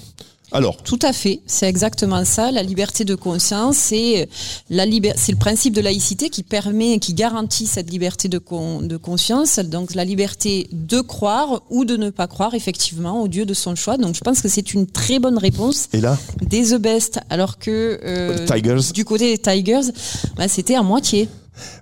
Alors, 0.55 0.77
Tout 0.85 0.99
à 1.03 1.13
fait, 1.13 1.41
c'est 1.47 1.69
exactement 1.69 2.25
ça. 2.25 2.51
La 2.53 2.63
liberté 2.63 3.05
de 3.05 3.15
conscience, 3.17 3.77
c'est 3.77 4.29
la 4.71 4.87
liber- 4.87 5.13
c'est 5.17 5.33
le 5.33 5.39
principe 5.39 5.75
de 5.75 5.81
laïcité 5.81 6.31
qui 6.31 6.43
permet, 6.45 6.99
qui 7.01 7.13
garantit 7.13 7.67
cette 7.67 7.91
liberté 7.91 8.29
de, 8.29 8.39
con- 8.39 8.81
de 8.81 8.97
conscience. 8.97 9.59
Donc 9.59 9.95
la 9.97 10.05
liberté 10.05 10.69
de 10.73 11.01
croire 11.01 11.63
ou 11.71 11.85
de 11.85 11.97
ne 11.97 12.09
pas 12.11 12.29
croire 12.29 12.55
effectivement 12.55 13.21
au 13.21 13.27
Dieu 13.29 13.45
de 13.47 13.53
son 13.53 13.75
choix. 13.75 13.97
Donc 13.97 14.15
je 14.15 14.21
pense 14.21 14.41
que 14.41 14.49
c'est 14.49 14.73
une 14.75 14.87
très 14.87 15.19
bonne 15.19 15.39
réponse 15.39 15.89
et 15.93 16.01
là 16.01 16.17
des 16.41 16.63
The 16.71 16.77
Best, 16.79 17.19
alors 17.31 17.59
que 17.59 17.99
euh, 18.05 18.47
Tigers. 18.47 18.93
du 18.95 19.05
côté 19.05 19.33
des 19.37 19.39
Tigers, 19.39 19.91
bah, 20.37 20.47
c'était 20.47 20.77
à 20.77 20.83
moitié. 20.83 21.29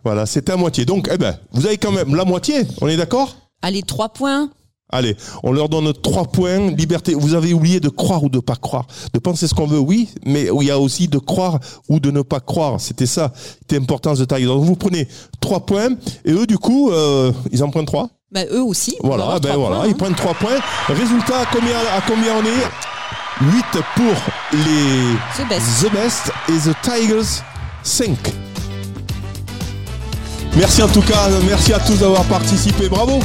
Voilà, 0.03 0.24
c'était 0.27 0.53
à 0.53 0.57
moitié. 0.57 0.85
Donc, 0.86 1.09
eh 1.12 1.19
ben, 1.19 1.39
vous 1.53 1.66
avez 1.66 1.77
quand 1.77 1.93
même 1.93 2.15
la 2.15 2.24
moitié, 2.24 2.62
on 2.81 2.89
est 2.89 2.97
d'accord? 2.97 3.36
Allez, 3.62 3.82
trois 3.82 4.09
points. 4.11 4.51
Allez, 4.93 5.16
on 5.43 5.52
leur 5.52 5.70
donne 5.70 5.93
trois 5.94 6.24
points. 6.24 6.70
Liberté. 6.70 7.14
Vous 7.14 7.35
avez 7.35 7.55
oublié 7.55 7.81
de 7.81 7.89
croire 7.89 8.23
ou 8.23 8.28
de 8.28 8.39
pas 8.39 8.56
croire. 8.56 8.86
De 9.14 9.19
penser 9.19 9.48
ce 9.48 9.55
qu'on 9.55 9.66
veut, 9.66 9.78
oui, 9.78 10.10
mais 10.27 10.48
il 10.60 10.66
y 10.66 10.70
a 10.70 10.78
aussi 10.78 11.09
de 11.09 11.19
croire 11.19 11.59
ou 11.89 11.98
de 11.98 12.10
ne 12.10 12.20
pas 12.20 12.40
croire. 12.40 12.78
C'était 12.78 13.06
ça, 13.06 13.32
c'était 13.35 13.78
l'importance 13.78 14.19
de 14.19 14.27
taille. 14.27 14.44
Donc 14.44 14.62
vous 14.62 14.77
prenez 14.77 15.09
trois 15.40 15.60
points 15.60 15.89
et 16.27 16.32
eux, 16.32 16.47
du 16.47 16.59
coup, 16.59 16.90
euh, 16.90 17.32
ils 17.51 17.64
en 17.64 17.70
prennent 17.70 17.86
trois. 17.86 18.10
Bah, 18.31 18.44
eux 18.51 18.62
aussi. 18.62 18.97
Voilà, 19.02 19.39
ben 19.40 19.56
voilà, 19.56 19.77
points, 19.77 19.86
ils 19.86 19.90
hein. 19.90 19.97
prennent 19.98 20.14
trois 20.14 20.35
points. 20.35 20.60
Résultat, 20.89 21.40
à 21.40 21.47
combien, 21.52 21.78
à 21.78 22.01
combien 22.06 22.35
on 22.36 22.44
est? 22.44 22.93
8 23.40 23.64
pour 23.97 24.14
les 24.52 25.43
The 25.43 25.48
Best. 25.48 25.66
The 25.82 25.93
Best 25.93 26.32
et 26.48 26.70
The 26.70 26.74
Tigers 26.82 27.43
5. 27.82 28.16
Merci 30.56 30.82
en 30.82 30.89
tout 30.89 31.01
cas, 31.01 31.28
merci 31.47 31.73
à 31.73 31.81
tous 31.81 31.98
d'avoir 31.98 32.24
participé, 32.24 32.89
bravo 32.89 33.20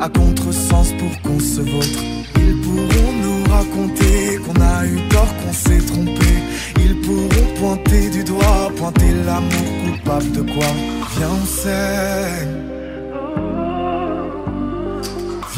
à 0.00 0.08
contresens 0.08 0.92
pour 0.98 1.22
qu'on 1.22 1.40
se 1.40 1.60
vautre. 1.60 2.02
Ils 2.36 2.60
pourront 2.60 3.12
nous 3.22 3.44
raconter 3.52 4.38
qu'on 4.44 4.60
a 4.60 4.86
eu 4.86 5.08
tort, 5.08 5.34
qu'on 5.42 5.52
s'est 5.52 5.84
trompé. 5.86 6.32
Ils 6.80 7.00
pourront 7.00 7.48
pointer 7.58 8.10
du 8.10 8.24
doigt, 8.24 8.70
pointer 8.76 9.12
l'amour 9.26 9.68
coupable 9.84 10.32
de 10.32 10.42
quoi? 10.42 10.66
Viens, 11.16 11.30
on 11.42 11.46
s'aime. 11.46 12.54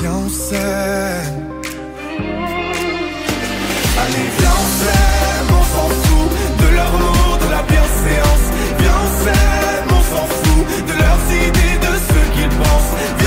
Viens, 0.00 0.18
on 0.26 0.28
s'aime. 0.28 1.50
Allez, 4.02 4.28
viens, 4.38 4.56
on 4.62 4.68
s'aime, 4.80 5.50
on 5.50 5.64
s'en 5.72 5.88
fout 6.02 6.30
de 6.60 6.68
leur 6.74 6.92
mot, 6.92 7.36
de 7.44 7.50
la 7.50 7.62
bienséance. 7.62 8.46
Viens, 8.78 8.98
on 9.04 9.10
s'aime, 9.24 9.88
on 9.90 10.02
s'en 10.10 10.26
fout 10.26 10.64
de 10.88 10.94
leurs 11.02 11.24
idées, 11.46 11.78
de 11.86 11.92
ce 12.08 12.18
qu'ils 12.34 12.54
pensent. 12.56 13.19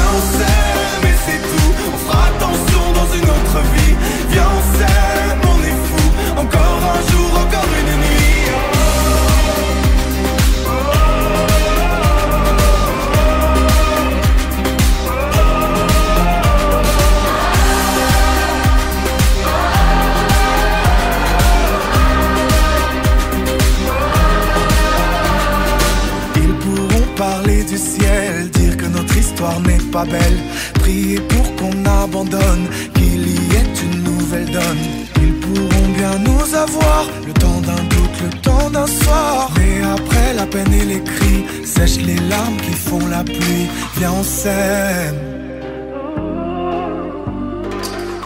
Que 29.43 29.59
notre 29.59 29.59
histoire 29.59 29.59
n'est 29.61 29.91
pas 29.91 30.05
belle, 30.05 30.39
prier 30.75 31.19
pour 31.19 31.55
qu'on 31.55 31.85
abandonne, 32.03 32.67
qu'il 32.93 33.27
y 33.27 33.55
ait 33.55 33.73
une 33.83 34.03
nouvelle 34.03 34.49
donne. 34.51 34.83
Ils 35.21 35.33
pourront 35.39 35.89
bien 35.97 36.17
nous 36.19 36.55
avoir, 36.55 37.05
le 37.25 37.33
temps 37.33 37.61
d'un 37.61 37.83
doute, 37.89 38.21
le 38.23 38.29
temps 38.41 38.69
d'un 38.69 38.87
soir. 38.87 39.51
Mais 39.57 39.81
après 39.83 40.33
la 40.35 40.45
peine 40.45 40.73
et 40.73 40.85
les 40.85 41.03
cris, 41.03 41.45
sèche 41.65 41.97
les 41.97 42.19
larmes 42.29 42.57
qui 42.57 42.73
font 42.73 43.05
la 43.07 43.23
pluie. 43.23 43.67
Viens, 43.97 44.11
on 44.11 44.23
s'aime. 44.23 45.15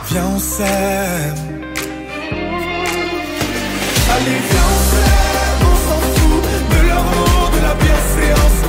Viens, 0.10 0.27
on 0.35 0.39
s'aime. 0.39 1.35
Allez, 4.14 4.39
viens, 4.49 4.69
on 4.73 4.81
s'aime, 4.91 5.61
on 5.72 5.76
s'en 5.85 5.99
fout 6.15 6.41
de 6.72 6.80
mot, 6.88 7.49
de 7.56 7.61
la 7.68 7.73
bienséance. 7.76 8.66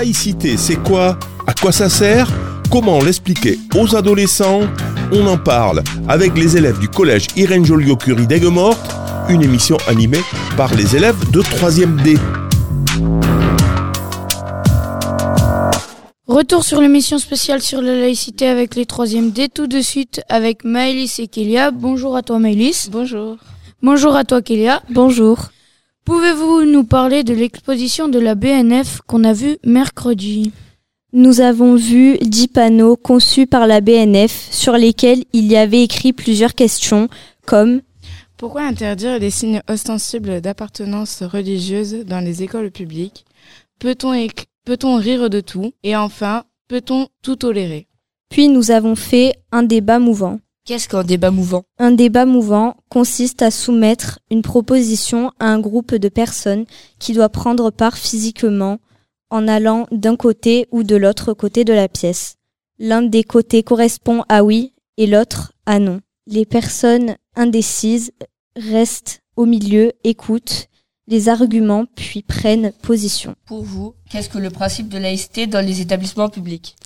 Laïcité, 0.00 0.56
c'est 0.56 0.82
quoi? 0.82 1.18
À 1.46 1.52
quoi 1.52 1.72
ça 1.72 1.90
sert? 1.90 2.26
Comment 2.70 3.02
l'expliquer 3.02 3.58
aux 3.76 3.94
adolescents? 3.94 4.62
On 5.12 5.26
en 5.26 5.36
parle 5.36 5.82
avec 6.08 6.38
les 6.38 6.56
élèves 6.56 6.78
du 6.78 6.88
collège 6.88 7.26
Irène 7.36 7.66
Joliot-Curie 7.66 8.26
d'Aigues-Mortes, 8.26 8.96
une 9.28 9.42
émission 9.42 9.76
animée 9.86 10.22
par 10.56 10.74
les 10.74 10.96
élèves 10.96 11.30
de 11.30 11.42
3e 11.42 12.02
D. 12.02 12.16
Retour 16.26 16.64
sur 16.64 16.80
l'émission 16.80 17.18
spéciale 17.18 17.60
sur 17.60 17.82
la 17.82 17.94
laïcité 17.94 18.48
avec 18.48 18.76
les 18.76 18.86
3e 18.86 19.32
D, 19.32 19.50
tout 19.50 19.66
de 19.66 19.82
suite 19.82 20.22
avec 20.30 20.64
Maëlys 20.64 21.18
et 21.18 21.26
Kélia. 21.26 21.72
Bonjour 21.72 22.16
à 22.16 22.22
toi 22.22 22.38
Maëlys. 22.38 22.88
Bonjour. 22.90 23.36
Bonjour 23.82 24.16
à 24.16 24.24
toi 24.24 24.40
Kélia. 24.40 24.80
Bonjour. 24.88 25.50
Pouvez-vous 26.12 26.64
nous 26.64 26.82
parler 26.82 27.22
de 27.22 27.32
l'exposition 27.32 28.08
de 28.08 28.18
la 28.18 28.34
BNF 28.34 29.00
qu'on 29.06 29.22
a 29.22 29.32
vue 29.32 29.58
mercredi? 29.64 30.50
Nous 31.12 31.40
avons 31.40 31.76
vu 31.76 32.18
dix 32.18 32.48
panneaux 32.48 32.96
conçus 32.96 33.46
par 33.46 33.68
la 33.68 33.80
BNF 33.80 34.48
sur 34.50 34.72
lesquels 34.72 35.22
il 35.32 35.46
y 35.46 35.56
avait 35.56 35.84
écrit 35.84 36.12
plusieurs 36.12 36.56
questions 36.56 37.08
comme 37.46 37.80
Pourquoi 38.36 38.62
interdire 38.62 39.20
les 39.20 39.30
signes 39.30 39.62
ostensibles 39.68 40.40
d'appartenance 40.40 41.22
religieuse 41.22 42.04
dans 42.04 42.18
les 42.18 42.42
écoles 42.42 42.72
publiques? 42.72 43.24
Peut-on 43.78 44.96
rire 44.96 45.30
de 45.30 45.40
tout? 45.40 45.74
Et 45.84 45.94
enfin, 45.94 46.42
peut-on 46.66 47.06
tout 47.22 47.36
tolérer? 47.36 47.86
Puis 48.30 48.48
nous 48.48 48.72
avons 48.72 48.96
fait 48.96 49.36
un 49.52 49.62
débat 49.62 50.00
mouvant. 50.00 50.40
Qu'est-ce 50.70 50.88
qu'un 50.88 51.02
débat 51.02 51.32
mouvant? 51.32 51.64
Un 51.80 51.90
débat 51.90 52.26
mouvant 52.26 52.76
consiste 52.90 53.42
à 53.42 53.50
soumettre 53.50 54.20
une 54.30 54.42
proposition 54.42 55.32
à 55.40 55.46
un 55.46 55.58
groupe 55.58 55.96
de 55.96 56.08
personnes 56.08 56.64
qui 57.00 57.12
doit 57.12 57.28
prendre 57.28 57.72
part 57.72 57.98
physiquement 57.98 58.78
en 59.30 59.48
allant 59.48 59.88
d'un 59.90 60.14
côté 60.14 60.68
ou 60.70 60.84
de 60.84 60.94
l'autre 60.94 61.32
côté 61.32 61.64
de 61.64 61.72
la 61.72 61.88
pièce. 61.88 62.36
L'un 62.78 63.02
des 63.02 63.24
côtés 63.24 63.64
correspond 63.64 64.22
à 64.28 64.44
oui 64.44 64.72
et 64.96 65.08
l'autre 65.08 65.54
à 65.66 65.80
non. 65.80 66.02
Les 66.28 66.46
personnes 66.46 67.16
indécises 67.34 68.12
restent 68.54 69.22
au 69.34 69.46
milieu, 69.46 69.90
écoutent. 70.04 70.68
les 71.08 71.28
arguments 71.28 71.86
puis 71.96 72.22
prennent 72.22 72.70
position. 72.80 73.34
Pour 73.44 73.64
vous, 73.64 73.94
qu'est-ce 74.08 74.28
que 74.28 74.38
le 74.38 74.50
principe 74.50 74.88
de 74.88 74.98
laïcité 74.98 75.48
dans 75.48 75.66
les 75.66 75.80
établissements 75.80 76.28
publics? 76.28 76.76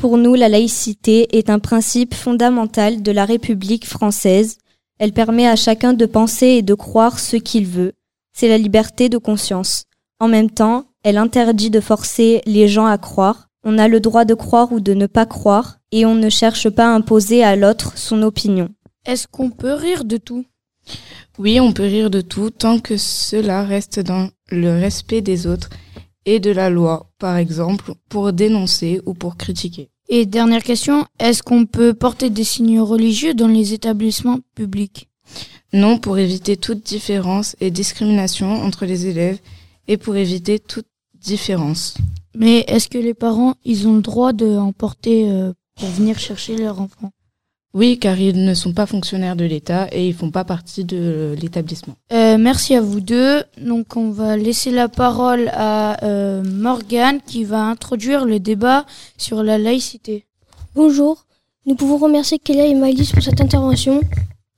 Pour 0.00 0.16
nous, 0.16 0.34
la 0.34 0.48
laïcité 0.48 1.36
est 1.36 1.50
un 1.50 1.58
principe 1.58 2.14
fondamental 2.14 3.02
de 3.02 3.12
la 3.12 3.26
République 3.26 3.86
française. 3.86 4.56
Elle 4.98 5.12
permet 5.12 5.46
à 5.46 5.56
chacun 5.56 5.92
de 5.92 6.06
penser 6.06 6.46
et 6.46 6.62
de 6.62 6.72
croire 6.72 7.18
ce 7.18 7.36
qu'il 7.36 7.66
veut. 7.66 7.92
C'est 8.32 8.48
la 8.48 8.56
liberté 8.56 9.10
de 9.10 9.18
conscience. 9.18 9.84
En 10.18 10.26
même 10.26 10.50
temps, 10.50 10.86
elle 11.02 11.18
interdit 11.18 11.68
de 11.68 11.80
forcer 11.80 12.40
les 12.46 12.66
gens 12.66 12.86
à 12.86 12.96
croire. 12.96 13.48
On 13.62 13.76
a 13.76 13.88
le 13.88 14.00
droit 14.00 14.24
de 14.24 14.32
croire 14.32 14.72
ou 14.72 14.80
de 14.80 14.94
ne 14.94 15.06
pas 15.06 15.26
croire, 15.26 15.80
et 15.92 16.06
on 16.06 16.14
ne 16.14 16.30
cherche 16.30 16.70
pas 16.70 16.86
à 16.86 16.94
imposer 16.94 17.44
à 17.44 17.54
l'autre 17.54 17.98
son 17.98 18.22
opinion. 18.22 18.70
Est-ce 19.04 19.28
qu'on 19.28 19.50
peut 19.50 19.74
rire 19.74 20.04
de 20.04 20.16
tout? 20.16 20.46
Oui, 21.38 21.60
on 21.60 21.74
peut 21.74 21.82
rire 21.82 22.08
de 22.08 22.22
tout 22.22 22.48
tant 22.48 22.78
que 22.78 22.96
cela 22.96 23.64
reste 23.64 24.00
dans 24.00 24.30
le 24.50 24.80
respect 24.80 25.20
des 25.20 25.46
autres 25.46 25.68
et 26.30 26.38
de 26.38 26.52
la 26.52 26.70
loi, 26.70 27.10
par 27.18 27.36
exemple, 27.36 27.92
pour 28.08 28.32
dénoncer 28.32 29.00
ou 29.04 29.14
pour 29.14 29.36
critiquer. 29.36 29.90
Et 30.08 30.26
dernière 30.26 30.62
question, 30.62 31.06
est-ce 31.18 31.42
qu'on 31.42 31.66
peut 31.66 31.92
porter 31.92 32.30
des 32.30 32.44
signes 32.44 32.80
religieux 32.80 33.34
dans 33.34 33.48
les 33.48 33.74
établissements 33.74 34.38
publics? 34.54 35.08
Non, 35.72 35.98
pour 35.98 36.18
éviter 36.18 36.56
toute 36.56 36.84
différence 36.84 37.56
et 37.60 37.72
discrimination 37.72 38.48
entre 38.62 38.86
les 38.86 39.08
élèves 39.08 39.40
et 39.88 39.96
pour 39.96 40.14
éviter 40.14 40.60
toute 40.60 40.86
différence. 41.14 41.94
Mais 42.36 42.64
est-ce 42.68 42.88
que 42.88 42.98
les 42.98 43.14
parents, 43.14 43.54
ils 43.64 43.88
ont 43.88 43.96
le 43.96 44.02
droit 44.02 44.32
de 44.32 44.56
en 44.56 44.72
porter 44.72 45.28
euh, 45.28 45.52
pour 45.76 45.88
venir 45.88 46.18
chercher 46.20 46.56
leur 46.56 46.80
enfant? 46.80 47.10
Oui, 47.72 47.98
car 47.98 48.18
ils 48.18 48.44
ne 48.44 48.54
sont 48.54 48.72
pas 48.72 48.86
fonctionnaires 48.86 49.36
de 49.36 49.44
l'État 49.44 49.86
et 49.92 50.08
ils 50.08 50.14
font 50.14 50.32
pas 50.32 50.44
partie 50.44 50.84
de 50.84 51.36
l'établissement. 51.40 51.94
Euh, 52.12 52.36
Merci 52.36 52.74
à 52.74 52.80
vous 52.80 53.00
deux. 53.00 53.44
Donc 53.60 53.96
on 53.96 54.10
va 54.10 54.36
laisser 54.36 54.72
la 54.72 54.88
parole 54.88 55.50
à 55.54 56.04
euh, 56.04 56.42
Morgane 56.42 57.20
qui 57.24 57.44
va 57.44 57.62
introduire 57.62 58.24
le 58.24 58.40
débat 58.40 58.86
sur 59.16 59.44
la 59.44 59.56
laïcité. 59.56 60.26
Bonjour, 60.74 61.26
nous 61.64 61.76
pouvons 61.76 61.98
remercier 61.98 62.40
Kélia 62.40 62.66
et 62.66 62.74
Maïlis 62.74 63.12
pour 63.12 63.22
cette 63.22 63.40
intervention. 63.40 64.00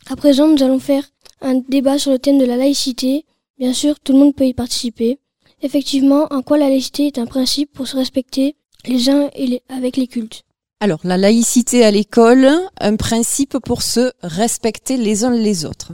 À 0.09 0.16
présent, 0.16 0.48
nous 0.48 0.62
allons 0.62 0.78
faire 0.78 1.05
un 1.43 1.56
débat 1.68 1.98
sur 1.98 2.12
le 2.12 2.18
thème 2.18 2.39
de 2.39 2.47
la 2.47 2.56
laïcité. 2.56 3.26
Bien 3.59 3.74
sûr, 3.74 4.01
tout 4.01 4.14
le 4.14 4.20
monde 4.20 4.34
peut 4.34 4.47
y 4.47 4.55
participer. 4.55 5.18
Effectivement, 5.60 6.26
en 6.30 6.43
quoi 6.43 6.56
la 6.56 6.68
laïcité 6.68 7.09
est 7.09 7.18
un 7.18 7.26
principe 7.26 7.72
pour 7.72 7.86
se 7.86 7.97
respecter 7.97 8.56
les 8.86 9.10
uns 9.10 9.28
et 9.34 9.47
les, 9.47 9.62
avec 9.68 9.97
les 9.97 10.06
cultes? 10.06 10.44
Alors, 10.83 10.99
la 11.05 11.17
laïcité 11.17 11.85
à 11.85 11.93
l'école, 11.93 12.51
un 12.81 12.97
principe 12.97 13.57
pour 13.61 13.83
se 13.83 14.11
respecter 14.25 14.97
les 14.97 15.25
uns 15.25 15.31
les 15.31 15.65
autres. 15.65 15.93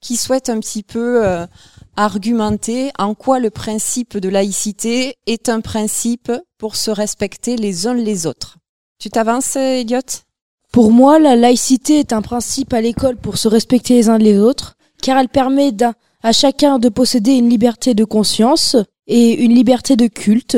Qui 0.00 0.16
souhaite 0.16 0.48
un 0.48 0.58
petit 0.58 0.82
peu 0.82 1.22
euh, 1.22 1.46
argumenter 1.96 2.92
en 2.98 3.14
quoi 3.14 3.40
le 3.40 3.50
principe 3.50 4.16
de 4.16 4.30
laïcité 4.30 5.16
est 5.26 5.50
un 5.50 5.60
principe 5.60 6.32
pour 6.56 6.76
se 6.76 6.90
respecter 6.90 7.56
les 7.56 7.86
uns 7.86 7.92
les 7.92 8.26
autres. 8.26 8.56
Tu 8.98 9.10
t'avances, 9.10 9.54
Elliot 9.56 10.00
Pour 10.72 10.92
moi, 10.92 11.18
la 11.18 11.36
laïcité 11.36 11.98
est 11.98 12.14
un 12.14 12.22
principe 12.22 12.72
à 12.72 12.80
l'école 12.80 13.18
pour 13.18 13.36
se 13.36 13.48
respecter 13.48 13.92
les 13.96 14.08
uns 14.08 14.16
les 14.16 14.38
autres, 14.38 14.78
car 15.02 15.18
elle 15.18 15.28
permet 15.28 15.72
à 16.22 16.32
chacun 16.32 16.78
de 16.78 16.88
posséder 16.88 17.32
une 17.32 17.50
liberté 17.50 17.92
de 17.92 18.04
conscience 18.04 18.76
et 19.06 19.44
une 19.44 19.54
liberté 19.54 19.94
de 19.94 20.06
culte, 20.06 20.56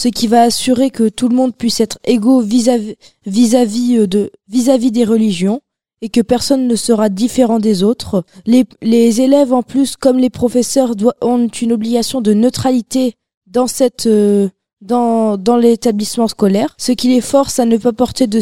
ce 0.00 0.08
qui 0.08 0.28
va 0.28 0.44
assurer 0.44 0.88
que 0.88 1.10
tout 1.10 1.28
le 1.28 1.36
monde 1.36 1.54
puisse 1.54 1.78
être 1.78 1.98
égaux 2.04 2.40
vis-à-vis 2.40 2.96
vis-à-vis 3.26 4.08
de 4.08 4.32
vis-à-vis 4.48 4.90
des 4.92 5.04
religions 5.04 5.60
et 6.00 6.08
que 6.08 6.22
personne 6.22 6.66
ne 6.66 6.74
sera 6.74 7.10
différent 7.10 7.58
des 7.58 7.82
autres. 7.82 8.24
Les, 8.46 8.64
les 8.80 9.20
élèves 9.20 9.52
en 9.52 9.62
plus 9.62 9.98
comme 9.98 10.16
les 10.16 10.30
professeurs 10.30 10.94
ont 11.20 11.46
une 11.48 11.72
obligation 11.72 12.22
de 12.22 12.32
neutralité 12.32 13.16
dans 13.46 13.66
cette 13.66 14.06
euh, 14.06 14.48
dans, 14.80 15.36
dans 15.36 15.58
l'établissement 15.58 16.28
scolaire, 16.28 16.74
ce 16.78 16.92
qui 16.92 17.08
les 17.08 17.20
force 17.20 17.58
à 17.58 17.66
ne 17.66 17.76
pas 17.76 17.92
porter 17.92 18.26
de 18.26 18.40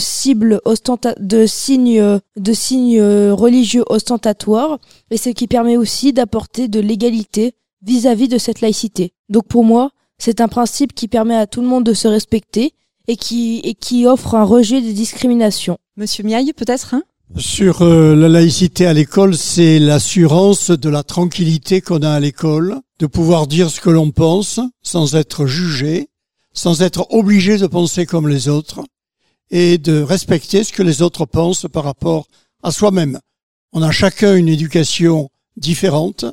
ostenta 0.64 1.16
de 1.18 1.44
signes 1.44 2.20
de 2.36 2.52
signes 2.52 3.00
euh, 3.00 3.34
religieux 3.34 3.82
ostentatoires 3.88 4.78
et 5.10 5.16
ce 5.16 5.30
qui 5.30 5.48
permet 5.48 5.76
aussi 5.76 6.12
d'apporter 6.12 6.68
de 6.68 6.78
l'égalité 6.78 7.54
vis-à-vis 7.82 8.28
de 8.28 8.38
cette 8.38 8.60
laïcité. 8.60 9.12
Donc 9.28 9.48
pour 9.48 9.64
moi, 9.64 9.90
c'est 10.18 10.40
un 10.40 10.48
principe 10.48 10.94
qui 10.94 11.08
permet 11.08 11.36
à 11.36 11.46
tout 11.46 11.60
le 11.60 11.66
monde 11.66 11.84
de 11.84 11.94
se 11.94 12.08
respecter 12.08 12.74
et 13.06 13.16
qui, 13.16 13.60
et 13.64 13.74
qui 13.74 14.06
offre 14.06 14.34
un 14.34 14.44
rejet 14.44 14.80
des 14.80 14.92
discriminations. 14.92 15.78
Monsieur 15.96 16.24
Miaille, 16.24 16.52
peut-être 16.52 16.94
hein? 16.94 17.02
Sur 17.36 17.82
euh, 17.82 18.14
la 18.14 18.28
laïcité 18.28 18.86
à 18.86 18.94
l'école, 18.94 19.36
c'est 19.36 19.78
l'assurance 19.78 20.70
de 20.70 20.88
la 20.88 21.02
tranquillité 21.02 21.80
qu'on 21.80 22.02
a 22.02 22.10
à 22.10 22.20
l'école, 22.20 22.80
de 22.98 23.06
pouvoir 23.06 23.46
dire 23.46 23.70
ce 23.70 23.80
que 23.80 23.90
l'on 23.90 24.10
pense 24.10 24.60
sans 24.82 25.14
être 25.14 25.46
jugé, 25.46 26.08
sans 26.54 26.82
être 26.82 27.06
obligé 27.10 27.58
de 27.58 27.66
penser 27.66 28.06
comme 28.06 28.28
les 28.28 28.48
autres 28.48 28.80
et 29.50 29.78
de 29.78 30.00
respecter 30.00 30.64
ce 30.64 30.72
que 30.72 30.82
les 30.82 31.02
autres 31.02 31.26
pensent 31.26 31.66
par 31.70 31.84
rapport 31.84 32.26
à 32.62 32.70
soi-même. 32.70 33.20
On 33.72 33.82
a 33.82 33.90
chacun 33.90 34.34
une 34.34 34.48
éducation 34.48 35.30
différente 35.56 36.24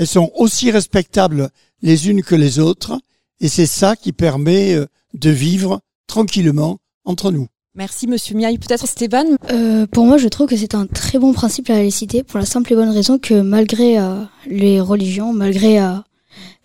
elles 0.00 0.06
sont 0.06 0.30
aussi 0.34 0.70
respectables 0.70 1.50
les 1.82 2.08
unes 2.08 2.22
que 2.22 2.34
les 2.34 2.58
autres, 2.58 2.98
et 3.40 3.48
c'est 3.48 3.66
ça 3.66 3.96
qui 3.96 4.12
permet 4.12 4.74
euh, 4.74 4.86
de 5.14 5.30
vivre 5.30 5.80
tranquillement 6.06 6.78
entre 7.04 7.30
nous. 7.30 7.46
Merci 7.74 8.06
Monsieur 8.08 8.34
Miaille. 8.36 8.58
Peut-être 8.58 8.86
Stéphane? 8.86 9.36
Euh, 9.50 9.86
Pour 9.86 10.04
moi, 10.04 10.18
je 10.18 10.26
trouve 10.28 10.48
que 10.48 10.56
c'est 10.56 10.74
un 10.74 10.86
très 10.86 11.18
bon 11.18 11.32
principe 11.32 11.68
la 11.68 11.76
laïcité 11.76 12.22
pour 12.24 12.38
la 12.40 12.44
simple 12.46 12.72
et 12.72 12.76
bonne 12.76 12.88
raison 12.90 13.18
que 13.18 13.40
malgré 13.40 13.98
euh, 13.98 14.22
les 14.46 14.80
religions, 14.80 15.32
malgré 15.32 15.80
euh, 15.80 15.94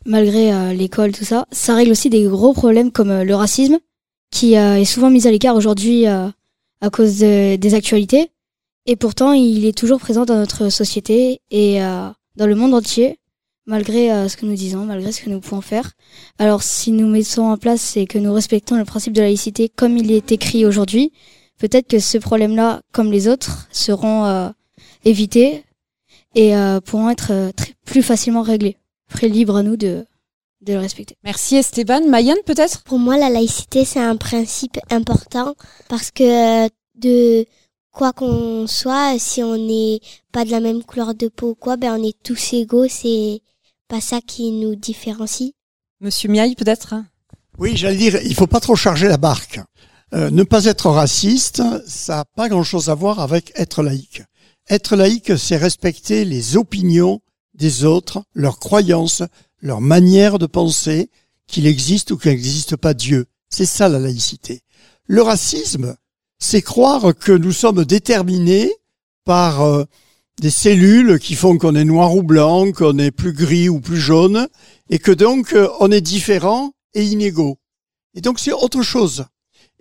malgré 0.05 0.51
euh, 0.53 0.73
l'école, 0.73 1.11
tout 1.11 1.23
ça, 1.25 1.45
ça 1.51 1.75
règle 1.75 1.91
aussi 1.91 2.09
des 2.09 2.23
gros 2.23 2.53
problèmes 2.53 2.91
comme 2.91 3.11
euh, 3.11 3.23
le 3.23 3.35
racisme, 3.35 3.77
qui 4.31 4.57
euh, 4.57 4.77
est 4.79 4.85
souvent 4.85 5.09
mis 5.11 5.27
à 5.27 5.31
l'écart 5.31 5.55
aujourd'hui 5.55 6.07
euh, 6.07 6.27
à 6.81 6.89
cause 6.89 7.19
de- 7.19 7.55
des 7.55 7.73
actualités. 7.75 8.29
Et 8.87 8.95
pourtant, 8.95 9.31
il 9.31 9.65
est 9.65 9.77
toujours 9.77 9.99
présent 9.99 10.25
dans 10.25 10.35
notre 10.37 10.69
société 10.69 11.39
et 11.51 11.81
euh, 11.83 12.07
dans 12.35 12.45
le 12.47 12.55
monde 12.55 12.73
entier, 12.73 13.19
malgré 13.65 14.11
euh, 14.11 14.27
ce 14.29 14.37
que 14.37 14.45
nous 14.45 14.55
disons, 14.55 14.85
malgré 14.85 15.11
ce 15.11 15.21
que 15.21 15.29
nous 15.29 15.39
pouvons 15.39 15.61
faire. 15.61 15.91
Alors, 16.39 16.61
si 16.63 16.91
nous 16.91 17.07
mettons 17.07 17.51
en 17.51 17.57
place 17.57 17.97
et 17.97 18.05
que 18.05 18.17
nous 18.17 18.33
respectons 18.33 18.75
le 18.77 18.85
principe 18.85 19.13
de 19.13 19.21
laïcité 19.21 19.69
comme 19.69 19.97
il 19.97 20.11
est 20.11 20.31
écrit 20.31 20.65
aujourd'hui, 20.65 21.11
peut-être 21.57 21.87
que 21.87 21.99
ce 21.99 22.17
problème-là, 22.17 22.81
comme 22.91 23.11
les 23.11 23.27
autres, 23.27 23.67
seront 23.71 24.25
euh, 24.25 24.49
évités 25.03 25.63
et 26.35 26.55
euh, 26.55 26.79
pourront 26.81 27.09
être 27.09 27.31
euh, 27.31 27.51
très- 27.51 27.73
plus 27.85 28.03
facilement 28.03 28.41
réglés. 28.41 28.77
Après, 29.09 29.27
libre 29.27 29.55
à 29.55 29.63
nous 29.63 29.77
de, 29.77 30.05
de 30.61 30.73
le 30.73 30.79
respecter. 30.79 31.15
Merci 31.23 31.55
Esteban. 31.55 32.07
Mayenne, 32.07 32.37
peut-être? 32.45 32.83
Pour 32.83 32.99
moi, 32.99 33.17
la 33.17 33.29
laïcité, 33.29 33.85
c'est 33.85 33.99
un 33.99 34.15
principe 34.17 34.77
important 34.89 35.55
parce 35.87 36.11
que 36.11 36.65
euh, 36.65 36.69
de 36.95 37.45
quoi 37.91 38.11
qu'on 38.13 38.67
soit, 38.67 39.17
si 39.17 39.41
on 39.41 39.57
n'est 39.57 40.01
pas 40.31 40.43
de 40.43 40.51
la 40.51 40.59
même 40.59 40.83
couleur 40.83 41.15
de 41.15 41.29
peau 41.29 41.51
ou 41.51 41.55
quoi, 41.55 41.77
ben 41.77 41.97
on 41.99 42.03
est 42.03 42.17
tous 42.23 42.53
égaux. 42.53 42.87
C'est 42.89 43.41
pas 43.87 44.01
ça 44.01 44.21
qui 44.21 44.51
nous 44.51 44.75
différencie? 44.75 45.53
Monsieur 46.01 46.29
Miaille, 46.29 46.55
peut-être? 46.55 46.95
Oui, 47.57 47.77
j'allais 47.77 47.97
dire, 47.97 48.19
il 48.23 48.35
faut 48.35 48.47
pas 48.47 48.59
trop 48.59 48.75
charger 48.75 49.07
la 49.07 49.17
barque. 49.17 49.59
Euh, 50.13 50.29
ne 50.29 50.43
pas 50.43 50.65
être 50.65 50.89
raciste, 50.89 51.61
ça 51.87 52.17
n'a 52.17 52.25
pas 52.25 52.49
grand-chose 52.49 52.89
à 52.89 52.95
voir 52.95 53.19
avec 53.19 53.51
être 53.55 53.83
laïque. 53.83 54.23
Être 54.69 54.95
laïque, 54.95 55.37
c'est 55.37 55.57
respecter 55.57 56.25
les 56.25 56.57
opinions 56.57 57.21
des 57.53 57.85
autres, 57.85 58.23
leurs 58.33 58.59
croyances, 58.59 59.23
leur 59.61 59.81
manière 59.81 60.37
de 60.39 60.45
penser, 60.45 61.09
qu'il 61.47 61.67
existe 61.67 62.11
ou 62.11 62.17
qu'il 62.17 62.31
n'existe 62.31 62.75
pas 62.75 62.93
Dieu. 62.93 63.25
C'est 63.49 63.65
ça 63.65 63.87
la 63.89 63.99
laïcité. 63.99 64.61
Le 65.05 65.21
racisme, 65.21 65.95
c'est 66.39 66.61
croire 66.61 67.15
que 67.15 67.31
nous 67.31 67.51
sommes 67.51 67.85
déterminés 67.85 68.73
par 69.23 69.61
euh, 69.61 69.85
des 70.41 70.49
cellules 70.49 71.19
qui 71.19 71.35
font 71.35 71.57
qu'on 71.57 71.75
est 71.75 71.85
noir 71.85 72.15
ou 72.15 72.23
blanc, 72.23 72.71
qu'on 72.71 72.97
est 72.97 73.11
plus 73.11 73.33
gris 73.33 73.69
ou 73.69 73.79
plus 73.79 73.99
jaune, 73.99 74.47
et 74.89 74.99
que 74.99 75.11
donc 75.11 75.53
euh, 75.53 75.69
on 75.79 75.91
est 75.91 76.01
différent 76.01 76.73
et 76.93 77.03
inégaux. 77.05 77.57
Et 78.15 78.21
donc 78.21 78.39
c'est 78.39 78.53
autre 78.53 78.81
chose. 78.81 79.25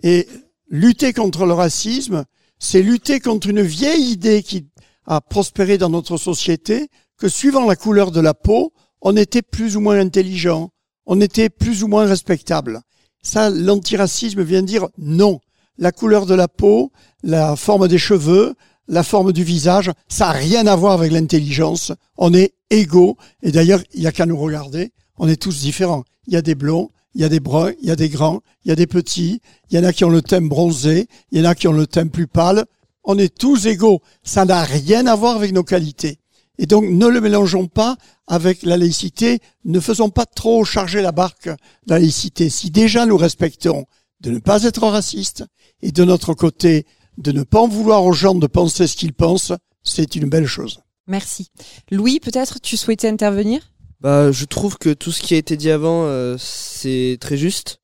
Et 0.01 0.27
lutter 0.69 1.13
contre 1.13 1.45
le 1.45 1.53
racisme, 1.53 2.25
c'est 2.59 2.81
lutter 2.81 3.19
contre 3.19 3.49
une 3.49 3.61
vieille 3.61 4.11
idée 4.11 4.43
qui 4.43 4.67
a 5.05 5.21
prospéré 5.21 5.77
dans 5.77 5.89
notre 5.89 6.17
société, 6.17 6.87
que 7.17 7.29
suivant 7.29 7.65
la 7.65 7.75
couleur 7.75 8.11
de 8.11 8.21
la 8.21 8.33
peau, 8.33 8.73
on 9.01 9.15
était 9.15 9.41
plus 9.41 9.77
ou 9.77 9.81
moins 9.81 9.99
intelligent, 9.99 10.71
on 11.05 11.21
était 11.21 11.49
plus 11.49 11.83
ou 11.83 11.87
moins 11.87 12.05
respectable. 12.05 12.81
Ça, 13.21 13.49
l'antiracisme 13.49 14.43
vient 14.43 14.63
dire 14.63 14.87
non. 14.97 15.39
La 15.77 15.91
couleur 15.91 16.25
de 16.25 16.35
la 16.35 16.47
peau, 16.47 16.91
la 17.23 17.55
forme 17.55 17.87
des 17.87 17.97
cheveux, 17.97 18.55
la 18.87 19.03
forme 19.03 19.33
du 19.33 19.43
visage, 19.43 19.91
ça 20.07 20.25
n'a 20.25 20.31
rien 20.31 20.67
à 20.67 20.75
voir 20.75 20.93
avec 20.93 21.11
l'intelligence. 21.11 21.91
On 22.17 22.33
est 22.33 22.53
égaux. 22.69 23.17
Et 23.41 23.51
d'ailleurs, 23.51 23.81
il 23.93 24.01
n'y 24.01 24.07
a 24.07 24.11
qu'à 24.11 24.25
nous 24.25 24.37
regarder. 24.37 24.91
On 25.17 25.27
est 25.27 25.41
tous 25.41 25.59
différents. 25.59 26.03
Il 26.27 26.33
y 26.33 26.37
a 26.37 26.41
des 26.41 26.55
blonds, 26.55 26.91
il 27.13 27.21
y 27.21 27.23
a 27.23 27.29
des 27.29 27.39
bruns, 27.39 27.71
il 27.81 27.87
y 27.87 27.91
a 27.91 27.95
des 27.95 28.09
grands, 28.09 28.41
il 28.63 28.69
y 28.69 28.71
a 28.71 28.75
des 28.75 28.87
petits. 28.87 29.41
Il 29.69 29.77
y 29.77 29.79
en 29.79 29.83
a 29.83 29.93
qui 29.93 30.03
ont 30.05 30.09
le 30.09 30.21
teint 30.21 30.41
bronzé, 30.41 31.07
il 31.31 31.39
y 31.39 31.41
en 31.41 31.49
a 31.49 31.55
qui 31.55 31.67
ont 31.67 31.73
le 31.73 31.87
teint 31.87 32.07
plus 32.07 32.27
pâle. 32.27 32.65
On 33.03 33.17
est 33.17 33.35
tous 33.35 33.67
égaux. 33.67 34.01
Ça 34.23 34.45
n'a 34.45 34.63
rien 34.63 35.07
à 35.07 35.15
voir 35.15 35.35
avec 35.35 35.53
nos 35.53 35.63
qualités. 35.63 36.19
Et 36.57 36.65
donc, 36.65 36.85
ne 36.85 37.07
le 37.07 37.21
mélangeons 37.21 37.67
pas 37.67 37.97
avec 38.27 38.63
la 38.63 38.77
laïcité. 38.77 39.39
Ne 39.65 39.79
faisons 39.79 40.09
pas 40.09 40.25
trop 40.25 40.63
charger 40.63 41.01
la 41.01 41.11
barque 41.11 41.47
de 41.47 41.55
la 41.87 41.99
laïcité. 41.99 42.49
Si 42.49 42.71
déjà 42.71 43.05
nous 43.05 43.17
respectons 43.17 43.85
de 44.21 44.31
ne 44.31 44.39
pas 44.39 44.63
être 44.63 44.87
raciste 44.87 45.45
et 45.81 45.91
de 45.91 46.03
notre 46.03 46.33
côté, 46.33 46.85
de 47.17 47.31
ne 47.31 47.43
pas 47.43 47.61
en 47.61 47.67
vouloir 47.67 48.03
aux 48.03 48.13
gens 48.13 48.35
de 48.35 48.47
penser 48.47 48.87
ce 48.87 48.95
qu'ils 48.95 49.13
pensent, 49.13 49.53
c'est 49.83 50.15
une 50.15 50.29
belle 50.29 50.47
chose. 50.47 50.79
Merci. 51.07 51.51
Louis, 51.91 52.19
peut-être 52.19 52.59
tu 52.59 52.77
souhaitais 52.77 53.07
intervenir? 53.07 53.61
Bah, 54.01 54.31
je 54.31 54.45
trouve 54.45 54.77
que 54.77 54.93
tout 54.93 55.11
ce 55.11 55.21
qui 55.21 55.33
a 55.33 55.37
été 55.37 55.55
dit 55.57 55.71
avant, 55.71 56.05
euh, 56.05 56.35
c'est 56.39 57.17
très 57.19 57.37
juste. 57.37 57.79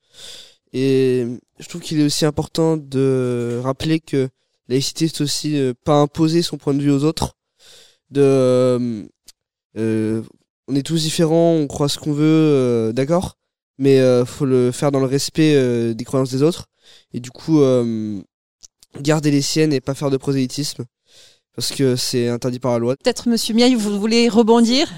Et 0.74 1.26
je 1.60 1.68
trouve 1.68 1.82
qu'il 1.82 2.00
est 2.00 2.06
aussi 2.06 2.26
important 2.26 2.78
de 2.78 3.60
rappeler 3.64 4.00
que 4.00 4.30
la 4.68 4.76
laïcité, 4.76 5.08
c'est 5.08 5.22
aussi 5.22 5.58
euh, 5.58 5.74
pas 5.84 5.96
imposer 5.96 6.42
son 6.42 6.58
point 6.58 6.74
de 6.74 6.82
vue 6.82 6.92
aux 6.92 7.04
autres. 7.04 7.36
De, 8.10 8.22
euh, 8.22 9.04
euh, 9.78 10.22
on 10.68 10.76
est 10.76 10.84
tous 10.84 11.02
différents, 11.02 11.54
on 11.54 11.68
croit 11.68 11.90
ce 11.90 11.98
qu'on 12.00 12.14
veut, 12.14 12.26
euh, 12.26 12.94
d'accord, 12.94 13.38
mais 13.78 14.00
euh, 14.00 14.26
faut 14.26 14.46
le 14.46 14.72
faire 14.72 14.92
dans 14.92 15.00
le 15.00 15.06
respect 15.06 15.56
euh, 15.56 15.94
des 15.94 16.06
croyances 16.06 16.32
des 16.32 16.44
autres. 16.44 16.68
Et 17.14 17.20
du 17.20 17.32
coup, 17.32 17.62
euh, 17.62 18.22
garder 19.00 19.32
les 19.32 19.42
siennes 19.42 19.74
et 19.74 19.82
pas 19.82 19.94
faire 19.94 20.10
de 20.10 20.18
prosélytisme, 20.18 20.86
parce 21.56 21.72
que 21.72 21.96
c'est 21.96 22.28
interdit 22.28 22.60
par 22.60 22.74
la 22.74 22.80
loi. 22.80 22.96
Peut-être 22.96 23.30
Monsieur 23.30 23.54
Miaille, 23.54 23.76
vous 23.76 24.00
voulez 24.00 24.30
rebondir? 24.30 24.92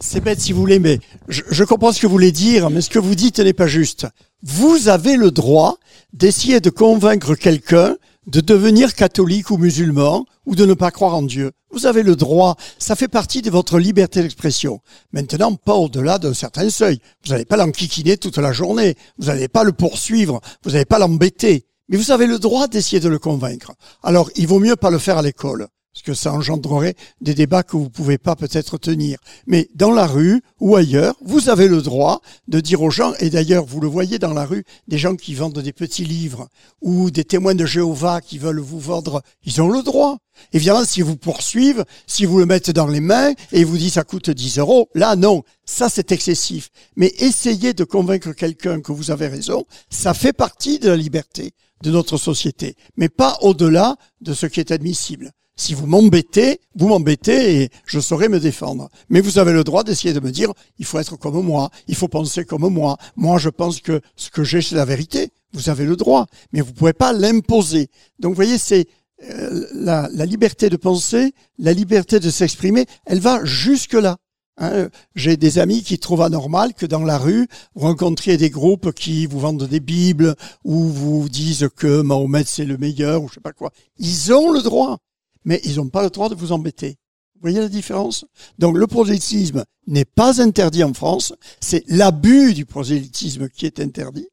C'est 0.00 0.20
bête 0.20 0.40
si 0.40 0.52
vous 0.52 0.60
voulez, 0.60 0.78
mais 0.78 1.00
je, 1.28 1.42
je 1.50 1.64
comprends 1.64 1.92
ce 1.92 2.00
que 2.00 2.06
vous 2.06 2.12
voulez 2.12 2.32
dire, 2.32 2.70
mais 2.70 2.80
ce 2.80 2.90
que 2.90 3.00
vous 3.00 3.16
dites 3.16 3.40
n'est 3.40 3.52
pas 3.52 3.66
juste. 3.66 4.06
Vous 4.42 4.88
avez 4.88 5.16
le 5.16 5.30
droit 5.30 5.78
d'essayer 6.12 6.60
de 6.60 6.70
convaincre 6.70 7.34
quelqu'un 7.34 7.96
de 8.26 8.40
devenir 8.40 8.94
catholique 8.94 9.50
ou 9.50 9.56
musulman 9.56 10.24
ou 10.46 10.54
de 10.54 10.64
ne 10.64 10.74
pas 10.74 10.90
croire 10.90 11.14
en 11.14 11.22
Dieu. 11.22 11.50
Vous 11.72 11.86
avez 11.86 12.02
le 12.02 12.16
droit, 12.16 12.56
ça 12.78 12.96
fait 12.96 13.08
partie 13.08 13.42
de 13.42 13.50
votre 13.50 13.78
liberté 13.78 14.22
d'expression. 14.22 14.80
Maintenant, 15.12 15.54
pas 15.54 15.74
au-delà 15.74 16.18
d'un 16.18 16.34
certain 16.34 16.68
seuil. 16.68 17.00
Vous 17.24 17.32
n'allez 17.32 17.44
pas 17.44 17.56
l'enquiquiner 17.56 18.16
toute 18.16 18.38
la 18.38 18.52
journée, 18.52 18.96
vous 19.18 19.26
n'allez 19.26 19.48
pas 19.48 19.64
le 19.64 19.72
poursuivre, 19.72 20.40
vous 20.64 20.72
n'allez 20.72 20.84
pas 20.84 20.98
l'embêter. 20.98 21.66
Mais 21.90 21.96
vous 21.96 22.12
avez 22.12 22.26
le 22.26 22.38
droit 22.38 22.68
d'essayer 22.68 23.00
de 23.00 23.08
le 23.08 23.18
convaincre. 23.18 23.72
Alors, 24.02 24.30
il 24.36 24.46
vaut 24.46 24.60
mieux 24.60 24.76
pas 24.76 24.90
le 24.90 24.98
faire 24.98 25.18
à 25.18 25.22
l'école 25.22 25.68
parce 25.92 26.02
que 26.02 26.14
ça 26.14 26.32
engendrerait 26.32 26.94
des 27.20 27.34
débats 27.34 27.62
que 27.62 27.76
vous 27.76 27.90
pouvez 27.90 28.16
pas 28.16 28.36
peut-être 28.36 28.78
tenir. 28.78 29.18
Mais 29.46 29.68
dans 29.74 29.90
la 29.90 30.06
rue 30.06 30.40
ou 30.60 30.76
ailleurs, 30.76 31.16
vous 31.20 31.48
avez 31.48 31.66
le 31.66 31.82
droit 31.82 32.20
de 32.48 32.60
dire 32.60 32.80
aux 32.82 32.90
gens, 32.90 33.12
et 33.18 33.28
d'ailleurs 33.28 33.64
vous 33.64 33.80
le 33.80 33.88
voyez 33.88 34.18
dans 34.18 34.32
la 34.32 34.46
rue, 34.46 34.64
des 34.86 34.98
gens 34.98 35.16
qui 35.16 35.34
vendent 35.34 35.58
des 35.58 35.72
petits 35.72 36.04
livres 36.04 36.48
ou 36.80 37.10
des 37.10 37.24
témoins 37.24 37.56
de 37.56 37.66
Jéhovah 37.66 38.20
qui 38.20 38.38
veulent 38.38 38.60
vous 38.60 38.78
vendre, 38.78 39.22
ils 39.44 39.60
ont 39.60 39.68
le 39.68 39.82
droit. 39.82 40.18
Évidemment, 40.52 40.84
si 40.84 41.02
vous 41.02 41.16
poursuivent, 41.16 41.84
si 42.06 42.24
vous 42.24 42.38
le 42.38 42.46
mettez 42.46 42.72
dans 42.72 42.86
les 42.86 43.00
mains 43.00 43.32
et 43.52 43.64
vous 43.64 43.76
dites 43.76 43.94
ça 43.94 44.04
coûte 44.04 44.30
10 44.30 44.58
euros, 44.58 44.88
là 44.94 45.16
non, 45.16 45.42
ça 45.64 45.88
c'est 45.88 46.12
excessif. 46.12 46.70
Mais 46.94 47.12
essayez 47.18 47.74
de 47.74 47.84
convaincre 47.84 48.32
quelqu'un 48.32 48.80
que 48.80 48.92
vous 48.92 49.10
avez 49.10 49.26
raison, 49.26 49.64
ça 49.90 50.14
fait 50.14 50.32
partie 50.32 50.78
de 50.78 50.88
la 50.88 50.96
liberté 50.96 51.52
de 51.82 51.90
notre 51.90 52.16
société, 52.16 52.76
mais 52.96 53.08
pas 53.08 53.38
au-delà 53.42 53.96
de 54.20 54.34
ce 54.34 54.46
qui 54.46 54.60
est 54.60 54.70
admissible. 54.70 55.32
Si 55.56 55.74
vous 55.74 55.86
m'embêtez, 55.86 56.58
vous 56.74 56.88
m'embêtez 56.88 57.62
et 57.62 57.70
je 57.84 58.00
saurai 58.00 58.30
me 58.30 58.40
défendre. 58.40 58.88
Mais 59.10 59.20
vous 59.20 59.38
avez 59.38 59.52
le 59.52 59.62
droit 59.62 59.84
d'essayer 59.84 60.14
de 60.14 60.20
me 60.20 60.30
dire, 60.30 60.52
il 60.78 60.86
faut 60.86 60.98
être 60.98 61.16
comme 61.16 61.44
moi, 61.44 61.70
il 61.86 61.94
faut 61.94 62.08
penser 62.08 62.46
comme 62.46 62.66
moi. 62.72 62.96
Moi, 63.14 63.38
je 63.38 63.50
pense 63.50 63.80
que 63.80 64.00
ce 64.16 64.30
que 64.30 64.42
j'ai, 64.42 64.62
c'est 64.62 64.74
la 64.74 64.86
vérité. 64.86 65.32
Vous 65.52 65.68
avez 65.68 65.84
le 65.84 65.96
droit, 65.96 66.26
mais 66.52 66.62
vous 66.62 66.72
pouvez 66.72 66.94
pas 66.94 67.12
l'imposer. 67.12 67.90
Donc, 68.20 68.30
vous 68.30 68.36
voyez, 68.36 68.56
c'est 68.56 68.86
euh, 69.28 69.66
la, 69.74 70.08
la 70.14 70.24
liberté 70.24 70.70
de 70.70 70.78
penser, 70.78 71.34
la 71.58 71.74
liberté 71.74 72.20
de 72.20 72.30
s'exprimer, 72.30 72.86
elle 73.04 73.20
va 73.20 73.44
jusque 73.44 73.92
là. 73.92 74.16
Hein, 74.60 74.90
J'ai 75.14 75.38
des 75.38 75.58
amis 75.58 75.82
qui 75.82 75.98
trouvent 75.98 76.20
anormal 76.20 76.74
que 76.74 76.84
dans 76.84 77.02
la 77.02 77.16
rue, 77.16 77.48
vous 77.74 77.86
rencontriez 77.86 78.36
des 78.36 78.50
groupes 78.50 78.92
qui 78.92 79.24
vous 79.24 79.40
vendent 79.40 79.66
des 79.66 79.80
bibles 79.80 80.36
ou 80.64 80.84
vous 80.84 81.30
disent 81.30 81.70
que 81.74 82.02
Mahomet 82.02 82.44
c'est 82.46 82.66
le 82.66 82.76
meilleur 82.76 83.22
ou 83.22 83.28
je 83.28 83.34
sais 83.34 83.40
pas 83.40 83.54
quoi. 83.54 83.70
Ils 83.96 84.34
ont 84.34 84.52
le 84.52 84.60
droit, 84.60 84.98
mais 85.46 85.62
ils 85.64 85.76
n'ont 85.76 85.88
pas 85.88 86.02
le 86.02 86.10
droit 86.10 86.28
de 86.28 86.34
vous 86.34 86.52
embêter. 86.52 86.98
Vous 87.36 87.40
voyez 87.40 87.60
la 87.60 87.70
différence? 87.70 88.26
Donc 88.58 88.76
le 88.76 88.86
prosélytisme 88.86 89.64
n'est 89.86 90.04
pas 90.04 90.42
interdit 90.42 90.84
en 90.84 90.92
France, 90.92 91.32
c'est 91.60 91.82
l'abus 91.88 92.52
du 92.52 92.66
prosélytisme 92.66 93.48
qui 93.48 93.64
est 93.64 93.80
interdit 93.80 94.28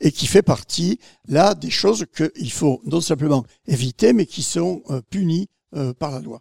et 0.00 0.12
qui 0.12 0.28
fait 0.28 0.42
partie 0.42 1.00
là 1.26 1.54
des 1.54 1.70
choses 1.70 2.06
qu'il 2.16 2.52
faut 2.52 2.80
non 2.84 3.00
simplement 3.00 3.44
éviter, 3.66 4.12
mais 4.12 4.26
qui 4.26 4.44
sont 4.44 4.82
euh, 4.90 5.00
punies 5.10 5.48
euh, 5.74 5.92
par 5.92 6.12
la 6.12 6.20
loi. 6.20 6.40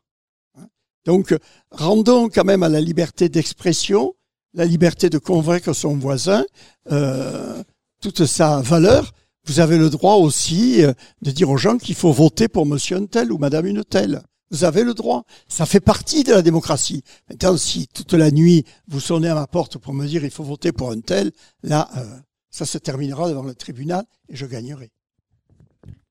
Donc, 1.05 1.35
rendons 1.71 2.29
quand 2.29 2.43
même 2.43 2.63
à 2.63 2.69
la 2.69 2.81
liberté 2.81 3.29
d'expression, 3.29 4.13
la 4.53 4.65
liberté 4.65 5.09
de 5.09 5.17
convaincre 5.17 5.73
son 5.73 5.95
voisin, 5.97 6.45
euh, 6.91 7.63
toute 8.01 8.25
sa 8.25 8.61
valeur. 8.61 9.13
Vous 9.45 9.59
avez 9.59 9.77
le 9.77 9.89
droit 9.89 10.15
aussi 10.15 10.83
euh, 10.83 10.93
de 11.21 11.31
dire 11.31 11.49
aux 11.49 11.57
gens 11.57 11.77
qu'il 11.77 11.95
faut 11.95 12.11
voter 12.11 12.47
pour 12.47 12.65
monsieur 12.65 12.97
un 12.97 13.05
tel 13.05 13.31
ou 13.31 13.37
madame 13.37 13.65
une 13.65 13.83
telle. 13.83 14.21
Vous 14.51 14.65
avez 14.65 14.83
le 14.83 14.93
droit. 14.93 15.23
Ça 15.47 15.65
fait 15.65 15.79
partie 15.79 16.23
de 16.23 16.33
la 16.33 16.41
démocratie. 16.41 17.03
Maintenant, 17.29 17.57
si 17.57 17.87
toute 17.87 18.13
la 18.13 18.31
nuit 18.31 18.65
vous 18.87 18.99
sonnez 18.99 19.29
à 19.29 19.35
ma 19.35 19.47
porte 19.47 19.77
pour 19.77 19.93
me 19.93 20.05
dire 20.05 20.23
il 20.23 20.31
faut 20.31 20.43
voter 20.43 20.71
pour 20.71 20.91
un 20.91 20.99
tel, 20.99 21.31
là, 21.63 21.89
euh, 21.97 22.03
ça 22.51 22.65
se 22.65 22.77
terminera 22.77 23.29
devant 23.29 23.43
le 23.43 23.55
tribunal 23.55 24.03
et 24.29 24.35
je 24.35 24.45
gagnerai. 24.45 24.91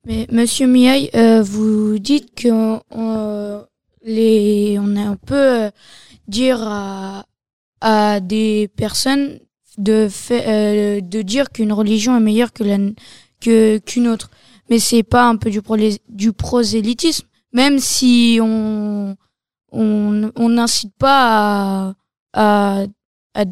Mais 0.06 0.26
Monsieur 0.32 0.66
Miaille, 0.66 1.10
vous 1.44 1.98
dites 1.98 2.30
qu'on 2.42 2.80
on, 2.90 3.62
les, 4.02 4.78
on 4.80 4.96
a 4.96 5.02
un 5.02 5.16
peu 5.16 5.64
euh, 5.64 5.70
dire 6.28 6.60
à, 6.62 7.26
à 7.80 8.20
des 8.20 8.68
personnes 8.76 9.38
de 9.78 10.08
fait, 10.08 10.44
euh, 10.46 11.00
de 11.00 11.22
dire 11.22 11.50
qu'une 11.50 11.72
religion 11.72 12.16
est 12.16 12.20
meilleure 12.20 12.52
que 12.52 12.64
la 12.64 12.78
que 13.40 13.78
qu'une 13.78 14.08
autre. 14.08 14.30
Mais 14.68 14.78
c'est 14.78 15.02
pas 15.02 15.26
un 15.28 15.36
peu 15.36 15.50
du 15.50 15.60
prolé- 15.60 16.00
du 16.08 16.32
prosélytisme, 16.32 17.26
même 17.52 17.78
si 17.78 18.38
on 18.42 19.16
on 19.72 20.30
on 20.36 20.48
n'incite 20.48 20.94
pas 20.98 21.94
à, 22.32 22.82
à 22.82 22.84
à 23.34 23.44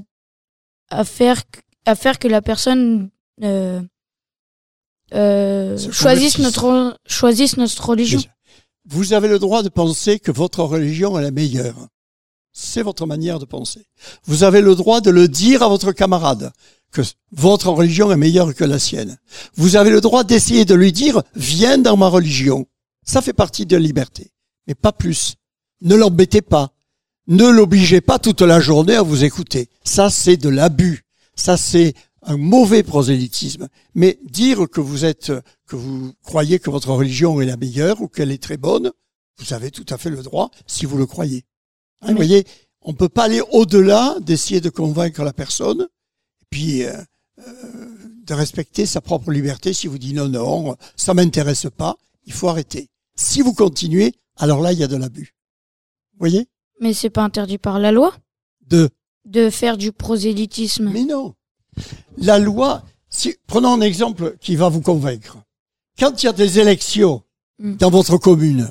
à 0.90 1.04
faire 1.04 1.42
à 1.86 1.94
faire 1.94 2.18
que 2.18 2.28
la 2.28 2.42
personne 2.42 3.10
euh, 3.42 3.80
euh, 5.14 5.76
notre 6.38 6.98
choisisse 7.06 7.56
notre 7.56 7.88
religion. 7.88 8.20
Vous 8.90 9.12
avez 9.12 9.28
le 9.28 9.39
droit 9.39 9.62
de 9.62 9.69
penser 9.69 10.19
que 10.19 10.32
votre 10.32 10.60
religion 10.65 11.19
est 11.19 11.23
la 11.23 11.31
meilleure. 11.31 11.89
C'est 12.52 12.82
votre 12.82 13.06
manière 13.06 13.39
de 13.39 13.44
penser. 13.44 13.86
Vous 14.24 14.44
avez 14.44 14.62
le 14.62 14.74
droit 14.74 15.02
de 15.02 15.10
le 15.10 15.28
dire 15.28 15.62
à 15.62 15.69
votre 15.69 15.93
camarade 15.93 16.52
que 16.90 17.02
votre 17.31 17.69
religion 17.69 18.10
est 18.10 18.16
meilleure 18.16 18.55
que 18.55 18.65
la 18.65 18.78
sienne. 18.78 19.19
Vous 19.56 19.77
avez 19.77 19.90
le 19.90 20.01
droit 20.01 20.24
d'essayer 20.24 20.65
de 20.65 20.74
lui 20.74 20.90
dire 20.93 21.23
viens 21.35 21.77
dans 21.77 21.98
ma 21.98 22.09
religion. 22.09 22.66
Ça 23.05 23.20
fait 23.20 23.35
partie 23.35 23.66
de 23.66 23.77
la 23.77 23.82
liberté, 23.82 24.32
mais 24.66 24.74
pas 24.74 24.93
plus. 24.93 25.35
Ne 25.82 25.94
l'embêtez 25.94 26.40
pas. 26.40 26.73
Ne 27.27 27.47
l'obligez 27.47 28.01
pas 28.01 28.19
toute 28.19 28.40
la 28.40 28.59
journée 28.59 28.97
à 28.97 29.02
vous 29.02 29.23
écouter. 29.23 29.69
Ça, 29.85 30.09
c'est 30.09 30.39
de 30.39 30.48
l'abus. 30.48 31.05
Ça, 31.35 31.59
c'est 31.59 31.94
un 32.28 32.36
mauvais 32.36 32.82
prosélytisme. 32.82 33.68
Mais 33.94 34.18
dire 34.22 34.68
que 34.68 34.80
vous 34.80 35.05
êtes, 35.05 35.32
que 35.66 35.76
vous 35.76 36.12
croyez 36.22 36.59
que 36.59 36.70
votre 36.70 36.90
religion 36.90 37.40
est 37.40 37.46
la 37.46 37.56
meilleure 37.56 38.02
ou 38.02 38.09
qu'elle 38.09 38.30
est 38.30 38.42
très 38.42 38.59
bonne, 38.59 38.92
vous 39.38 39.55
avez 39.55 39.70
tout 39.70 39.86
à 39.88 39.96
fait 39.96 40.10
le 40.10 40.22
droit 40.22 40.50
si 40.66 40.84
vous 40.84 40.98
le 40.98 41.06
croyez. 41.06 41.44
Hein, 42.02 42.10
Vous 42.10 42.16
voyez, 42.16 42.46
on 42.82 42.92
peut 42.92 43.09
pas 43.09 43.24
aller 43.24 43.40
au-delà 43.52 44.16
d'essayer 44.20 44.60
de 44.60 44.68
convaincre 44.68 45.24
la 45.24 45.32
personne, 45.32 45.88
et 46.42 46.44
puis 46.50 46.84
euh, 46.84 46.92
euh, 47.38 47.96
de 48.24 48.34
respecter 48.34 48.84
sa 48.84 49.00
propre 49.00 49.32
liberté. 49.32 49.72
Si 49.72 49.86
vous 49.86 49.98
dites 49.98 50.14
non, 50.14 50.28
non, 50.28 50.76
ça 50.96 51.14
m'intéresse 51.14 51.66
pas, 51.76 51.96
il 52.26 52.32
faut 52.34 52.48
arrêter. 52.48 52.88
Si 53.16 53.40
vous 53.40 53.55
continuez, 53.55 54.12
alors 54.36 54.60
là, 54.60 54.72
il 54.72 54.78
y 54.78 54.84
a 54.84 54.88
de 54.88 54.96
l'abus. 54.96 55.34
Vous 56.12 56.18
voyez? 56.20 56.46
Mais 56.80 56.92
c'est 56.92 57.10
pas 57.10 57.22
interdit 57.22 57.59
par 57.59 57.78
la 57.78 57.90
loi? 57.90 58.14
De 58.66 58.90
de 59.24 59.50
faire 59.50 59.76
du 59.76 59.92
prosélytisme? 59.92 60.90
Mais 60.90 61.05
non. 61.05 61.34
La 62.16 62.38
loi, 62.38 62.82
si, 63.09 63.36
prenons 63.46 63.74
un 63.74 63.80
exemple 63.80 64.36
qui 64.40 64.56
va 64.56 64.68
vous 64.68 64.80
convaincre. 64.80 65.38
Quand 65.98 66.22
il 66.22 66.26
y 66.26 66.28
a 66.28 66.32
des 66.32 66.60
élections 66.60 67.22
Mm. 67.59 67.76
dans 67.76 67.90
votre 67.90 68.16
commune, 68.18 68.70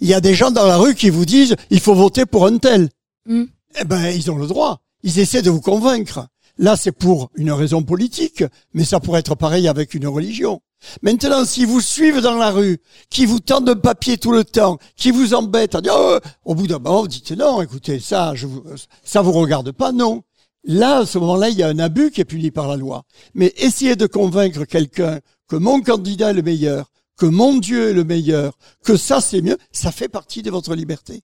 il 0.00 0.08
y 0.08 0.14
a 0.14 0.20
des 0.20 0.34
gens 0.34 0.50
dans 0.50 0.66
la 0.66 0.76
rue 0.76 0.94
qui 0.94 1.10
vous 1.10 1.24
disent 1.24 1.56
il 1.70 1.80
faut 1.80 1.94
voter 1.94 2.24
pour 2.24 2.46
un 2.46 2.58
tel. 2.58 2.88
Mm. 3.26 3.44
Eh 3.80 3.84
ben, 3.84 4.08
ils 4.10 4.30
ont 4.30 4.38
le 4.38 4.46
droit. 4.46 4.80
Ils 5.02 5.18
essaient 5.18 5.42
de 5.42 5.50
vous 5.50 5.60
convaincre. 5.60 6.26
Là, 6.56 6.76
c'est 6.76 6.92
pour 6.92 7.30
une 7.36 7.52
raison 7.52 7.82
politique, 7.82 8.42
mais 8.74 8.84
ça 8.84 8.98
pourrait 8.98 9.20
être 9.20 9.36
pareil 9.36 9.68
avec 9.68 9.94
une 9.94 10.08
religion. 10.08 10.60
Maintenant, 11.02 11.44
si 11.44 11.64
vous 11.64 11.80
suivent 11.80 12.20
dans 12.20 12.34
la 12.34 12.50
rue, 12.50 12.78
qui 13.10 13.26
vous 13.26 13.40
tendent 13.40 13.68
un 13.68 13.76
papier 13.76 14.18
tout 14.18 14.32
le 14.32 14.44
temps, 14.44 14.78
qui 14.96 15.10
vous 15.10 15.34
embêtent, 15.34 15.74
à 15.74 15.80
dire, 15.80 15.94
Oh, 15.96 16.18
au 16.44 16.54
bout 16.54 16.66
d'un 16.66 16.78
moment, 16.78 17.02
vous 17.02 17.08
dites 17.08 17.32
non, 17.32 17.62
écoutez, 17.62 18.00
ça, 18.00 18.34
je 18.34 18.46
vous, 18.46 18.64
ça 19.04 19.22
vous 19.22 19.32
regarde 19.32 19.72
pas, 19.72 19.92
non. 19.92 20.22
Là, 20.64 20.98
à 20.98 21.06
ce 21.06 21.18
moment-là, 21.18 21.48
il 21.48 21.58
y 21.58 21.62
a 21.62 21.68
un 21.68 21.78
abus 21.78 22.10
qui 22.10 22.20
est 22.20 22.24
puni 22.24 22.50
par 22.50 22.68
la 22.68 22.76
loi. 22.76 23.04
Mais 23.34 23.52
essayez 23.56 23.96
de 23.96 24.06
convaincre 24.06 24.64
quelqu'un 24.64 25.20
que 25.48 25.56
mon 25.56 25.80
candidat 25.80 26.30
est 26.30 26.34
le 26.34 26.42
meilleur, 26.42 26.90
que 27.16 27.26
mon 27.26 27.56
Dieu 27.56 27.90
est 27.90 27.94
le 27.94 28.04
meilleur, 28.04 28.56
que 28.84 28.96
ça 28.96 29.20
c'est 29.20 29.42
mieux, 29.42 29.56
ça 29.72 29.92
fait 29.92 30.08
partie 30.08 30.42
de 30.42 30.50
votre 30.50 30.74
liberté. 30.74 31.22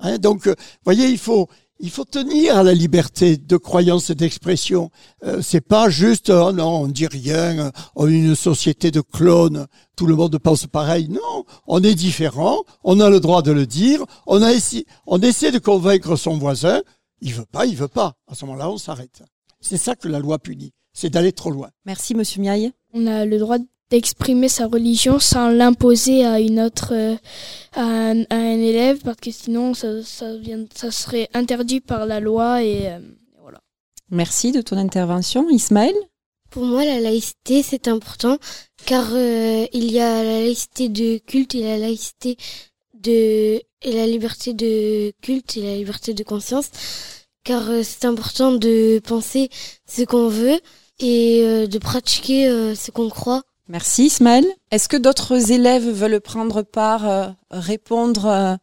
Hein, 0.00 0.18
donc, 0.18 0.46
euh, 0.46 0.54
voyez, 0.84 1.08
il 1.08 1.18
faut, 1.18 1.48
il 1.80 1.90
faut 1.90 2.04
tenir 2.04 2.56
à 2.56 2.62
la 2.62 2.74
liberté 2.74 3.36
de 3.36 3.56
croyance 3.56 4.10
et 4.10 4.14
d'expression. 4.14 4.90
Euh, 5.24 5.40
c'est 5.42 5.60
pas 5.60 5.90
juste, 5.90 6.30
oh 6.30 6.52
non, 6.52 6.82
on 6.82 6.86
dit 6.86 7.06
rien, 7.06 7.72
on 7.96 8.08
est 8.08 8.12
une 8.12 8.36
société 8.36 8.90
de 8.90 9.00
clones, 9.00 9.66
tout 9.96 10.06
le 10.06 10.14
monde 10.14 10.38
pense 10.38 10.66
pareil. 10.66 11.08
Non, 11.08 11.44
on 11.66 11.82
est 11.82 11.94
différent, 11.94 12.62
on 12.84 13.00
a 13.00 13.10
le 13.10 13.20
droit 13.20 13.42
de 13.42 13.52
le 13.52 13.66
dire, 13.66 14.04
on 14.26 14.42
a 14.42 14.52
essayé, 14.52 14.86
on 15.06 15.20
essaie 15.20 15.50
de 15.50 15.58
convaincre 15.58 16.14
son 16.16 16.36
voisin, 16.36 16.82
il 17.22 17.32
veut 17.32 17.46
pas, 17.50 17.64
il 17.66 17.76
veut 17.76 17.88
pas. 17.88 18.14
À 18.26 18.34
ce 18.34 18.44
moment-là, 18.44 18.68
on 18.68 18.78
s'arrête. 18.78 19.22
C'est 19.60 19.78
ça 19.78 19.94
que 19.94 20.08
la 20.08 20.18
loi 20.18 20.38
punit, 20.38 20.72
c'est 20.92 21.08
d'aller 21.08 21.32
trop 21.32 21.50
loin. 21.50 21.70
Merci, 21.86 22.14
monsieur 22.14 22.42
Miaille. 22.42 22.72
On 22.92 23.06
a 23.06 23.24
le 23.24 23.38
droit 23.38 23.58
d'exprimer 23.90 24.48
sa 24.48 24.66
religion 24.66 25.18
sans 25.18 25.48
l'imposer 25.48 26.24
à 26.24 26.40
une 26.40 26.60
autre 26.60 26.92
euh, 26.94 27.14
à, 27.74 27.82
un, 27.82 28.22
à 28.24 28.36
un 28.36 28.58
élève 28.58 29.00
parce 29.02 29.18
que 29.18 29.30
sinon 29.30 29.74
ça, 29.74 30.02
ça, 30.02 30.36
vient, 30.36 30.64
ça 30.74 30.90
serait 30.90 31.28
interdit 31.34 31.80
par 31.80 32.06
la 32.06 32.18
loi 32.18 32.62
et 32.62 32.88
euh, 32.90 32.98
voilà. 33.40 33.60
Merci 34.10 34.50
de 34.50 34.62
ton 34.62 34.78
intervention, 34.78 35.48
Ismaël? 35.50 35.94
Pour 36.50 36.64
moi, 36.64 36.84
la 36.84 37.00
laïcité, 37.00 37.62
c'est 37.62 37.86
important 37.86 38.38
car 38.84 39.08
euh, 39.12 39.66
il 39.72 39.90
y 39.92 40.00
a 40.00 40.24
la 40.24 40.40
laïcité 40.40 40.88
de 40.88 41.18
culte 41.18 41.54
et 41.54 41.62
la 41.62 41.78
laïcité 41.78 42.36
de 43.02 43.60
et 43.84 43.92
la 43.92 44.06
liberté 44.06 44.52
de 44.54 45.12
culte 45.22 45.56
et 45.56 45.62
la 45.62 45.76
liberté 45.76 46.14
de 46.14 46.22
conscience 46.22 46.70
car 47.44 47.68
euh, 47.70 47.82
c'est 47.82 48.04
important 48.04 48.52
de 48.52 49.00
penser 49.00 49.48
ce 49.86 50.02
qu'on 50.02 50.28
veut 50.28 50.60
et 51.00 51.42
euh, 51.42 51.66
de 51.66 51.78
pratiquer 51.78 52.48
euh, 52.48 52.74
ce 52.74 52.90
qu'on 52.90 53.08
croit. 53.08 53.42
Merci 53.68 54.06
Ismaël. 54.06 54.44
Est-ce 54.70 54.88
que 54.88 54.96
d'autres 54.96 55.50
élèves 55.52 55.88
veulent 55.88 56.20
prendre 56.20 56.62
part, 56.62 57.08
euh, 57.08 57.28
répondre 57.50 58.26
euh, 58.26 58.56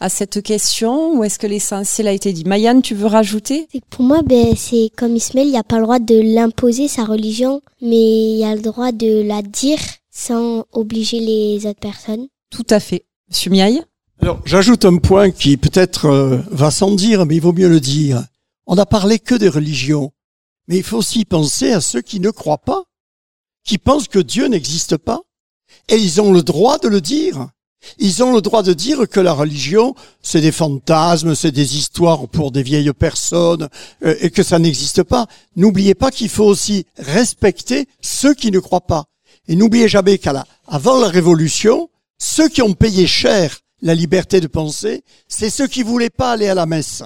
à 0.00 0.08
cette 0.08 0.42
question 0.42 1.14
ou 1.14 1.24
est-ce 1.24 1.38
que 1.38 1.46
l'essentiel 1.46 2.08
a 2.08 2.12
été 2.12 2.32
dit? 2.32 2.44
Mayanne, 2.44 2.82
tu 2.82 2.94
veux 2.94 3.06
rajouter? 3.06 3.68
Pour 3.90 4.04
moi, 4.04 4.22
ben, 4.22 4.54
c'est 4.56 4.90
comme 4.96 5.16
Ismaël, 5.16 5.48
il 5.48 5.52
n'y 5.52 5.58
a 5.58 5.62
pas 5.62 5.76
le 5.78 5.84
droit 5.84 5.98
de 5.98 6.18
l'imposer, 6.20 6.88
sa 6.88 7.04
religion, 7.04 7.60
mais 7.80 8.32
il 8.32 8.38
y 8.38 8.44
a 8.44 8.54
le 8.54 8.62
droit 8.62 8.92
de 8.92 9.22
la 9.22 9.42
dire 9.42 9.78
sans 10.10 10.64
obliger 10.72 11.20
les 11.20 11.66
autres 11.66 11.80
personnes. 11.80 12.28
Tout 12.50 12.66
à 12.70 12.80
fait. 12.80 13.04
Alors, 14.20 14.40
j'ajoute 14.44 14.84
un 14.84 14.98
point 14.98 15.30
qui 15.30 15.56
peut-être 15.56 16.06
euh, 16.06 16.38
va 16.50 16.70
sans 16.70 16.94
dire, 16.94 17.26
mais 17.26 17.36
il 17.36 17.42
vaut 17.42 17.52
mieux 17.52 17.68
le 17.68 17.80
dire. 17.80 18.24
On 18.66 18.76
n'a 18.76 18.86
parlé 18.86 19.18
que 19.18 19.34
des 19.34 19.48
religions, 19.48 20.12
mais 20.68 20.76
il 20.76 20.84
faut 20.84 20.98
aussi 20.98 21.24
penser 21.24 21.72
à 21.72 21.80
ceux 21.80 22.02
qui 22.02 22.20
ne 22.20 22.30
croient 22.30 22.58
pas, 22.58 22.84
qui 23.64 23.78
pensent 23.78 24.08
que 24.08 24.20
Dieu 24.20 24.46
n'existe 24.46 24.96
pas, 24.96 25.22
et 25.88 25.96
ils 25.96 26.20
ont 26.20 26.32
le 26.32 26.42
droit 26.42 26.78
de 26.78 26.88
le 26.88 27.00
dire. 27.00 27.48
Ils 27.98 28.22
ont 28.22 28.32
le 28.32 28.40
droit 28.40 28.62
de 28.62 28.72
dire 28.72 29.08
que 29.08 29.18
la 29.18 29.32
religion, 29.32 29.94
c'est 30.22 30.40
des 30.40 30.52
fantasmes, 30.52 31.34
c'est 31.34 31.50
des 31.50 31.76
histoires 31.76 32.28
pour 32.28 32.52
des 32.52 32.62
vieilles 32.62 32.92
personnes, 32.92 33.68
euh, 34.04 34.14
et 34.20 34.30
que 34.30 34.44
ça 34.44 34.58
n'existe 34.58 35.02
pas. 35.02 35.26
N'oubliez 35.56 35.94
pas 35.94 36.10
qu'il 36.10 36.28
faut 36.28 36.44
aussi 36.44 36.86
respecter 36.96 37.88
ceux 38.00 38.34
qui 38.34 38.50
ne 38.52 38.60
croient 38.60 38.86
pas. 38.86 39.06
Et 39.48 39.56
n'oubliez 39.56 39.88
jamais 39.88 40.18
qu'à 40.18 40.32
la, 40.32 40.46
la 40.70 41.08
Révolution, 41.08 41.90
ceux 42.24 42.48
qui 42.48 42.62
ont 42.62 42.74
payé 42.74 43.08
cher 43.08 43.58
la 43.80 43.96
liberté 43.96 44.40
de 44.40 44.46
penser, 44.46 45.02
c'est 45.26 45.50
ceux 45.50 45.66
qui 45.66 45.82
voulaient 45.82 46.08
pas 46.08 46.30
aller 46.30 46.46
à 46.46 46.54
la 46.54 46.66
messe. 46.66 47.02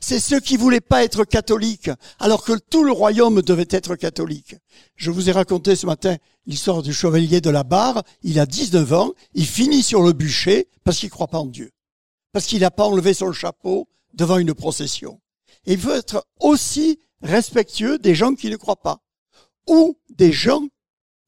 C'est 0.00 0.20
ceux 0.20 0.38
qui 0.38 0.56
voulaient 0.56 0.80
pas 0.80 1.02
être 1.02 1.24
catholiques, 1.24 1.90
alors 2.20 2.44
que 2.44 2.52
tout 2.70 2.84
le 2.84 2.92
royaume 2.92 3.42
devait 3.42 3.66
être 3.68 3.96
catholique. 3.96 4.54
Je 4.94 5.10
vous 5.10 5.28
ai 5.28 5.32
raconté 5.32 5.74
ce 5.74 5.84
matin 5.84 6.16
l'histoire 6.46 6.82
du 6.82 6.94
chevalier 6.94 7.40
de 7.40 7.50
la 7.50 7.64
barre. 7.64 8.04
Il 8.22 8.38
a 8.38 8.46
19 8.46 8.92
ans, 8.92 9.10
il 9.34 9.46
finit 9.46 9.82
sur 9.82 10.02
le 10.02 10.12
bûcher 10.12 10.68
parce 10.84 10.98
qu'il 10.98 11.10
croit 11.10 11.26
pas 11.26 11.40
en 11.40 11.46
Dieu. 11.46 11.72
Parce 12.32 12.46
qu'il 12.46 12.60
n'a 12.60 12.70
pas 12.70 12.86
enlevé 12.86 13.14
son 13.14 13.32
chapeau 13.32 13.88
devant 14.14 14.38
une 14.38 14.54
procession. 14.54 15.20
Il 15.66 15.80
faut 15.80 15.90
être 15.90 16.24
aussi 16.38 17.00
respectueux 17.20 17.98
des 17.98 18.14
gens 18.14 18.34
qui 18.36 18.48
ne 18.48 18.56
croient 18.56 18.80
pas. 18.80 19.00
Ou 19.66 19.98
des 20.08 20.32
gens 20.32 20.62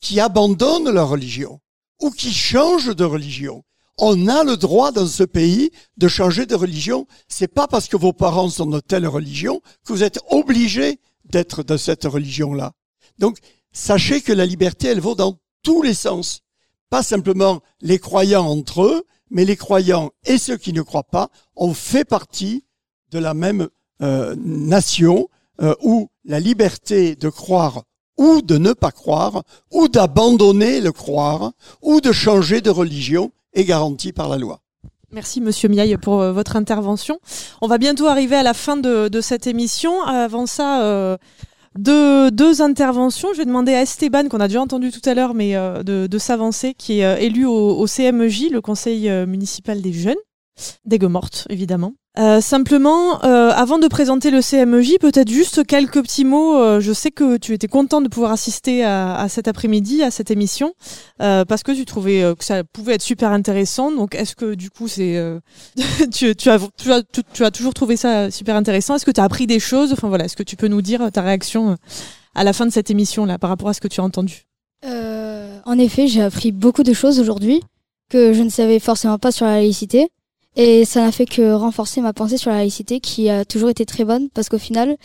qui 0.00 0.20
abandonnent 0.20 0.90
leur 0.90 1.08
religion. 1.08 1.60
Ou 2.04 2.10
qui 2.10 2.34
changent 2.34 2.94
de 2.94 3.04
religion. 3.04 3.64
On 3.96 4.28
a 4.28 4.44
le 4.44 4.58
droit 4.58 4.92
dans 4.92 5.06
ce 5.06 5.22
pays 5.22 5.70
de 5.96 6.06
changer 6.06 6.44
de 6.44 6.54
religion. 6.54 7.06
C'est 7.28 7.48
pas 7.48 7.66
parce 7.66 7.88
que 7.88 7.96
vos 7.96 8.12
parents 8.12 8.50
sont 8.50 8.66
de 8.66 8.80
telle 8.80 9.06
religion 9.06 9.62
que 9.86 9.94
vous 9.94 10.02
êtes 10.02 10.20
obligé 10.28 11.00
d'être 11.24 11.62
de 11.62 11.78
cette 11.78 12.04
religion-là. 12.04 12.72
Donc, 13.18 13.38
sachez 13.72 14.20
que 14.20 14.34
la 14.34 14.44
liberté, 14.44 14.88
elle 14.88 15.00
vaut 15.00 15.14
dans 15.14 15.38
tous 15.62 15.80
les 15.80 15.94
sens. 15.94 16.42
Pas 16.90 17.02
simplement 17.02 17.62
les 17.80 17.98
croyants 17.98 18.50
entre 18.50 18.82
eux, 18.82 19.04
mais 19.30 19.46
les 19.46 19.56
croyants 19.56 20.10
et 20.26 20.36
ceux 20.36 20.58
qui 20.58 20.74
ne 20.74 20.82
croient 20.82 21.04
pas 21.04 21.30
ont 21.56 21.72
fait 21.72 22.04
partie 22.04 22.66
de 23.12 23.18
la 23.18 23.32
même 23.32 23.70
euh, 24.02 24.36
nation 24.36 25.30
euh, 25.62 25.74
où 25.82 26.10
la 26.26 26.38
liberté 26.38 27.16
de 27.16 27.30
croire 27.30 27.84
ou 28.18 28.42
de 28.42 28.58
ne 28.58 28.72
pas 28.72 28.92
croire, 28.92 29.42
ou 29.72 29.88
d'abandonner 29.88 30.80
le 30.80 30.92
croire, 30.92 31.52
ou 31.82 32.00
de 32.00 32.12
changer 32.12 32.60
de 32.60 32.70
religion 32.70 33.32
est 33.54 33.64
garantie 33.64 34.12
par 34.12 34.28
la 34.28 34.38
loi. 34.38 34.60
Merci 35.14 35.40
Monsieur 35.40 35.68
Miaille 35.68 35.96
pour 35.96 36.20
euh, 36.20 36.32
votre 36.32 36.56
intervention. 36.56 37.20
On 37.62 37.68
va 37.68 37.78
bientôt 37.78 38.06
arriver 38.06 38.34
à 38.34 38.42
la 38.42 38.52
fin 38.52 38.76
de, 38.76 39.20
cette 39.20 39.46
émission. 39.46 40.02
Avant 40.02 40.46
ça, 40.46 40.82
euh, 40.82 41.16
deux, 41.76 42.62
interventions. 42.62 43.28
Je 43.32 43.38
vais 43.38 43.44
demander 43.44 43.74
à 43.74 43.82
Esteban, 43.82 44.28
qu'on 44.28 44.40
a 44.40 44.48
déjà 44.48 44.60
entendu 44.60 44.90
tout 44.90 45.08
à 45.08 45.14
l'heure, 45.14 45.34
mais 45.34 45.54
euh, 45.54 45.84
de, 45.84 46.18
s'avancer, 46.18 46.74
qui 46.74 47.00
est 47.00 47.24
élu 47.24 47.46
au, 47.46 47.86
CMJ, 47.86 48.50
le 48.50 48.60
Conseil 48.60 49.08
municipal 49.26 49.80
des 49.80 49.92
jeunes, 49.92 50.16
d'Aigues-Mortes, 50.84 51.46
évidemment. 51.48 51.94
Euh, 52.16 52.40
simplement, 52.40 53.24
euh, 53.24 53.50
avant 53.50 53.78
de 53.78 53.88
présenter 53.88 54.30
le 54.30 54.40
CMJ, 54.40 54.98
peut-être 55.00 55.28
juste 55.28 55.66
quelques 55.66 56.00
petits 56.00 56.24
mots. 56.24 56.56
Euh, 56.56 56.78
je 56.78 56.92
sais 56.92 57.10
que 57.10 57.38
tu 57.38 57.52
étais 57.54 57.66
content 57.66 58.00
de 58.00 58.08
pouvoir 58.08 58.30
assister 58.30 58.84
à, 58.84 59.16
à 59.16 59.28
cet 59.28 59.48
après-midi, 59.48 60.00
à 60.02 60.12
cette 60.12 60.30
émission, 60.30 60.74
euh, 61.20 61.44
parce 61.44 61.64
que 61.64 61.72
tu 61.72 61.84
trouvais 61.84 62.22
euh, 62.22 62.36
que 62.36 62.44
ça 62.44 62.62
pouvait 62.62 62.94
être 62.94 63.02
super 63.02 63.32
intéressant. 63.32 63.90
Donc, 63.90 64.14
est-ce 64.14 64.36
que 64.36 64.54
du 64.54 64.70
coup, 64.70 64.86
c'est 64.86 65.20
tu, 66.14 66.36
tu, 66.36 66.50
as, 66.50 66.60
tu, 66.76 66.92
as, 66.92 67.02
tu, 67.02 67.22
tu 67.32 67.44
as 67.44 67.50
toujours 67.50 67.74
trouvé 67.74 67.96
ça 67.96 68.30
super 68.30 68.54
intéressant? 68.54 68.94
Est-ce 68.94 69.06
que 69.06 69.10
tu 69.10 69.20
as 69.20 69.24
appris 69.24 69.48
des 69.48 69.58
choses? 69.58 69.92
Enfin 69.92 70.08
voilà, 70.08 70.26
est-ce 70.26 70.36
que 70.36 70.44
tu 70.44 70.54
peux 70.54 70.68
nous 70.68 70.82
dire 70.82 71.10
ta 71.12 71.22
réaction 71.22 71.76
à 72.36 72.44
la 72.44 72.52
fin 72.52 72.64
de 72.64 72.70
cette 72.70 72.90
émission 72.90 73.24
là, 73.24 73.38
par 73.38 73.50
rapport 73.50 73.68
à 73.68 73.74
ce 73.74 73.80
que 73.80 73.88
tu 73.88 74.00
as 74.00 74.04
entendu? 74.04 74.46
En 75.66 75.78
effet, 75.78 76.06
j'ai 76.06 76.22
appris 76.22 76.52
beaucoup 76.52 76.82
de 76.82 76.92
choses 76.92 77.18
aujourd'hui 77.18 77.62
que 78.10 78.32
je 78.34 78.42
ne 78.42 78.50
savais 78.50 78.78
forcément 78.78 79.18
pas 79.18 79.32
sur 79.32 79.46
la 79.46 79.54
laïcité. 79.54 80.08
Et 80.56 80.84
ça 80.84 81.00
n'a 81.00 81.12
fait 81.12 81.26
que 81.26 81.52
renforcer 81.52 82.00
ma 82.00 82.12
pensée 82.12 82.36
sur 82.36 82.50
la 82.50 82.58
laïcité 82.58 83.00
qui 83.00 83.28
a 83.28 83.44
toujours 83.44 83.70
été 83.70 83.84
très 83.84 84.04
bonne 84.04 84.28
parce 84.30 84.48
qu'au 84.48 84.58
final, 84.58 84.96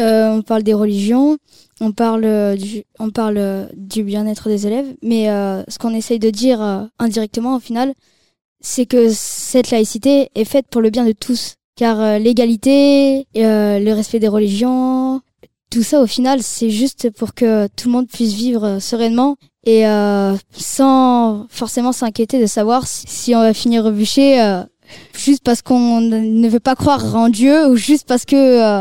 euh, 0.00 0.28
on 0.28 0.42
parle 0.42 0.62
des 0.62 0.74
religions, 0.74 1.38
on 1.80 1.92
parle 1.92 2.24
euh, 2.24 2.56
du, 2.56 2.84
on 2.98 3.10
parle 3.10 3.38
euh, 3.38 3.66
du 3.74 4.02
bien-être 4.04 4.48
des 4.48 4.66
élèves, 4.66 4.94
mais 5.02 5.30
euh, 5.30 5.62
ce 5.68 5.78
qu'on 5.78 5.94
essaye 5.94 6.18
de 6.18 6.30
dire 6.30 6.62
euh, 6.62 6.84
indirectement 6.98 7.56
au 7.56 7.60
final, 7.60 7.92
c'est 8.60 8.86
que 8.86 9.08
cette 9.10 9.70
laïcité 9.70 10.30
est 10.34 10.44
faite 10.44 10.66
pour 10.70 10.80
le 10.80 10.90
bien 10.90 11.04
de 11.04 11.12
tous. 11.12 11.54
Car 11.76 12.00
euh, 12.00 12.18
l'égalité, 12.18 13.26
le 13.34 13.92
respect 13.92 14.18
des 14.18 14.28
religions, 14.28 15.20
tout 15.70 15.82
ça 15.82 16.00
au 16.02 16.06
final, 16.06 16.42
c'est 16.42 16.70
juste 16.70 17.10
pour 17.10 17.34
que 17.34 17.66
tout 17.68 17.88
le 17.88 17.92
monde 17.92 18.08
puisse 18.08 18.34
vivre 18.34 18.78
sereinement 18.78 19.36
et 19.64 19.84
sans 20.54 21.46
forcément 21.48 21.92
s'inquiéter 21.92 22.40
de 22.40 22.46
savoir 22.46 22.86
si, 22.86 23.34
on 23.34 23.40
va 23.40 23.54
finir 23.54 23.86
au 23.86 23.90
bûcher 23.90 24.62
juste 25.14 25.42
parce 25.44 25.62
qu'on 25.62 26.00
ne 26.00 26.48
veut 26.48 26.60
pas 26.60 26.74
croire 26.74 27.14
en 27.16 27.28
Dieu 27.28 27.68
ou 27.68 27.76
juste 27.76 28.06
parce 28.06 28.24
que 28.24 28.36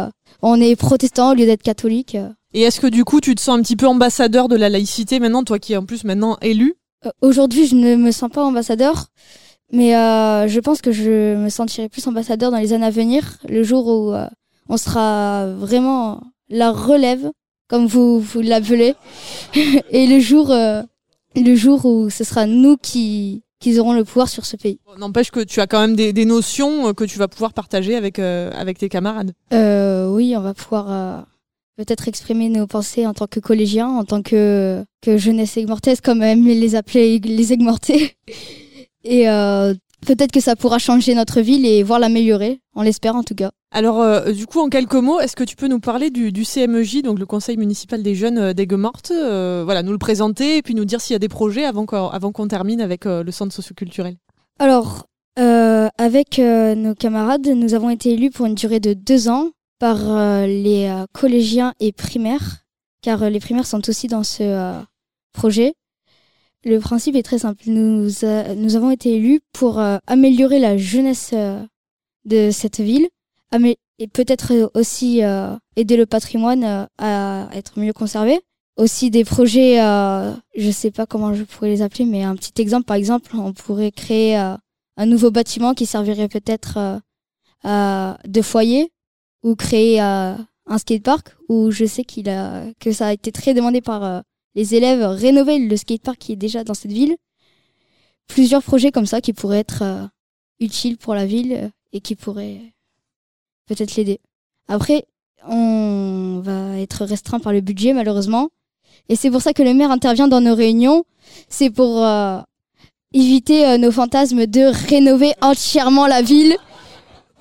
euh, 0.05 0.09
on 0.41 0.59
est 0.59 0.75
protestant 0.75 1.31
au 1.31 1.33
lieu 1.33 1.45
d'être 1.45 1.63
catholique. 1.63 2.15
euh. 2.15 2.29
Et 2.53 2.61
est-ce 2.63 2.81
que 2.81 2.87
du 2.87 3.05
coup, 3.05 3.21
tu 3.21 3.33
te 3.35 3.41
sens 3.41 3.57
un 3.57 3.61
petit 3.61 3.75
peu 3.75 3.87
ambassadeur 3.87 4.47
de 4.49 4.55
la 4.57 4.69
laïcité 4.69 5.19
maintenant, 5.19 5.43
toi 5.43 5.57
qui 5.59 5.73
es 5.73 5.77
en 5.77 5.85
plus 5.85 6.03
maintenant 6.03 6.37
élu? 6.41 6.75
Euh, 7.05 7.09
Aujourd'hui, 7.21 7.65
je 7.67 7.75
ne 7.75 7.95
me 7.95 8.11
sens 8.11 8.29
pas 8.29 8.43
ambassadeur, 8.43 9.07
mais 9.71 9.95
euh, 9.95 10.47
je 10.47 10.59
pense 10.59 10.81
que 10.81 10.91
je 10.91 11.35
me 11.35 11.49
sentirai 11.49 11.87
plus 11.89 12.05
ambassadeur 12.07 12.51
dans 12.51 12.57
les 12.57 12.73
années 12.73 12.85
à 12.85 12.89
venir, 12.91 13.37
le 13.47 13.63
jour 13.63 13.87
où 13.87 14.13
euh, 14.13 14.27
on 14.67 14.77
sera 14.77 15.47
vraiment 15.47 16.21
la 16.49 16.71
relève, 16.71 17.31
comme 17.69 17.85
vous 17.85 18.19
vous 18.19 18.41
l'appelez, 18.41 18.95
et 19.91 20.07
le 20.07 20.19
jour, 20.19 20.51
euh, 20.51 20.81
le 21.37 21.55
jour 21.55 21.85
où 21.85 22.09
ce 22.09 22.25
sera 22.25 22.45
nous 22.47 22.75
qui 22.75 23.43
qui 23.61 23.79
aurons 23.79 23.93
le 23.93 24.03
pouvoir 24.03 24.27
sur 24.27 24.45
ce 24.45 24.57
pays. 24.57 24.79
N'empêche 24.97 25.31
que 25.31 25.39
tu 25.39 25.61
as 25.61 25.67
quand 25.67 25.79
même 25.79 25.95
des, 25.95 26.11
des 26.11 26.25
notions 26.25 26.89
euh, 26.89 26.93
que 26.93 27.05
tu 27.05 27.17
vas 27.17 27.29
pouvoir 27.29 27.53
partager 27.53 27.95
avec, 27.95 28.19
euh, 28.19 28.51
avec 28.53 28.77
tes 28.77 28.89
camarades. 28.89 29.33
Euh, 29.53 30.09
oui, 30.09 30.35
on 30.35 30.41
va 30.41 30.53
pouvoir 30.53 30.91
euh, 30.91 31.21
peut-être 31.77 32.07
exprimer 32.07 32.49
nos 32.49 32.67
pensées 32.67 33.05
en 33.07 33.13
tant 33.13 33.27
que 33.27 33.39
collégiens, 33.39 33.87
en 33.87 34.03
tant 34.03 34.21
que, 34.21 34.83
que 35.01 35.17
jeunesse 35.17 35.55
aigmortaise, 35.57 36.01
comme 36.01 36.21
aiment 36.23 36.47
les 36.47 36.75
appeler 36.75 37.19
les 37.19 37.53
aigmortais. 37.53 38.17
Et 39.03 39.29
euh, 39.29 39.73
peut-être 40.05 40.31
que 40.31 40.39
ça 40.39 40.55
pourra 40.55 40.79
changer 40.79 41.13
notre 41.15 41.41
ville 41.41 41.65
et 41.65 41.83
voir 41.83 41.99
l'améliorer, 41.99 42.61
on 42.75 42.81
l'espère 42.81 43.15
en 43.15 43.23
tout 43.23 43.35
cas. 43.35 43.51
Alors, 43.73 44.01
euh, 44.01 44.31
du 44.31 44.47
coup, 44.47 44.59
en 44.59 44.67
quelques 44.67 44.95
mots, 44.95 45.19
est-ce 45.21 45.35
que 45.35 45.45
tu 45.45 45.55
peux 45.55 45.67
nous 45.67 45.79
parler 45.79 46.09
du, 46.09 46.33
du 46.33 46.43
CMJ, 46.43 47.03
donc 47.03 47.19
le 47.19 47.25
Conseil 47.25 47.55
municipal 47.55 48.03
des 48.03 48.15
jeunes 48.15 48.37
euh, 48.37 48.53
d'Aigues-Mortes 48.53 49.11
euh, 49.11 49.61
Voilà, 49.63 49.81
nous 49.81 49.93
le 49.93 49.97
présenter 49.97 50.57
et 50.57 50.61
puis 50.61 50.75
nous 50.75 50.83
dire 50.83 50.99
s'il 50.99 51.13
y 51.13 51.15
a 51.15 51.19
des 51.19 51.29
projets 51.29 51.63
avant 51.63 51.85
qu'on 51.85 52.09
avant 52.09 52.33
qu'on 52.33 52.49
termine 52.49 52.81
avec 52.81 53.05
euh, 53.05 53.23
le 53.23 53.31
centre 53.31 53.53
socioculturel? 53.53 54.17
Alors, 54.59 55.05
avec 55.37 56.37
nos 56.39 56.93
camarades, 56.93 57.47
nous 57.47 57.73
avons 57.73 57.89
été 57.89 58.11
élus 58.11 58.29
pour 58.29 58.45
une 58.45 58.53
durée 58.53 58.79
de 58.79 58.93
deux 58.93 59.27
ans 59.27 59.49
par 59.79 59.97
les 60.45 60.93
collégiens 61.13 61.73
et 61.79 61.91
primaires, 61.91 62.57
car 63.01 63.27
les 63.27 63.39
primaires 63.39 63.65
sont 63.65 63.89
aussi 63.89 64.07
dans 64.07 64.23
ce 64.23 64.79
projet. 65.33 65.73
Le 66.63 66.79
principe 66.79 67.15
est 67.15 67.23
très 67.23 67.39
simple. 67.39 67.63
Nous, 67.67 68.23
a- 68.23 68.53
nous 68.55 68.75
avons 68.75 68.91
été 68.91 69.15
élus 69.15 69.41
pour 69.51 69.79
euh, 69.79 69.97
améliorer 70.07 70.59
la 70.59 70.77
jeunesse 70.77 71.31
euh, 71.33 71.59
de 72.25 72.51
cette 72.51 72.79
ville, 72.79 73.07
et 73.99 74.07
peut-être 74.07 74.53
euh, 74.53 74.67
aussi 74.75 75.23
euh, 75.23 75.55
aider 75.75 75.97
le 75.97 76.05
patrimoine 76.05 76.63
euh, 76.63 76.85
à 76.99 77.49
être 77.53 77.79
mieux 77.79 77.93
conservé. 77.93 78.39
Aussi 78.77 79.09
des 79.11 79.25
projets, 79.25 79.81
euh, 79.81 80.33
je 80.55 80.71
sais 80.71 80.91
pas 80.91 81.05
comment 81.05 81.33
je 81.33 81.43
pourrais 81.43 81.69
les 81.69 81.81
appeler, 81.81 82.05
mais 82.05 82.23
un 82.23 82.35
petit 82.35 82.59
exemple, 82.61 82.85
par 82.85 82.95
exemple, 82.95 83.35
on 83.35 83.53
pourrait 83.53 83.91
créer 83.91 84.39
euh, 84.39 84.55
un 84.97 85.05
nouveau 85.05 85.29
bâtiment 85.31 85.73
qui 85.73 85.85
servirait 85.85 86.29
peut-être 86.29 86.77
euh, 87.65 88.13
de 88.25 88.41
foyer 88.41 88.91
ou 89.43 89.55
créer 89.55 90.01
euh, 90.01 90.35
un 90.67 90.77
skatepark 90.77 91.35
où 91.49 91.71
je 91.71 91.85
sais 91.85 92.03
qu'il 92.03 92.29
a 92.29 92.63
que 92.79 92.91
ça 92.91 93.07
a 93.07 93.13
été 93.13 93.31
très 93.31 93.53
demandé 93.53 93.81
par 93.81 94.03
euh, 94.03 94.21
les 94.55 94.75
élèves 94.75 95.03
rénover 95.03 95.59
le 95.59 95.77
skatepark 95.77 96.17
qui 96.17 96.33
est 96.33 96.37
déjà 96.37 96.63
dans 96.63 96.73
cette 96.73 96.91
ville. 96.91 97.15
Plusieurs 98.27 98.63
projets 98.63 98.91
comme 98.91 99.05
ça 99.05 99.21
qui 99.21 99.33
pourraient 99.33 99.59
être 99.59 99.83
euh, 99.83 100.05
utiles 100.59 100.97
pour 100.97 101.15
la 101.15 101.25
ville 101.25 101.53
euh, 101.53 101.69
et 101.93 102.01
qui 102.01 102.15
pourraient 102.15 102.61
peut-être 103.67 103.95
l'aider. 103.95 104.19
Après, 104.67 105.05
on 105.47 106.41
va 106.43 106.79
être 106.79 107.05
restreint 107.05 107.39
par 107.39 107.53
le 107.53 107.61
budget 107.61 107.93
malheureusement 107.93 108.49
et 109.09 109.15
c'est 109.15 109.29
pour 109.29 109.41
ça 109.41 109.53
que 109.53 109.63
le 109.63 109.73
maire 109.73 109.91
intervient 109.91 110.27
dans 110.27 110.41
nos 110.41 110.55
réunions. 110.55 111.03
C'est 111.49 111.69
pour 111.69 112.03
euh, 112.03 112.39
éviter 113.13 113.65
euh, 113.65 113.77
nos 113.77 113.91
fantasmes 113.91 114.45
de 114.45 114.71
rénover 114.87 115.33
entièrement 115.41 116.07
la 116.07 116.21
ville 116.21 116.55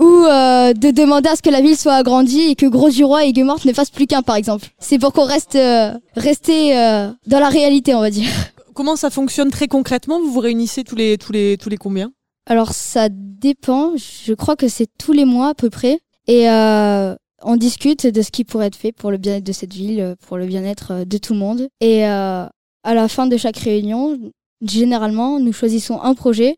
ou 0.01 0.25
euh, 0.25 0.73
de 0.73 0.91
demander 0.91 1.29
à 1.29 1.37
ce 1.37 1.43
que 1.43 1.51
la 1.51 1.61
ville 1.61 1.77
soit 1.77 1.95
agrandie 1.95 2.41
et 2.41 2.55
que 2.57 2.67
Gros-du-Roi 2.67 3.27
et 3.27 3.33
Guemorte 3.33 3.65
ne 3.67 3.73
fassent 3.73 3.91
plus 3.91 4.07
qu'un, 4.07 4.23
par 4.23 4.37
exemple. 4.37 4.69
C'est 4.79 4.99
pour 4.99 5.13
qu'on 5.13 5.27
reste 5.27 5.57
euh, 5.57 5.93
rester 6.17 6.77
euh, 6.77 7.11
dans 7.27 7.39
la 7.39 7.49
réalité, 7.49 7.95
on 7.95 8.01
va 8.01 8.11
dire. 8.11 8.31
Comment 8.75 8.97
ça 8.97 9.11
fonctionne 9.11 9.51
très 9.51 9.69
concrètement? 9.69 10.21
Vous 10.21 10.33
vous 10.33 10.41
réunissez 10.41 10.85
tous 10.85 10.97
les 10.97 11.19
tous 11.19 11.33
les 11.33 11.59
tous 11.59 11.69
les 11.69 11.77
combien? 11.77 12.13
Alors 12.47 12.73
ça 12.73 13.09
dépend. 13.11 13.93
Je 13.97 14.33
crois 14.33 14.57
que 14.57 14.69
c'est 14.69 14.89
tous 14.99 15.13
les 15.13 15.27
mois 15.27 15.49
à 15.49 15.55
peu 15.55 15.69
près 15.71 16.01
et 16.27 16.49
euh, 16.49 17.15
on 17.43 17.57
discute 17.57 18.07
de 18.07 18.23
ce 18.23 18.31
qui 18.31 18.45
pourrait 18.45 18.69
être 18.69 18.77
fait 18.77 18.93
pour 18.93 19.11
le 19.11 19.19
bien-être 19.19 19.45
de 19.45 19.53
cette 19.53 19.75
ville, 19.75 20.17
pour 20.27 20.37
le 20.37 20.47
bien-être 20.47 20.93
euh, 20.93 21.05
de 21.05 21.19
tout 21.19 21.33
le 21.33 21.39
monde. 21.39 21.69
Et 21.81 22.07
euh, 22.07 22.47
à 22.85 22.95
la 22.95 23.09
fin 23.09 23.27
de 23.27 23.37
chaque 23.37 23.59
réunion, 23.59 24.19
généralement, 24.63 25.41
nous 25.41 25.53
choisissons 25.53 26.01
un 26.01 26.15
projet 26.15 26.57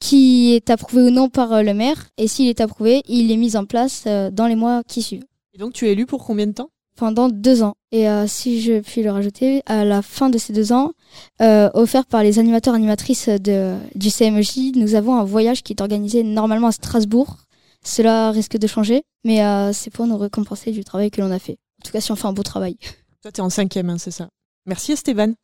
qui 0.00 0.54
est 0.54 0.70
approuvé 0.70 1.02
ou 1.02 1.10
non 1.10 1.28
par 1.28 1.52
euh, 1.52 1.62
le 1.62 1.74
maire. 1.74 2.08
Et 2.16 2.28
s'il 2.28 2.48
est 2.48 2.60
approuvé, 2.60 3.02
il 3.08 3.30
est 3.30 3.36
mis 3.36 3.56
en 3.56 3.64
place 3.64 4.04
euh, 4.06 4.30
dans 4.30 4.46
les 4.46 4.56
mois 4.56 4.82
qui 4.86 5.02
suivent. 5.02 5.24
Et 5.54 5.58
donc 5.58 5.72
tu 5.72 5.86
es 5.86 5.92
élu 5.92 6.06
pour 6.06 6.24
combien 6.24 6.46
de 6.46 6.52
temps? 6.52 6.70
Pendant 6.96 7.28
deux 7.28 7.62
ans. 7.62 7.74
Et 7.92 8.08
euh, 8.08 8.26
si 8.26 8.60
je 8.60 8.80
puis 8.80 9.02
le 9.02 9.10
rajouter, 9.10 9.62
à 9.66 9.84
la 9.84 10.02
fin 10.02 10.30
de 10.30 10.38
ces 10.38 10.52
deux 10.52 10.72
ans, 10.72 10.92
euh, 11.40 11.70
offert 11.74 12.06
par 12.06 12.22
les 12.22 12.38
animateurs 12.38 12.74
animatrices 12.74 13.28
de, 13.28 13.76
du 13.94 14.10
CMJ, 14.10 14.72
nous 14.74 14.94
avons 14.94 15.16
un 15.16 15.24
voyage 15.24 15.62
qui 15.62 15.72
est 15.72 15.80
organisé 15.80 16.22
normalement 16.22 16.68
à 16.68 16.72
Strasbourg. 16.72 17.36
Cela 17.84 18.30
risque 18.32 18.58
de 18.58 18.66
changer, 18.66 19.04
mais 19.24 19.44
euh, 19.44 19.72
c'est 19.72 19.90
pour 19.90 20.06
nous 20.06 20.18
récompenser 20.18 20.72
du 20.72 20.84
travail 20.84 21.10
que 21.10 21.20
l'on 21.20 21.30
a 21.30 21.38
fait. 21.38 21.58
En 21.80 21.86
tout 21.86 21.92
cas, 21.92 22.00
si 22.00 22.10
on 22.10 22.16
fait 22.16 22.26
un 22.26 22.32
beau 22.32 22.42
travail. 22.42 22.76
Toi, 23.22 23.32
tu 23.32 23.40
es 23.40 23.44
en 23.44 23.50
cinquième, 23.50 23.90
hein, 23.90 23.98
c'est 23.98 24.10
ça? 24.10 24.28
Merci 24.66 24.92
Esteban. 24.92 25.34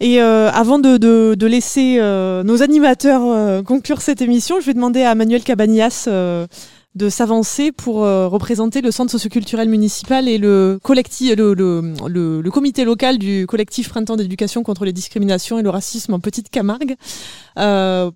Et 0.00 0.22
euh, 0.22 0.48
avant 0.50 0.78
de, 0.78 0.96
de, 0.96 1.34
de 1.36 1.46
laisser 1.46 1.96
euh, 1.98 2.44
nos 2.44 2.62
animateurs 2.62 3.22
euh, 3.24 3.62
conclure 3.62 4.00
cette 4.00 4.22
émission, 4.22 4.60
je 4.60 4.66
vais 4.66 4.74
demander 4.74 5.02
à 5.02 5.16
Manuel 5.16 5.42
Cabanillas 5.42 6.04
euh, 6.06 6.46
de 6.94 7.08
s'avancer 7.08 7.72
pour 7.72 8.04
euh, 8.04 8.28
représenter 8.28 8.80
le 8.80 8.92
centre 8.92 9.10
socioculturel 9.10 9.68
municipal 9.68 10.28
et 10.28 10.38
le 10.38 10.78
collectif, 10.84 11.34
le, 11.36 11.52
le, 11.52 11.94
le, 12.06 12.40
le 12.40 12.50
comité 12.52 12.84
local 12.84 13.18
du 13.18 13.46
collectif 13.48 13.88
Printemps 13.88 14.14
d'éducation 14.14 14.62
contre 14.62 14.84
les 14.84 14.92
discriminations 14.92 15.58
et 15.58 15.62
le 15.62 15.70
racisme 15.70 16.14
en 16.14 16.20
Petite 16.20 16.48
Camargue, 16.48 16.94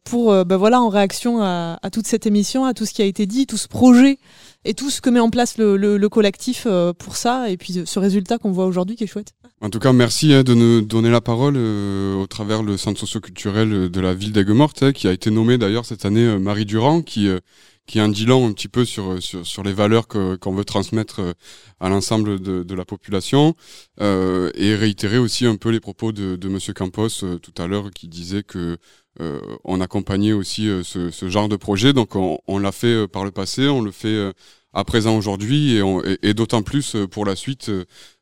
pour 0.04 0.44
ben 0.44 0.56
voilà 0.56 0.80
en 0.80 0.88
réaction 0.88 1.42
à, 1.42 1.78
à 1.82 1.90
toute 1.90 2.06
cette 2.06 2.26
émission, 2.26 2.64
à 2.64 2.74
tout 2.74 2.86
ce 2.86 2.92
qui 2.94 3.02
a 3.02 3.06
été 3.06 3.26
dit, 3.26 3.46
tout 3.46 3.56
ce 3.56 3.68
projet 3.68 4.18
et 4.64 4.74
tout 4.74 4.90
ce 4.90 5.00
que 5.00 5.10
met 5.10 5.20
en 5.20 5.30
place 5.30 5.58
le, 5.58 5.76
le, 5.76 5.96
le 5.96 6.08
collectif 6.08 6.66
pour 6.98 7.16
ça, 7.16 7.50
et 7.50 7.56
puis 7.56 7.82
ce 7.84 7.98
résultat 7.98 8.38
qu'on 8.38 8.52
voit 8.52 8.66
aujourd'hui 8.66 8.94
qui 8.96 9.04
est 9.04 9.08
chouette. 9.08 9.32
En 9.64 9.70
tout 9.70 9.78
cas, 9.78 9.92
merci 9.92 10.34
hein, 10.34 10.42
de 10.42 10.54
nous 10.54 10.80
donner 10.80 11.08
la 11.08 11.20
parole 11.20 11.54
euh, 11.56 12.16
au 12.16 12.26
travers 12.26 12.64
le 12.64 12.76
centre 12.76 12.98
socioculturel 12.98 13.90
de 13.90 14.00
la 14.00 14.12
ville 14.12 14.32
d'Aigues-Mortes, 14.32 14.82
hein, 14.82 14.92
qui 14.92 15.06
a 15.06 15.12
été 15.12 15.30
nommé 15.30 15.56
d'ailleurs 15.56 15.84
cette 15.86 16.04
année 16.04 16.24
euh, 16.26 16.40
Marie 16.40 16.64
Durand, 16.64 17.00
qui 17.00 17.28
euh, 17.28 17.38
qui 17.86 18.00
en 18.00 18.08
dit 18.08 18.26
long 18.26 18.48
un 18.48 18.52
petit 18.52 18.66
peu 18.66 18.84
sur 18.84 19.22
sur, 19.22 19.46
sur 19.46 19.62
les 19.62 19.72
valeurs 19.72 20.08
qu'on 20.08 20.52
veut 20.52 20.64
transmettre 20.64 21.20
euh, 21.20 21.32
à 21.78 21.88
l'ensemble 21.88 22.40
de, 22.40 22.64
de 22.64 22.74
la 22.74 22.84
population, 22.84 23.54
euh, 24.00 24.50
et 24.56 24.74
réitérer 24.74 25.18
aussi 25.18 25.46
un 25.46 25.54
peu 25.54 25.68
les 25.70 25.78
propos 25.78 26.10
de, 26.10 26.34
de 26.34 26.48
Monsieur 26.48 26.72
Campos 26.72 27.22
euh, 27.22 27.38
tout 27.38 27.54
à 27.62 27.68
l'heure, 27.68 27.92
qui 27.92 28.08
disait 28.08 28.42
que 28.42 28.78
euh, 29.20 29.38
on 29.62 29.80
accompagnait 29.80 30.32
aussi 30.32 30.68
euh, 30.68 30.82
ce, 30.82 31.10
ce 31.12 31.28
genre 31.28 31.48
de 31.48 31.54
projet. 31.56 31.92
Donc 31.92 32.16
on, 32.16 32.38
on 32.48 32.58
l'a 32.58 32.72
fait 32.72 32.88
euh, 32.88 33.06
par 33.06 33.24
le 33.24 33.30
passé, 33.30 33.68
on 33.68 33.80
le 33.80 33.92
fait 33.92 34.08
euh, 34.08 34.32
à 34.72 34.82
présent 34.84 35.16
aujourd'hui 35.16 35.76
et, 35.76 35.82
et, 36.22 36.34
d'autant 36.34 36.62
plus 36.62 36.96
euh, 36.96 37.06
pour 37.06 37.24
la 37.26 37.36
suite. 37.36 37.70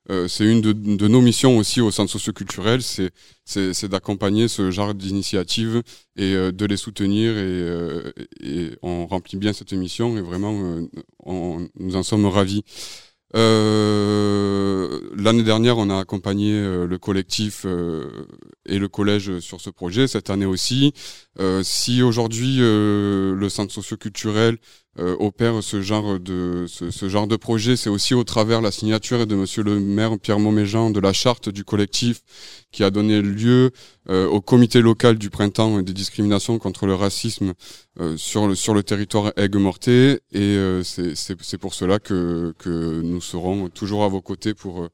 Euh, 0.09 0.29
c'est 0.29 0.45
une 0.45 0.63
de, 0.63 1.09
nos 1.09 1.21
missions 1.21 1.59
aussi 1.59 1.81
au 1.81 1.91
centre 1.91 2.11
socioculturel, 2.11 2.83
c'est 2.83 3.11
c'est 3.45 3.89
d'accompagner 3.89 4.49
ce 4.49 4.71
genre 4.71 4.95
d'initiative 4.95 5.83
et 6.17 6.35
euh, 6.35 6.53
de 6.53 6.65
les 6.65 6.77
soutenir 6.77 7.33
et, 7.33 7.41
euh, 7.41 8.13
et 8.41 8.71
on 8.83 9.07
remplit 9.07 9.37
bien 9.37 9.53
cette 9.53 9.73
mission 9.73 10.17
et 10.17 10.23
vraiment 10.23 10.81
on, 11.25 11.69
nous 11.79 11.97
en 11.97 12.03
sommes 12.03 12.27
ravis. 12.27 12.63
L'année 13.33 13.43
dernière, 15.45 15.79
on 15.79 15.91
a 15.91 15.99
accompagné 15.99 16.53
le 16.53 16.99
collectif 16.99 17.65
et 18.67 18.79
le 18.79 18.89
collège 18.89 19.39
sur 19.39 19.61
ce 19.61 19.71
projet. 19.71 20.09
Cette 20.09 20.31
année 20.31 20.47
aussi, 20.47 20.93
si 21.63 22.03
aujourd'hui 22.03 22.57
le 22.59 23.47
centre 23.49 23.73
socioculturel 23.73 24.59
opère 24.99 25.63
ce 25.63 25.81
genre 25.81 26.19
de 26.19 26.67
ce, 26.69 27.09
genre 27.09 27.27
de 27.27 27.37
projet, 27.37 27.77
c'est 27.77 27.89
aussi 27.89 28.15
au 28.15 28.25
travers 28.25 28.61
la 28.61 28.71
signature 28.71 29.27
de 29.27 29.35
Monsieur 29.35 29.63
le 29.63 29.79
maire 29.79 30.19
Pierre 30.19 30.39
Moméjean 30.39 30.91
de 30.91 31.01
la 31.01 31.13
charte 31.13 31.49
du 31.49 31.65
collectif 31.65 32.23
qui 32.73 32.85
a 32.85 32.91
donné 32.91 33.21
lieu 33.23 33.71
euh, 34.09 34.27
au 34.27 34.41
comité 34.41 34.81
local 34.81 35.19
du 35.19 35.31
printemps 35.31 35.83
des 35.83 35.93
discriminations 35.93 36.59
contre 36.59 36.87
le 36.87 36.95
racisme 36.95 37.55
euh, 38.01 38.17
sur 38.17 38.47
le 38.47 38.55
sur 38.55 38.75
le 38.75 38.83
territoire 38.83 39.33
Aigues-Mortais 39.37 40.21
et 40.33 40.41
euh, 40.41 40.83
c'est 40.83 41.59
pour 41.59 41.75
cela 41.75 41.99
que 41.99 42.55
que 42.59 43.01
nous 43.03 43.21
serons 43.21 43.69
toujours 43.69 44.05
à 44.05 44.09
vos 44.09 44.21
côtés 44.23 44.55
pour 44.55 44.83
euh, 44.83 44.89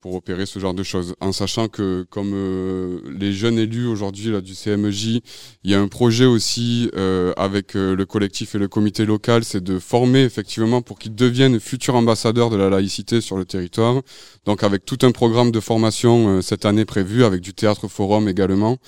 pour 0.00 0.14
opérer 0.14 0.46
ce 0.46 0.58
genre 0.58 0.74
de 0.74 0.82
choses, 0.82 1.14
en 1.20 1.32
sachant 1.32 1.68
que 1.68 2.06
comme 2.08 2.32
euh, 2.32 3.00
les 3.18 3.32
jeunes 3.32 3.58
élus 3.58 3.86
aujourd'hui 3.86 4.30
là 4.30 4.40
du 4.40 4.54
CMJ, 4.54 5.20
il 5.64 5.70
y 5.70 5.74
a 5.74 5.80
un 5.80 5.88
projet 5.88 6.24
aussi 6.24 6.88
euh, 6.94 7.32
avec 7.36 7.74
euh, 7.74 7.96
le 7.96 8.06
collectif 8.06 8.54
et 8.54 8.58
le 8.58 8.68
comité 8.68 9.04
local, 9.04 9.42
c'est 9.42 9.62
de 9.62 9.78
former 9.80 10.22
effectivement 10.22 10.82
pour 10.82 10.98
qu'ils 10.98 11.16
deviennent 11.16 11.58
futurs 11.58 11.96
ambassadeurs 11.96 12.50
de 12.50 12.56
la 12.56 12.70
laïcité 12.70 13.20
sur 13.20 13.36
le 13.36 13.44
territoire. 13.44 14.02
Donc 14.44 14.62
avec 14.62 14.84
tout 14.84 14.98
un 15.02 15.10
programme 15.10 15.50
de 15.50 15.60
formation 15.60 16.40
cette 16.42 16.64
année 16.64 16.84
prévu, 16.84 17.24
avec 17.24 17.40
du 17.40 17.52
théâtre 17.52 17.88
forum 17.88 18.28
également. 18.28 18.78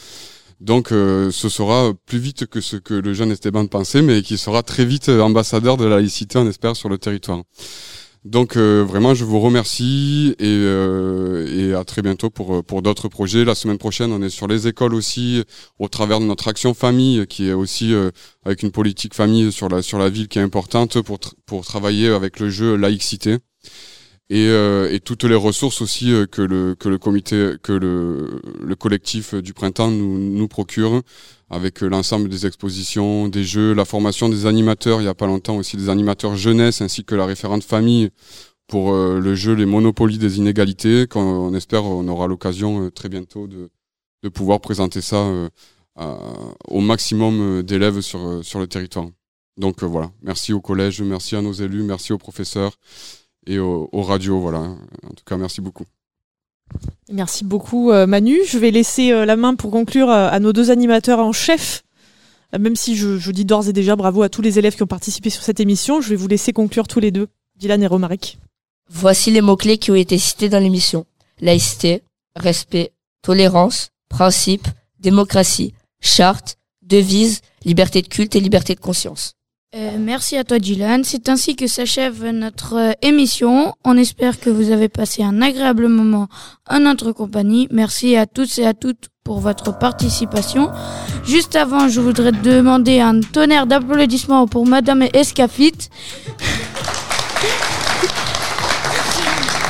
Donc 0.61 0.89
ce 0.89 1.49
sera 1.49 1.93
plus 2.07 2.19
vite 2.19 2.47
que 2.47 2.61
ce 2.61 2.77
que 2.77 2.95
le 2.95 3.15
jeune 3.15 3.33
Esteban 3.33 3.67
pensait, 3.67 4.03
mais 4.03 4.23
qui 4.23 4.39
sera 4.39 4.63
très 4.63 4.85
vite 4.85 5.09
ambassadeur 5.09 5.77
de 5.77 5.87
la 5.87 5.97
laïcité, 5.97 6.39
on 6.39 6.47
espère, 6.49 6.77
sur 6.77 6.89
le 6.89 6.99
territoire. 6.99 7.43
Donc 8.25 8.57
euh, 8.57 8.85
vraiment, 8.87 9.15
je 9.15 9.25
vous 9.25 9.41
remercie 9.41 10.35
et, 10.39 10.45
euh, 10.45 11.47
et 11.49 11.75
à 11.75 11.85
très 11.85 12.03
bientôt 12.03 12.29
pour, 12.29 12.57
euh, 12.57 12.63
pour 12.63 12.83
d'autres 12.83 13.09
projets. 13.09 13.47
La 13.47 13.55
semaine 13.55 13.79
prochaine, 13.79 14.13
on 14.13 14.21
est 14.21 14.29
sur 14.29 14.47
les 14.47 14.69
écoles 14.69 14.95
aussi, 14.95 15.43
au 15.79 15.89
travers 15.89 16.21
de 16.21 16.27
notre 16.27 16.49
action 16.49 16.75
famille, 16.75 17.27
qui 17.27 17.49
est 17.49 17.55
aussi 17.55 17.95
euh, 17.95 18.11
avec 18.45 18.63
une 18.63 18.73
politique 18.73 19.15
famille 19.15 19.51
sur 19.51 19.71
la, 19.71 19.81
sur 19.81 19.99
la 19.99 20.11
ville 20.11 20.29
qui 20.29 20.39
est 20.39 20.43
importante 20.43 21.01
pour, 21.01 21.19
pour 21.47 21.65
travailler 21.65 22.09
avec 22.09 22.41
le 22.41 22.51
jeu 22.51 22.77
laïcité. 22.77 23.39
Et, 24.29 24.47
euh, 24.49 24.93
et 24.93 25.01
toutes 25.01 25.25
les 25.25 25.35
ressources 25.35 25.81
aussi 25.81 26.13
euh, 26.13 26.25
que 26.25 26.43
le 26.43 26.77
que 26.77 26.89
le 26.89 26.99
comité 26.99 27.55
que 27.65 27.73
le 27.73 28.41
le 28.61 28.77
collectif 28.77 29.35
du 29.35 29.53
printemps 29.55 29.91
nous 29.91 30.19
nous 30.19 30.47
procure 30.47 31.03
avec 31.51 31.83
euh, 31.83 31.89
l'ensemble 31.89 32.29
des 32.29 32.47
expositions, 32.47 33.29
des 33.29 33.45
jeux, 33.45 33.75
la 33.75 33.85
formation 33.85 34.29
des 34.29 34.47
animateurs. 34.47 35.01
Il 35.01 35.05
y 35.05 35.09
a 35.09 35.15
pas 35.15 35.27
longtemps 35.27 35.57
aussi 35.57 35.77
des 35.77 35.89
animateurs 35.89 36.37
jeunesse 36.37 36.81
ainsi 36.81 37.05
que 37.05 37.15
la 37.15 37.27
référente 37.27 37.65
famille 37.65 38.11
pour 38.69 38.93
euh, 38.93 39.19
le 39.21 39.35
jeu 39.35 39.55
Les 39.55 39.67
Monopolies 39.67 40.19
des 40.19 40.39
inégalités. 40.39 41.07
Qu'on 41.09 41.21
on 41.21 41.55
espère 41.55 41.85
on 41.85 42.07
aura 42.09 42.29
l'occasion 42.29 42.87
euh, 42.87 42.91
très 42.91 43.09
bientôt 43.09 43.49
de 43.49 43.69
pouvoir 44.29 44.61
présenter 44.61 45.01
ça 45.01 45.27
au 46.69 46.81
maximum 46.81 47.63
d'élèves 47.63 48.01
sur 48.01 48.45
sur 48.45 48.59
le 48.61 48.67
territoire. 48.67 49.09
Donc 49.57 49.83
voilà, 49.83 50.11
merci 50.23 50.53
au 50.53 50.61
collège, 50.61 51.03
merci 51.03 51.37
à 51.37 51.43
nos 51.43 51.53
élus, 51.53 51.83
merci 51.83 52.13
aux 52.13 52.19
professeurs 52.19 52.75
et 53.47 53.59
aux, 53.59 53.89
aux 53.93 54.03
radios. 54.03 54.41
Voilà. 54.41 54.61
En 54.61 55.15
tout 55.17 55.25
cas, 55.27 55.37
merci 55.37 55.61
beaucoup. 55.61 55.85
Merci 57.13 57.45
beaucoup 57.45 57.91
euh, 57.91 58.07
Manu. 58.07 58.39
Je 58.47 58.59
vais 58.59 58.71
laisser 58.71 59.13
euh, 59.13 59.25
la 59.25 59.37
main 59.37 59.55
pour 59.55 59.71
conclure 59.71 60.09
euh, 60.09 60.29
à 60.31 60.39
nos 60.39 60.53
deux 60.53 60.71
animateurs 60.71 61.19
en 61.19 61.33
chef 61.33 61.83
Même 62.57 62.77
si 62.77 62.95
je, 62.97 63.19
je 63.19 63.31
dis 63.33 63.45
d'ores 63.45 63.69
et 63.69 63.73
déjà 63.73 63.97
bravo 63.97 64.23
à 64.23 64.29
tous 64.29 64.43
les 64.43 64.59
élèves 64.59 64.77
qui 64.77 64.83
ont 64.83 64.89
participé 64.89 65.31
sur 65.31 65.43
cette 65.43 65.61
émission, 65.61 66.01
je 66.01 66.09
vais 66.11 66.17
vous 66.17 66.29
laisser 66.29 66.53
conclure 66.53 66.87
tous 66.87 67.01
les 67.01 67.11
deux, 67.11 67.29
Dylan 67.57 67.83
et 67.83 67.87
Romaric. 67.87 68.39
Voici 68.89 69.31
les 69.31 69.41
mots-clés 69.41 69.79
qui 69.79 69.91
ont 69.91 69.97
été 69.97 70.19
cités 70.19 70.49
dans 70.49 70.59
l'émission. 70.59 71.07
Laïcité, 71.41 72.03
respect, 72.37 72.93
tolérance, 73.23 73.91
principe, 74.09 74.67
démocratie, 74.99 75.75
charte, 76.01 76.59
devise, 76.83 77.41
liberté 77.65 78.03
de 78.03 78.09
culte 78.09 78.35
et 78.37 78.41
liberté 78.41 78.75
de 78.75 78.81
conscience. 78.81 79.35
Euh, 79.77 79.99
merci 80.01 80.37
à 80.37 80.43
toi, 80.43 80.59
Dylan. 80.59 81.05
C'est 81.05 81.29
ainsi 81.29 81.55
que 81.55 81.69
s'achève 81.69 82.25
notre 82.27 82.75
euh, 82.77 82.91
émission. 83.03 83.73
On 83.85 83.97
espère 83.97 84.41
que 84.41 84.51
vous 84.51 84.73
avez 84.73 84.89
passé 84.89 85.23
un 85.23 85.41
agréable 85.41 85.87
moment 85.87 86.27
en 86.69 86.81
notre 86.81 87.13
compagnie. 87.13 87.69
Merci 87.71 88.17
à 88.17 88.27
tous 88.27 88.59
et 88.59 88.67
à 88.67 88.75
toutes 88.75 89.11
pour 89.23 89.39
votre 89.39 89.79
participation. 89.79 90.73
Juste 91.25 91.55
avant, 91.55 91.87
je 91.89 92.01
voudrais 92.01 92.33
demander 92.33 92.99
un 92.99 93.21
tonnerre 93.21 93.69
d'applaudissements 93.69 94.49
pour 94.49 94.67
Madame 94.67 95.05
Escafit. 95.15 95.75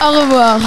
Au 0.03 0.13
revoir. 0.19 0.61